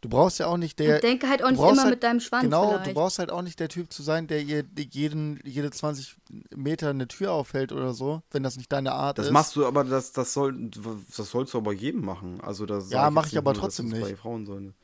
Du 0.00 0.08
brauchst 0.08 0.38
ja 0.38 0.46
auch 0.46 0.56
nicht 0.56 0.78
der. 0.78 0.96
Und 0.96 1.02
denke 1.02 1.28
halt 1.28 1.42
auch 1.42 1.50
nicht 1.50 1.58
immer 1.58 1.76
halt, 1.76 1.90
mit 1.90 2.02
deinem 2.04 2.20
Schwanz. 2.20 2.44
Genau, 2.44 2.68
vielleicht. 2.68 2.86
du 2.86 2.94
brauchst 2.94 3.18
halt 3.18 3.32
auch 3.32 3.42
nicht 3.42 3.58
der 3.58 3.68
Typ 3.68 3.92
zu 3.92 4.02
sein, 4.02 4.28
der 4.28 4.42
ihr 4.42 4.64
jeden, 4.92 5.40
jede 5.44 5.70
20 5.70 6.16
Meter 6.54 6.90
eine 6.90 7.08
Tür 7.08 7.32
aufhält 7.32 7.72
oder 7.72 7.92
so, 7.94 8.22
wenn 8.30 8.44
das 8.44 8.56
nicht 8.56 8.72
deine 8.72 8.92
Art 8.92 9.18
das 9.18 9.24
ist. 9.24 9.30
Das 9.30 9.32
machst 9.32 9.56
du 9.56 9.66
aber, 9.66 9.82
das, 9.82 10.12
das, 10.12 10.32
soll, 10.32 10.70
das 11.16 11.30
sollst 11.30 11.52
du 11.54 11.58
aber 11.58 11.72
jedem 11.72 12.04
machen. 12.04 12.40
Also 12.42 12.64
das 12.64 12.90
ja, 12.90 13.10
mache 13.10 13.28
ich 13.28 13.38
aber 13.38 13.52
nur, 13.54 13.60
trotzdem 13.60 13.88
nicht. 13.88 14.00
Bei 14.00 14.14
Frauen 14.14 14.46
sollen. 14.46 14.74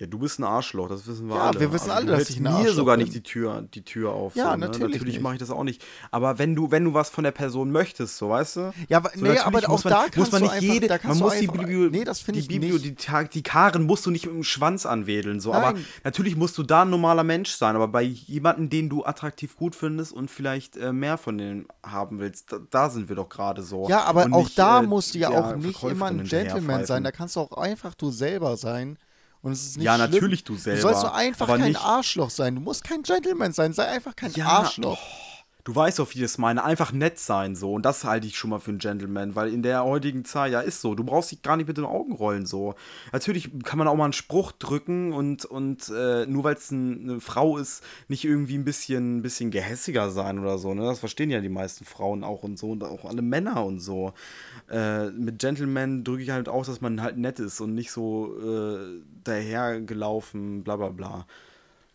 Ja, 0.00 0.06
du 0.06 0.18
bist 0.18 0.38
ein 0.38 0.44
Arschloch, 0.44 0.88
das 0.88 1.06
wissen 1.06 1.28
wir 1.28 1.36
ja, 1.36 1.42
alle. 1.42 1.54
Ja, 1.56 1.60
wir 1.60 1.72
wissen 1.74 1.90
also, 1.90 2.08
alle, 2.08 2.18
dass 2.18 2.30
ich 2.30 2.40
ein 2.40 2.46
Arschloch 2.46 2.64
mir 2.64 2.72
sogar 2.72 2.96
bin. 2.96 3.04
nicht 3.04 3.14
die 3.14 3.22
Tür, 3.22 3.68
die 3.74 3.84
Tür 3.84 4.12
auf. 4.12 4.34
Ja, 4.34 4.44
so, 4.44 4.50
ne? 4.52 4.66
natürlich. 4.66 4.94
Natürlich 4.94 5.20
mache 5.20 5.34
ich 5.34 5.40
das 5.40 5.50
auch 5.50 5.62
nicht. 5.62 5.84
Aber 6.10 6.38
wenn 6.38 6.54
du, 6.54 6.70
wenn 6.70 6.84
du 6.84 6.94
was 6.94 7.10
von 7.10 7.22
der 7.22 7.32
Person 7.32 7.70
möchtest, 7.70 8.16
so 8.16 8.30
weißt 8.30 8.56
du. 8.56 8.72
Ja, 8.88 8.96
aber, 8.96 9.10
so, 9.14 9.22
nee, 9.22 9.36
aber 9.36 9.58
auch 9.68 9.84
man, 9.84 9.92
da 9.92 10.00
kannst 10.04 10.16
muss 10.16 10.32
man 10.32 10.42
nicht 10.42 10.52
einfach, 10.52 10.72
jede, 10.72 11.00
man 11.02 11.18
muss 11.18 11.34
die 11.38 11.46
Biblio, 11.48 11.90
nee, 11.90 12.04
das 12.04 12.24
die, 12.24 12.38
ich 12.38 12.48
Biblio 12.48 12.78
nicht. 12.78 13.06
Die, 13.06 13.28
die 13.30 13.42
Karen 13.42 13.82
musst 13.82 14.06
du 14.06 14.10
nicht 14.10 14.24
mit 14.24 14.34
dem 14.34 14.42
Schwanz 14.42 14.86
anwedeln, 14.86 15.38
so. 15.38 15.52
Nein. 15.52 15.62
Aber 15.62 15.78
natürlich 16.02 16.34
musst 16.34 16.56
du 16.56 16.62
da 16.62 16.80
ein 16.82 16.88
normaler 16.88 17.22
Mensch 17.22 17.50
sein. 17.50 17.76
Aber 17.76 17.88
bei 17.88 18.00
jemandem, 18.00 18.70
den 18.70 18.88
du 18.88 19.04
attraktiv 19.04 19.54
gut 19.54 19.76
findest 19.76 20.14
und 20.14 20.30
vielleicht 20.30 20.78
äh, 20.78 20.94
mehr 20.94 21.18
von 21.18 21.36
denen 21.36 21.66
haben 21.84 22.20
willst, 22.20 22.52
da, 22.52 22.60
da 22.70 22.88
sind 22.88 23.10
wir 23.10 23.16
doch 23.16 23.28
gerade 23.28 23.60
so. 23.60 23.86
Ja, 23.90 24.04
aber 24.04 24.22
auch 24.32 24.44
nicht, 24.44 24.58
da 24.58 24.80
äh, 24.80 24.86
musst 24.86 25.14
du 25.14 25.18
ja 25.18 25.28
auch 25.28 25.56
nicht 25.56 25.82
immer 25.82 26.06
ein 26.06 26.24
Gentleman 26.24 26.86
sein. 26.86 27.04
Da 27.04 27.12
kannst 27.12 27.36
du 27.36 27.40
auch 27.40 27.52
einfach 27.52 27.94
du 27.94 28.10
selber 28.10 28.56
sein 28.56 28.96
Und 29.42 29.52
es 29.52 29.66
ist 29.66 29.76
nicht 29.78 29.86
ja, 29.86 29.96
schlimm. 29.96 30.10
natürlich 30.10 30.44
du 30.44 30.56
selber. 30.56 30.76
Du 30.76 30.88
sollst 30.88 31.02
doch 31.04 31.14
einfach 31.14 31.46
kein 31.46 31.60
nicht, 31.62 31.80
Arschloch 31.80 32.30
sein. 32.30 32.56
Du 32.56 32.60
musst 32.60 32.84
kein 32.84 33.02
Gentleman 33.02 33.52
sein. 33.52 33.72
Sei 33.72 33.86
einfach 33.86 34.14
kein 34.14 34.32
Ja, 34.32 34.46
Arschloch. 34.46 34.98
Du 35.64 35.74
weißt 35.74 35.98
doch, 35.98 36.14
wie 36.14 36.18
ich 36.18 36.24
es 36.24 36.38
meine. 36.38 36.64
Einfach 36.64 36.92
nett 36.92 37.18
sein 37.18 37.54
so. 37.54 37.74
Und 37.74 37.84
das 37.84 38.04
halte 38.04 38.26
ich 38.26 38.36
schon 38.36 38.50
mal 38.50 38.60
für 38.60 38.70
einen 38.70 38.78
Gentleman, 38.78 39.34
weil 39.34 39.52
in 39.52 39.62
der 39.62 39.84
heutigen 39.84 40.24
Zeit, 40.24 40.52
ja, 40.52 40.60
ist 40.60 40.80
so. 40.80 40.94
Du 40.94 41.04
brauchst 41.04 41.30
dich 41.30 41.42
gar 41.42 41.56
nicht 41.56 41.68
mit 41.68 41.76
den 41.76 41.84
Augen 41.84 42.12
rollen 42.12 42.46
so. 42.46 42.74
Natürlich 43.12 43.50
kann 43.64 43.78
man 43.78 43.88
auch 43.88 43.96
mal 43.96 44.04
einen 44.04 44.12
Spruch 44.12 44.52
drücken 44.52 45.12
und, 45.12 45.44
und 45.44 45.90
äh, 45.90 46.26
nur 46.26 46.44
weil 46.44 46.54
es 46.54 46.70
ein, 46.70 47.02
eine 47.02 47.20
Frau 47.20 47.58
ist, 47.58 47.82
nicht 48.08 48.24
irgendwie 48.24 48.56
ein 48.56 48.64
bisschen, 48.64 49.18
ein 49.18 49.22
bisschen 49.22 49.50
gehässiger 49.50 50.10
sein 50.10 50.38
oder 50.38 50.58
so. 50.58 50.74
Ne? 50.74 50.82
Das 50.82 50.98
verstehen 50.98 51.30
ja 51.30 51.40
die 51.40 51.48
meisten 51.48 51.84
Frauen 51.84 52.24
auch 52.24 52.42
und 52.42 52.58
so 52.58 52.70
und 52.70 52.82
auch 52.84 53.04
alle 53.04 53.22
Männer 53.22 53.64
und 53.64 53.80
so. 53.80 54.14
Äh, 54.70 55.10
mit 55.10 55.38
Gentleman 55.38 56.04
drücke 56.04 56.22
ich 56.22 56.30
halt 56.30 56.48
aus, 56.48 56.66
dass 56.66 56.80
man 56.80 57.02
halt 57.02 57.18
nett 57.18 57.38
ist 57.38 57.60
und 57.60 57.74
nicht 57.74 57.90
so 57.90 58.34
äh, 58.40 59.02
dahergelaufen, 59.24 60.64
bla 60.64 60.76
bla 60.76 60.88
bla. 60.88 61.26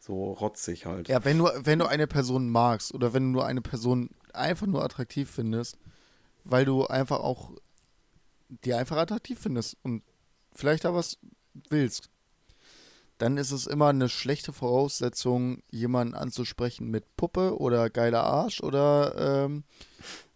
So 0.05 0.33
rotzig 0.33 0.85
halt. 0.85 1.07
Ja, 1.07 1.25
wenn 1.25 1.39
du, 1.39 1.49
wenn 1.55 1.79
du 1.79 1.87
eine 1.87 2.05
Person 2.05 2.47
magst 2.49 2.93
oder 2.93 3.13
wenn 3.13 3.33
du 3.33 3.41
eine 3.41 3.63
Person 3.63 4.11
einfach 4.33 4.67
nur 4.67 4.83
attraktiv 4.83 5.31
findest, 5.31 5.79
weil 6.43 6.63
du 6.63 6.85
einfach 6.85 7.21
auch 7.21 7.53
die 8.49 8.75
einfach 8.75 8.97
attraktiv 8.97 9.39
findest 9.39 9.77
und 9.81 10.03
vielleicht 10.53 10.85
da 10.85 10.93
was 10.93 11.17
willst, 11.69 12.11
dann 13.17 13.37
ist 13.37 13.49
es 13.49 13.65
immer 13.65 13.87
eine 13.87 14.07
schlechte 14.07 14.53
Voraussetzung, 14.53 15.63
jemanden 15.71 16.13
anzusprechen 16.13 16.91
mit 16.91 17.17
Puppe 17.17 17.57
oder 17.57 17.89
geiler 17.89 18.25
Arsch 18.25 18.61
oder 18.61 19.45
ähm, 19.45 19.63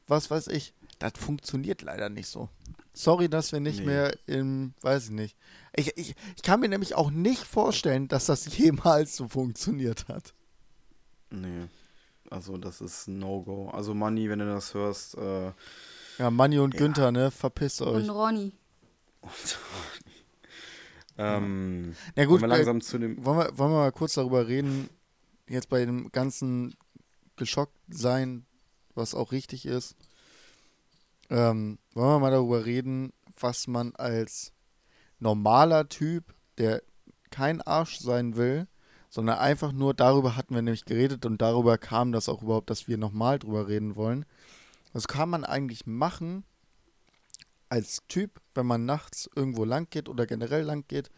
was 0.08 0.32
weiß 0.32 0.48
ich. 0.48 0.74
Das 0.98 1.14
funktioniert 1.16 1.84
leider 1.84 2.10
nicht 2.10 2.28
so. 2.28 2.50
Sorry, 2.94 3.30
dass 3.30 3.52
wir 3.52 3.60
nicht 3.60 3.80
Nee. 3.80 3.86
mehr 3.86 4.18
im, 4.28 4.74
weiß 4.82 5.06
ich 5.06 5.12
nicht. 5.12 5.38
Ich, 5.76 5.96
ich, 5.98 6.16
ich 6.36 6.42
kann 6.42 6.60
mir 6.60 6.68
nämlich 6.70 6.96
auch 6.96 7.12
nicht 7.12 7.44
vorstellen, 7.44 8.08
dass 8.08 8.26
das 8.26 8.58
jemals 8.58 9.16
so 9.16 9.28
funktioniert 9.28 10.08
hat. 10.08 10.34
Nee. 11.30 11.68
Also, 12.30 12.58
das 12.58 12.82
ist 12.82 13.08
ein 13.08 13.20
No-Go. 13.20 13.70
Also, 13.70 13.94
Manni, 13.94 14.30
wenn 14.30 14.40
du 14.40 14.46
das 14.46 14.74
hörst, 14.74 15.16
äh, 15.18 15.52
Ja, 16.18 16.30
Manni 16.32 16.60
und 16.60 16.74
Ja. 16.74 16.80
Günther, 16.80 17.12
ne? 17.12 17.32
Verpisst 17.32 17.82
euch. 17.82 18.04
Und 18.04 18.10
Ronny. 18.10 18.54
ähm, 21.18 21.96
Na 22.16 22.26
gut, 22.26 22.40
kommen 22.40 22.50
wir 22.52 22.56
äh, 22.56 22.58
langsam 22.58 22.82
zu 22.82 22.98
dem. 22.98 23.24
wollen, 23.26 23.38
wir, 23.40 23.58
wollen 23.58 23.72
wir 23.72 23.78
mal 23.78 23.92
kurz 23.92 24.14
darüber 24.14 24.48
reden, 24.48 24.90
jetzt 25.48 25.70
bei 25.70 25.84
dem 25.86 26.12
ganzen 26.12 26.76
geschockt 27.36 27.76
sein, 27.90 28.46
was 28.96 29.14
auch 29.16 29.32
richtig 29.32 29.66
ist. 29.66 29.96
Ähm, 31.30 31.80
wollen 31.94 32.16
wir 32.16 32.20
mal 32.20 32.32
darüber 32.32 32.66
reden, 32.66 33.14
was 33.40 33.68
man 33.68 33.96
als 33.96 34.54
normaler 35.20 35.88
Typ, 35.90 36.34
der 36.58 36.82
kein 37.30 37.62
Arsch 37.62 38.00
sein 38.00 38.36
will, 38.36 38.68
sondern 39.10 39.38
einfach 39.38 39.72
nur 39.72 39.94
darüber 39.94 40.36
hatten 40.36 40.56
wir 40.56 40.62
nämlich 40.62 40.86
geredet 40.86 41.26
und 41.26 41.42
darüber 41.42 41.78
kam 41.78 42.12
das 42.12 42.30
auch 42.30 42.42
überhaupt, 42.42 42.70
dass 42.70 42.88
wir 42.88 42.98
nochmal 42.98 43.40
drüber 43.40 43.68
reden 43.68 43.96
wollen. 43.96 44.26
Was 44.94 45.08
kann 45.08 45.30
man 45.30 45.44
eigentlich 45.44 45.86
machen 45.86 46.44
als 47.70 48.02
Typ, 48.08 48.42
wenn 48.56 48.66
man 48.66 48.86
nachts 48.86 49.30
irgendwo 49.36 49.64
lang 49.64 49.88
geht 49.90 50.10
oder 50.10 50.26
generell 50.26 50.64
lang 50.64 50.86
geht 50.88 51.10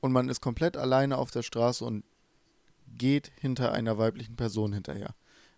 und 0.00 0.12
man 0.12 0.28
ist 0.28 0.40
komplett 0.40 0.76
alleine 0.76 1.16
auf 1.16 1.30
der 1.30 1.42
Straße 1.42 1.84
und 1.84 2.04
geht 2.86 3.32
hinter 3.40 3.72
einer 3.72 3.96
weiblichen 3.96 4.36
Person 4.36 4.72
hinterher. 4.72 5.14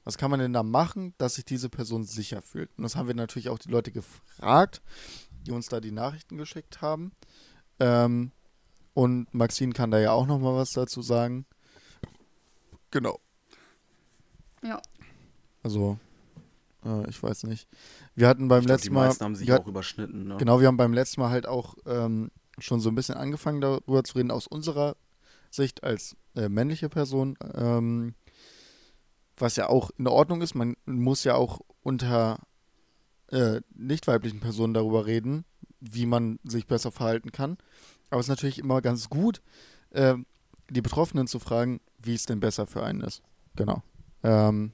Was 0.06 0.18
kann 0.18 0.30
man 0.30 0.38
denn 0.38 0.52
da 0.52 0.62
machen, 0.62 1.14
dass 1.18 1.34
sich 1.34 1.44
diese 1.44 1.68
Person 1.68 2.04
sicher 2.04 2.40
fühlt? 2.40 2.70
Und 2.76 2.84
das 2.84 2.94
haben 2.94 3.08
wir 3.08 3.14
natürlich 3.16 3.48
auch 3.48 3.58
die 3.58 3.70
Leute 3.70 3.90
gefragt, 3.90 4.80
die 5.44 5.50
uns 5.50 5.66
da 5.68 5.80
die 5.80 5.90
Nachrichten 5.90 6.36
geschickt 6.36 6.80
haben. 6.80 7.10
Ähm, 7.80 8.30
und 8.94 9.34
Maxine 9.34 9.72
kann 9.72 9.90
da 9.90 9.98
ja 9.98 10.12
auch 10.12 10.26
noch 10.28 10.38
mal 10.38 10.54
was 10.54 10.70
dazu 10.70 11.02
sagen. 11.02 11.44
Genau. 12.92 13.18
Ja. 14.62 14.80
Also, 15.64 15.98
äh, 16.84 17.10
ich 17.10 17.20
weiß 17.20 17.42
nicht. 17.42 17.66
Wir 18.14 18.28
hatten 18.28 18.46
beim 18.46 18.60
Ich 18.60 18.66
glaub, 18.66 18.76
letzten 18.76 18.90
die 18.90 18.94
Mal. 18.94 19.06
meisten 19.08 19.24
haben 19.24 19.34
sich 19.34 19.52
auch 19.52 19.66
überschnitten, 19.66 20.28
ne? 20.28 20.36
Genau, 20.36 20.60
wir 20.60 20.68
haben 20.68 20.76
beim 20.76 20.92
letzten 20.92 21.20
Mal 21.20 21.30
halt 21.30 21.48
auch 21.48 21.74
ähm, 21.84 22.30
schon 22.60 22.78
so 22.78 22.90
ein 22.90 22.94
bisschen 22.94 23.16
angefangen 23.16 23.60
darüber 23.60 24.04
zu 24.04 24.16
reden, 24.18 24.30
aus 24.30 24.46
unserer 24.46 24.94
Sicht 25.50 25.82
als 25.82 26.16
äh, 26.36 26.48
männliche 26.48 26.88
Person, 26.88 27.36
ähm, 27.54 28.14
was 29.36 29.56
ja 29.56 29.68
auch 29.68 29.90
in 29.98 30.06
Ordnung 30.06 30.42
ist. 30.42 30.54
Man 30.54 30.76
muss 30.86 31.24
ja 31.24 31.34
auch 31.34 31.60
unter 31.82 32.40
äh, 33.28 33.60
nicht 33.74 34.06
weiblichen 34.06 34.40
Personen 34.40 34.74
darüber 34.74 35.06
reden, 35.06 35.44
wie 35.80 36.06
man 36.06 36.38
sich 36.44 36.66
besser 36.66 36.90
verhalten 36.90 37.32
kann. 37.32 37.58
Aber 38.10 38.20
es 38.20 38.26
ist 38.26 38.30
natürlich 38.30 38.58
immer 38.58 38.80
ganz 38.80 39.08
gut, 39.08 39.42
äh, 39.90 40.14
die 40.70 40.82
Betroffenen 40.82 41.26
zu 41.26 41.38
fragen, 41.38 41.80
wie 41.98 42.14
es 42.14 42.26
denn 42.26 42.40
besser 42.40 42.66
für 42.66 42.82
einen 42.82 43.00
ist. 43.00 43.22
Genau. 43.56 43.82
Ähm, 44.22 44.72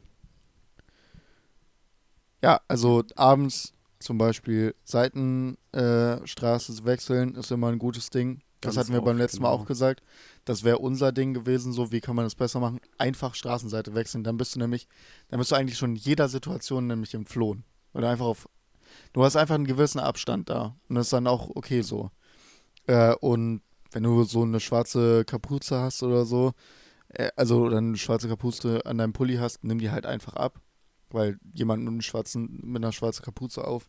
ja, 2.43 2.61
also 2.69 3.05
abends 3.17 3.73
zum 4.01 4.19
Beispiel 4.19 4.75
Seitenstraße 4.85 6.73
äh, 6.73 6.85
wechseln 6.85 7.35
ist 7.37 7.51
immer 7.51 7.69
ein 7.69 7.79
gutes 7.79 8.11
Ding. 8.11 8.43
Das 8.61 8.75
Ganz 8.75 8.87
hatten 8.87 8.95
wir 8.95 9.03
beim 9.03 9.19
letzten 9.19 9.43
Mal 9.43 9.51
genau. 9.51 9.63
auch 9.63 9.67
gesagt. 9.67 10.03
Das 10.45 10.65
wäre 10.65 10.79
unser 10.79 11.13
Ding 11.13 11.35
gewesen, 11.35 11.73
so 11.73 11.93
wie 11.93 12.01
kann 12.01 12.17
man 12.17 12.27
es 12.27 12.35
besser 12.35 12.59
machen? 12.59 12.81
Einfach 12.99 13.35
Straßenseite 13.35 13.95
wechseln. 13.95 14.25
Dann 14.25 14.37
bist 14.37 14.55
du 14.55 14.59
nämlich, 14.59 14.89
dann 15.29 15.39
bist 15.39 15.53
du 15.53 15.55
eigentlich 15.55 15.79
schon 15.79 15.91
in 15.91 15.97
jeder 15.97 16.29
Situation 16.29 16.87
nämlich 16.87 17.15
entflohen. 17.15 17.65
Du 17.93 18.05
einfach 18.07 18.27
auf, 18.27 18.49
du 19.13 19.23
hast 19.23 19.37
einfach 19.37 19.55
einen 19.55 19.67
gewissen 19.67 20.01
Abstand 20.01 20.51
da. 20.51 20.77
Und 20.89 20.97
das 20.97 21.07
ist 21.07 21.13
dann 21.13 21.27
auch 21.27 21.51
okay 21.55 21.83
so. 21.83 22.11
Äh, 22.87 23.15
und 23.17 23.63
wenn 23.93 24.03
du 24.03 24.25
so 24.25 24.43
eine 24.43 24.59
schwarze 24.59 25.25
Kapuze 25.25 25.79
hast 25.79 26.03
oder 26.03 26.25
so, 26.25 26.53
äh, 27.09 27.31
also 27.37 27.63
oder 27.63 27.79
eine 27.79 27.97
schwarze 27.97 28.29
Kapuze 28.29 28.85
an 28.85 28.99
deinem 28.99 29.13
Pulli 29.13 29.37
hast, 29.37 29.63
nimm 29.63 29.79
die 29.79 29.91
halt 29.91 30.07
einfach 30.07 30.35
ab. 30.35 30.61
Weil 31.11 31.39
jemand 31.53 31.83
mit, 31.83 31.91
einem 31.91 32.01
schwarzen, 32.01 32.61
mit 32.65 32.83
einer 32.83 32.93
schwarzen 32.93 33.23
Kapuze 33.23 33.65
auf, 33.65 33.87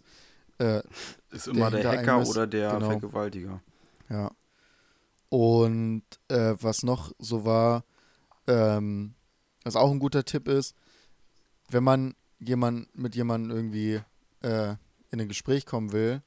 äh, 0.60 0.82
ist 1.32 1.48
immer 1.48 1.72
der, 1.72 1.90
einem 1.90 2.00
Hacker 2.02 2.22
ist- 2.22 2.30
oder 2.30 2.46
der 2.46 2.74
genau. 2.74 2.90
Vergewaltiger. 2.90 3.62
Ja. 4.10 4.32
Und 5.34 6.04
äh, 6.28 6.54
was 6.62 6.84
noch 6.84 7.12
so 7.18 7.44
war, 7.44 7.86
ähm, 8.46 9.16
was 9.64 9.76
auch 9.76 9.90
ein 9.90 9.98
guter 9.98 10.26
Tipp 10.26 10.48
ist, 10.48 10.76
wenn 11.72 11.84
man 11.84 12.14
jemand 12.38 12.96
mit 12.96 13.16
jemandem 13.16 13.50
irgendwie 13.50 14.00
äh, 14.42 14.76
in 15.10 15.20
ein 15.20 15.28
Gespräch 15.28 15.66
kommen 15.66 15.92
will, 15.92 16.22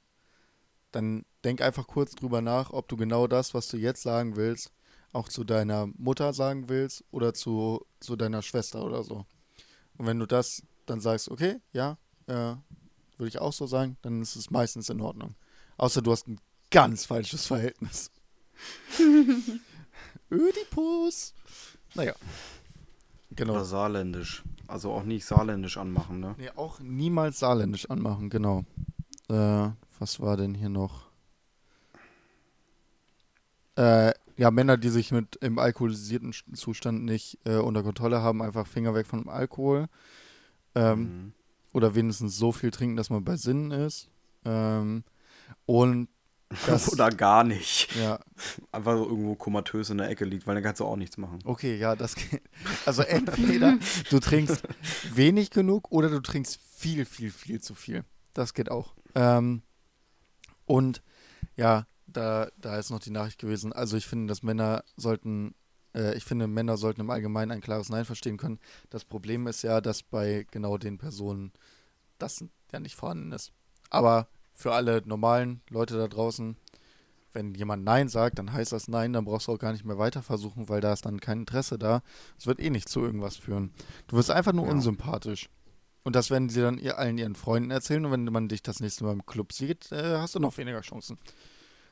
dann 0.91 1.25
denk 1.45 1.61
einfach 1.61 1.87
kurz 1.87 2.17
drüber 2.17 2.41
nach, 2.41 2.71
ob 2.71 2.89
du 2.89 2.97
genau 2.97 3.29
das, 3.29 3.55
was 3.55 3.69
du 3.69 3.77
jetzt 3.77 4.03
sagen 4.03 4.35
willst, 4.35 4.73
auch 5.13 5.29
zu 5.29 5.45
deiner 5.45 5.87
Mutter 5.87 6.33
sagen 6.33 6.69
willst 6.69 7.05
oder 7.13 7.33
zu, 7.33 7.87
zu 8.01 8.17
deiner 8.17 8.43
Schwester 8.43 8.85
oder 8.85 9.05
so. 9.05 9.25
Und 9.99 10.07
wenn 10.07 10.19
du 10.19 10.27
das 10.27 10.65
dann 10.85 10.99
sagst, 10.99 11.31
okay, 11.31 11.61
ja, 11.73 11.97
äh, 12.27 12.57
würde 13.19 13.29
ich 13.29 13.39
auch 13.39 13.53
so 13.53 13.69
sagen, 13.69 13.99
dann 14.03 14.21
ist 14.21 14.35
es 14.35 14.51
meistens 14.51 14.89
in 14.91 15.01
Ordnung. 15.01 15.37
Außer 15.77 16.03
du 16.03 16.11
hast 16.11 16.27
ein 16.27 16.41
ganz 16.73 17.07
falsches 17.07 17.47
Verhältnis. 17.47 18.11
Ödipus. 20.31 21.35
Naja. 21.95 22.15
Genau. 23.31 23.55
Oder 23.55 23.65
saarländisch. 23.65 24.43
Also 24.67 24.93
auch 24.93 25.05
nicht 25.05 25.25
saarländisch 25.25 25.77
anmachen, 25.77 26.21
ne? 26.21 26.35
Nee, 26.39 26.51
auch 26.57 26.81
niemals 26.81 27.39
saarländisch 27.39 27.89
anmachen, 27.91 28.31
genau. 28.31 28.65
Äh, 29.29 29.69
was 29.99 30.21
war 30.21 30.37
denn 30.37 30.55
hier 30.55 30.69
noch? 30.69 31.07
Äh, 33.77 34.13
ja, 34.37 34.51
Männer, 34.51 34.77
die 34.77 34.89
sich 34.89 35.13
mit 35.13 35.37
im 35.37 35.59
alkoholisierten 35.59 36.35
Zustand 36.55 37.05
nicht 37.05 37.39
äh, 37.45 37.57
unter 37.57 37.83
Kontrolle 37.83 38.23
haben, 38.23 38.43
einfach 38.43 38.67
Finger 38.67 38.95
weg 38.95 39.07
vom 39.07 39.29
Alkohol. 39.29 39.89
Ähm, 40.75 41.01
Mhm. 41.01 41.33
Oder 41.73 41.95
wenigstens 41.95 42.39
so 42.39 42.53
viel 42.53 42.71
trinken, 42.71 42.97
dass 42.97 43.11
man 43.11 43.23
bei 43.23 43.37
Sinnen 43.37 43.71
ist. 43.71 44.09
Ähm, 44.47 45.05
und 45.67 46.09
das, 46.67 46.89
Oder 46.93 47.11
gar 47.11 47.45
nicht. 47.45 47.95
ja, 47.97 48.21
Einfach 48.73 48.97
so 48.97 49.05
irgendwo 49.07 49.35
komatös 49.35 49.91
in 49.91 49.99
der 49.99 50.09
Ecke 50.09 50.25
liegt, 50.25 50.47
weil 50.47 50.55
dann 50.55 50.65
kannst 50.65 50.81
du 50.81 50.85
auch 50.85 50.97
nichts 50.97 51.17
machen. 51.17 51.41
Okay, 51.45 51.77
ja, 51.77 51.97
das 51.97 52.15
geht. 52.15 52.43
Also 52.85 53.03
entweder 53.03 53.79
du 54.11 54.21
trinkst 54.21 54.63
wenig 55.15 55.51
genug 55.51 55.91
oder 55.91 56.09
du 56.09 56.21
trinkst 56.21 56.59
viel, 56.77 57.05
viel, 57.05 57.31
viel 57.31 57.61
zu 57.61 57.75
viel. 57.75 58.05
Das 58.33 58.55
geht 58.55 58.71
auch. 58.71 58.95
Ähm, 59.15 59.63
und 60.67 61.03
ja, 61.57 61.87
da, 62.07 62.49
da 62.59 62.79
ist 62.79 62.91
noch 62.91 63.01
die 63.01 63.11
Nachricht 63.11 63.39
gewesen. 63.39 63.73
Also 63.73 63.97
ich 63.97 64.07
finde, 64.07 64.29
dass 64.31 64.43
Männer 64.43 64.85
sollten, 64.97 65.55
äh, 65.95 66.17
ich 66.17 66.25
finde, 66.25 66.47
Männer 66.47 66.77
sollten 66.77 67.01
im 67.01 67.11
Allgemeinen 67.11 67.51
ein 67.53 67.61
klares 67.61 67.89
Nein 67.89 68.05
verstehen 68.05 68.37
können. 68.37 68.61
Das 68.91 69.05
Problem 69.05 69.47
ist 69.47 69.63
ja, 69.63 69.81
dass 69.81 70.03
bei 70.03 70.47
genau 70.51 70.79
den 70.79 70.99
Personen 70.99 71.53
das 72.19 72.45
ja 72.73 72.81
nicht 72.81 72.95
vorhanden 72.95 73.33
ist. 73.33 73.53
Aber 73.91 74.29
für 74.57 74.73
alle 74.73 75.03
normalen 75.05 75.61
Leute 75.71 75.97
da 75.97 76.09
draußen, 76.09 76.57
wenn 77.33 77.55
jemand 77.55 77.85
Nein 77.85 78.09
sagt, 78.09 78.39
dann 78.39 78.53
heißt 78.53 78.73
das 78.73 78.89
Nein, 78.89 79.13
dann 79.13 79.27
brauchst 79.27 79.47
du 79.47 79.53
auch 79.53 79.59
gar 79.59 79.73
nicht 79.73 79.85
mehr 79.85 79.99
weiter 79.99 80.23
versuchen, 80.23 80.69
weil 80.69 80.81
da 80.81 80.93
ist 80.95 81.05
dann 81.05 81.21
kein 81.21 81.41
Interesse 81.41 81.79
da. 81.79 82.03
Es 82.39 82.47
wird 82.47 82.59
eh 82.61 82.71
nicht 82.71 82.89
zu 82.89 83.03
irgendwas 83.03 83.37
führen. 83.37 83.73
Du 84.09 84.17
wirst 84.17 84.31
einfach 84.31 84.53
nur 84.55 84.65
Ja. 84.65 84.73
unsympathisch. 84.73 85.49
Und 86.03 86.17
das 86.17 86.31
werden 86.31 86.49
sie 86.49 86.61
dann 86.63 86.79
ihr, 86.79 86.99
allen 86.99 87.19
ihren 87.19 87.35
Freunden 87.35 87.71
erzählen 87.71 88.05
und 88.07 88.13
wenn 88.13 88.25
man 88.25 88.49
dich 88.49 88.63
das 88.63 88.81
nächste 88.81 89.05
Mal 89.05 89.13
im 89.13 89.27
Club 89.27 89.53
sieht, 89.53 89.93
äh, 89.93 90.17
hast 90.19 90.35
du 90.35 90.39
noch 90.41 90.57
weniger 90.57 90.81
Chancen. 90.81 91.19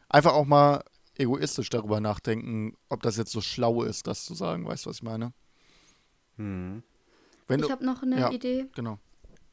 Einfach 0.09 0.33
auch 0.33 0.47
mal 0.47 0.83
egoistisch 1.19 1.69
darüber 1.69 2.01
nachdenken, 2.01 2.77
ob 2.89 3.03
das 3.03 3.17
jetzt 3.17 3.33
so 3.33 3.41
schlau 3.41 3.83
ist, 3.83 4.07
das 4.07 4.25
zu 4.25 4.35
sagen. 4.35 4.67
Weißt 4.67 4.87
du, 4.87 4.91
was 4.91 4.97
ich 4.99 5.03
meine? 5.03 5.33
Wenn 6.37 6.83
ich 7.49 7.71
habe 7.71 7.85
noch 7.85 8.03
eine 8.03 8.19
ja. 8.19 8.31
Idee. 8.31 8.67
genau. 8.75 8.99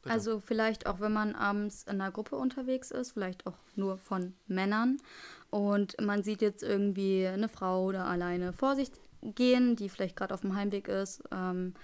Bitte. 0.02 0.14
Also 0.14 0.40
vielleicht 0.40 0.86
auch, 0.86 1.00
wenn 1.00 1.12
man 1.12 1.34
abends 1.34 1.84
in 1.84 2.00
einer 2.00 2.10
Gruppe 2.10 2.36
unterwegs 2.36 2.90
ist, 2.90 3.12
vielleicht 3.12 3.46
auch 3.46 3.56
nur 3.76 3.98
von 3.98 4.34
Männern 4.48 4.98
und 5.50 6.00
man 6.00 6.22
sieht 6.22 6.42
jetzt 6.42 6.62
irgendwie 6.62 7.26
eine 7.26 7.48
Frau 7.48 7.84
oder 7.84 8.06
alleine 8.06 8.52
vor 8.52 8.74
sich 8.74 8.90
gehen, 9.22 9.76
die 9.76 9.88
vielleicht 9.88 10.16
gerade 10.16 10.34
auf 10.34 10.40
dem 10.40 10.56
Heimweg 10.56 10.88
ist. 10.88 11.22
Ähm, 11.30 11.74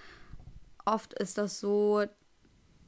oft 0.85 1.13
ist 1.13 1.37
das 1.37 1.59
so, 1.61 2.03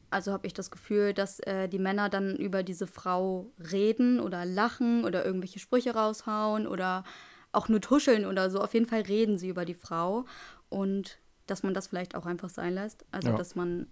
also 0.10 0.34
habe 0.34 0.48
ich 0.48 0.54
das 0.54 0.70
Gefühl, 0.72 1.14
dass 1.14 1.40
äh, 1.42 1.70
die 1.70 1.80
Männer 1.80 2.10
dann 2.10 2.36
über 2.36 2.64
diese 2.64 2.88
Frau 2.88 3.52
reden 3.72 4.20
oder 4.20 4.46
lachen 4.46 5.06
oder 5.06 5.26
irgendwelche 5.26 5.60
Sprüche 5.60 5.94
raushauen 5.94 6.68
oder 6.68 7.06
auch 7.54 7.70
nur 7.70 7.80
tuscheln 7.80 8.26
oder 8.26 8.50
so. 8.50 8.60
Auf 8.60 8.74
jeden 8.74 8.86
Fall 8.86 9.02
reden 9.02 9.38
sie 9.38 9.50
über 9.50 9.64
die 9.64 9.74
Frau 9.74 10.26
und 10.70 11.20
dass 11.48 11.64
man 11.64 11.74
das 11.74 11.88
vielleicht 11.88 12.16
auch 12.16 12.26
einfach 12.26 12.50
sein 12.50 12.74
lässt. 12.74 13.06
Also 13.12 13.30
Ja. 13.30 13.36
dass 13.38 13.56
man 13.56 13.88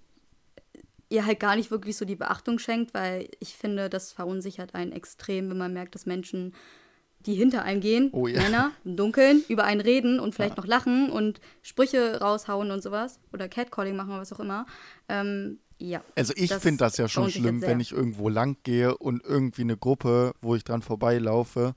ihr 1.10 1.26
halt 1.26 1.39
gar 1.39 1.55
nicht 1.55 1.72
wirklich 1.72 1.97
so 1.97 2.05
die 2.05 2.16
Beachtung 2.16 2.60
schenkt, 2.60 2.93
weil 2.93 3.30
ich 3.39 3.55
finde, 3.55 3.89
das 3.89 4.12
verunsichert 4.12 4.76
einen 4.76 4.91
extrem, 4.91 5.49
wenn 5.49 5.57
man 5.57 5.74
merkt, 5.74 5.95
dass 5.95 6.05
Menschen, 6.05 6.53
die 7.26 7.34
hinter 7.34 7.64
einem 7.64 7.82
gehen, 7.82 8.10
Oh 8.14 8.28
ja. 8.28 8.41
Männer 8.41 8.72
im 8.86 8.95
Dunkeln, 8.95 9.43
über 9.49 9.64
einen 9.66 9.82
reden 9.82 10.20
und 10.20 10.36
vielleicht 10.36 10.57
noch 10.57 10.68
lachen 10.68 11.10
und 11.12 11.41
Sprüche 11.62 12.20
raushauen 12.22 12.72
und 12.72 12.82
sowas 12.82 13.20
oder 13.34 13.49
Catcalling 13.49 13.95
machen 13.95 14.12
oder 14.12 14.22
was 14.22 14.32
auch 14.32 14.39
immer. 14.39 14.66
Ähm, 15.10 15.60
ja. 15.80 16.01
Also 16.16 16.34
ich 16.36 16.53
finde 16.53 16.78
das 16.78 16.97
ja 16.97 17.07
schon 17.07 17.30
schlimm, 17.30 17.62
wenn 17.62 17.80
ich 17.80 17.91
irgendwo 17.91 18.30
lang 18.30 18.57
gehe 18.64 18.97
und 18.97 19.24
irgendwie 19.24 19.64
eine 19.64 19.78
Gruppe, 19.78 20.34
wo 20.41 20.55
ich 20.55 20.64
dran 20.64 20.82
vorbeilaufe, 20.82 21.74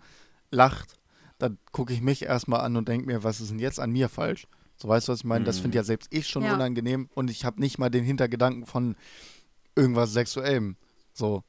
lacht. 0.50 0.96
Dann 1.38 1.58
gucke 1.72 1.92
ich 1.92 2.02
mich 2.02 2.22
erstmal 2.22 2.60
an 2.60 2.76
und 2.76 2.88
denke 2.88 3.06
mir, 3.06 3.24
was 3.24 3.40
ist 3.40 3.50
denn 3.50 3.58
jetzt 3.58 3.80
an 3.80 3.90
mir 3.90 4.08
falsch? 4.08 4.46
So 4.76 4.88
weißt 4.88 5.08
du, 5.08 5.12
was 5.12 5.20
ich 5.20 5.24
meine? 5.24 5.44
Das 5.44 5.58
finde 5.60 5.76
ja 5.76 5.84
selbst 5.84 6.08
ich 6.12 6.26
schon 6.28 6.42
Ja. 6.44 6.54
unangenehm 6.54 7.08
und 7.14 7.30
ich 7.30 7.44
habe 7.44 7.60
nicht 7.60 7.78
mal 7.78 7.88
den 7.90 8.04
Hintergedanken 8.04 8.66
von 8.66 8.96
irgendwas 9.76 10.12
Sexuellem. 10.12 10.76
So, 11.12 11.42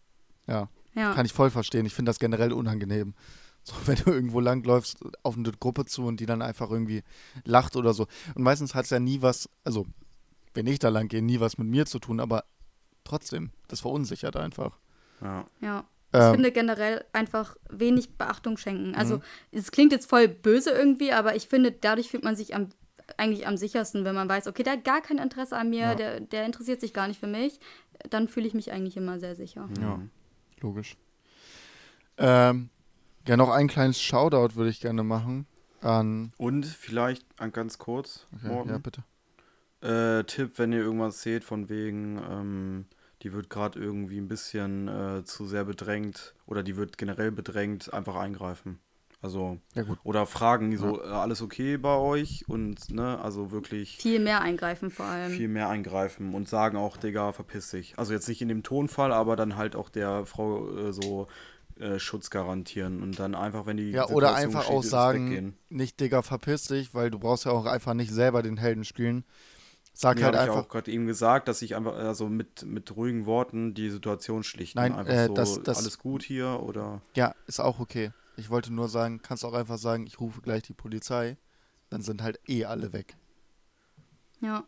ja. 0.47 0.69
Ja. 0.95 1.13
Kann 1.15 1.25
ich 1.25 1.33
voll 1.33 1.49
verstehen. 1.49 1.85
Ich 1.87 1.93
finde 1.95 2.09
das 2.09 2.19
generell 2.19 2.53
unangenehm. 2.53 3.15
So, 3.63 3.73
wenn 3.85 3.95
du 3.95 4.11
irgendwo 4.11 4.39
langläufst, 4.39 4.97
auf 5.23 5.35
eine 5.37 5.51
Gruppe 5.51 5.85
zu 5.85 6.05
und 6.05 6.19
die 6.19 6.25
dann 6.27 6.41
einfach 6.41 6.69
irgendwie 6.69 7.01
lacht 7.45 7.75
oder 7.75 7.93
so. 7.93 8.07
Und 8.35 8.43
meistens 8.43 8.75
hat 8.75 8.85
es 8.85 8.91
ja 8.91 8.99
nie 8.99 9.21
was, 9.21 9.49
also 9.63 9.87
wenn 10.53 10.67
ich 10.67 10.77
da 10.79 10.89
lang 10.89 11.07
gehe, 11.07 11.23
nie 11.23 11.39
was 11.39 11.57
mit 11.57 11.67
mir 11.67 11.85
zu 11.87 11.97
tun, 11.97 12.19
aber 12.19 12.43
trotzdem, 13.03 13.51
das 13.67 13.79
verunsichert 13.79 14.35
einfach. 14.35 14.77
Ja. 15.21 15.45
Ja. 15.61 15.83
Ich 16.15 16.19
Ähm, 16.19 16.33
finde 16.35 16.51
generell 16.51 17.03
einfach 17.11 17.55
wenig 17.71 18.17
Beachtung 18.17 18.57
schenken. 18.57 18.93
Also 18.93 19.17
Mhm. 19.17 19.21
es 19.51 19.71
klingt 19.71 19.91
jetzt 19.91 20.07
voll 20.07 20.27
böse 20.27 20.69
irgendwie, 20.69 21.11
aber 21.11 21.35
ich 21.35 21.47
finde, 21.47 21.71
dadurch 21.71 22.09
fühlt 22.09 22.23
man 22.23 22.35
sich 22.35 22.53
am, 22.53 22.67
eigentlich 23.17 23.47
am 23.47 23.57
sichersten, 23.57 24.05
wenn 24.05 24.15
man 24.15 24.29
weiß, 24.29 24.47
okay, 24.47 24.63
der 24.63 24.73
hat 24.73 24.83
gar 24.85 25.01
kein 25.01 25.17
Interesse 25.17 25.57
an 25.57 25.69
mir, 25.69 25.79
Ja. 25.79 25.95
der, 25.95 26.19
der 26.21 26.45
interessiert 26.45 26.81
sich 26.81 26.93
gar 26.93 27.07
nicht 27.07 27.19
für 27.19 27.27
mich. 27.27 27.59
Dann 28.09 28.27
fühle 28.27 28.47
ich 28.47 28.53
mich 28.53 28.71
eigentlich 28.71 28.97
immer 28.97 29.19
sehr 29.19 29.35
sicher. 29.35 29.69
Ja, 29.81 29.99
logisch. 30.61 30.97
Ähm, 32.17 32.69
ja, 33.27 33.37
noch 33.37 33.49
ein 33.49 33.67
kleines 33.67 34.01
Shoutout 34.01 34.55
würde 34.55 34.69
ich 34.69 34.79
gerne 34.81 35.03
machen 35.03 35.47
an. 35.81 36.31
Und 36.37 36.65
vielleicht 36.65 37.25
ein 37.39 37.51
ganz 37.51 37.77
kurz, 37.77 38.27
Okay, 38.35 38.47
Morten. 38.47 38.69
ja, 38.69 38.77
bitte. 38.77 39.03
Äh, 39.81 40.23
Tipp, 40.25 40.53
wenn 40.57 40.71
ihr 40.71 40.79
irgendwas 40.79 41.21
seht, 41.21 41.43
von 41.43 41.67
wegen, 41.69 42.17
ähm, 42.29 42.85
die 43.21 43.33
wird 43.33 43.49
gerade 43.49 43.79
irgendwie 43.79 44.17
ein 44.17 44.27
bisschen 44.27 44.87
äh, 44.87 45.23
zu 45.25 45.45
sehr 45.45 45.65
bedrängt 45.65 46.33
oder 46.45 46.63
die 46.63 46.77
wird 46.77 46.97
generell 46.97 47.31
bedrängt, 47.31 47.93
einfach 47.93 48.15
eingreifen. 48.15 48.79
Also, 49.23 49.57
Ja, 49.73 49.83
gut. 49.83 49.97
oder 50.03 50.25
fragen, 50.25 50.77
so, 50.77 51.01
äh, 51.01 51.07
alles 51.07 51.41
okay 51.41 51.77
bei 51.77 51.95
euch? 51.95 52.43
Und, 52.49 52.91
ne, 52.91 53.19
also 53.19 53.51
wirklich 53.51 53.95
Viel 53.97 54.19
mehr 54.19 54.41
eingreifen 54.41 54.91
vor 54.91 55.05
allem. 55.05 55.31
viel 55.31 55.47
mehr 55.47 55.69
eingreifen 55.69 56.33
und 56.35 56.49
sagen 56.49 56.77
auch, 56.77 56.97
Digga, 56.97 57.31
verpiss 57.31 57.69
dich. 57.71 57.93
Also 57.97 58.11
jetzt 58.11 58.27
nicht 58.27 58.41
in 58.41 58.49
dem 58.49 58.63
Tonfall, 58.63 59.13
aber 59.13 59.37
dann 59.37 59.55
halt 59.55 59.77
auch 59.77 59.87
der 59.89 60.25
Frau 60.25 60.69
äh, 60.75 60.91
so 60.91 61.27
äh, 61.79 61.99
Schutz 61.99 62.29
garantieren 62.29 63.01
und 63.01 63.17
dann 63.17 63.33
einfach, 63.33 63.65
wenn 63.65 63.77
die 63.77 63.91
Ja, 63.93 64.03
oder 64.09 64.35
Situation 64.35 64.51
einfach 64.51 64.63
steht, 64.65 64.75
auch 64.77 64.83
ist 64.83 64.89
sagen, 64.89 65.29
weggehen. 65.29 65.57
nicht 65.69 65.99
Digga, 66.01 66.21
verpiss 66.21 66.65
dich, 66.65 66.93
weil 66.93 67.09
du 67.09 67.17
brauchst 67.17 67.45
ja 67.45 67.51
auch 67.53 67.65
einfach 67.65 67.93
nicht 67.93 68.11
selber 68.11 68.43
den 68.43 68.57
Helden 68.57 68.83
spielen. 68.83 69.23
Sag 69.93 70.17
Nee, 70.17 70.23
halt 70.23 70.35
habe 70.35 70.45
ich 70.45 70.49
einfach, 70.51 70.65
auch 70.65 70.69
gerade 70.69 70.91
eben 70.91 71.07
gesagt, 71.07 71.47
dass 71.47 71.61
ich 71.61 71.75
einfach 71.75 71.95
also 71.95 72.27
mit, 72.27 72.65
mit 72.65 72.93
ruhigen 72.95 73.25
Worten 73.25 73.73
die 73.73 73.89
Situation 73.89 74.43
schlichten. 74.43 74.79
Nein, 74.79 74.91
einfach 74.91 75.13
äh, 75.13 75.27
so, 75.27 75.33
das- 75.35 75.63
das- 75.63 75.77
alles 75.77 75.97
gut 75.99 76.23
hier 76.23 76.59
oder 76.61 77.01
ja, 77.15 77.33
ist 77.47 77.59
auch 77.61 77.79
okay. 77.79 78.11
Ich 78.35 78.49
wollte 78.49 78.73
nur 78.73 78.89
sagen, 78.89 79.21
kannst 79.21 79.45
auch 79.45 79.53
einfach 79.53 79.77
sagen, 79.77 80.05
ich 80.07 80.19
rufe 80.19 80.41
gleich 80.41 80.63
die 80.63 80.73
Polizei, 80.73 81.37
dann 81.89 82.01
sind 82.01 82.21
halt 82.21 82.39
eh 82.47 82.65
alle 82.65 82.93
weg. 82.93 83.15
Ja. 84.41 84.63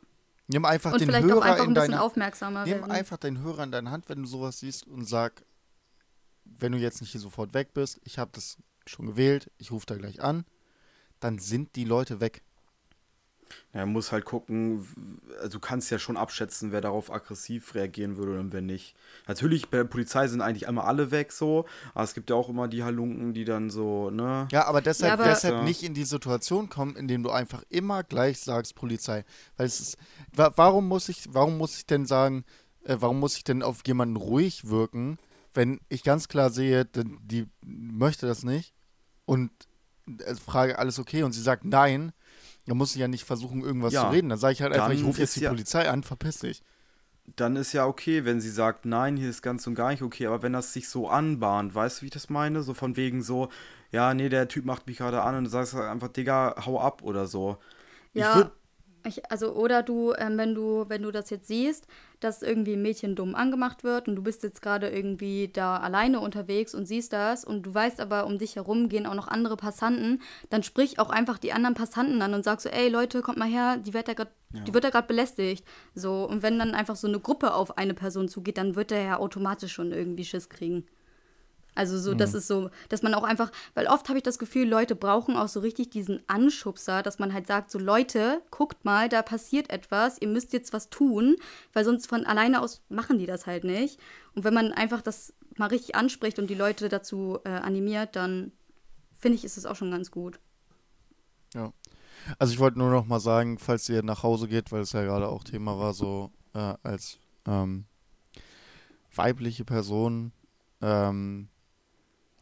Nimm 0.48 0.66
einfach 0.66 0.94
Und 0.94 1.02
den 1.02 1.10
vielleicht 1.10 1.26
auch 1.26 1.30
Hörer 1.30 1.42
einfach 1.44 1.64
in 1.64 1.72
ein 1.72 1.74
bisschen 1.74 1.92
deine 1.92 2.02
aufmerksamer 2.02 2.66
Nimm 2.66 2.82
werden. 2.82 2.92
einfach 2.92 3.18
den 3.18 3.40
Hörer 3.40 3.64
in 3.64 3.72
deine 3.72 3.90
Hand, 3.90 4.10
wenn 4.10 4.22
du 4.22 4.28
sowas 4.28 4.60
siehst 4.60 4.86
und 4.86 5.08
sag, 5.08 5.44
wenn 6.44 6.72
du 6.72 6.78
jetzt 6.78 7.02
nicht 7.02 7.12
hier 7.12 7.22
sofort 7.22 7.54
weg 7.56 7.74
bist, 7.74 8.00
ich 8.04 8.20
habe 8.20 8.32
das 8.34 8.58
schon 8.86 9.08
gewählt, 9.08 9.52
ich 9.58 9.72
rufe 9.72 9.88
da 9.88 9.96
gleich 9.96 10.22
an, 10.22 10.46
dann 11.20 11.40
sind 11.40 11.76
die 11.76 11.86
Leute 11.86 12.20
weg. 12.22 12.44
Ja, 13.74 13.82
man 13.82 13.94
muss 13.94 14.12
halt 14.12 14.26
gucken, 14.26 14.88
also 15.40 15.58
du 15.58 15.60
kannst 15.60 15.92
ja 15.92 16.00
schon 16.00 16.18
abschätzen, 16.18 16.72
wer 16.72 16.82
darauf 16.82 17.12
aggressiv 17.12 17.76
reagieren 17.76 18.18
würde 18.18 18.40
und 18.40 18.54
wer 18.54 18.62
nicht. 18.62 18.96
Natürlich, 19.28 19.70
bei 19.70 19.78
der 19.78 19.84
Polizei 19.84 20.28
sind 20.28 20.42
eigentlich 20.42 20.68
einmal 20.68 20.86
alle 20.86 21.12
weg 21.12 21.32
so, 21.32 21.66
aber 21.94 22.04
es 22.04 22.14
gibt 22.14 22.30
ja 22.30 22.36
auch 22.36 22.50
immer 22.50 22.68
die 22.68 22.84
Halunken, 22.84 23.34
die 23.34 23.46
dann 23.46 23.70
so, 23.70 24.10
ne? 24.10 24.48
Ja, 24.52 24.66
aber 24.66 24.82
deshalb, 24.82 25.10
Ja, 25.10 25.14
aber- 25.14 25.26
deshalb 25.32 25.56
Ja. 25.56 25.64
nicht 25.64 25.84
in 25.84 25.94
die 25.94 26.06
Situation 26.06 26.70
kommen, 26.70 26.96
in 26.96 27.08
dem 27.08 27.22
du 27.24 27.30
einfach 27.32 27.64
immer 27.70 28.04
gleich 28.04 28.40
sagst 28.40 28.76
Polizei. 28.76 29.26
Weil 29.58 29.68
es 29.68 29.80
ist, 29.80 29.98
wa 30.34 30.52
warum 30.56 30.88
muss 30.88 31.10
ich, 31.10 31.26
warum 31.32 31.58
muss 31.58 31.78
ich 31.78 31.86
denn 31.86 32.06
sagen, 32.06 32.46
äh, 32.86 32.98
warum 33.00 33.20
muss 33.20 33.38
ich 33.38 33.44
denn 33.44 33.62
auf 33.64 33.82
jemanden 33.86 34.16
ruhig 34.16 34.68
wirken, 34.70 35.18
wenn 35.54 35.80
ich 35.90 36.04
ganz 36.04 36.28
klar 36.28 36.50
sehe, 36.50 36.86
die 36.86 37.48
möchte 37.64 38.26
das 38.28 38.44
nicht 38.44 38.74
und 39.26 39.52
äh, 40.26 40.36
frage, 40.36 40.78
alles 40.78 41.00
okay 41.00 41.24
und 41.24 41.32
sie 41.32 41.42
sagt 41.42 41.66
nein, 41.66 42.12
dann 42.68 42.78
muss 42.78 42.94
ich 42.96 43.02
ja 43.02 43.08
nicht 43.08 43.26
versuchen, 43.26 43.62
irgendwas 43.62 43.94
Ja, 43.94 44.02
zu 44.02 44.08
reden. 44.08 44.30
Dann 44.30 44.40
sage 44.40 44.54
ich 44.54 44.62
halt 44.62 44.74
einfach, 44.74 44.92
ich 44.92 45.04
rufe 45.06 45.22
jetzt 45.22 45.36
die 45.36 45.42
ja- 45.42 45.50
Polizei 45.50 45.90
an, 45.90 46.04
verpiss 46.04 46.40
dich. 46.40 46.64
Dann 47.36 47.56
ist 47.56 47.74
ja 47.74 47.86
okay, 47.88 48.24
wenn 48.24 48.40
sie 48.40 48.52
sagt, 48.52 48.86
nein, 48.86 49.18
hier 49.18 49.30
ist 49.30 49.42
ganz 49.42 49.66
und 49.68 49.74
gar 49.76 49.90
nicht 49.90 50.04
okay, 50.04 50.28
aber 50.28 50.44
wenn 50.44 50.54
das 50.54 50.74
sich 50.74 50.88
so 50.90 51.10
anbahnt, 51.10 51.74
weißt 51.74 51.98
du, 52.00 52.02
wie 52.04 52.06
ich 52.08 52.12
das 52.14 52.30
meine? 52.30 52.62
So 52.62 52.74
von 52.76 52.96
wegen 52.98 53.24
so, 53.24 53.50
ja, 53.92 54.14
nee, 54.14 54.30
der 54.30 54.48
Typ 54.48 54.64
macht 54.66 54.86
mich 54.88 54.98
gerade 54.98 55.22
an 55.24 55.36
und 55.36 55.46
du 55.46 55.50
sagst 55.50 55.74
halt 55.74 55.86
einfach, 55.90 56.10
Digga, 56.10 56.56
hau 56.66 56.80
ab 56.80 57.02
oder 57.04 57.26
so. 57.28 57.58
Ich 58.14 58.36
Ja, 58.36 58.52
ich, 59.06 59.32
also 59.32 59.54
oder 59.56 59.84
du, 59.84 60.14
ähm, 60.16 60.38
wenn 60.38 60.56
du, 60.56 60.86
wenn 60.90 61.02
du 61.04 61.12
das 61.12 61.30
jetzt 61.30 61.48
siehst, 61.48 61.88
dass 62.20 62.42
irgendwie 62.42 62.74
ein 62.74 62.82
Mädchen 62.82 63.16
dumm 63.16 63.36
angemacht 63.36 63.84
wird 63.84 64.08
und 64.08 64.16
du 64.16 64.24
bist 64.24 64.44
jetzt 64.44 64.62
gerade 64.62 64.90
irgendwie 64.90 65.50
da 65.52 65.78
alleine 65.78 66.20
unterwegs 66.20 66.74
und 66.74 66.86
siehst 66.86 67.14
das 67.14 67.44
und 67.44 67.64
du 67.64 67.74
weißt 67.74 68.00
aber, 68.00 68.26
um 68.26 68.38
dich 68.38 68.56
herum 68.56 68.90
gehen 68.90 69.06
auch 69.06 69.16
noch 69.16 69.28
andere 69.28 69.58
Passanten, 69.58 70.22
dann 70.50 70.64
sprich 70.64 71.00
auch 71.00 71.10
einfach 71.10 71.38
die 71.38 71.54
anderen 71.54 71.76
Passanten 71.76 72.22
an 72.22 72.34
und 72.34 72.44
sag 72.44 72.62
so, 72.62 72.70
ey 72.70 72.90
Leute, 72.90 73.22
kommt 73.22 73.38
mal 73.38 73.48
her, 73.48 73.78
die 73.78 73.94
wird 73.94 74.08
da 74.08 74.14
gerade, 74.14 74.32
die 74.68 74.74
wird 74.74 74.84
da 74.84 74.90
gerade 74.90 75.08
belästigt. 75.08 75.66
So, 75.94 76.28
und 76.28 76.42
wenn 76.42 76.60
dann 76.60 76.74
einfach 76.74 76.96
so 76.96 77.08
eine 77.08 77.20
Gruppe 77.20 77.54
auf 77.54 77.78
eine 77.78 77.94
Person 77.94 78.28
zugeht, 78.30 78.58
dann 78.58 78.76
wird 78.76 78.92
der 78.92 79.02
ja 79.02 79.20
automatisch 79.20 79.74
schon 79.74 79.92
irgendwie 79.92 80.26
Schiss 80.26 80.50
kriegen. 80.50 80.86
Also 81.76 82.00
so, 82.00 82.14
das 82.14 82.34
ist 82.34 82.48
so, 82.48 82.70
dass 82.90 83.04
man 83.04 83.14
auch 83.14 83.24
einfach, 83.24 83.52
weil 83.74 83.88
oft 83.88 84.08
habe 84.08 84.18
ich 84.18 84.24
das 84.24 84.40
Gefühl, 84.40 84.68
Leute 84.68 84.96
brauchen 84.96 85.36
auch 85.36 85.50
so 85.50 85.60
richtig 85.60 85.90
diesen 85.90 86.22
Anschubser, 86.28 87.04
dass 87.04 87.20
man 87.20 87.34
halt 87.34 87.48
sagt, 87.48 87.70
so 87.70 87.78
Leute, 87.78 88.42
guckt 88.50 88.86
mal, 88.86 89.10
da 89.10 89.22
passiert 89.22 89.70
etwas, 89.70 90.20
ihr 90.22 90.30
müsst 90.30 90.54
jetzt 90.54 90.72
was 90.72 90.90
tun, 90.90 91.36
weil 91.74 91.84
sonst 91.84 92.08
von 92.08 92.26
alleine 92.26 92.62
aus 92.62 92.82
machen 92.88 93.20
die 93.20 93.26
das 93.26 93.46
halt 93.46 93.66
nicht. 93.66 94.00
Und 94.34 94.46
wenn 94.46 94.54
man 94.54 94.72
einfach 94.72 95.02
das 95.02 95.34
mal 95.58 95.68
richtig 95.68 95.96
anspricht 95.96 96.40
und 96.40 96.50
die 96.50 96.56
Leute 96.56 96.88
dazu 96.90 97.40
äh, 97.44 97.50
animiert, 97.50 98.16
dann 98.16 98.54
finde 99.20 99.38
ich, 99.38 99.44
ist 99.44 99.58
es 99.58 99.66
auch 99.66 99.76
schon 99.76 99.92
ganz 99.92 100.12
gut. 100.12 100.40
Ja. 101.54 101.74
Also 102.40 102.54
ich 102.54 102.60
wollte 102.60 102.80
nur 102.80 102.90
noch 102.90 103.06
mal 103.06 103.20
sagen, 103.20 103.60
falls 103.60 103.90
ihr 103.90 104.02
nach 104.02 104.24
Hause 104.24 104.48
geht, 104.48 104.72
weil 104.72 104.82
es 104.82 104.94
ja 104.94 105.04
gerade 105.04 105.28
auch 105.28 105.44
Thema 105.44 105.78
war, 105.78 105.94
so 105.94 106.32
äh, 106.54 106.74
als 106.84 107.20
ähm, 107.46 107.86
weibliche 109.14 109.66
Person, 109.66 110.32
ähm, 110.82 111.50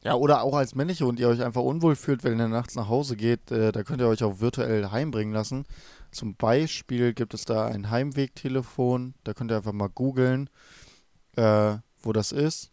ja, 0.03 0.15
oder 0.15 0.43
auch 0.43 0.55
als 0.55 0.75
männliche 0.75 1.05
und 1.05 1.19
ihr 1.19 1.29
euch 1.29 1.41
einfach 1.41 1.61
unwohl 1.61 1.95
fühlt, 1.95 2.23
wenn 2.23 2.39
ihr 2.39 2.47
nachts 2.49 2.75
nach 2.75 2.89
Hause 2.89 3.15
geht, 3.15 3.51
äh, 3.51 3.71
da 3.71 3.83
könnt 3.83 4.01
ihr 4.01 4.07
euch 4.07 4.23
auch 4.23 4.41
virtuell 4.41 4.91
heimbringen 4.91 5.33
lassen. 5.33 5.65
Zum 6.11 6.35
Beispiel 6.35 7.13
gibt 7.13 7.33
es 7.33 7.45
da 7.45 7.65
ein 7.67 7.89
Heimwegtelefon, 7.89 9.13
da 9.23 9.33
könnt 9.33 9.51
ihr 9.51 9.57
einfach 9.57 9.71
mal 9.71 9.89
googeln, 9.89 10.49
äh, 11.37 11.77
wo 12.01 12.11
das 12.11 12.33
ist. 12.33 12.71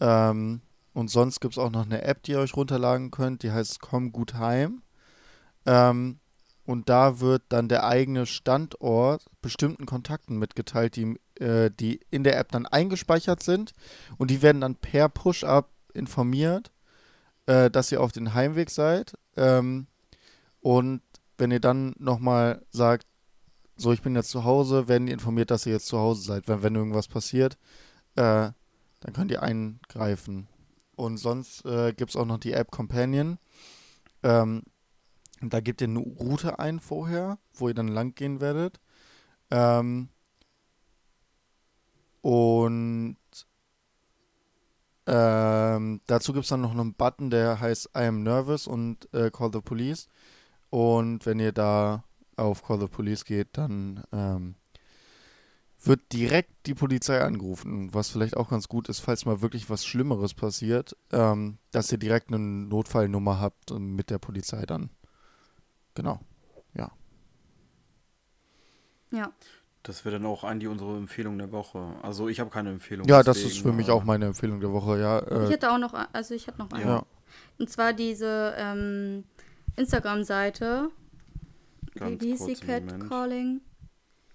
Ähm, 0.00 0.62
und 0.94 1.10
sonst 1.10 1.40
gibt 1.40 1.54
es 1.54 1.58
auch 1.58 1.70
noch 1.70 1.84
eine 1.84 2.02
App, 2.02 2.22
die 2.22 2.32
ihr 2.32 2.40
euch 2.40 2.56
runterladen 2.56 3.10
könnt, 3.10 3.42
die 3.42 3.52
heißt 3.52 3.80
Komm 3.80 4.10
gut 4.10 4.34
heim. 4.34 4.82
Ähm, 5.66 6.20
und 6.64 6.88
da 6.88 7.20
wird 7.20 7.42
dann 7.50 7.68
der 7.68 7.84
eigene 7.84 8.24
Standort 8.24 9.26
bestimmten 9.42 9.84
Kontakten 9.84 10.38
mitgeteilt, 10.38 10.96
die, 10.96 11.20
äh, 11.38 11.70
die 11.70 12.00
in 12.10 12.24
der 12.24 12.38
App 12.38 12.50
dann 12.50 12.66
eingespeichert 12.66 13.42
sind. 13.42 13.72
Und 14.16 14.30
die 14.30 14.40
werden 14.40 14.62
dann 14.62 14.74
per 14.74 15.10
Push-Up 15.10 15.68
informiert, 15.96 16.72
äh, 17.46 17.70
dass 17.70 17.92
ihr 17.92 18.00
auf 18.00 18.12
den 18.12 18.34
Heimweg 18.34 18.70
seid. 18.70 19.14
Ähm, 19.36 19.86
und 20.60 21.02
wenn 21.38 21.50
ihr 21.50 21.60
dann 21.60 21.94
nochmal 21.98 22.64
sagt, 22.70 23.06
so, 23.76 23.92
ich 23.92 24.02
bin 24.02 24.14
jetzt 24.14 24.30
zu 24.30 24.44
Hause, 24.44 24.88
werden 24.88 25.06
die 25.06 25.12
informiert, 25.12 25.50
dass 25.50 25.66
ihr 25.66 25.72
jetzt 25.72 25.86
zu 25.86 25.98
Hause 25.98 26.22
seid. 26.22 26.48
Wenn, 26.48 26.62
wenn 26.62 26.74
irgendwas 26.74 27.08
passiert, 27.08 27.58
äh, 28.14 28.50
dann 29.00 29.12
könnt 29.12 29.30
ihr 29.30 29.42
eingreifen. 29.42 30.48
Und 30.96 31.18
sonst 31.18 31.64
äh, 31.66 31.92
gibt 31.92 32.10
es 32.10 32.16
auch 32.16 32.24
noch 32.24 32.38
die 32.38 32.52
App 32.52 32.70
Companion. 32.70 33.38
Ähm, 34.22 34.62
da 35.42 35.60
gebt 35.60 35.82
ihr 35.82 35.88
eine 35.88 35.98
Route 35.98 36.58
ein 36.58 36.80
vorher, 36.80 37.38
wo 37.52 37.68
ihr 37.68 37.74
dann 37.74 37.88
lang 37.88 38.14
gehen 38.14 38.40
werdet. 38.40 38.80
Ähm, 39.50 40.08
und 42.22 43.18
ähm, 45.06 46.00
dazu 46.06 46.32
gibt 46.32 46.44
es 46.44 46.50
dann 46.50 46.60
noch 46.60 46.72
einen 46.72 46.94
Button, 46.94 47.30
der 47.30 47.60
heißt 47.60 47.90
I 47.96 48.06
am 48.06 48.22
nervous 48.22 48.66
und 48.66 49.12
äh, 49.14 49.30
Call 49.30 49.52
the 49.52 49.60
Police. 49.60 50.08
Und 50.70 51.26
wenn 51.26 51.38
ihr 51.38 51.52
da 51.52 52.04
auf 52.36 52.62
Call 52.64 52.80
the 52.80 52.88
Police 52.88 53.24
geht, 53.24 53.56
dann 53.56 54.02
ähm, 54.12 54.56
wird 55.82 56.12
direkt 56.12 56.66
die 56.66 56.74
Polizei 56.74 57.20
angerufen, 57.22 57.94
was 57.94 58.10
vielleicht 58.10 58.36
auch 58.36 58.50
ganz 58.50 58.66
gut 58.68 58.88
ist, 58.88 59.00
falls 59.00 59.24
mal 59.24 59.40
wirklich 59.42 59.70
was 59.70 59.86
Schlimmeres 59.86 60.34
passiert, 60.34 60.96
ähm, 61.12 61.58
dass 61.70 61.92
ihr 61.92 61.98
direkt 61.98 62.28
eine 62.28 62.38
Notfallnummer 62.38 63.40
habt 63.40 63.70
mit 63.78 64.10
der 64.10 64.18
Polizei 64.18 64.66
dann. 64.66 64.90
Genau, 65.94 66.20
ja. 66.74 66.90
Ja. 69.12 69.32
Das 69.86 70.04
wäre 70.04 70.16
dann 70.16 70.26
auch 70.26 70.42
eigentlich 70.42 70.68
unsere 70.68 70.96
Empfehlung 70.96 71.38
der 71.38 71.52
Woche. 71.52 71.94
Also 72.02 72.26
ich 72.26 72.40
habe 72.40 72.50
keine 72.50 72.70
Empfehlung. 72.70 73.06
Ja, 73.06 73.22
deswegen, 73.22 73.44
das 73.44 73.52
ist 73.52 73.62
für 73.62 73.72
mich 73.72 73.88
auch 73.88 74.02
meine 74.02 74.26
Empfehlung 74.26 74.58
der 74.58 74.72
Woche, 74.72 74.98
ja. 74.98 75.20
Äh, 75.20 75.44
ich 75.44 75.50
hätte 75.50 75.70
auch 75.70 75.78
noch, 75.78 75.94
also 76.12 76.34
ich 76.34 76.48
hätte 76.48 76.58
noch 76.58 76.72
eine. 76.72 76.84
Ja. 76.84 77.06
Und 77.58 77.70
zwar 77.70 77.92
diese 77.92 78.54
ähm, 78.58 79.22
Instagram-Seite. 79.76 80.90
Wie, 81.94 82.36
hieß 82.36 82.46
die? 82.46 82.54
Catcalling? 82.54 83.60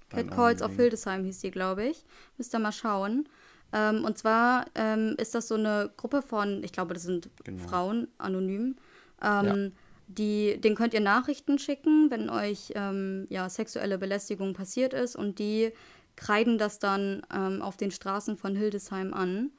Catcalls 0.07 0.61
of 0.61 0.73
Hildesheim 0.77 1.25
hieß 1.25 1.39
die, 1.39 1.51
glaube 1.51 1.83
ich. 1.83 2.05
Müsst 2.37 2.53
ihr 2.55 2.59
mal 2.59 2.71
schauen. 2.71 3.27
Ähm, 3.73 4.05
und 4.05 4.17
zwar 4.17 4.67
ähm, 4.73 5.15
ist 5.17 5.35
das 5.35 5.49
so 5.49 5.55
eine 5.55 5.91
Gruppe 5.97 6.21
von, 6.21 6.63
ich 6.63 6.71
glaube, 6.71 6.93
das 6.93 7.03
sind 7.03 7.29
genau. 7.43 7.67
Frauen, 7.67 8.07
anonym. 8.17 8.77
Ähm, 9.21 9.45
ja. 9.45 9.80
Die, 10.17 10.59
den 10.59 10.75
könnt 10.75 10.93
ihr 10.93 10.99
Nachrichten 10.99 11.57
schicken, 11.57 12.11
wenn 12.11 12.29
euch 12.29 12.73
ähm, 12.75 13.27
ja, 13.29 13.49
sexuelle 13.49 13.97
Belästigung 13.97 14.53
passiert 14.53 14.93
ist 14.93 15.15
und 15.15 15.39
die 15.39 15.71
kreiden 16.15 16.57
das 16.57 16.79
dann 16.79 17.21
ähm, 17.33 17.61
auf 17.61 17.77
den 17.77 17.91
Straßen 17.91 18.35
von 18.35 18.55
Hildesheim 18.55 19.13
an 19.13 19.51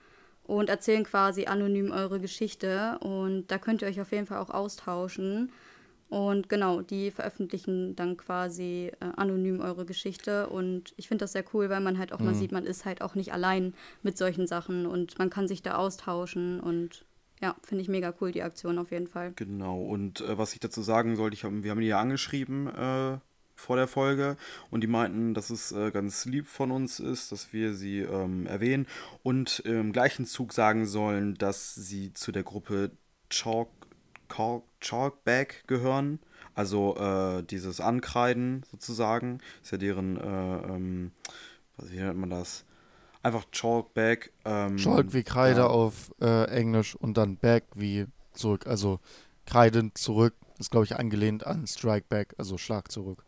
und 0.45 0.69
erzählen 0.69 1.05
quasi 1.05 1.47
anonym 1.47 1.91
eure 1.91 2.21
Geschichte 2.21 2.99
und 3.01 3.47
da 3.51 3.59
könnt 3.59 3.83
ihr 3.83 3.89
euch 3.89 4.01
auf 4.01 4.13
jeden 4.13 4.27
Fall 4.27 4.39
auch 4.39 4.51
austauschen. 4.51 5.51
Und 6.13 6.51
genau, 6.51 6.83
die 6.83 7.11
veröffentlichen 7.11 7.97
dann 7.97 8.19
quasi 8.19 8.93
äh, 9.01 9.07
anonym 9.17 9.61
eure 9.61 9.87
Geschichte. 9.87 10.47
Und 10.51 10.93
ich 10.99 11.09
finde 11.09 11.23
das 11.23 11.33
sehr 11.33 11.45
cool, 11.55 11.71
weil 11.71 11.81
man 11.81 11.97
halt 11.97 12.13
auch 12.13 12.19
mhm. 12.19 12.27
mal 12.27 12.35
sieht, 12.35 12.53
man 12.53 12.67
ist 12.67 12.85
halt 12.85 13.01
auch 13.01 13.15
nicht 13.15 13.33
allein 13.33 13.73
mit 14.03 14.19
solchen 14.19 14.47
Sachen 14.47 14.85
und 14.85 15.19
man 15.19 15.31
kann 15.31 15.49
sich 15.49 15.63
da 15.63 15.77
austauschen. 15.77 16.61
Und 16.61 17.07
ja, 17.43 17.57
finde 17.63 17.83
ich 17.83 17.89
mega 17.89 18.15
cool, 18.21 18.31
die 18.31 18.43
Aktion 18.43 18.79
auf 18.79 18.93
jeden 18.93 19.09
Fall. 19.09 19.33
Genau, 19.35 19.83
und 19.83 20.21
äh, 20.21 20.39
was 20.39 20.55
ich 20.55 20.61
dazu 20.61 20.81
sagen 20.81 21.17
sollte, 21.17 21.35
ich 21.35 21.45
hab, 21.45 21.53
wir 21.53 21.71
haben 21.73 21.81
die 21.81 21.89
ja 21.89 22.01
angeschrieben 22.01 22.69
äh, 22.69 23.19
vor 23.57 23.77
der 23.77 23.89
Folge 23.89 24.37
und 24.71 24.83
die 24.83 24.87
meinten, 24.87 25.35
dass 25.35 25.51
es 25.51 25.73
äh, 25.73 25.91
ganz 25.91 26.25
lieb 26.25 26.47
von 26.47 26.71
uns 26.71 27.01
ist, 27.01 27.33
dass 27.33 27.53
wir 27.53 27.75
sie 27.75 27.99
ähm, 27.99 28.47
erwähnen 28.47 28.87
und 29.25 29.59
im 29.61 29.93
gleichen 29.93 30.25
Zug 30.25 30.53
sagen 30.53 30.87
sollen, 30.87 31.35
dass 31.35 31.75
sie 31.75 32.13
zu 32.13 32.31
der 32.31 32.45
Gruppe 32.45 32.93
Chalk 33.29 33.69
Chalkback 34.81 35.65
gehören. 35.67 36.21
Also 36.55 36.97
äh, 36.97 37.43
dieses 37.43 37.81
Ankreiden 37.81 38.63
sozusagen. 38.71 39.41
Ist 39.63 39.73
ja 39.73 39.79
deren, 39.79 40.17
äh, 40.17 40.75
ähm, 40.75 41.13
wie 41.79 41.97
nennt 41.97 42.19
man 42.19 42.31
das? 42.31 42.65
Einfach 43.23 43.45
Chalkback. 43.53 44.33
Ähm, 44.45 44.77
Chalk 44.77 45.13
wie 45.13 45.23
Kreide 45.23 45.61
ja. 45.61 45.67
auf 45.67 46.13
äh, 46.21 46.45
Englisch 46.47 46.97
und 46.97 47.17
dann 47.17 47.37
Back 47.37 47.65
wie 47.75 48.07
zurück. 48.33 48.67
Also 48.67 49.01
kreidend 49.47 49.97
zurück 49.97 50.35
ist, 50.59 50.71
glaube 50.71 50.85
ich, 50.85 50.97
angelehnt 50.97 51.47
an 51.47 51.67
Strike 51.67 52.07
Back, 52.09 52.35
also 52.39 52.59
Schlag 52.59 52.91
zurück. 52.91 53.25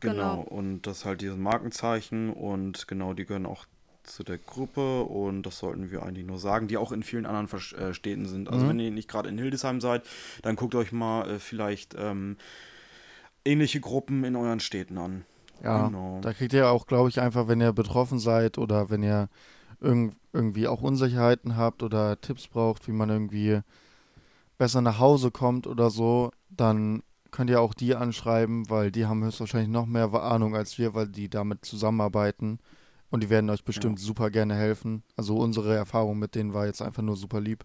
Genau. 0.00 0.12
genau, 0.12 0.40
und 0.42 0.82
das 0.82 1.04
halt 1.04 1.20
dieses 1.20 1.36
Markenzeichen 1.36 2.32
und 2.32 2.88
genau, 2.88 3.12
die 3.12 3.26
gehören 3.26 3.46
auch 3.46 3.66
zu 4.02 4.24
der 4.24 4.38
Gruppe 4.38 5.02
und 5.02 5.42
das 5.42 5.58
sollten 5.58 5.90
wir 5.90 6.02
eigentlich 6.02 6.26
nur 6.26 6.38
sagen, 6.38 6.68
die 6.68 6.78
auch 6.78 6.90
in 6.90 7.02
vielen 7.02 7.26
anderen 7.26 7.48
äh, 7.78 7.94
Städten 7.94 8.26
sind. 8.26 8.48
Also 8.48 8.64
mhm. 8.64 8.68
wenn 8.70 8.78
ihr 8.80 8.90
nicht 8.90 9.08
gerade 9.08 9.28
in 9.28 9.38
Hildesheim 9.38 9.80
seid, 9.80 10.02
dann 10.42 10.56
guckt 10.56 10.74
euch 10.74 10.90
mal 10.90 11.28
äh, 11.30 11.38
vielleicht 11.38 11.94
ähm, 11.98 12.36
ähnliche 13.44 13.80
Gruppen 13.80 14.24
in 14.24 14.36
euren 14.36 14.60
Städten 14.60 14.98
an. 14.98 15.24
Ja, 15.62 15.86
genau. 15.86 16.20
da 16.22 16.32
kriegt 16.32 16.52
ihr 16.52 16.68
auch, 16.70 16.86
glaube 16.86 17.08
ich, 17.08 17.20
einfach, 17.20 17.48
wenn 17.48 17.60
ihr 17.60 17.72
betroffen 17.72 18.18
seid 18.18 18.58
oder 18.58 18.90
wenn 18.90 19.02
ihr 19.02 19.28
irg 19.80 20.12
irgendwie 20.32 20.68
auch 20.68 20.82
Unsicherheiten 20.82 21.56
habt 21.56 21.82
oder 21.82 22.20
Tipps 22.20 22.46
braucht, 22.46 22.86
wie 22.86 22.92
man 22.92 23.10
irgendwie 23.10 23.60
besser 24.58 24.80
nach 24.80 25.00
Hause 25.00 25.32
kommt 25.32 25.66
oder 25.66 25.90
so, 25.90 26.30
dann 26.48 27.02
könnt 27.30 27.50
ihr 27.50 27.60
auch 27.60 27.74
die 27.74 27.94
anschreiben, 27.94 28.70
weil 28.70 28.92
die 28.92 29.06
haben 29.06 29.24
höchstwahrscheinlich 29.24 29.70
noch 29.70 29.86
mehr 29.86 30.12
Ahnung 30.14 30.54
als 30.54 30.78
wir, 30.78 30.94
weil 30.94 31.08
die 31.08 31.28
damit 31.28 31.64
zusammenarbeiten. 31.64 32.58
Und 33.10 33.24
die 33.24 33.30
werden 33.30 33.50
euch 33.50 33.64
bestimmt 33.64 33.98
ja. 33.98 34.04
super 34.04 34.30
gerne 34.30 34.54
helfen. 34.54 35.02
Also 35.16 35.36
unsere 35.36 35.74
Erfahrung 35.74 36.18
mit 36.18 36.36
denen 36.36 36.54
war 36.54 36.66
jetzt 36.66 36.80
einfach 36.80 37.02
nur 37.02 37.16
super 37.16 37.40
lieb. 37.40 37.64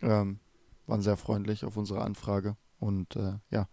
Ähm, 0.00 0.40
waren 0.86 1.00
sehr 1.00 1.16
freundlich 1.16 1.64
auf 1.64 1.76
unsere 1.76 2.02
Anfrage. 2.02 2.56
Und 2.80 3.14
äh, 3.14 3.34
ja. 3.50 3.68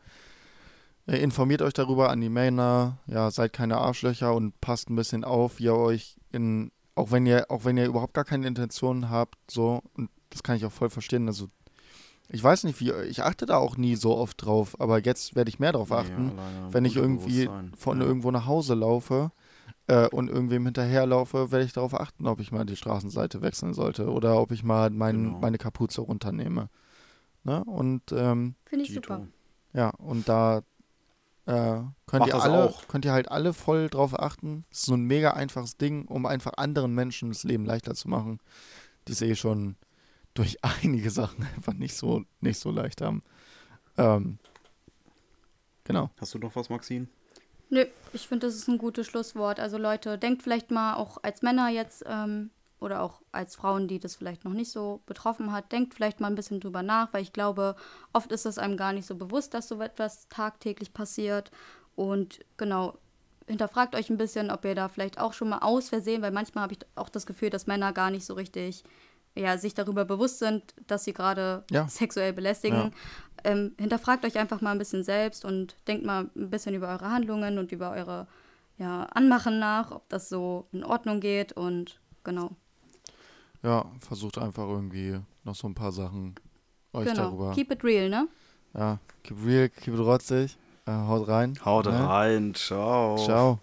Äh, 1.09 1.17
informiert 1.23 1.61
euch 1.61 1.73
darüber 1.73 2.09
an 2.09 2.21
die 2.21 2.29
Männer, 2.29 2.99
ja, 3.07 3.31
seid 3.31 3.51
keine 3.51 3.77
Arschlöcher 3.77 4.33
und 4.35 4.59
passt 4.61 4.89
ein 4.89 4.95
bisschen 4.95 5.23
auf, 5.23 5.57
wie 5.57 5.65
ihr 5.65 5.75
euch 5.75 6.17
in, 6.31 6.71
auch 6.93 7.11
wenn 7.11 7.25
ihr, 7.25 7.49
auch 7.49 7.65
wenn 7.65 7.77
ihr 7.77 7.87
überhaupt 7.87 8.13
gar 8.13 8.25
keine 8.25 8.45
Intentionen 8.45 9.09
habt, 9.09 9.37
so, 9.49 9.81
und 9.93 10.11
das 10.29 10.43
kann 10.43 10.55
ich 10.55 10.65
auch 10.65 10.71
voll 10.71 10.91
verstehen. 10.91 11.27
Also 11.27 11.47
ich 12.27 12.43
weiß 12.43 12.63
nicht, 12.65 12.79
wie, 12.79 12.91
ich 13.09 13.23
achte 13.23 13.47
da 13.47 13.57
auch 13.57 13.75
nie 13.75 13.95
so 13.95 14.15
oft 14.15 14.45
drauf, 14.45 14.79
aber 14.79 15.03
jetzt 15.03 15.35
werde 15.35 15.49
ich 15.49 15.57
mehr 15.57 15.71
drauf 15.71 15.91
achten, 15.91 16.33
ja, 16.37 16.73
wenn 16.73 16.85
ich 16.85 16.95
irgendwie 16.95 17.49
von 17.75 17.99
ja. 17.99 18.05
irgendwo 18.05 18.29
nach 18.29 18.45
Hause 18.45 18.75
laufe 18.75 19.31
äh, 19.87 20.07
und 20.09 20.29
irgendwem 20.29 20.65
hinterherlaufe, 20.65 21.51
werde 21.51 21.65
ich 21.65 21.73
darauf 21.73 21.99
achten, 21.99 22.27
ob 22.27 22.39
ich 22.39 22.51
mal 22.51 22.65
die 22.65 22.75
Straßenseite 22.75 23.41
wechseln 23.41 23.73
sollte 23.73 24.11
oder 24.11 24.39
ob 24.39 24.51
ich 24.51 24.63
mal 24.63 24.91
mein, 24.91 25.23
genau. 25.23 25.39
meine 25.39 25.57
Kapuze 25.57 26.01
runternehme. 26.01 26.69
Ne? 27.45 27.63
Und 27.63 28.11
ähm, 28.11 28.53
finde 28.65 28.85
ich 28.85 28.93
super. 28.93 29.25
Ja, 29.73 29.89
und 29.89 30.29
da 30.29 30.61
äh, 31.49 31.81
könnt 32.05 32.27
ihr 32.27 32.35
alle, 32.35 32.65
auch. 32.65 32.87
könnt 32.87 33.05
ihr 33.05 33.11
halt 33.11 33.31
alle 33.31 33.53
voll 33.53 33.89
drauf 33.89 34.17
achten. 34.19 34.65
Das 34.69 34.81
ist 34.81 34.85
so 34.85 34.93
ein 34.93 35.01
mega 35.01 35.31
einfaches 35.31 35.77
Ding, 35.77 36.05
um 36.05 36.27
einfach 36.27 36.53
anderen 36.57 36.93
Menschen 36.93 37.29
das 37.29 37.43
Leben 37.43 37.65
leichter 37.65 37.95
zu 37.95 38.07
machen, 38.07 38.39
die 39.07 39.13
es 39.13 39.21
eh 39.23 39.35
schon 39.35 39.75
durch 40.35 40.63
einige 40.83 41.09
Sachen 41.09 41.47
einfach 41.55 41.73
nicht 41.73 41.95
so, 41.95 42.23
nicht 42.39 42.59
so 42.59 42.69
leicht 42.69 43.01
haben. 43.01 43.23
Ähm, 43.97 44.37
genau. 45.85 46.11
Hast 46.21 46.35
du 46.35 46.37
noch 46.37 46.55
was, 46.55 46.69
Maxine? 46.69 47.07
Nö, 47.71 47.85
ich 48.13 48.27
finde, 48.27 48.45
das 48.45 48.55
ist 48.55 48.67
ein 48.67 48.77
gutes 48.77 49.07
Schlusswort. 49.07 49.59
Also 49.59 49.79
Leute, 49.79 50.19
denkt 50.19 50.43
vielleicht 50.43 50.69
mal 50.69 50.95
auch 50.95 51.17
als 51.23 51.41
Männer 51.41 51.69
jetzt 51.69 52.03
ähm, 52.07 52.51
oder 52.79 53.01
auch 53.01 53.21
als 53.31 53.55
Frauen, 53.55 53.87
die 53.87 53.99
das 53.99 54.15
vielleicht 54.15 54.45
noch 54.45 54.53
nicht 54.53 54.71
so 54.71 55.01
betroffen 55.05 55.51
hat, 55.51 55.71
denkt 55.71 55.93
vielleicht 55.93 56.19
mal 56.19 56.27
ein 56.27 56.35
bisschen 56.35 56.59
drüber 56.59 56.83
nach, 56.83 57.13
weil 57.13 57.21
ich 57.21 57.33
glaube, 57.33 57.75
oft 58.13 58.31
ist 58.31 58.45
es 58.45 58.57
einem 58.57 58.77
gar 58.77 58.93
nicht 58.93 59.05
so 59.05 59.15
bewusst, 59.15 59.53
dass 59.53 59.67
so 59.67 59.81
etwas 59.81 60.27
tagtäglich 60.29 60.93
passiert. 60.93 61.51
Und 61.95 62.39
genau, 62.57 62.97
hinterfragt 63.47 63.95
euch 63.95 64.09
ein 64.09 64.17
bisschen, 64.17 64.51
ob 64.51 64.63
ihr 64.63 64.75
da 64.75 64.87
vielleicht 64.87 65.19
auch 65.19 65.33
schon 65.33 65.49
mal 65.49 65.59
aus 65.59 65.89
Versehen, 65.89 66.21
weil 66.21 66.31
manchmal 66.31 66.63
habe 66.63 66.73
ich 66.73 66.79
auch 66.95 67.09
das 67.09 67.25
Gefühl, 67.25 67.49
dass 67.49 67.67
Männer 67.67 67.91
gar 67.93 68.11
nicht 68.11 68.25
so 68.25 68.33
richtig 68.33 68.83
ja, 69.35 69.57
sich 69.57 69.73
darüber 69.73 70.05
bewusst 70.05 70.39
sind, 70.39 70.73
dass 70.87 71.03
sie 71.03 71.13
gerade 71.13 71.63
ja. 71.71 71.87
sexuell 71.87 72.33
belästigen. 72.33 72.91
Ja. 73.45 73.51
Ähm, 73.51 73.73
hinterfragt 73.79 74.25
euch 74.25 74.37
einfach 74.37 74.61
mal 74.61 74.71
ein 74.71 74.77
bisschen 74.77 75.03
selbst 75.03 75.45
und 75.45 75.75
denkt 75.87 76.05
mal 76.05 76.29
ein 76.35 76.49
bisschen 76.49 76.75
über 76.75 76.89
eure 76.89 77.09
Handlungen 77.09 77.57
und 77.57 77.71
über 77.71 77.91
eure 77.91 78.27
ja, 78.77 79.03
Anmachen 79.03 79.59
nach, 79.59 79.91
ob 79.91 80.09
das 80.09 80.29
so 80.29 80.67
in 80.71 80.83
Ordnung 80.83 81.19
geht 81.19 81.53
und 81.53 81.99
genau. 82.23 82.51
Ja, 83.63 83.85
versucht 83.99 84.37
einfach 84.37 84.67
irgendwie 84.67 85.19
noch 85.43 85.55
so 85.55 85.67
ein 85.67 85.75
paar 85.75 85.91
Sachen 85.91 86.35
euch 86.93 87.05
genau. 87.05 87.29
darüber. 87.29 87.51
Keep 87.53 87.71
it 87.71 87.83
real, 87.83 88.09
ne? 88.09 88.27
Ja, 88.73 88.99
keep 89.23 89.37
real, 89.45 89.69
keep 89.69 89.93
it 89.93 89.99
rotzig. 89.99 90.57
Äh, 90.85 90.91
haut 90.91 91.27
rein. 91.27 91.57
Haut 91.63 91.85
ne? 91.85 92.07
rein, 92.07 92.53
ciao. 92.55 93.17
Ciao. 93.17 93.59